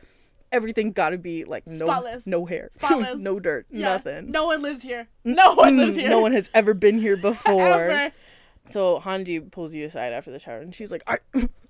everything 0.52 0.92
gotta 0.92 1.18
be 1.18 1.44
like 1.44 1.66
no 1.66 1.86
Spotless. 1.86 2.26
no 2.26 2.44
hair 2.46 2.68
Spotless. 2.72 3.18
no 3.20 3.40
dirt 3.40 3.66
Yeah. 3.70 3.86
nothing 3.94 4.30
No 4.30 4.46
one 4.46 4.62
lives 4.62 4.82
here. 4.82 5.08
No 5.24 5.54
one 5.54 5.76
lives 5.78 5.96
here. 5.96 6.08
No 6.10 6.20
one 6.20 6.32
has 6.32 6.50
ever 6.54 6.74
been 6.74 6.98
here 6.98 7.16
before. 7.30 8.12
So 8.68 9.00
Hanji 9.00 9.50
pulls 9.50 9.74
you 9.74 9.86
aside 9.86 10.12
after 10.12 10.30
the 10.30 10.38
shower, 10.38 10.58
and 10.58 10.72
she's 10.72 10.92
like, 10.92 11.02
"Are, 11.08 11.20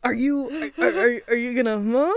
are 0.04 0.12
you, 0.12 0.70
are, 0.76 0.84
are, 0.86 1.20
are 1.28 1.34
you 1.36 1.54
gonna, 1.54 1.80
huh?" 1.80 2.12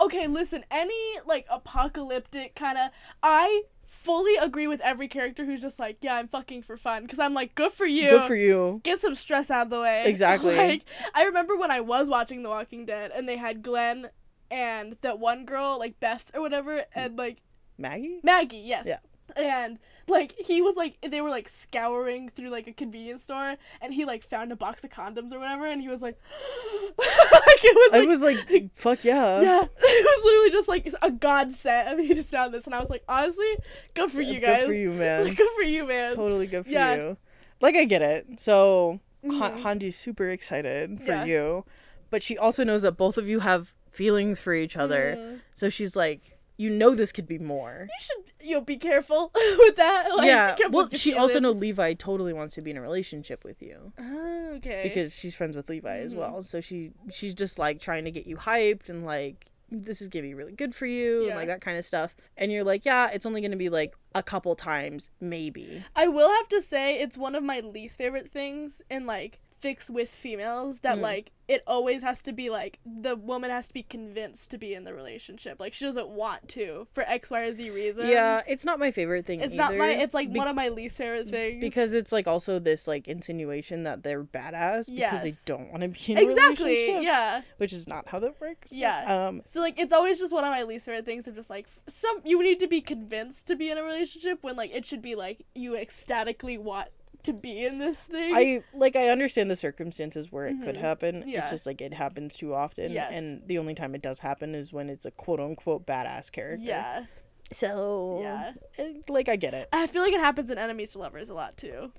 Okay, 0.00 0.26
listen. 0.26 0.64
Any 0.70 1.18
like 1.26 1.46
apocalyptic 1.50 2.54
kind 2.54 2.78
of, 2.78 2.90
I 3.22 3.62
fully 3.86 4.36
agree 4.36 4.66
with 4.66 4.80
every 4.80 5.06
character 5.06 5.44
who's 5.44 5.62
just 5.62 5.78
like, 5.78 5.98
yeah, 6.00 6.14
I'm 6.14 6.26
fucking 6.26 6.62
for 6.62 6.76
fun, 6.76 7.02
because 7.02 7.18
I'm 7.18 7.34
like, 7.34 7.54
good 7.54 7.72
for 7.72 7.86
you. 7.86 8.10
Good 8.10 8.26
for 8.26 8.34
you. 8.34 8.80
Get 8.82 8.98
some 8.98 9.14
stress 9.14 9.50
out 9.50 9.66
of 9.66 9.70
the 9.70 9.80
way. 9.80 10.04
Exactly. 10.06 10.56
Like, 10.56 10.84
I 11.14 11.24
remember 11.24 11.56
when 11.56 11.70
I 11.70 11.80
was 11.80 12.08
watching 12.08 12.42
The 12.42 12.48
Walking 12.48 12.86
Dead, 12.86 13.12
and 13.14 13.28
they 13.28 13.36
had 13.36 13.62
Glenn 13.62 14.10
and 14.50 14.96
that 15.02 15.18
one 15.18 15.44
girl, 15.44 15.78
like 15.78 16.00
Beth 16.00 16.30
or 16.34 16.40
whatever, 16.40 16.84
and 16.94 17.16
like 17.16 17.38
Maggie. 17.78 18.20
Maggie. 18.22 18.58
Yes. 18.58 18.86
Yeah. 18.86 18.98
and 19.36 19.78
like 20.08 20.34
he 20.38 20.60
was 20.62 20.76
like 20.76 20.96
they 21.08 21.20
were 21.20 21.30
like 21.30 21.48
scouring 21.48 22.28
through 22.28 22.48
like 22.50 22.66
a 22.66 22.72
convenience 22.72 23.22
store 23.24 23.56
and 23.80 23.94
he 23.94 24.04
like 24.04 24.22
found 24.24 24.50
a 24.52 24.56
box 24.56 24.82
of 24.84 24.90
condoms 24.90 25.32
or 25.32 25.38
whatever 25.38 25.66
and 25.66 25.80
he 25.80 25.88
was 25.88 26.02
like 26.02 26.16
like 26.98 27.60
it 27.64 27.74
was 27.76 27.94
I 27.94 27.98
like 28.00 28.08
was 28.08 28.22
like, 28.22 28.74
fuck 28.74 29.04
yeah. 29.04 29.40
yeah 29.42 29.62
it 29.62 30.04
was 30.04 30.24
literally 30.24 30.50
just 30.50 30.68
like 30.68 30.92
a 31.02 31.10
godsend 31.10 31.88
I 31.88 31.94
mean 31.94 32.06
he 32.06 32.14
just 32.14 32.28
found 32.30 32.52
this 32.54 32.64
and 32.66 32.74
I 32.74 32.80
was 32.80 32.90
like 32.90 33.04
honestly 33.08 33.46
good 33.94 34.10
for 34.10 34.22
you 34.22 34.40
guys 34.40 34.60
Good 34.60 34.66
for 34.66 34.72
you, 34.74 34.92
man. 34.92 35.34
good 35.34 35.48
for 35.56 35.62
you 35.62 35.86
man 35.86 36.14
totally 36.14 36.46
good 36.46 36.64
for 36.64 36.70
Yeah. 36.72 36.94
you. 36.94 37.16
Like 37.60 37.76
I 37.76 37.84
get 37.84 38.02
it. 38.02 38.40
So. 38.40 39.00
Han- 39.24 39.62
Hanji's 39.62 39.94
super 39.94 40.28
excited 40.30 41.00
for 41.00 41.12
Yeah. 41.12 41.24
you, 41.24 41.64
but 42.10 42.24
she 42.24 42.36
also 42.36 42.64
knows 42.64 42.82
that 42.82 42.96
both 42.96 43.16
of 43.16 43.28
you 43.28 43.38
have 43.38 43.72
feelings 43.92 44.40
for 44.42 44.52
each 44.52 44.76
other. 44.76 45.14
Mhm. 45.16 45.40
So 45.54 45.68
she's 45.68 45.94
like, 45.94 46.31
you 46.62 46.70
know, 46.70 46.94
this 46.94 47.10
could 47.16 47.26
be 47.26 47.38
more. 47.54 47.76
you 47.88 47.98
should 48.06 48.24
you 48.48 48.54
know 48.54 48.60
be 48.60 48.76
careful 48.76 49.30
with 49.64 49.76
that 49.76 50.00
like, 50.16 50.26
yeah. 50.26 50.56
Well, 50.70 50.88
she 50.92 51.14
also 51.14 51.38
knows 51.40 51.52
feelings. 51.54 51.78
Levi 51.78 51.92
totally 51.94 52.32
wants 52.32 52.54
to 52.56 52.62
be 52.62 52.70
in 52.70 52.76
a 52.76 52.82
relationship 52.90 53.40
with 53.44 53.60
you 53.62 53.92
Ah, 53.98 54.56
okay 54.56 54.82
because 54.84 55.14
she's 55.18 55.34
friends 55.34 55.54
with 55.56 55.68
Levi 55.68 55.98
as 56.06 56.12
Mhm. 56.14 56.18
well. 56.18 56.42
So 56.42 56.60
she 56.60 56.92
she's 57.16 57.34
just 57.34 57.58
like 57.58 57.76
trying 57.80 58.04
to 58.04 58.10
get 58.10 58.26
you 58.26 58.36
hyped 58.36 58.88
and 58.88 59.04
like 59.06 59.46
this 59.74 60.02
is 60.02 60.08
gonna 60.08 60.22
be 60.30 60.34
really 60.34 60.52
good 60.62 60.74
for 60.74 60.84
you 60.86 61.26
and 61.28 61.34
like 61.36 61.46
that 61.48 61.62
kind 61.62 61.78
of 61.78 61.84
stuff. 61.86 62.14
And 62.36 62.52
you're 62.52 62.64
like, 62.72 62.84
yeah, 62.84 63.10
it's 63.14 63.24
only 63.24 63.40
gonna 63.40 63.56
be 63.56 63.70
like 63.70 63.94
a 64.14 64.22
couple 64.22 64.54
times, 64.54 65.08
maybe. 65.20 65.82
I 65.96 66.08
will 66.08 66.28
have 66.38 66.48
to 66.50 66.60
say 66.60 67.00
it's 67.00 67.16
one 67.16 67.34
of 67.34 67.42
my 67.42 67.60
least 67.60 67.96
favorite 67.96 68.30
things 68.30 68.82
in 68.90 69.06
like 69.06 69.40
fics 69.62 69.88
with 69.88 70.10
females 70.10 70.80
that 70.80 70.98
Mm. 70.98 71.02
like 71.02 71.30
it 71.48 71.62
always 71.66 72.02
has 72.02 72.22
to 72.22 72.32
be 72.32 72.48
like 72.50 72.78
the 72.86 73.14
woman 73.14 73.50
has 73.50 73.68
to 73.68 73.74
be 73.74 73.82
convinced 73.82 74.50
to 74.50 74.58
be 74.58 74.74
in 74.74 74.84
the 74.84 74.94
relationship. 74.94 75.60
Like 75.60 75.72
she 75.74 75.84
doesn't 75.84 76.08
want 76.08 76.48
to 76.50 76.86
for 76.94 77.02
X, 77.02 77.30
Y, 77.30 77.38
or 77.42 77.52
Z 77.52 77.70
reasons. 77.70 78.08
Yeah, 78.08 78.40
it's 78.48 78.64
not 78.64 78.78
my 78.78 78.90
favorite 78.90 79.26
thing. 79.26 79.40
it's 79.40 79.54
not 79.54 79.76
my 79.76 79.90
it's 79.90 80.14
like 80.14 80.32
Be- 80.32 80.38
one 80.38 80.48
of 80.48 80.56
my 80.56 80.68
least 80.70 80.96
favorite 80.96 81.28
things. 81.28 81.60
because 81.60 81.92
it's 81.92 82.10
like 82.10 82.26
also 82.26 82.58
this 82.58 82.88
like 82.88 83.06
insinuation 83.06 83.82
that 83.84 84.02
they're 84.02 84.24
badass 84.24 84.86
because 84.94 85.22
they 85.22 85.34
don't 85.46 85.70
want 85.70 85.82
to 85.82 85.88
be 85.88 86.12
in 86.12 86.18
a 86.18 86.22
Exactly. 86.30 86.64
relationship, 86.70 87.02
Yeah. 87.04 87.42
which 87.58 87.72
is 87.72 87.86
not 87.86 88.08
how 88.08 88.18
that 88.20 88.40
works. 88.40 88.72
Yeah. 88.72 89.26
Um. 89.28 89.42
So 89.44 89.60
like 89.60 89.78
it's 89.78 89.92
always 89.92 90.18
just 90.18 90.32
one 90.32 90.44
of 90.44 90.50
my 90.50 90.62
least 90.62 90.86
favorite 90.86 91.04
things 91.04 91.28
of 91.28 91.34
just 91.34 91.50
like 91.50 91.66
some 91.88 92.20
you 92.24 92.42
need 92.42 92.58
to 92.60 92.66
be 92.68 92.80
convinced 92.80 93.46
to 93.48 93.56
be 93.56 93.70
in 93.70 93.78
a 93.78 93.82
relationship 93.82 94.42
when 94.42 94.56
like 94.56 94.72
it 94.74 94.86
should 94.86 95.02
be 95.02 95.14
like 95.14 95.44
you 95.54 95.76
ecstatically 95.76 96.56
want 96.58 96.88
to 97.24 97.32
be 97.32 97.64
in 97.64 97.78
this 97.78 98.00
thing. 98.04 98.34
I 98.34 98.62
like 98.74 98.96
I 98.96 99.08
understand 99.08 99.50
the 99.50 99.56
circumstances 99.56 100.30
where 100.32 100.46
it 100.46 100.56
could 100.62 100.76
Mhm. 100.76 100.80
happen. 100.80 101.24
Yeah. 101.26 101.42
It's 101.42 101.50
just 101.50 101.66
like 101.66 101.80
it 101.80 101.94
happens 101.94 102.36
too 102.36 102.54
often. 102.54 102.92
Yes. 102.92 103.12
And 103.14 103.46
the 103.46 103.58
only 103.58 103.74
time 103.74 103.94
it 103.94 104.02
does 104.02 104.18
happen 104.20 104.54
is 104.54 104.72
when 104.72 104.88
it's 104.90 105.04
a 105.04 105.10
quote 105.10 105.40
unquote 105.40 105.86
badass 105.86 106.30
character. 106.32 106.64
yeah. 106.66 107.04
So 107.52 108.20
Yeah. 108.22 108.52
eh, 108.78 108.92
like 109.08 109.28
I 109.28 109.36
get 109.36 109.52
it. 109.54 109.68
I 109.72 109.86
feel 109.86 110.02
like 110.02 110.12
it 110.14 110.20
happens 110.20 110.50
in 110.50 110.58
enemies 110.58 110.92
to 110.92 110.98
lovers 111.00 111.28
a 111.28 111.34
lot 111.34 111.56
too. 111.56 111.92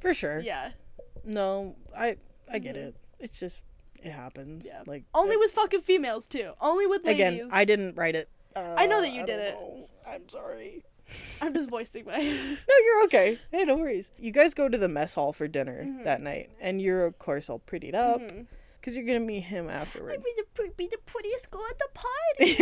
For 0.00 0.12
sure. 0.14 0.40
Yeah. 0.40 0.72
No, 1.24 1.76
I 1.96 2.16
I 2.48 2.58
get 2.58 2.74
Mhm. 2.76 2.88
it. 2.88 2.96
It's 3.18 3.40
just 3.40 3.62
it 4.02 4.10
happens. 4.12 4.66
Yeah. 4.66 4.82
Like 4.86 5.04
Only 5.14 5.34
it- 5.34 5.38
with 5.38 5.52
fucking 5.52 5.80
females 5.80 6.26
too. 6.26 6.52
Only 6.60 6.86
with 6.86 7.04
ladies. 7.04 7.20
again, 7.40 7.48
I 7.52 7.64
didn't 7.64 7.94
write 7.96 8.14
it. 8.14 8.28
Uh, 8.54 8.74
I 8.76 8.86
know 8.86 9.00
that 9.00 9.10
you 9.12 9.22
I 9.22 9.26
did 9.26 9.40
it. 9.40 9.54
know. 9.54 9.88
I'm 10.06 10.28
sorry. 10.28 10.84
I'm 11.40 11.52
just 11.54 11.70
voicing 11.70 12.04
my. 12.06 12.16
No, 12.68 12.74
you're 12.84 13.04
okay. 13.04 13.38
Hey, 13.50 13.64
no 13.64 13.76
worries. 13.76 14.10
You 14.18 14.30
guys 14.32 14.54
go 14.54 14.68
to 14.68 14.78
the 14.78 14.88
mess 14.88 15.14
hall 15.14 15.32
for 15.32 15.46
dinner 15.48 15.84
Mhm. 15.84 16.04
that 16.04 16.20
night, 16.22 16.50
and 16.60 16.80
you're 16.80 17.04
of 17.04 17.18
course 17.18 17.48
all 17.50 17.60
prettied 17.60 17.94
up 17.94 18.20
Mhm. 18.20 18.46
because 18.80 18.96
you're 18.96 19.04
gonna 19.04 19.20
meet 19.20 19.42
him 19.42 19.68
afterward. 19.68 20.22
be 20.24 20.32
the 20.36 20.44
pre- 20.54 20.70
be 20.76 20.86
the 20.86 20.98
prettiest 21.06 21.50
girl 21.50 21.64
at 21.68 21.78
the 21.78 21.88
party. 21.94 22.56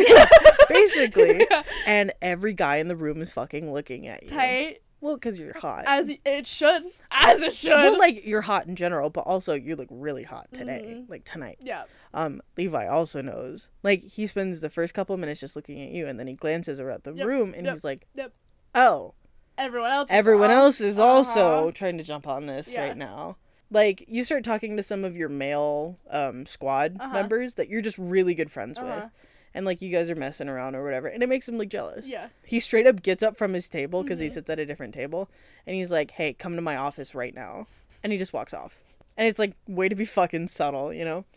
Basically, 0.68 1.46
and 1.86 2.12
every 2.20 2.52
guy 2.52 2.76
in 2.76 2.88
the 2.88 2.96
room 2.96 3.20
is 3.22 3.30
fucking 3.32 3.72
looking 3.72 4.06
at 4.08 4.22
you. 4.24 4.30
Tight 4.30 4.82
Well, 5.02 5.16
because 5.16 5.36
you're 5.36 5.58
hot. 5.58 5.82
as 5.86 6.10
it 6.24 6.46
should, 6.46 6.84
as 7.10 7.42
it 7.42 7.52
should. 7.52 7.70
well, 7.72 7.98
like 7.98 8.24
you're 8.24 8.40
hot 8.42 8.66
in 8.68 8.76
general, 8.76 9.10
but 9.10 9.22
also 9.22 9.52
you 9.54 9.74
look 9.74 9.88
really 9.90 10.22
hot 10.22 10.46
today, 10.52 10.94
Mhm. 11.00 11.10
like 11.10 11.24
tonight. 11.24 11.58
yeah. 11.60 11.84
Um, 12.14 12.40
Levi 12.56 12.86
also 12.86 13.20
knows. 13.20 13.68
Like 13.82 14.04
he 14.04 14.26
spends 14.28 14.60
the 14.60 14.70
first 14.70 14.94
couple 14.94 15.16
minutes 15.16 15.40
just 15.40 15.56
looking 15.56 15.82
at 15.82 15.90
you, 15.90 16.06
and 16.06 16.20
then 16.20 16.28
he 16.28 16.34
glances 16.34 16.78
around 16.78 17.02
the 17.02 17.12
Yep, 17.12 17.26
room, 17.26 17.52
and 17.52 17.66
yep, 17.66 17.74
he's 17.74 17.84
like, 17.84 18.06
yep. 18.14 18.32
"Oh, 18.76 19.14
Everyone 19.58 19.90
else. 19.90 20.06
everyone 20.10 20.50
off. 20.52 20.56
else 20.56 20.80
is 20.80 20.98
also 21.00 21.40
Uh-huh. 21.64 21.72
trying 21.74 21.98
to 21.98 22.04
jump 22.04 22.28
on 22.28 22.46
this 22.46 22.68
Yeah. 22.68 22.82
right 22.82 22.96
now." 22.96 23.36
Like 23.72 24.04
you 24.06 24.22
start 24.22 24.44
talking 24.44 24.76
to 24.76 24.82
some 24.84 25.02
of 25.04 25.16
your 25.16 25.28
male 25.30 25.98
um 26.10 26.46
squad 26.46 26.98
Uh-huh. 27.00 27.12
members 27.12 27.54
that 27.54 27.68
you're 27.68 27.80
just 27.82 27.98
really 27.98 28.34
good 28.34 28.52
friends 28.52 28.78
Uh-huh. 28.78 28.86
with, 28.86 29.10
and 29.54 29.64
like 29.66 29.80
you 29.82 29.90
guys 29.90 30.08
are 30.10 30.14
messing 30.14 30.48
around 30.48 30.74
or 30.74 30.84
whatever, 30.84 31.08
and 31.08 31.22
it 31.22 31.28
makes 31.28 31.48
him 31.48 31.58
like 31.58 31.68
jealous. 31.68 32.06
Yeah. 32.06 32.28
He 32.44 32.60
straight 32.60 32.86
up 32.86 33.02
gets 33.02 33.22
up 33.22 33.36
from 33.36 33.52
his 33.52 33.68
table 33.68 34.02
because 34.02 34.18
he 34.18 34.26
Mhm. 34.26 34.32
sits 34.34 34.50
at 34.50 34.58
a 34.58 34.66
different 34.66 34.94
table, 34.94 35.28
and 35.66 35.74
he's 35.76 35.90
like, 35.90 36.12
"Hey, 36.12 36.32
come 36.32 36.56
to 36.56 36.62
my 36.62 36.76
office 36.76 37.14
right 37.14 37.34
now," 37.34 37.66
and 38.02 38.12
he 38.12 38.18
just 38.18 38.32
walks 38.32 38.54
off. 38.54 38.78
And 39.16 39.28
it's 39.28 39.38
like 39.38 39.52
way 39.68 39.88
to 39.88 39.94
be 39.94 40.04
fucking 40.06 40.48
subtle, 40.48 40.92
you 40.92 41.04
know? 41.04 41.24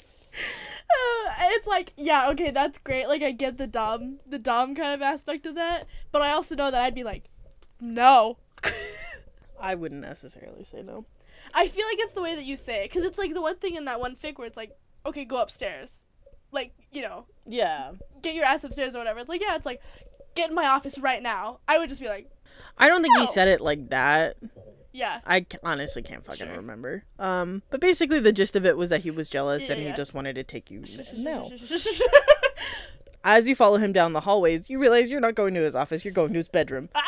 Uh, 0.88 1.32
it's 1.49 1.66
like 1.68 1.91
yeah 1.97 2.30
okay 2.30 2.51
that's 2.51 2.78
great 2.78 3.07
like 3.07 3.22
I 3.24 3.32
get 3.32 3.57
the 3.57 3.66
dom 3.68 4.20
the 4.28 4.38
dom 4.38 4.76
kind 4.76 4.93
of 4.93 5.01
aspect 5.01 5.45
of 5.45 5.55
that 5.55 5.88
but 6.11 6.22
I 6.22 6.32
also 6.32 6.55
know 6.55 6.70
that 6.72 6.82
I'd 6.82 6.93
be 6.95 7.03
like 7.03 7.24
no. 7.82 8.38
I 9.59 9.76
wouldn't 9.76 10.01
necessarily 10.01 10.63
say 10.63 10.82
no. 10.84 11.05
I 11.53 11.68
feel 11.68 11.86
like 11.88 11.97
it's 11.99 12.11
the 12.13 12.22
way 12.22 12.36
that 12.36 12.43
you 12.45 12.55
say 12.57 12.84
it 12.86 12.89
because 12.91 13.03
it's 13.03 13.18
like 13.18 13.34
the 13.34 13.41
one 13.41 13.55
thing 13.57 13.76
in 13.76 13.86
that 13.86 13.99
one 13.99 14.16
fic 14.16 14.38
where 14.38 14.47
it's 14.47 14.57
like 14.57 14.78
okay 15.05 15.26
go 15.26 15.38
upstairs 15.38 16.05
like 16.55 16.71
you 16.91 17.01
know 17.03 17.25
Yeah. 17.45 17.91
get 18.23 18.33
your 18.33 18.45
ass 18.45 18.63
upstairs 18.63 18.95
or 18.95 18.99
whatever 18.99 19.19
it's 19.19 19.29
like 19.29 19.41
yeah 19.41 19.55
it's 19.55 19.65
like 19.65 19.81
get 20.35 20.49
in 20.49 20.55
my 20.55 20.65
office 20.67 20.97
right 20.97 21.21
now 21.21 21.59
I 21.67 21.77
would 21.77 21.89
just 21.89 22.01
be 22.01 22.07
like 22.07 22.29
I 22.77 22.87
don't 22.87 23.01
think 23.03 23.17
he 23.19 23.27
said 23.27 23.47
it 23.47 23.61
like 23.61 23.89
that. 23.91 24.37
yeah 24.93 25.19
I 25.25 25.45
honestly 25.63 26.01
can't 26.01 26.25
fucking 26.25 26.47
Sure. 26.47 26.55
remember. 26.57 27.03
Um, 27.19 27.61
but 27.69 27.79
basically 27.81 28.19
the 28.19 28.31
gist 28.33 28.55
of 28.55 28.65
it 28.65 28.75
was 28.77 28.89
that 28.89 29.01
he 29.01 29.11
was 29.11 29.29
jealous 29.29 29.67
Yeah, 29.67 29.73
and 29.75 29.83
yeah. 29.83 29.89
he 29.91 29.95
just 29.95 30.13
wanted 30.13 30.35
to 30.35 30.43
take 30.43 30.71
you. 30.71 30.83
No. 31.17 31.49
no 31.49 31.51
As 33.23 33.47
you 33.47 33.55
follow 33.55 33.77
him 33.77 33.91
down 33.91 34.13
the 34.13 34.19
hallways, 34.21 34.69
you 34.69 34.77
realize 34.79 35.09
you're 35.09 35.19
not 35.19 35.33
going 35.35 35.55
to 35.55 35.61
his 35.63 35.75
office. 35.75 36.05
You're 36.05 36.13
going 36.13 36.31
to 36.33 36.37
his 36.37 36.47
bedroom, 36.47 36.89
Ah, 36.93 37.01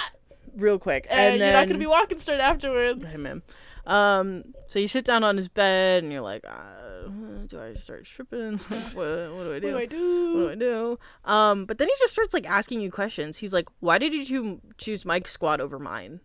real 0.55 0.79
quick. 0.79 1.05
and 1.11 1.33
And, 1.35 1.39
you're 1.39 1.51
not 1.53 1.67
gonna 1.67 1.77
be 1.79 1.85
walking 1.85 2.17
straight 2.17 2.39
afterwards 2.39 3.05
Hey, 3.05 3.17
man. 3.17 3.43
Um, 3.87 4.53
so 4.67 4.79
you 4.79 4.87
sit 4.87 5.05
down 5.05 5.23
on 5.23 5.37
his 5.37 5.47
bed 5.47 6.03
and 6.03 6.11
you're 6.11 6.21
like, 6.21 6.43
uh, 6.45 7.07
do 7.47 7.59
I 7.59 7.73
start 7.75 8.05
stripping? 8.05 8.57
what, 8.93 9.31
what 9.33 9.43
do 9.43 9.53
I 9.55 9.59
do? 9.59 9.73
what 9.73 9.73
do 9.73 9.77
I 9.77 9.85
do 9.85 10.33
what 10.33 10.41
do 10.41 10.49
I 10.49 10.55
do? 10.55 10.99
Um, 11.23 11.65
but 11.65 11.77
then 11.77 11.87
he 11.87 11.93
just 11.99 12.11
starts 12.13 12.33
like 12.33 12.45
asking 12.49 12.81
you 12.81 12.91
questions. 12.91 13.37
He's 13.37 13.53
like, 13.53 13.69
"Why 13.79 13.97
did 13.97 14.13
you 14.13 14.25
choo- 14.25 14.61
choose 14.77 15.05
Mike's 15.05 15.31
squad 15.31 15.61
over 15.61 15.79
mine?" 15.79 16.19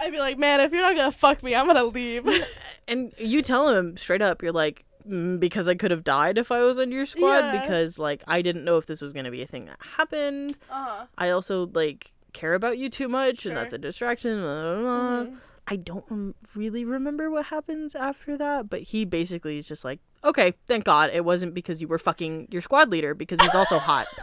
I'd 0.00 0.12
be 0.12 0.18
like 0.18 0.38
man 0.38 0.60
if 0.60 0.72
you're 0.72 0.82
not 0.82 0.94
gonna 0.96 1.10
fuck 1.12 1.42
me 1.42 1.54
I'm 1.54 1.66
gonna 1.66 1.84
leave 1.84 2.26
And 2.88 3.12
you 3.18 3.42
tell 3.42 3.68
him 3.70 3.96
straight 3.96 4.22
up, 4.22 4.42
you're 4.42 4.52
like, 4.52 4.84
mm, 5.08 5.38
"Because 5.40 5.68
I 5.68 5.74
could 5.74 5.90
have 5.90 6.04
died 6.04 6.38
if 6.38 6.50
I 6.50 6.60
was 6.60 6.78
on 6.78 6.90
your 6.92 7.04
squad. 7.06 7.38
Yeah. 7.40 7.60
Because 7.60 7.98
like 7.98 8.22
I 8.26 8.40
didn't 8.42 8.64
know 8.64 8.78
if 8.78 8.86
this 8.86 9.00
was 9.02 9.12
gonna 9.12 9.30
be 9.30 9.42
a 9.42 9.46
thing 9.46 9.66
that 9.66 9.78
happened. 9.96 10.56
uh-huh 10.70 11.06
I 11.18 11.30
also 11.30 11.66
like 11.74 12.12
care 12.32 12.54
about 12.54 12.78
you 12.78 12.88
too 12.90 13.08
much, 13.08 13.44
and 13.44 13.56
that's 13.56 13.72
a 13.74 13.78
distraction." 13.78 14.40
Blah, 14.40 14.62
blah, 14.62 14.80
blah. 14.80 15.24
Mhm. 15.24 15.36
I 15.68 15.76
don't 15.76 16.04
rem- 16.08 16.34
really 16.54 16.84
remember 16.84 17.28
what 17.30 17.46
happens 17.46 17.94
after 17.94 18.36
that, 18.38 18.70
but 18.70 18.82
he 18.82 19.04
basically 19.04 19.58
is 19.58 19.66
just 19.66 19.84
like, 19.84 19.98
okay, 20.24 20.54
thank 20.66 20.84
God 20.84 21.10
it 21.12 21.24
wasn't 21.24 21.54
because 21.54 21.80
you 21.80 21.88
were 21.88 21.98
fucking 21.98 22.48
your 22.50 22.62
squad 22.62 22.88
leader 22.90 23.14
because 23.14 23.40
he's 23.40 23.54
also 23.54 23.78
hot. 23.78 24.06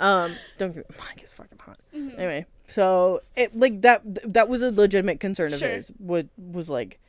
Um, 0.00 0.36
don't 0.58 0.76
get 0.76 0.88
Mike 0.96 1.24
is 1.24 1.32
fucking 1.32 1.58
hot. 1.58 1.80
Mhm. 1.92 2.12
Anyway, 2.16 2.46
so 2.68 3.20
it 3.34 3.56
like 3.56 3.80
that 3.82 4.02
that 4.32 4.48
was 4.48 4.62
a 4.62 4.70
legitimate 4.70 5.18
concern 5.18 5.52
of 5.52 5.58
Sure. 5.58 5.70
his. 5.70 5.90
Was 5.98 6.26
was 6.36 6.70
like, 6.70 7.00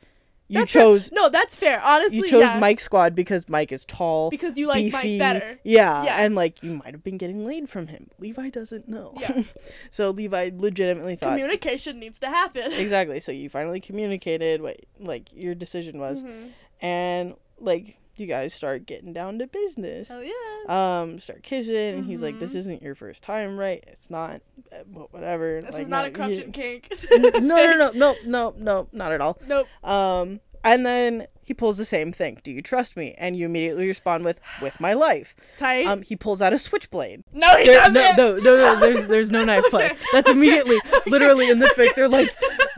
you 0.50 0.58
That's 0.58 0.72
chose 0.72 1.10
No, 1.12 1.28
that's 1.28 1.54
fair. 1.56 1.80
Honestly, 1.80 2.18
you 2.18 2.26
chose 2.26 2.42
yeah. 2.42 2.58
Mike's 2.58 2.82
squad 2.82 3.14
because 3.14 3.48
Mike 3.48 3.70
is 3.70 3.84
tall, 3.84 4.30
because 4.30 4.58
you 4.58 4.66
like 4.66 4.78
beefy, 4.84 5.16
Mike 5.16 5.18
better. 5.18 5.60
Yeah, 5.62 6.02
Yeah. 6.02 6.16
and 6.16 6.34
like 6.34 6.60
you 6.62 6.72
might 6.74 6.92
have 6.92 7.04
been 7.04 7.16
getting 7.18 7.46
laid 7.46 7.68
from 7.68 7.86
him. 7.86 8.10
Levi 8.18 8.50
doesn't 8.50 8.88
know. 8.88 9.14
Yeah. 9.20 9.42
so 9.92 10.10
Levi 10.10 10.50
legitimately 10.56 11.16
thought 11.16 11.38
Communication 11.38 12.00
needs 12.00 12.18
to 12.18 12.26
happen. 12.26 12.72
exactly. 12.72 13.20
So 13.20 13.30
you 13.32 13.48
finally 13.48 13.80
communicated 13.80 14.60
what 14.60 14.76
like 14.98 15.28
your 15.32 15.54
decision 15.54 15.98
was, 16.00 16.22
Mhm. 16.22 16.50
and 16.82 17.34
like 17.60 17.98
you 18.20 18.26
guys 18.26 18.54
start 18.54 18.86
getting 18.86 19.12
down 19.12 19.38
to 19.38 19.46
business. 19.46 20.10
Oh 20.12 20.20
yeah. 20.20 21.00
Um, 21.00 21.18
start 21.18 21.42
kissing, 21.42 21.94
and 21.94 22.04
he's 22.06 22.22
like, 22.22 22.38
"This 22.38 22.52
Mhm. 22.52 22.56
isn't 22.56 22.82
your 22.82 22.94
first 22.94 23.22
time, 23.22 23.56
right? 23.58 23.82
It's 23.88 24.10
not, 24.10 24.42
uh, 24.72 24.84
wh- 24.92 25.12
whatever." 25.12 25.60
This 25.62 25.72
like, 25.72 25.82
is 25.82 25.88
not 25.88 26.04
a 26.04 26.08
you- 26.08 26.14
corruption 26.14 26.52
kink. 26.52 26.92
no, 27.18 27.30
no, 27.40 27.72
no, 27.72 27.90
no, 27.94 28.14
no, 28.26 28.54
no, 28.56 28.88
not 28.92 29.12
at 29.12 29.20
all. 29.20 29.38
Nope. 29.46 29.66
Um, 29.82 30.40
and 30.62 30.84
then 30.84 31.26
he 31.42 31.54
pulls 31.54 31.78
the 31.78 31.86
same 31.86 32.12
thing. 32.12 32.38
Do 32.44 32.50
you 32.52 32.60
trust 32.60 32.94
me? 32.96 33.14
And 33.16 33.34
you 33.34 33.46
immediately 33.46 33.86
respond 33.86 34.24
with, 34.24 34.38
"With 34.60 34.78
my 34.80 34.92
life." 34.92 35.34
Tight. 35.56 35.86
Um, 35.86 36.02
he 36.02 36.14
pulls 36.16 36.42
out 36.42 36.52
a 36.52 36.58
switchblade. 36.58 37.24
no, 37.32 37.56
he 37.56 37.66
There, 37.66 37.80
doesn't. 37.80 37.94
no, 37.94 38.12
no, 38.12 38.36
no, 38.36 38.56
no. 38.74 38.80
There's, 38.80 39.06
there's 39.06 39.30
no 39.30 39.44
knife 39.50 39.64
play. 39.70 39.96
That's 40.12 40.28
immediately, 40.30 40.78
literally 41.06 41.48
in 41.48 41.58
the 41.58 41.66
fic. 41.76 41.94
They're 41.94 42.08
like, 42.08 42.28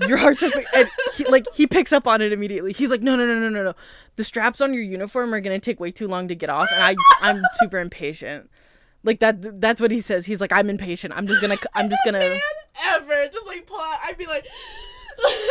your 0.07 0.17
heart's 0.19 0.41
just, 0.41 0.57
and 0.75 0.89
he, 1.17 1.25
like, 1.25 1.47
he 1.55 1.67
picks 1.67 1.93
up 1.93 2.07
on 2.07 2.21
it 2.21 2.33
immediately. 2.33 2.73
He's 2.73 2.91
like, 2.91 3.03
no, 3.03 3.17
no, 3.17 3.27
no, 3.27 3.39
no, 3.39 3.49
no, 3.49 3.65
no. 3.65 3.75
The 4.17 4.25
straps 4.25 4.61
on 4.61 4.75
your 4.75 4.83
uniform 4.83 5.35
are 5.35 5.41
gonna 5.41 5.59
take 5.59 5.81
way 5.81 5.91
too 5.91 6.09
long 6.09 6.29
to 6.29 6.35
get 6.35 6.51
off, 6.51 6.69
and 6.73 6.83
I, 6.83 6.95
I'm 7.21 7.43
super 7.55 7.79
impatient. 7.79 8.51
Like 9.05 9.19
that. 9.21 9.61
That's 9.61 9.81
what 9.81 9.91
he 9.91 10.01
says. 10.01 10.27
He's 10.27 10.41
like, 10.41 10.53
I'm 10.53 10.71
impatient. 10.71 11.13
I'm 11.17 11.27
just 11.27 11.41
gonna, 11.41 11.57
I'm 11.75 11.91
just 11.91 12.03
gonna. 12.05 12.19
Ever 12.95 13.29
just 13.33 13.47
like 13.47 13.67
pull 13.67 13.81
out. 13.81 13.99
I'd 14.05 14.17
be 14.17 14.27
like, 14.27 14.47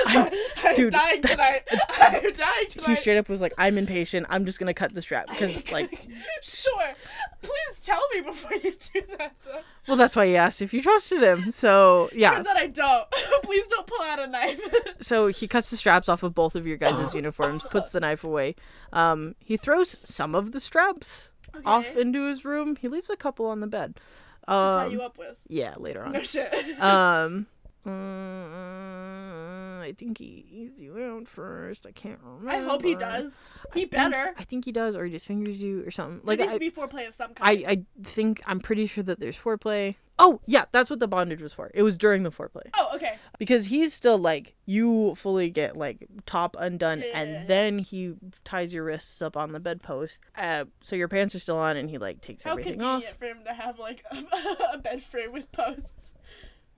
I'm, 0.07 0.31
I'm 0.63 0.75
dude, 0.75 0.91
dying 0.93 1.21
tonight. 1.21 1.67
I'm 1.89 2.33
dying 2.33 2.67
tonight. 2.69 2.87
He 2.89 2.95
straight 2.95 3.17
up 3.17 3.29
was 3.29 3.41
like, 3.41 3.53
"I'm 3.57 3.77
impatient. 3.77 4.25
I'm 4.29 4.45
just 4.45 4.59
gonna 4.59 4.73
cut 4.73 4.93
the 4.93 5.01
strap 5.01 5.27
because 5.29 5.55
like." 5.71 6.07
sure. 6.41 6.93
Please 7.41 7.79
tell 7.83 8.01
me 8.13 8.21
before 8.21 8.53
you 8.53 8.73
do 8.93 9.01
that. 9.17 9.33
Though. 9.45 9.61
Well, 9.87 9.97
that's 9.97 10.15
why 10.15 10.27
he 10.27 10.35
asked 10.37 10.61
if 10.61 10.73
you 10.73 10.81
trusted 10.81 11.23
him. 11.23 11.51
So 11.51 12.09
yeah. 12.13 12.31
Turns 12.35 12.47
out 12.47 12.57
I 12.57 12.67
don't. 12.67 13.09
Please 13.43 13.67
don't 13.67 13.87
pull 13.87 14.01
out 14.03 14.19
a 14.19 14.27
knife. 14.27 14.61
So 15.01 15.27
he 15.27 15.47
cuts 15.47 15.69
the 15.71 15.77
straps 15.77 16.07
off 16.09 16.23
of 16.23 16.33
both 16.35 16.55
of 16.55 16.67
your 16.67 16.77
guys' 16.77 17.13
uniforms, 17.15 17.63
puts 17.63 17.91
the 17.91 17.99
knife 17.99 18.23
away. 18.23 18.55
Um, 18.93 19.35
he 19.39 19.57
throws 19.57 19.97
some 20.07 20.35
of 20.35 20.51
the 20.51 20.59
straps 20.59 21.29
off 21.65 21.95
into 21.95 22.27
his 22.27 22.45
room. 22.45 22.75
He 22.75 22.87
leaves 22.87 23.09
a 23.09 23.15
couple 23.15 23.45
on 23.47 23.59
the 23.59 23.67
bed. 23.67 23.95
to 23.95 24.51
tie 24.51 24.85
Um, 24.85 24.91
you 24.91 25.01
up 25.01 25.17
with. 25.17 25.35
yeah, 25.47 25.73
later 25.77 26.03
on. 26.03 26.11
No 26.13 26.23
shit. 26.23 26.53
um, 26.79 27.47
uh, 27.85 29.81
I 29.81 29.93
think 29.97 30.19
he 30.19 30.45
eats 30.49 30.79
you 30.79 30.97
out 30.99 31.27
first. 31.27 31.85
I 31.85 31.91
can't 31.91 32.19
remember. 32.23 32.49
I 32.49 32.59
hope 32.59 32.83
he 32.83 32.95
does. 32.95 33.45
He 33.73 33.81
I 33.81 33.83
think- 33.83 33.91
better. 33.91 34.33
I 34.37 34.43
think 34.43 34.65
he 34.65 34.71
does, 34.71 34.95
or 34.95 35.05
he 35.05 35.11
just 35.11 35.25
fingers 35.25 35.61
you, 35.61 35.85
or 35.85 35.91
something. 35.91 36.17
Like, 36.17 36.25
Like 36.25 36.37
there 36.39 36.45
needs 36.47 36.55
I, 36.55 36.57
to 36.57 36.59
be 36.59 36.71
foreplay 36.71 37.07
of 37.07 37.13
some 37.13 37.33
kind. 37.33 37.65
I 37.67 37.83
think 38.03 38.41
I'm 38.45 38.59
pretty 38.59 38.87
sure 38.87 39.03
that 39.03 39.19
there's 39.19 39.37
foreplay. 39.37 39.95
Oh 40.19 40.39
yeah, 40.45 40.65
that's 40.71 40.91
what 40.91 40.99
the 40.99 41.07
bondage 41.07 41.41
was 41.41 41.51
for. 41.51 41.71
It 41.73 41.81
was 41.81 41.97
during 41.97 42.21
the 42.21 42.31
foreplay 42.31 42.69
oh, 42.77 42.89
okay. 42.93 43.17
because 43.39 43.65
he's 43.67 43.91
still 43.91 44.19
like 44.19 44.53
you 44.67 45.15
fully 45.15 45.49
get 45.49 45.75
like 45.75 46.07
top 46.27 46.55
undone, 46.59 46.99
yeah. 46.99 47.19
and 47.19 47.47
then 47.47 47.79
he 47.79 48.13
ties 48.43 48.71
your 48.71 48.83
wrists 48.83 49.19
up 49.23 49.35
on 49.35 49.51
the 49.51 49.59
bedpost. 49.59 50.19
Uh, 50.37 50.65
so 50.83 50.95
your 50.95 51.07
pants 51.07 51.33
are 51.33 51.39
still 51.39 51.57
on, 51.57 51.75
and 51.75 51.89
he 51.89 51.97
like 51.97 52.21
takes 52.21 52.43
How 52.43 52.51
everything 52.51 52.83
off. 52.83 53.03
How 53.03 53.09
convenient 53.09 53.17
for 53.17 53.25
him 53.25 53.45
to 53.45 53.53
have 53.53 53.79
like 53.79 54.03
a, 54.11 54.17
a 54.75 54.77
bed 54.77 55.01
frame 55.01 55.31
with 55.33 55.51
posts. 55.51 56.13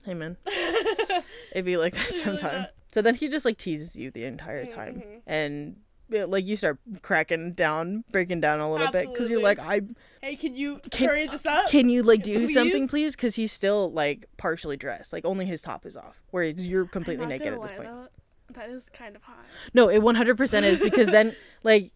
Hey 0.04 0.14
man, 0.14 0.36
it'd 1.52 1.64
be 1.64 1.76
like 1.76 1.94
that 1.94 2.08
Really 2.10 2.22
sometime. 2.22 2.66
So 2.92 3.02
then 3.02 3.16
he 3.16 3.26
just 3.28 3.44
like 3.44 3.58
teases 3.58 3.96
you 3.96 4.12
the 4.12 4.22
entire 4.22 4.66
time, 4.66 5.02
Mhm. 5.04 5.20
and 5.26 5.76
yeah, 6.08 6.26
like 6.26 6.46
you 6.46 6.54
start 6.54 6.78
cracking 7.02 7.52
down, 7.54 8.04
breaking 8.12 8.40
down 8.40 8.60
a 8.60 8.70
little 8.70 8.88
bit 8.92 9.12
because 9.12 9.28
you're 9.28 9.42
like, 9.42 9.58
I 9.58 9.80
hey, 10.22 10.36
can 10.36 10.54
you 10.54 10.78
Can- 10.92 11.08
hurry 11.08 11.26
this 11.26 11.44
up? 11.44 11.66
can 11.70 11.88
you 11.88 12.04
like 12.04 12.22
do 12.22 12.46
something 12.46 12.86
Please? 12.86 12.90
please? 12.90 13.16
Because 13.16 13.34
he's 13.34 13.50
still 13.50 13.90
like 13.90 14.26
partially 14.36 14.76
dressed, 14.76 15.12
like 15.12 15.24
only 15.24 15.44
his 15.44 15.60
top 15.60 15.84
is 15.86 15.96
off, 15.96 16.22
whereas 16.30 16.64
you're 16.64 16.84
completely 16.86 17.26
naked 17.26 17.52
at 17.52 17.60
this 17.62 17.72
point. 17.72 17.82
though, 17.88 18.06
that 18.52 18.70
is 18.70 18.88
kind 18.90 19.16
of 19.16 19.22
hot. 19.24 19.44
No, 19.72 19.88
it 19.88 20.00
100% 20.00 20.62
is 20.62 20.80
because 20.80 21.08
then 21.10 21.34
like 21.64 21.90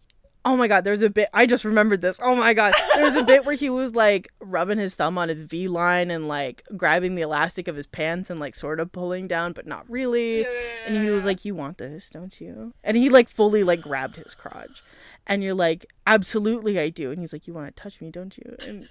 oh 0.45 0.55
my 0.55 0.67
god, 0.67 0.83
there's 0.83 1.01
a 1.01 1.09
bit 1.09 1.29
I 1.33 1.45
just 1.45 1.65
remembered 1.65 2.01
this. 2.01 2.17
Oh 2.21 2.35
my 2.35 2.53
god. 2.53 2.73
There 2.95 3.03
was 3.03 3.15
a 3.15 3.23
bit 3.23 3.45
where 3.45 3.55
he 3.55 3.69
was 3.69 3.93
like 4.05 4.29
rubbing 4.39 4.77
his 4.77 4.95
thumb 4.95 5.17
on 5.17 5.29
his 5.29 5.43
V 5.43 5.67
line 5.67 6.11
and 6.11 6.27
like 6.27 6.63
grabbing 6.75 7.15
the 7.15 7.21
elastic 7.21 7.67
of 7.67 7.75
his 7.75 7.87
pants 7.87 8.29
and 8.29 8.39
like 8.39 8.55
sort 8.55 8.79
of 8.79 8.91
pulling 8.91 9.27
down 9.27 9.53
but 9.53 9.67
not 9.67 9.89
really. 9.89 10.45
And 10.85 11.03
he 11.03 11.09
was 11.09 11.25
like, 11.25 11.45
"You 11.45 11.55
want 11.55 11.77
this, 11.77 12.09
don't 12.09 12.39
you?" 12.39 12.73
And 12.83 12.97
he 12.97 13.09
like 13.09 13.29
fully 13.29 13.63
like 13.63 13.81
grabbed 13.81 14.15
his 14.15 14.35
crotch. 14.35 14.83
And 15.27 15.43
you're 15.43 15.53
like, 15.53 15.85
"Absolutely 16.07 16.79
I 16.79 16.89
do." 16.89 17.11
And 17.11 17.19
he's 17.19 17.33
like, 17.33 17.47
"You 17.47 17.53
want 17.53 17.75
to 17.75 17.83
touch 17.83 18.01
me, 18.01 18.09
don't 18.09 18.35
you?" 18.37 18.55
And 18.67 18.89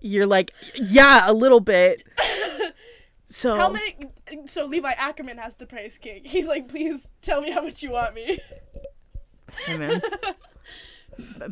you're 0.00 0.26
like, 0.26 0.52
"Yeah, 0.74 1.24
a 1.26 1.32
little 1.32 1.60
bit." 1.60 2.02
So 3.30 3.56
How 3.56 3.70
many? 3.70 3.96
So 4.46 4.64
Levi 4.64 4.90
Ackerman 4.90 5.36
has 5.36 5.56
the 5.56 5.66
praise 5.66 5.98
kink. 5.98 6.26
He's 6.26 6.48
like, 6.48 6.68
please 6.68 7.10
tell 7.20 7.42
me 7.42 7.50
how 7.50 7.60
much 7.60 7.82
you 7.82 7.90
want 7.90 8.14
me. 8.14 8.38
Hey 9.66 9.76
man. 9.76 10.00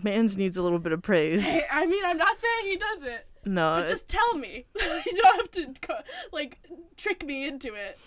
Mans 0.02 0.36
needs 0.36 0.56
a 0.56 0.62
little 0.62 0.78
bit 0.78 0.92
of 0.92 1.02
praise. 1.02 1.42
I 1.72 1.86
mean, 1.86 2.04
I'm 2.04 2.16
not 2.18 2.38
saying 2.40 2.70
he 2.72 2.76
doesn't, 2.76 3.22
No, 3.44 3.80
but 3.82 3.88
just 3.88 4.08
tell 4.08 4.34
me. 4.34 4.66
you 4.76 5.22
don't 5.22 5.36
have 5.36 5.50
to 5.52 5.74
like 6.32 6.60
trick 6.96 7.24
me 7.24 7.46
into 7.48 7.74
it. 7.74 7.98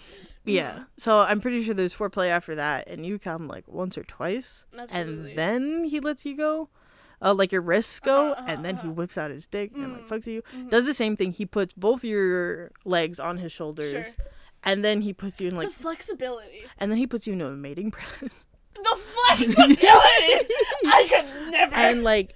Yeah. 0.45 0.83
So 0.97 1.19
I'm 1.21 1.41
pretty 1.41 1.63
sure 1.63 1.73
there's 1.73 1.93
foreplay 1.95 2.29
after 2.29 2.55
that, 2.55 2.87
and 2.87 3.05
you 3.05 3.19
come 3.19 3.47
like 3.47 3.67
once 3.67 3.97
or 3.97 4.03
twice, 4.03 4.65
Absolutely. 4.77 5.31
and 5.31 5.37
then 5.37 5.83
he 5.83 5.99
lets 5.99 6.25
you 6.25 6.35
go, 6.37 6.69
uh, 7.21 7.33
like 7.33 7.51
your 7.51 7.61
wrists 7.61 7.99
go, 7.99 8.31
Uh-huh, 8.31 8.45
and 8.47 8.63
then 8.65 8.75
he 8.77 8.81
uh-huh. 8.83 8.91
whips 8.91 9.17
out 9.17 9.29
his 9.31 9.45
dick 9.45 9.71
and 9.75 9.93
like 9.93 10.07
Mm, 10.07 10.09
fucks 10.09 10.27
you. 10.27 10.41
mhm. 10.55 10.69
Does 10.69 10.85
the 10.85 10.93
same 10.93 11.15
thing. 11.17 11.33
He 11.33 11.45
puts 11.45 11.73
both 11.73 12.03
your 12.05 12.71
legs 12.85 13.19
on 13.19 13.37
his 13.37 13.51
shoulders, 13.51 13.91
Sure. 13.91 14.05
and 14.63 14.83
then 14.83 15.01
he 15.01 15.13
puts 15.13 15.39
you 15.41 15.49
in 15.49 15.55
like, 15.55 15.67
the 15.67 15.73
flexibility. 15.73 16.63
and 16.79 16.89
then 16.89 16.97
he 16.97 17.05
puts 17.05 17.27
you 17.27 17.33
in 17.33 17.41
a 17.41 17.51
mating 17.51 17.91
press, 18.19 18.45
The 18.83 18.99
flexibility. 19.27 20.53
I 20.85 21.07
could 21.09 21.51
never. 21.51 21.75
and 21.75 22.03
like, 22.03 22.33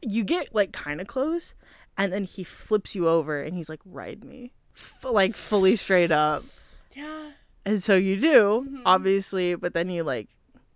you 0.00 0.24
get 0.24 0.54
like 0.54 0.72
kind 0.72 1.00
of 1.00 1.06
close, 1.06 1.54
and 1.96 2.12
then 2.12 2.24
he 2.24 2.44
flips 2.44 2.94
you 2.94 3.08
over, 3.08 3.40
and 3.40 3.54
he's 3.56 3.68
like, 3.68 3.80
ride 3.84 4.24
me, 4.24 4.52
F- 4.76 5.04
like 5.10 5.34
fully 5.34 5.76
straight 5.76 6.10
up. 6.10 6.42
yeah. 6.96 7.30
And 7.64 7.80
so 7.82 7.94
you 7.94 8.16
do, 8.20 8.66
Mhm. 8.68 8.82
obviously, 8.84 9.54
but 9.54 9.72
then 9.74 9.88
you 9.88 10.02
like 10.02 10.28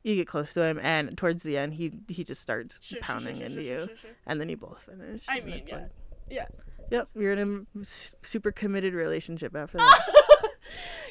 you 0.04 0.14
get 0.14 0.28
close 0.28 0.54
to 0.54 0.62
him 0.62 0.78
and 0.80 1.18
towards 1.18 1.42
the 1.42 1.58
end 1.58 1.74
he 1.74 1.90
he 2.06 2.22
just 2.22 2.40
starts 2.40 2.78
Sure, 2.80 3.00
pounding 3.00 3.38
sure, 3.38 3.46
into 3.46 3.60
sure, 3.64 3.72
you 3.80 3.86
sure, 3.88 3.96
sure. 3.96 4.10
and 4.24 4.40
then 4.40 4.48
you 4.48 4.56
both 4.56 4.80
finish. 4.82 5.24
I 5.28 5.40
mean, 5.40 5.64
yeah. 5.66 5.74
like- 5.74 5.90
Yeah. 6.30 6.46
Yep, 6.92 7.08
you're 7.16 7.32
in 7.32 7.66
a 7.80 7.84
super 7.84 8.52
committed 8.52 8.94
relationship 8.94 9.56
after 9.56 9.78
that. 9.78 10.00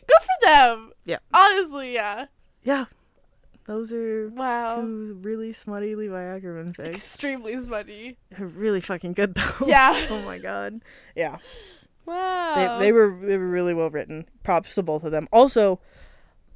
Good 0.08 0.22
for 0.22 0.46
them. 0.46 0.92
Yeah. 1.04 1.18
Honestly, 1.34 1.94
yeah. 1.94 2.28
yeah. 2.64 2.86
Those 3.66 3.92
are 3.92 4.30
Wow. 4.30 4.82
two 4.82 5.18
really 5.22 5.52
smutty 5.54 5.96
Levi 5.96 6.22
Ackerman 6.24 6.74
fics. 6.74 6.86
Extremely 6.90 7.60
smutty. 7.60 8.18
Really 8.38 8.82
fucking 8.82 9.14
good 9.14 9.34
though. 9.36 9.66
Yeah. 9.68 10.06
oh 10.10 10.24
my 10.24 10.38
god. 10.38 10.82
Yeah. 11.16 11.38
Wow. 12.06 12.78
They 12.80 12.86
they 12.86 12.92
were 12.92 13.18
they 13.22 13.38
were 13.38 13.48
really 13.50 13.74
well 13.74 13.90
written. 13.90 14.28
Props 14.44 14.76
to 14.76 14.84
both 14.84 15.04
of 15.04 15.12
them. 15.12 15.28
Also, 15.32 15.80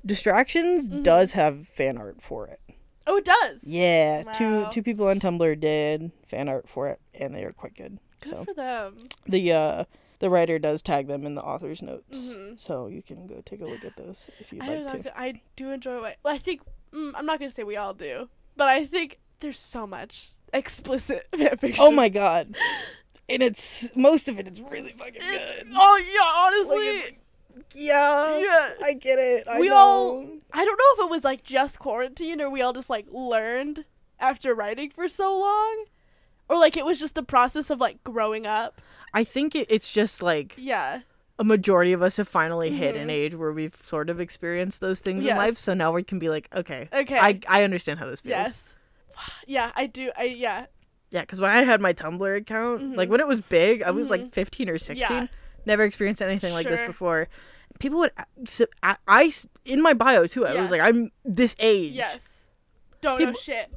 Distractions 0.05 0.89
Mhm. 0.89 1.03
does 1.03 1.33
have 1.33 1.67
fan 1.67 1.97
art 1.97 2.21
for 2.21 2.47
it. 2.47 2.61
Oh, 3.05 3.17
it 3.17 3.25
does. 3.25 3.65
Yeah, 3.67 4.23
two 4.37 4.61
Wow. 4.61 4.69
two 4.69 4.81
people 4.83 5.07
on 5.07 5.19
Tumblr 5.19 5.59
did 5.59 6.11
fan 6.25 6.47
art 6.47 6.69
for 6.69 6.87
it, 6.87 6.99
and 7.13 7.35
they 7.35 7.43
are 7.43 7.51
quite 7.51 7.75
good. 7.75 7.99
Good 8.21 8.33
so 8.33 8.45
for 8.45 8.53
them. 8.53 9.09
the 9.25 9.51
uh 9.51 9.83
the 10.19 10.29
writer 10.29 10.59
does 10.59 10.81
tag 10.81 11.07
them 11.07 11.25
in 11.25 11.35
the 11.35 11.41
author's 11.41 11.81
notes, 11.81 12.17
Mhm. 12.17 12.59
so 12.59 12.87
you 12.87 13.01
can 13.01 13.25
go 13.27 13.41
take 13.45 13.61
a 13.61 13.65
look 13.65 13.83
at 13.83 13.95
those 13.97 14.29
if 14.39 14.53
you'd 14.53 14.61
I, 14.61 14.77
like 14.83 15.03
to. 15.03 15.19
I 15.19 15.41
do 15.55 15.71
enjoy 15.71 16.01
well, 16.01 16.13
I 16.25 16.37
think. 16.37 16.61
Mm, 16.93 17.11
I'm 17.15 17.25
not 17.25 17.39
gonna 17.39 17.51
say 17.51 17.63
we 17.63 17.75
all 17.77 17.93
do, 17.93 18.29
but 18.55 18.67
I 18.67 18.85
think 18.85 19.19
there's 19.39 19.59
so 19.59 19.85
much 19.87 20.31
explicit 20.53 21.27
fanfiction. 21.33 21.75
Oh 21.79 21.91
my 21.91 22.09
god, 22.09 22.55
and 23.27 23.43
it's 23.43 23.89
most 23.95 24.27
of 24.27 24.39
it. 24.39 24.47
it 24.47 24.53
is 24.53 24.61
really 24.61 24.91
fucking 24.93 25.15
It's- 25.21 25.63
good. 25.63 25.67
oh 25.75 25.97
yeah, 25.97 26.73
honestly, 26.75 26.97
Like, 27.03 27.19
Yeah, 27.75 28.37
yeah. 28.39 28.71
I 28.83 28.93
get 28.93 29.19
it. 29.19 29.47
I 29.47 29.59
We 29.59 29.67
know. 29.69 29.75
all- 29.77 30.25
I 30.53 30.65
don't 30.65 30.77
know 30.77 31.03
if 31.03 31.07
it 31.07 31.11
was 31.11 31.23
like 31.23 31.43
just 31.43 31.77
quarantine 31.79 32.41
or 32.41 32.49
we 32.49 32.61
all 32.61 32.73
just 32.73 32.89
like 32.89 33.05
learned 33.11 33.85
after 34.19 34.53
writing 34.55 34.89
for 34.89 35.07
so 35.07 35.37
long, 35.39 35.85
or 36.49 36.57
like 36.57 36.75
it 36.75 36.85
was 36.85 36.99
just 36.99 37.15
the 37.15 37.23
process 37.23 37.69
of 37.69 37.79
like 37.79 38.03
growing 38.03 38.47
up. 38.47 38.81
I 39.13 39.23
think 39.23 39.55
it, 39.55 39.67
it's 39.69 39.91
just 39.93 40.21
like 40.23 40.55
Yeah. 40.57 41.01
A 41.39 41.43
majority 41.43 41.93
of 41.93 42.01
us 42.03 42.17
have 42.17 42.27
finally 42.27 42.69
hit 42.71 42.95
an 42.95 43.07
Mhm. 43.07 43.11
age 43.11 43.35
where 43.35 43.51
we've 43.51 43.75
sort 43.81 44.09
of 44.11 44.19
experienced 44.19 44.81
those 44.81 44.99
things 44.99 45.25
in 45.25 45.35
life, 45.35 45.57
so 45.57 45.73
now 45.73 45.91
we 45.91 46.03
can 46.03 46.19
be 46.19 46.29
like, 46.29 46.47
okay, 46.53 46.87
Okay. 46.93 47.17
I 47.17 47.39
I 47.47 47.63
understand 47.63 47.97
how 47.99 48.05
this 48.07 48.21
feels. 48.21 48.29
yes. 48.31 48.75
Yeah, 49.47 49.71
I 49.75 49.87
do. 49.87 50.11
I 50.17 50.23
yeah. 50.25 50.65
Yeah, 51.11 51.21
because 51.21 51.41
when 51.41 51.49
I 51.49 51.63
had 51.63 51.81
my 51.81 51.91
Tumblr 51.93 52.37
account, 52.37 52.95
like 52.95 53.07
Mhm. 53.07 53.11
when 53.11 53.19
it 53.19 53.27
was 53.27 53.41
big, 53.41 53.81
I 53.81 53.91
was 53.91 54.07
Mhm. 54.07 54.11
like 54.11 54.31
15 54.31 54.69
or 54.69 54.77
16. 54.77 54.97
Yeah. 55.09 55.27
Never 55.65 55.83
experienced 55.83 56.21
anything 56.21 56.53
like 56.53 56.67
this 56.67 56.81
before. 56.83 57.27
People 57.79 57.99
would, 57.99 58.11
I 59.07 59.31
in 59.65 59.81
my 59.81 59.93
bio 59.93 60.27
too, 60.27 60.45
I 60.45 60.59
was 60.61 60.71
like, 60.71 60.81
I'm 60.81 61.11
this 61.25 61.55
age. 61.59 61.93
Yes. 61.93 62.45
Don't 63.01 63.21
know 63.21 63.33
shit. 63.33 63.71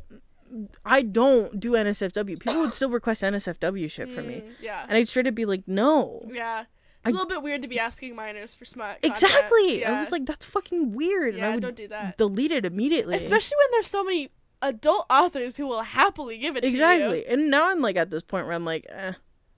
I 0.84 1.02
don't 1.02 1.58
do 1.58 1.72
NSFW. 1.76 2.38
People 2.38 2.60
would 2.60 2.74
still 2.74 2.90
request 2.90 3.22
NSFW 3.22 3.88
shit 3.90 4.10
from 4.10 4.26
me. 4.28 4.34
Mm, 4.44 4.52
Yeah. 4.60 4.84
And 4.88 4.96
I'd 4.98 5.08
straight 5.08 5.26
up 5.26 5.34
be 5.34 5.44
like, 5.46 5.66
no. 5.66 6.20
Yeah. 6.30 6.64
It's 7.05 7.09
I- 7.09 7.11
a 7.11 7.12
little 7.12 7.28
bit 7.28 7.42
weird 7.42 7.62
to 7.62 7.68
be 7.68 7.78
asking 7.78 8.14
minors 8.14 8.55
for 8.55 8.64
smut. 8.64 8.98
Exactly. 9.02 9.81
Yeah. 9.81 9.97
I 9.97 10.01
was 10.01 10.12
like, 10.12 10.24
that's 10.26 10.44
fucking 10.47 10.93
weird. 10.93 11.35
yeah, 11.35 11.44
and 11.44 11.52
I 11.52 11.55
would 11.56 11.62
don't 11.62 11.76
do 11.76 11.89
that. 11.89 12.16
delete 12.18 12.52
it 12.52 12.64
immediately. 12.64 13.16
Especially 13.16 13.56
when 13.59 13.68
there's 13.72 13.86
so 13.89 14.05
many 14.05 14.31
adult 14.62 15.06
authors 15.10 15.56
who 15.56 15.66
will 15.66 15.82
happily 15.82 16.39
give 16.39 16.56
it 16.56 16.60
to 16.60 16.66
you. 16.68 16.72
exactly. 16.72 17.26
And 17.26 17.51
now 17.51 17.68
I'm 17.70 17.81
like 17.81 17.97
at 17.97 18.10
this 18.10 18.22
point 18.22 18.47
where 18.47 18.55
I'm 18.55 18.64
like, 18.64 18.86
eh. 18.89 19.12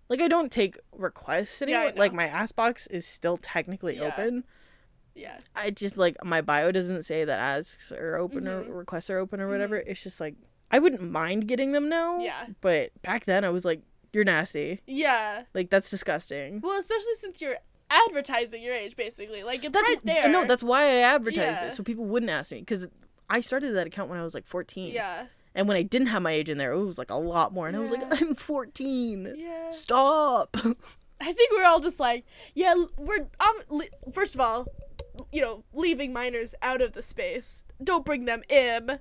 Like 0.09 0.20
I 0.20 0.28
don't 0.28 0.51
take 0.52 0.78
requests 0.93 1.60
Yeah, 1.66 1.78
anymore. 1.81 1.93
like 1.97 2.12
my 2.12 2.27
ask 2.27 2.55
box 2.55 2.86
is 2.89 3.06
still 3.06 3.36
technically 3.36 3.97
Yeah. 3.97 4.05
open. 4.05 4.44
Yeah. 5.14 5.39
I 5.55 5.70
just 5.70 5.97
like 5.97 6.16
my 6.24 6.40
bio 6.40 6.73
doesn't 6.73 7.02
say 7.05 7.24
that 7.24 7.39
asks 7.39 7.93
are 7.93 8.16
open 8.16 8.48
or 8.48 8.64
Mhm. 8.64 8.77
requests 8.78 9.09
are 9.10 9.18
open 9.18 9.40
or 9.40 9.48
whatever. 9.48 9.77
It's 9.77 10.02
just 10.02 10.20
like 10.20 10.35
I 10.70 10.78
wouldn't 10.78 11.02
mind 11.02 11.47
getting 11.47 11.73
them 11.73 11.89
now. 11.89 12.18
Yeah. 12.20 12.47
But 12.60 12.90
back 13.02 13.27
then 13.27 13.44
I 13.44 13.51
was 13.51 13.64
like, 13.64 13.82
you're 14.15 14.24
nasty. 14.24 14.81
Yeah. 14.86 15.43
Like 15.55 15.70
that's 15.70 15.91
disgusting. 15.91 16.61
Well, 16.61 16.78
especially 16.78 17.15
since 17.16 17.41
you're 17.41 17.57
advertising 17.91 18.62
your 18.62 18.74
age, 18.74 18.97
basically. 18.97 19.43
Like 19.43 19.65
it's 19.65 19.73
That's 19.73 19.89
right 19.89 20.05
there. 20.05 20.28
No, 20.28 20.47
that's 20.47 20.62
why 20.62 20.82
I 20.85 20.95
advertised 21.03 21.61
Yeah. 21.61 21.66
it 21.66 21.73
so 21.73 21.82
people 21.82 22.05
wouldn't 22.05 22.31
ask 22.31 22.51
me 22.51 22.61
because 22.61 22.86
I 23.28 23.41
started 23.41 23.73
that 23.73 23.86
account 23.86 24.11
when 24.11 24.19
I 24.19 24.23
was 24.23 24.35
like 24.35 24.47
14. 24.47 24.93
Yeah. 24.93 25.27
And 25.55 25.69
when 25.69 25.77
I 25.77 25.82
didn't 25.82 26.09
have 26.09 26.23
my 26.23 26.32
age 26.32 26.49
in 26.49 26.59
there, 26.59 26.73
it 26.73 26.85
was 26.85 26.99
like 26.99 27.11
a 27.11 27.16
lot 27.16 27.53
more, 27.53 27.69
and 27.69 27.77
I 27.77 27.81
was 27.81 27.93
like, 27.93 28.03
I'm 28.20 28.35
14. 28.35 29.35
Yeah. 29.36 29.70
Stop. 29.70 30.57
I 31.20 31.32
think 31.32 31.53
we're 31.53 31.65
all 31.65 31.81
just 31.81 32.01
like, 32.01 32.24
yeah, 32.55 32.74
we're 32.99 33.28
um. 33.41 33.82
First 34.12 34.35
of 34.35 34.41
all, 34.41 34.66
you 35.31 35.41
know, 35.41 35.65
leaving 35.73 36.12
minors 36.12 36.55
out 36.61 36.82
of 36.82 36.93
the 36.93 37.03
space. 37.03 37.62
Don't 37.82 38.05
bring 38.05 38.24
them 38.24 38.43
in. 38.49 38.99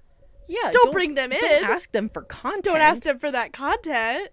Yeah. 0.47 0.71
Don't, 0.71 0.91
bring 0.91 1.15
them 1.15 1.31
in. 1.31 1.39
Don't 1.39 1.63
ask 1.63 1.91
them 1.91 2.09
for 2.09 2.21
content. 2.21 2.65
Don't 2.65 2.81
ask 2.81 3.03
them 3.03 3.17
for 3.17 3.31
that 3.31 3.51
content. 3.53 4.29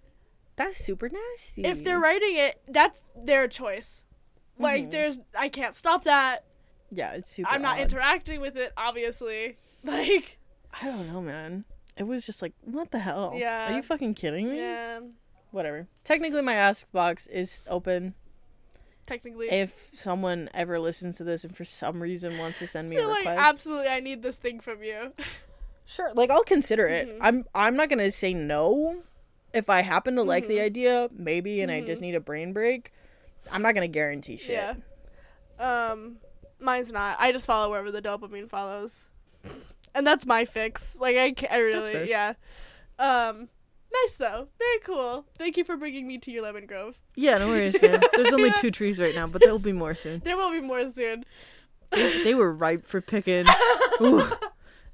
That's 0.65 0.77
super 0.85 1.09
nasty. 1.09 1.63
If 1.65 1.83
they're 1.85 1.99
writing 1.99 2.37
it, 2.37 2.61
that's 2.69 3.11
their 3.17 3.49
choice. 3.49 4.05
Like, 4.59 4.87
Mhm. 4.89 4.91
there's, 4.91 5.19
I 5.37 5.49
can't 5.49 5.75
stop 5.75 6.05
that. 6.05 6.45
Yeah, 6.91 7.13
it's 7.13 7.31
super. 7.31 7.49
I'm 7.49 7.63
not 7.63 7.77
odd. 7.77 7.83
interacting 7.83 8.41
with 8.43 8.57
it, 8.57 8.73
obviously. 8.77 9.57
Like, 9.83 10.37
I 10.79 10.85
don't 10.85 11.11
know, 11.11 11.23
man. 11.23 11.65
It 11.97 12.03
was 12.03 12.27
just 12.27 12.43
like, 12.43 12.53
what 12.61 12.91
the 12.91 12.99
hell? 12.99 13.33
Yeah. 13.35 13.73
Are 13.73 13.77
you 13.77 13.83
fucking 13.83 14.13
kidding 14.15 14.51
me? 14.51 14.59
yeah, 14.59 15.01
Whatever. 15.53 15.87
Technically, 16.05 16.43
my 16.43 16.53
ask 16.55 16.85
box 16.93 17.27
is 17.29 17.63
open. 17.67 18.15
technically. 19.07 19.51
If 19.51 19.89
someone 19.95 20.51
ever 20.53 20.79
listens 20.79 21.17
to 21.17 21.25
this 21.25 21.43
and 21.45 21.57
for 21.57 21.65
some 21.65 22.03
reason 22.03 22.37
wants 22.39 22.59
to 22.59 22.69
send 22.69 22.91
me 22.91 22.97
a 22.97 23.01
You're 23.01 23.09
like, 23.09 23.19
request, 23.21 23.41
absolutely, 23.41 23.89
I 23.89 24.01
need 24.01 24.23
this 24.23 24.39
thing 24.39 24.61
from 24.61 24.83
you. 24.85 25.15
sure. 25.87 26.13
Like 26.15 26.29
I'll 26.31 26.45
consider 26.45 26.87
it. 26.87 27.09
Mhm. 27.09 27.19
I'm 27.23 27.45
I'm 27.55 27.75
not 27.77 27.89
gonna 27.89 28.13
say 28.13 28.35
no. 28.35 29.03
If 29.53 29.69
I 29.69 29.83
happen 29.83 30.15
to 30.17 30.23
like 30.23 30.47
the 30.49 30.59
Mhm. 30.59 30.63
idea, 30.65 31.09
maybe, 31.17 31.61
and 31.61 31.71
I 31.73 31.81
just 31.81 32.01
need 32.01 32.15
a 32.15 32.21
brain 32.21 32.53
break, 32.53 32.93
I'm 33.51 33.63
not 33.63 33.75
gonna 33.75 33.89
guarantee 33.89 34.37
shit. 34.37 34.51
Yeah. 34.51 34.75
Um, 35.59 36.19
mine's 36.61 36.91
not. 36.93 37.17
I 37.21 37.33
just 37.33 37.47
follow 37.47 37.71
wherever 37.71 37.91
the 37.91 38.01
dopamine 38.03 38.49
follows, 38.49 39.07
and 39.95 40.07
that's 40.07 40.25
my 40.27 40.45
fix. 40.45 40.97
Like 41.01 41.17
I, 41.17 41.35
I 41.51 41.59
really, 41.59 42.09
yeah. 42.09 42.35
Um, 42.99 43.49
nice 43.93 44.15
though. 44.17 44.49
Very 44.59 44.79
cool. 44.85 45.27
Thank 45.37 45.57
you 45.57 45.65
for 45.65 45.77
bringing 45.77 46.07
me 46.07 46.19
to 46.19 46.31
your 46.31 46.43
lemon 46.45 46.67
grove. 46.67 46.97
Yeah, 47.17 47.39
no 47.39 47.49
worries, 47.49 47.81
man. 47.83 48.01
There's 48.15 48.33
only 48.33 48.49
Yeah. 48.51 48.55
two 48.55 48.71
trees 48.71 48.99
right 48.99 49.15
now, 49.15 49.27
but 49.27 49.43
there'll 49.43 49.59
be 49.59 49.73
more 49.73 49.95
soon. 49.95 50.21
There 50.25 50.37
will 50.37 50.51
be 50.51 50.61
more 50.61 50.87
soon. 50.89 51.25
They, 51.91 52.23
they 52.25 52.35
were 52.35 52.53
ripe 52.53 52.87
for 52.87 53.01
picking. 53.01 53.47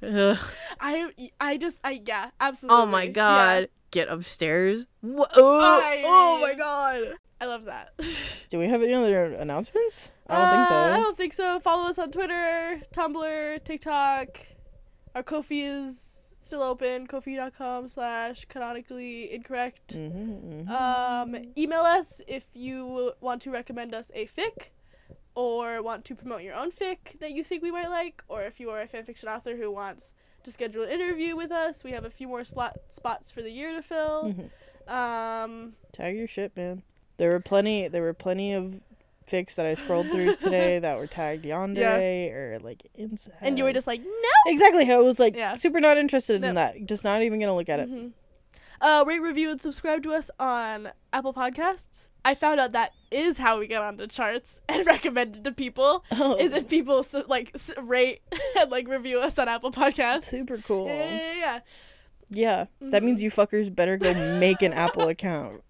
I, 0.02 1.08
I 1.40 1.56
just, 1.56 1.80
I 1.84 2.00
yeah, 2.06 2.30
absolutely. 2.40 2.82
Oh 2.82 2.86
my 2.86 3.06
god. 3.06 3.68
Get 3.90 4.08
upstairs. 4.08 4.86
Wha- 5.02 5.26
Oh, 5.36 6.00
oh 6.04 6.38
my 6.40 6.54
god. 6.54 7.14
I 7.40 7.44
love 7.46 7.64
that. 7.66 7.92
Do 8.50 8.58
we 8.58 8.66
have 8.68 8.82
any 8.82 8.94
other 8.94 9.26
announcements? 9.34 10.10
I 10.28 10.38
don't 10.38 10.50
think 10.56 10.68
so. 10.68 10.74
Uh, 10.74 10.96
I 10.96 11.00
don't 11.00 11.16
think 11.16 11.32
so. 11.34 11.60
Follow 11.60 11.88
us 11.88 11.98
on 11.98 12.10
Twitter, 12.10 12.80
Tumblr, 12.94 13.64
TikTok. 13.64 14.38
Our 15.14 15.22
Ko-fi 15.22 15.60
is 15.62 16.00
still 16.40 16.62
open. 16.62 17.06
Ko-fi.com 17.06 17.88
slash 17.88 18.44
canonically 18.46 19.32
incorrect. 19.32 19.94
Mhm, 19.94 20.64
mhm. 20.66 20.68
Um, 20.70 21.36
email 21.58 21.80
us 21.82 22.20
if 22.26 22.46
you 22.54 23.12
want 23.20 23.42
to 23.42 23.50
recommend 23.50 23.94
us 23.94 24.10
a 24.14 24.26
fic 24.26 24.68
or 25.34 25.82
want 25.82 26.04
to 26.06 26.14
promote 26.14 26.42
your 26.42 26.54
own 26.54 26.70
fic 26.70 27.18
that 27.20 27.32
you 27.32 27.44
think 27.44 27.62
we 27.62 27.70
might 27.70 27.88
like, 27.90 28.22
or 28.28 28.42
if 28.42 28.58
you 28.60 28.70
are 28.70 28.80
a 28.80 28.86
fanfiction 28.88 29.24
author 29.34 29.56
who 29.56 29.70
wants 29.70 30.14
to 30.46 30.52
schedule 30.52 30.84
an 30.84 30.88
interview 30.90 31.36
with 31.36 31.52
us, 31.52 31.84
we 31.84 31.90
have 31.92 32.04
a 32.04 32.10
few 32.10 32.26
more 32.26 32.44
slot 32.44 32.76
spots 32.88 33.30
for 33.30 33.42
the 33.42 33.50
year 33.50 33.72
to 33.72 33.82
fill. 33.82 34.32
Mhm. 34.34 34.90
Um, 34.90 35.74
Tag 35.92 36.16
your 36.16 36.26
shit, 36.26 36.56
man. 36.56 36.82
There 37.18 37.30
were 37.30 37.40
plenty. 37.40 37.88
There 37.88 38.02
were 38.02 38.14
plenty 38.14 38.52
of 38.54 38.80
fics 39.30 39.56
that 39.56 39.66
I 39.66 39.74
scrolled 39.74 40.08
through 40.10 40.36
today 40.40 40.78
that 40.78 40.96
were 40.98 41.06
tagged 41.08 41.44
yandere 41.44 42.32
or 42.32 42.58
like 42.60 42.86
inside. 42.94 43.32
and 43.42 43.58
you 43.58 43.64
were 43.64 43.72
just 43.72 43.86
like, 43.88 44.00
no. 44.00 44.30
exactly. 44.52 44.90
I 44.90 44.96
was 44.98 45.18
like 45.18 45.34
Yeah. 45.34 45.56
super 45.56 45.80
not 45.80 45.98
interested 45.98 46.40
No. 46.42 46.48
in 46.50 46.54
that. 46.54 46.86
Just 46.86 47.02
not 47.04 47.22
even 47.22 47.40
gonna 47.40 47.54
look 47.56 47.68
at 47.68 47.80
it. 47.80 47.90
Mhm. 47.90 48.12
Uh, 48.80 49.04
rate, 49.06 49.20
review, 49.20 49.50
and 49.50 49.60
subscribe 49.60 50.02
to 50.04 50.12
us 50.12 50.30
on 50.38 50.90
Apple 51.12 51.32
Podcasts. 51.34 52.10
I 52.26 52.34
found 52.34 52.58
out 52.58 52.72
that 52.72 52.92
is 53.10 53.38
how 53.38 53.58
we 53.60 53.66
get 53.68 53.80
onto 53.82 54.06
charts 54.08 54.60
and 54.68 54.84
recommended 54.86 55.44
to 55.44 55.52
people. 55.52 56.04
Oh, 56.10 56.36
Is 56.36 56.52
if 56.52 56.68
people 56.68 57.02
so, 57.04 57.24
like 57.28 57.54
rate 57.80 58.20
and 58.58 58.70
like 58.70 58.88
review 58.88 59.20
us 59.20 59.38
on 59.38 59.48
Apple 59.48 59.70
Podcasts. 59.70 60.24
super 60.24 60.58
cool. 60.58 60.86
Yeah, 60.88 61.04
yeah, 61.04 61.20
yeah, 61.20 61.34
yeah. 61.38 61.60
Yeah, 62.28 62.64
that 62.90 63.04
means 63.04 63.20
Mhm. 63.20 63.24
you 63.24 63.30
fuckers 63.30 63.72
better 63.72 63.96
go 63.96 64.12
make 64.40 64.60
an 64.62 64.72
Apple 64.72 65.08
account. 65.14 65.62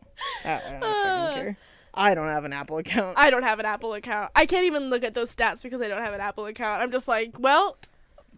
I, 0.44 0.54
I 0.54 0.70
don't 0.70 0.82
Uh. 0.82 1.26
fucking 1.26 1.42
care. 1.42 1.56
I 1.92 2.14
don't 2.14 2.28
have 2.28 2.44
an 2.44 2.52
Apple 2.54 2.78
account. 2.78 3.18
I 3.18 3.28
don't 3.30 3.42
have 3.42 3.58
an 3.58 3.66
Apple 3.66 3.92
account. 3.94 4.30
I 4.34 4.46
can't 4.46 4.64
even 4.64 4.88
look 4.90 5.04
at 5.04 5.12
those 5.14 5.34
stats 5.34 5.62
because 5.62 5.80
I 5.82 5.88
don't 5.88 6.00
have 6.02 6.14
an 6.14 6.20
Apple 6.20 6.46
account. 6.46 6.82
I'm 6.82 6.90
just 6.90 7.08
like, 7.08 7.38
well, 7.38 7.76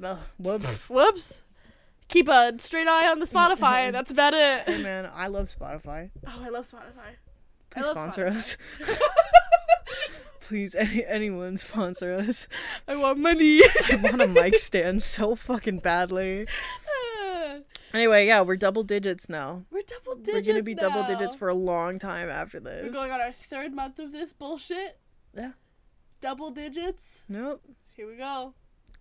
Ugh, 0.03 0.19
whoops. 0.39 0.89
whoops. 0.91 1.43
Keep 2.09 2.29
a 2.29 2.55
straight 2.59 2.89
eye 2.89 3.09
on 3.11 3.19
the 3.21 3.27
Spotify, 3.27 3.93
that's 3.93 4.11
about 4.11 4.33
it. 4.35 4.63
Hey 4.67 4.83
man, 4.83 5.09
I 5.15 5.27
love 5.29 5.55
Spotify. 5.57 6.11
Oh, 6.27 6.43
I 6.45 6.49
love 6.49 6.65
Spotify. 6.69 7.15
Please 7.71 7.87
sponsor 7.87 8.27
us. 8.27 8.57
Please, 10.41 10.75
any 10.75 11.05
anyone 11.05 11.59
sponsor 11.59 12.15
us. 12.15 12.49
I 12.87 12.97
want 12.97 13.19
money. 13.19 13.61
I 13.91 13.97
want 13.97 14.23
a 14.23 14.29
mic 14.29 14.59
stand 14.59 15.03
so 15.03 15.35
fucking 15.35 15.81
badly. 15.81 16.47
Anyway, 17.95 18.27
yeah, 18.27 18.43
we're 18.43 18.57
double 18.57 18.83
digits 18.83 19.31
now. 19.31 19.65
We're 19.71 19.83
double 19.83 20.17
digits. 20.17 20.47
we're 20.47 20.53
gonna 20.53 20.63
be 20.63 20.75
double 20.75 21.05
digits 21.05 21.35
for 21.35 21.49
a 21.49 21.55
long 21.55 21.99
time 21.99 22.29
after 22.29 22.61
this. 22.61 22.85
We're 22.85 22.93
going 22.93 23.11
on 23.11 23.21
our 23.21 23.33
third 23.33 23.73
month 23.73 23.99
of 23.99 24.13
this 24.13 24.35
bullshit. 24.35 24.99
Yeah. 25.35 25.53
Double 26.21 26.51
digits. 26.51 27.21
Nope. 27.29 27.63
Here 27.95 28.07
we 28.07 28.17
go. 28.17 28.53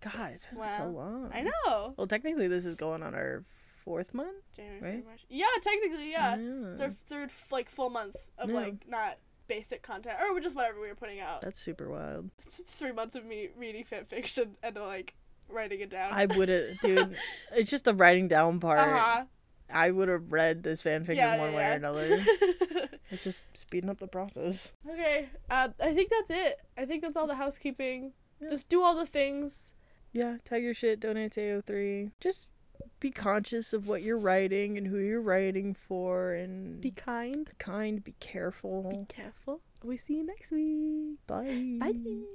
God, 0.02 0.32
it's 0.34 0.46
been 0.46 0.64
so 0.78 0.88
long. 0.88 1.32
I 1.34 1.42
know. 1.42 1.96
Well, 1.98 2.08
technically, 2.08 2.48
this 2.48 2.66
is 2.66 2.76
going 2.76 3.04
on 3.04 3.14
our 3.14 3.44
fourth 3.88 4.14
month. 4.14 4.44
January, 4.56 4.82
Right? 4.96 5.06
March. 5.06 5.26
Yeah, 5.30 5.46
technically, 5.62 6.12
yeah. 6.12 6.36
It's 6.38 6.82
our 6.82 6.90
third 6.92 7.32
like 7.52 7.70
full 7.70 7.90
month 7.90 8.18
of 8.38 8.50
Yeah. 8.50 8.56
like 8.56 8.88
not 8.88 9.18
basic 9.48 9.82
content 9.82 10.18
or 10.22 10.38
just 10.42 10.56
whatever 10.58 10.82
we 10.82 10.90
were 10.90 10.96
putting 10.96 11.22
out. 11.22 11.42
That's 11.42 11.62
super 11.62 11.90
wild. 11.90 12.30
It's 12.46 12.62
three 12.66 12.92
months 12.92 13.16
of 13.16 13.24
me 13.26 13.50
reading 13.56 13.86
fan 13.86 14.04
fiction 14.06 14.58
and 14.62 14.76
like 14.76 15.14
writing 15.48 15.80
it 15.80 15.90
down. 15.90 16.12
I 16.12 16.26
would 16.26 16.50
have, 16.50 16.80
dude. 16.84 17.16
It's 17.56 17.72
just 17.72 17.86
the 17.86 17.94
writing 17.94 18.28
down 18.28 18.60
part. 18.60 18.80
uh-huh. 18.80 19.24
I 19.70 19.92
would 19.92 20.08
have 20.10 20.32
read 20.32 20.64
this 20.64 20.82
fanfic 20.84 21.16
Yeah, 21.16 21.36
in 21.36 21.40
one 21.42 21.52
yeah, 21.52 21.56
way 21.58 21.62
yeah. 21.64 21.72
or 21.72 21.76
another. 21.76 22.26
It's 23.10 23.24
just 23.24 23.46
speeding 23.58 23.90
up 23.90 24.00
the 24.00 24.08
process. 24.08 24.74
okay, 24.90 25.30
uh, 25.50 25.70
I 25.82 25.94
think 25.94 26.10
that's 26.12 26.30
it. 26.30 26.60
I 26.78 26.84
think 26.84 27.02
that's 27.02 27.16
all 27.16 27.26
the 27.26 27.36
housekeeping. 27.36 28.12
Yeah. 28.42 28.50
Just 28.50 28.68
do 28.68 28.84
all 28.84 28.96
the 28.96 29.06
things. 29.06 29.74
Yeah, 30.12 30.38
tag 30.44 30.62
your 30.62 30.74
shit, 30.74 31.00
donate 31.00 31.32
to 31.34 31.40
AO3. 31.42 32.12
Just 32.20 32.48
be 33.00 33.12
conscious 33.12 33.74
of 33.74 33.88
what 33.88 34.02
you're 34.02 34.18
writing 34.18 34.78
and 34.78 34.88
who 34.88 34.98
you're 34.98 35.22
writing 35.22 35.74
for 35.74 36.34
and 36.34 36.82
Be 36.82 36.92
kind. 36.92 37.46
be 37.46 37.52
kind, 37.60 38.04
be 38.04 38.16
careful. 38.20 38.84
Be 38.90 39.14
careful. 39.14 39.62
We 39.84 39.98
see 39.98 40.16
you 40.16 40.26
next 40.26 40.52
week. 40.52 41.18
Bye. 41.28 41.78
Bye. 41.80 42.28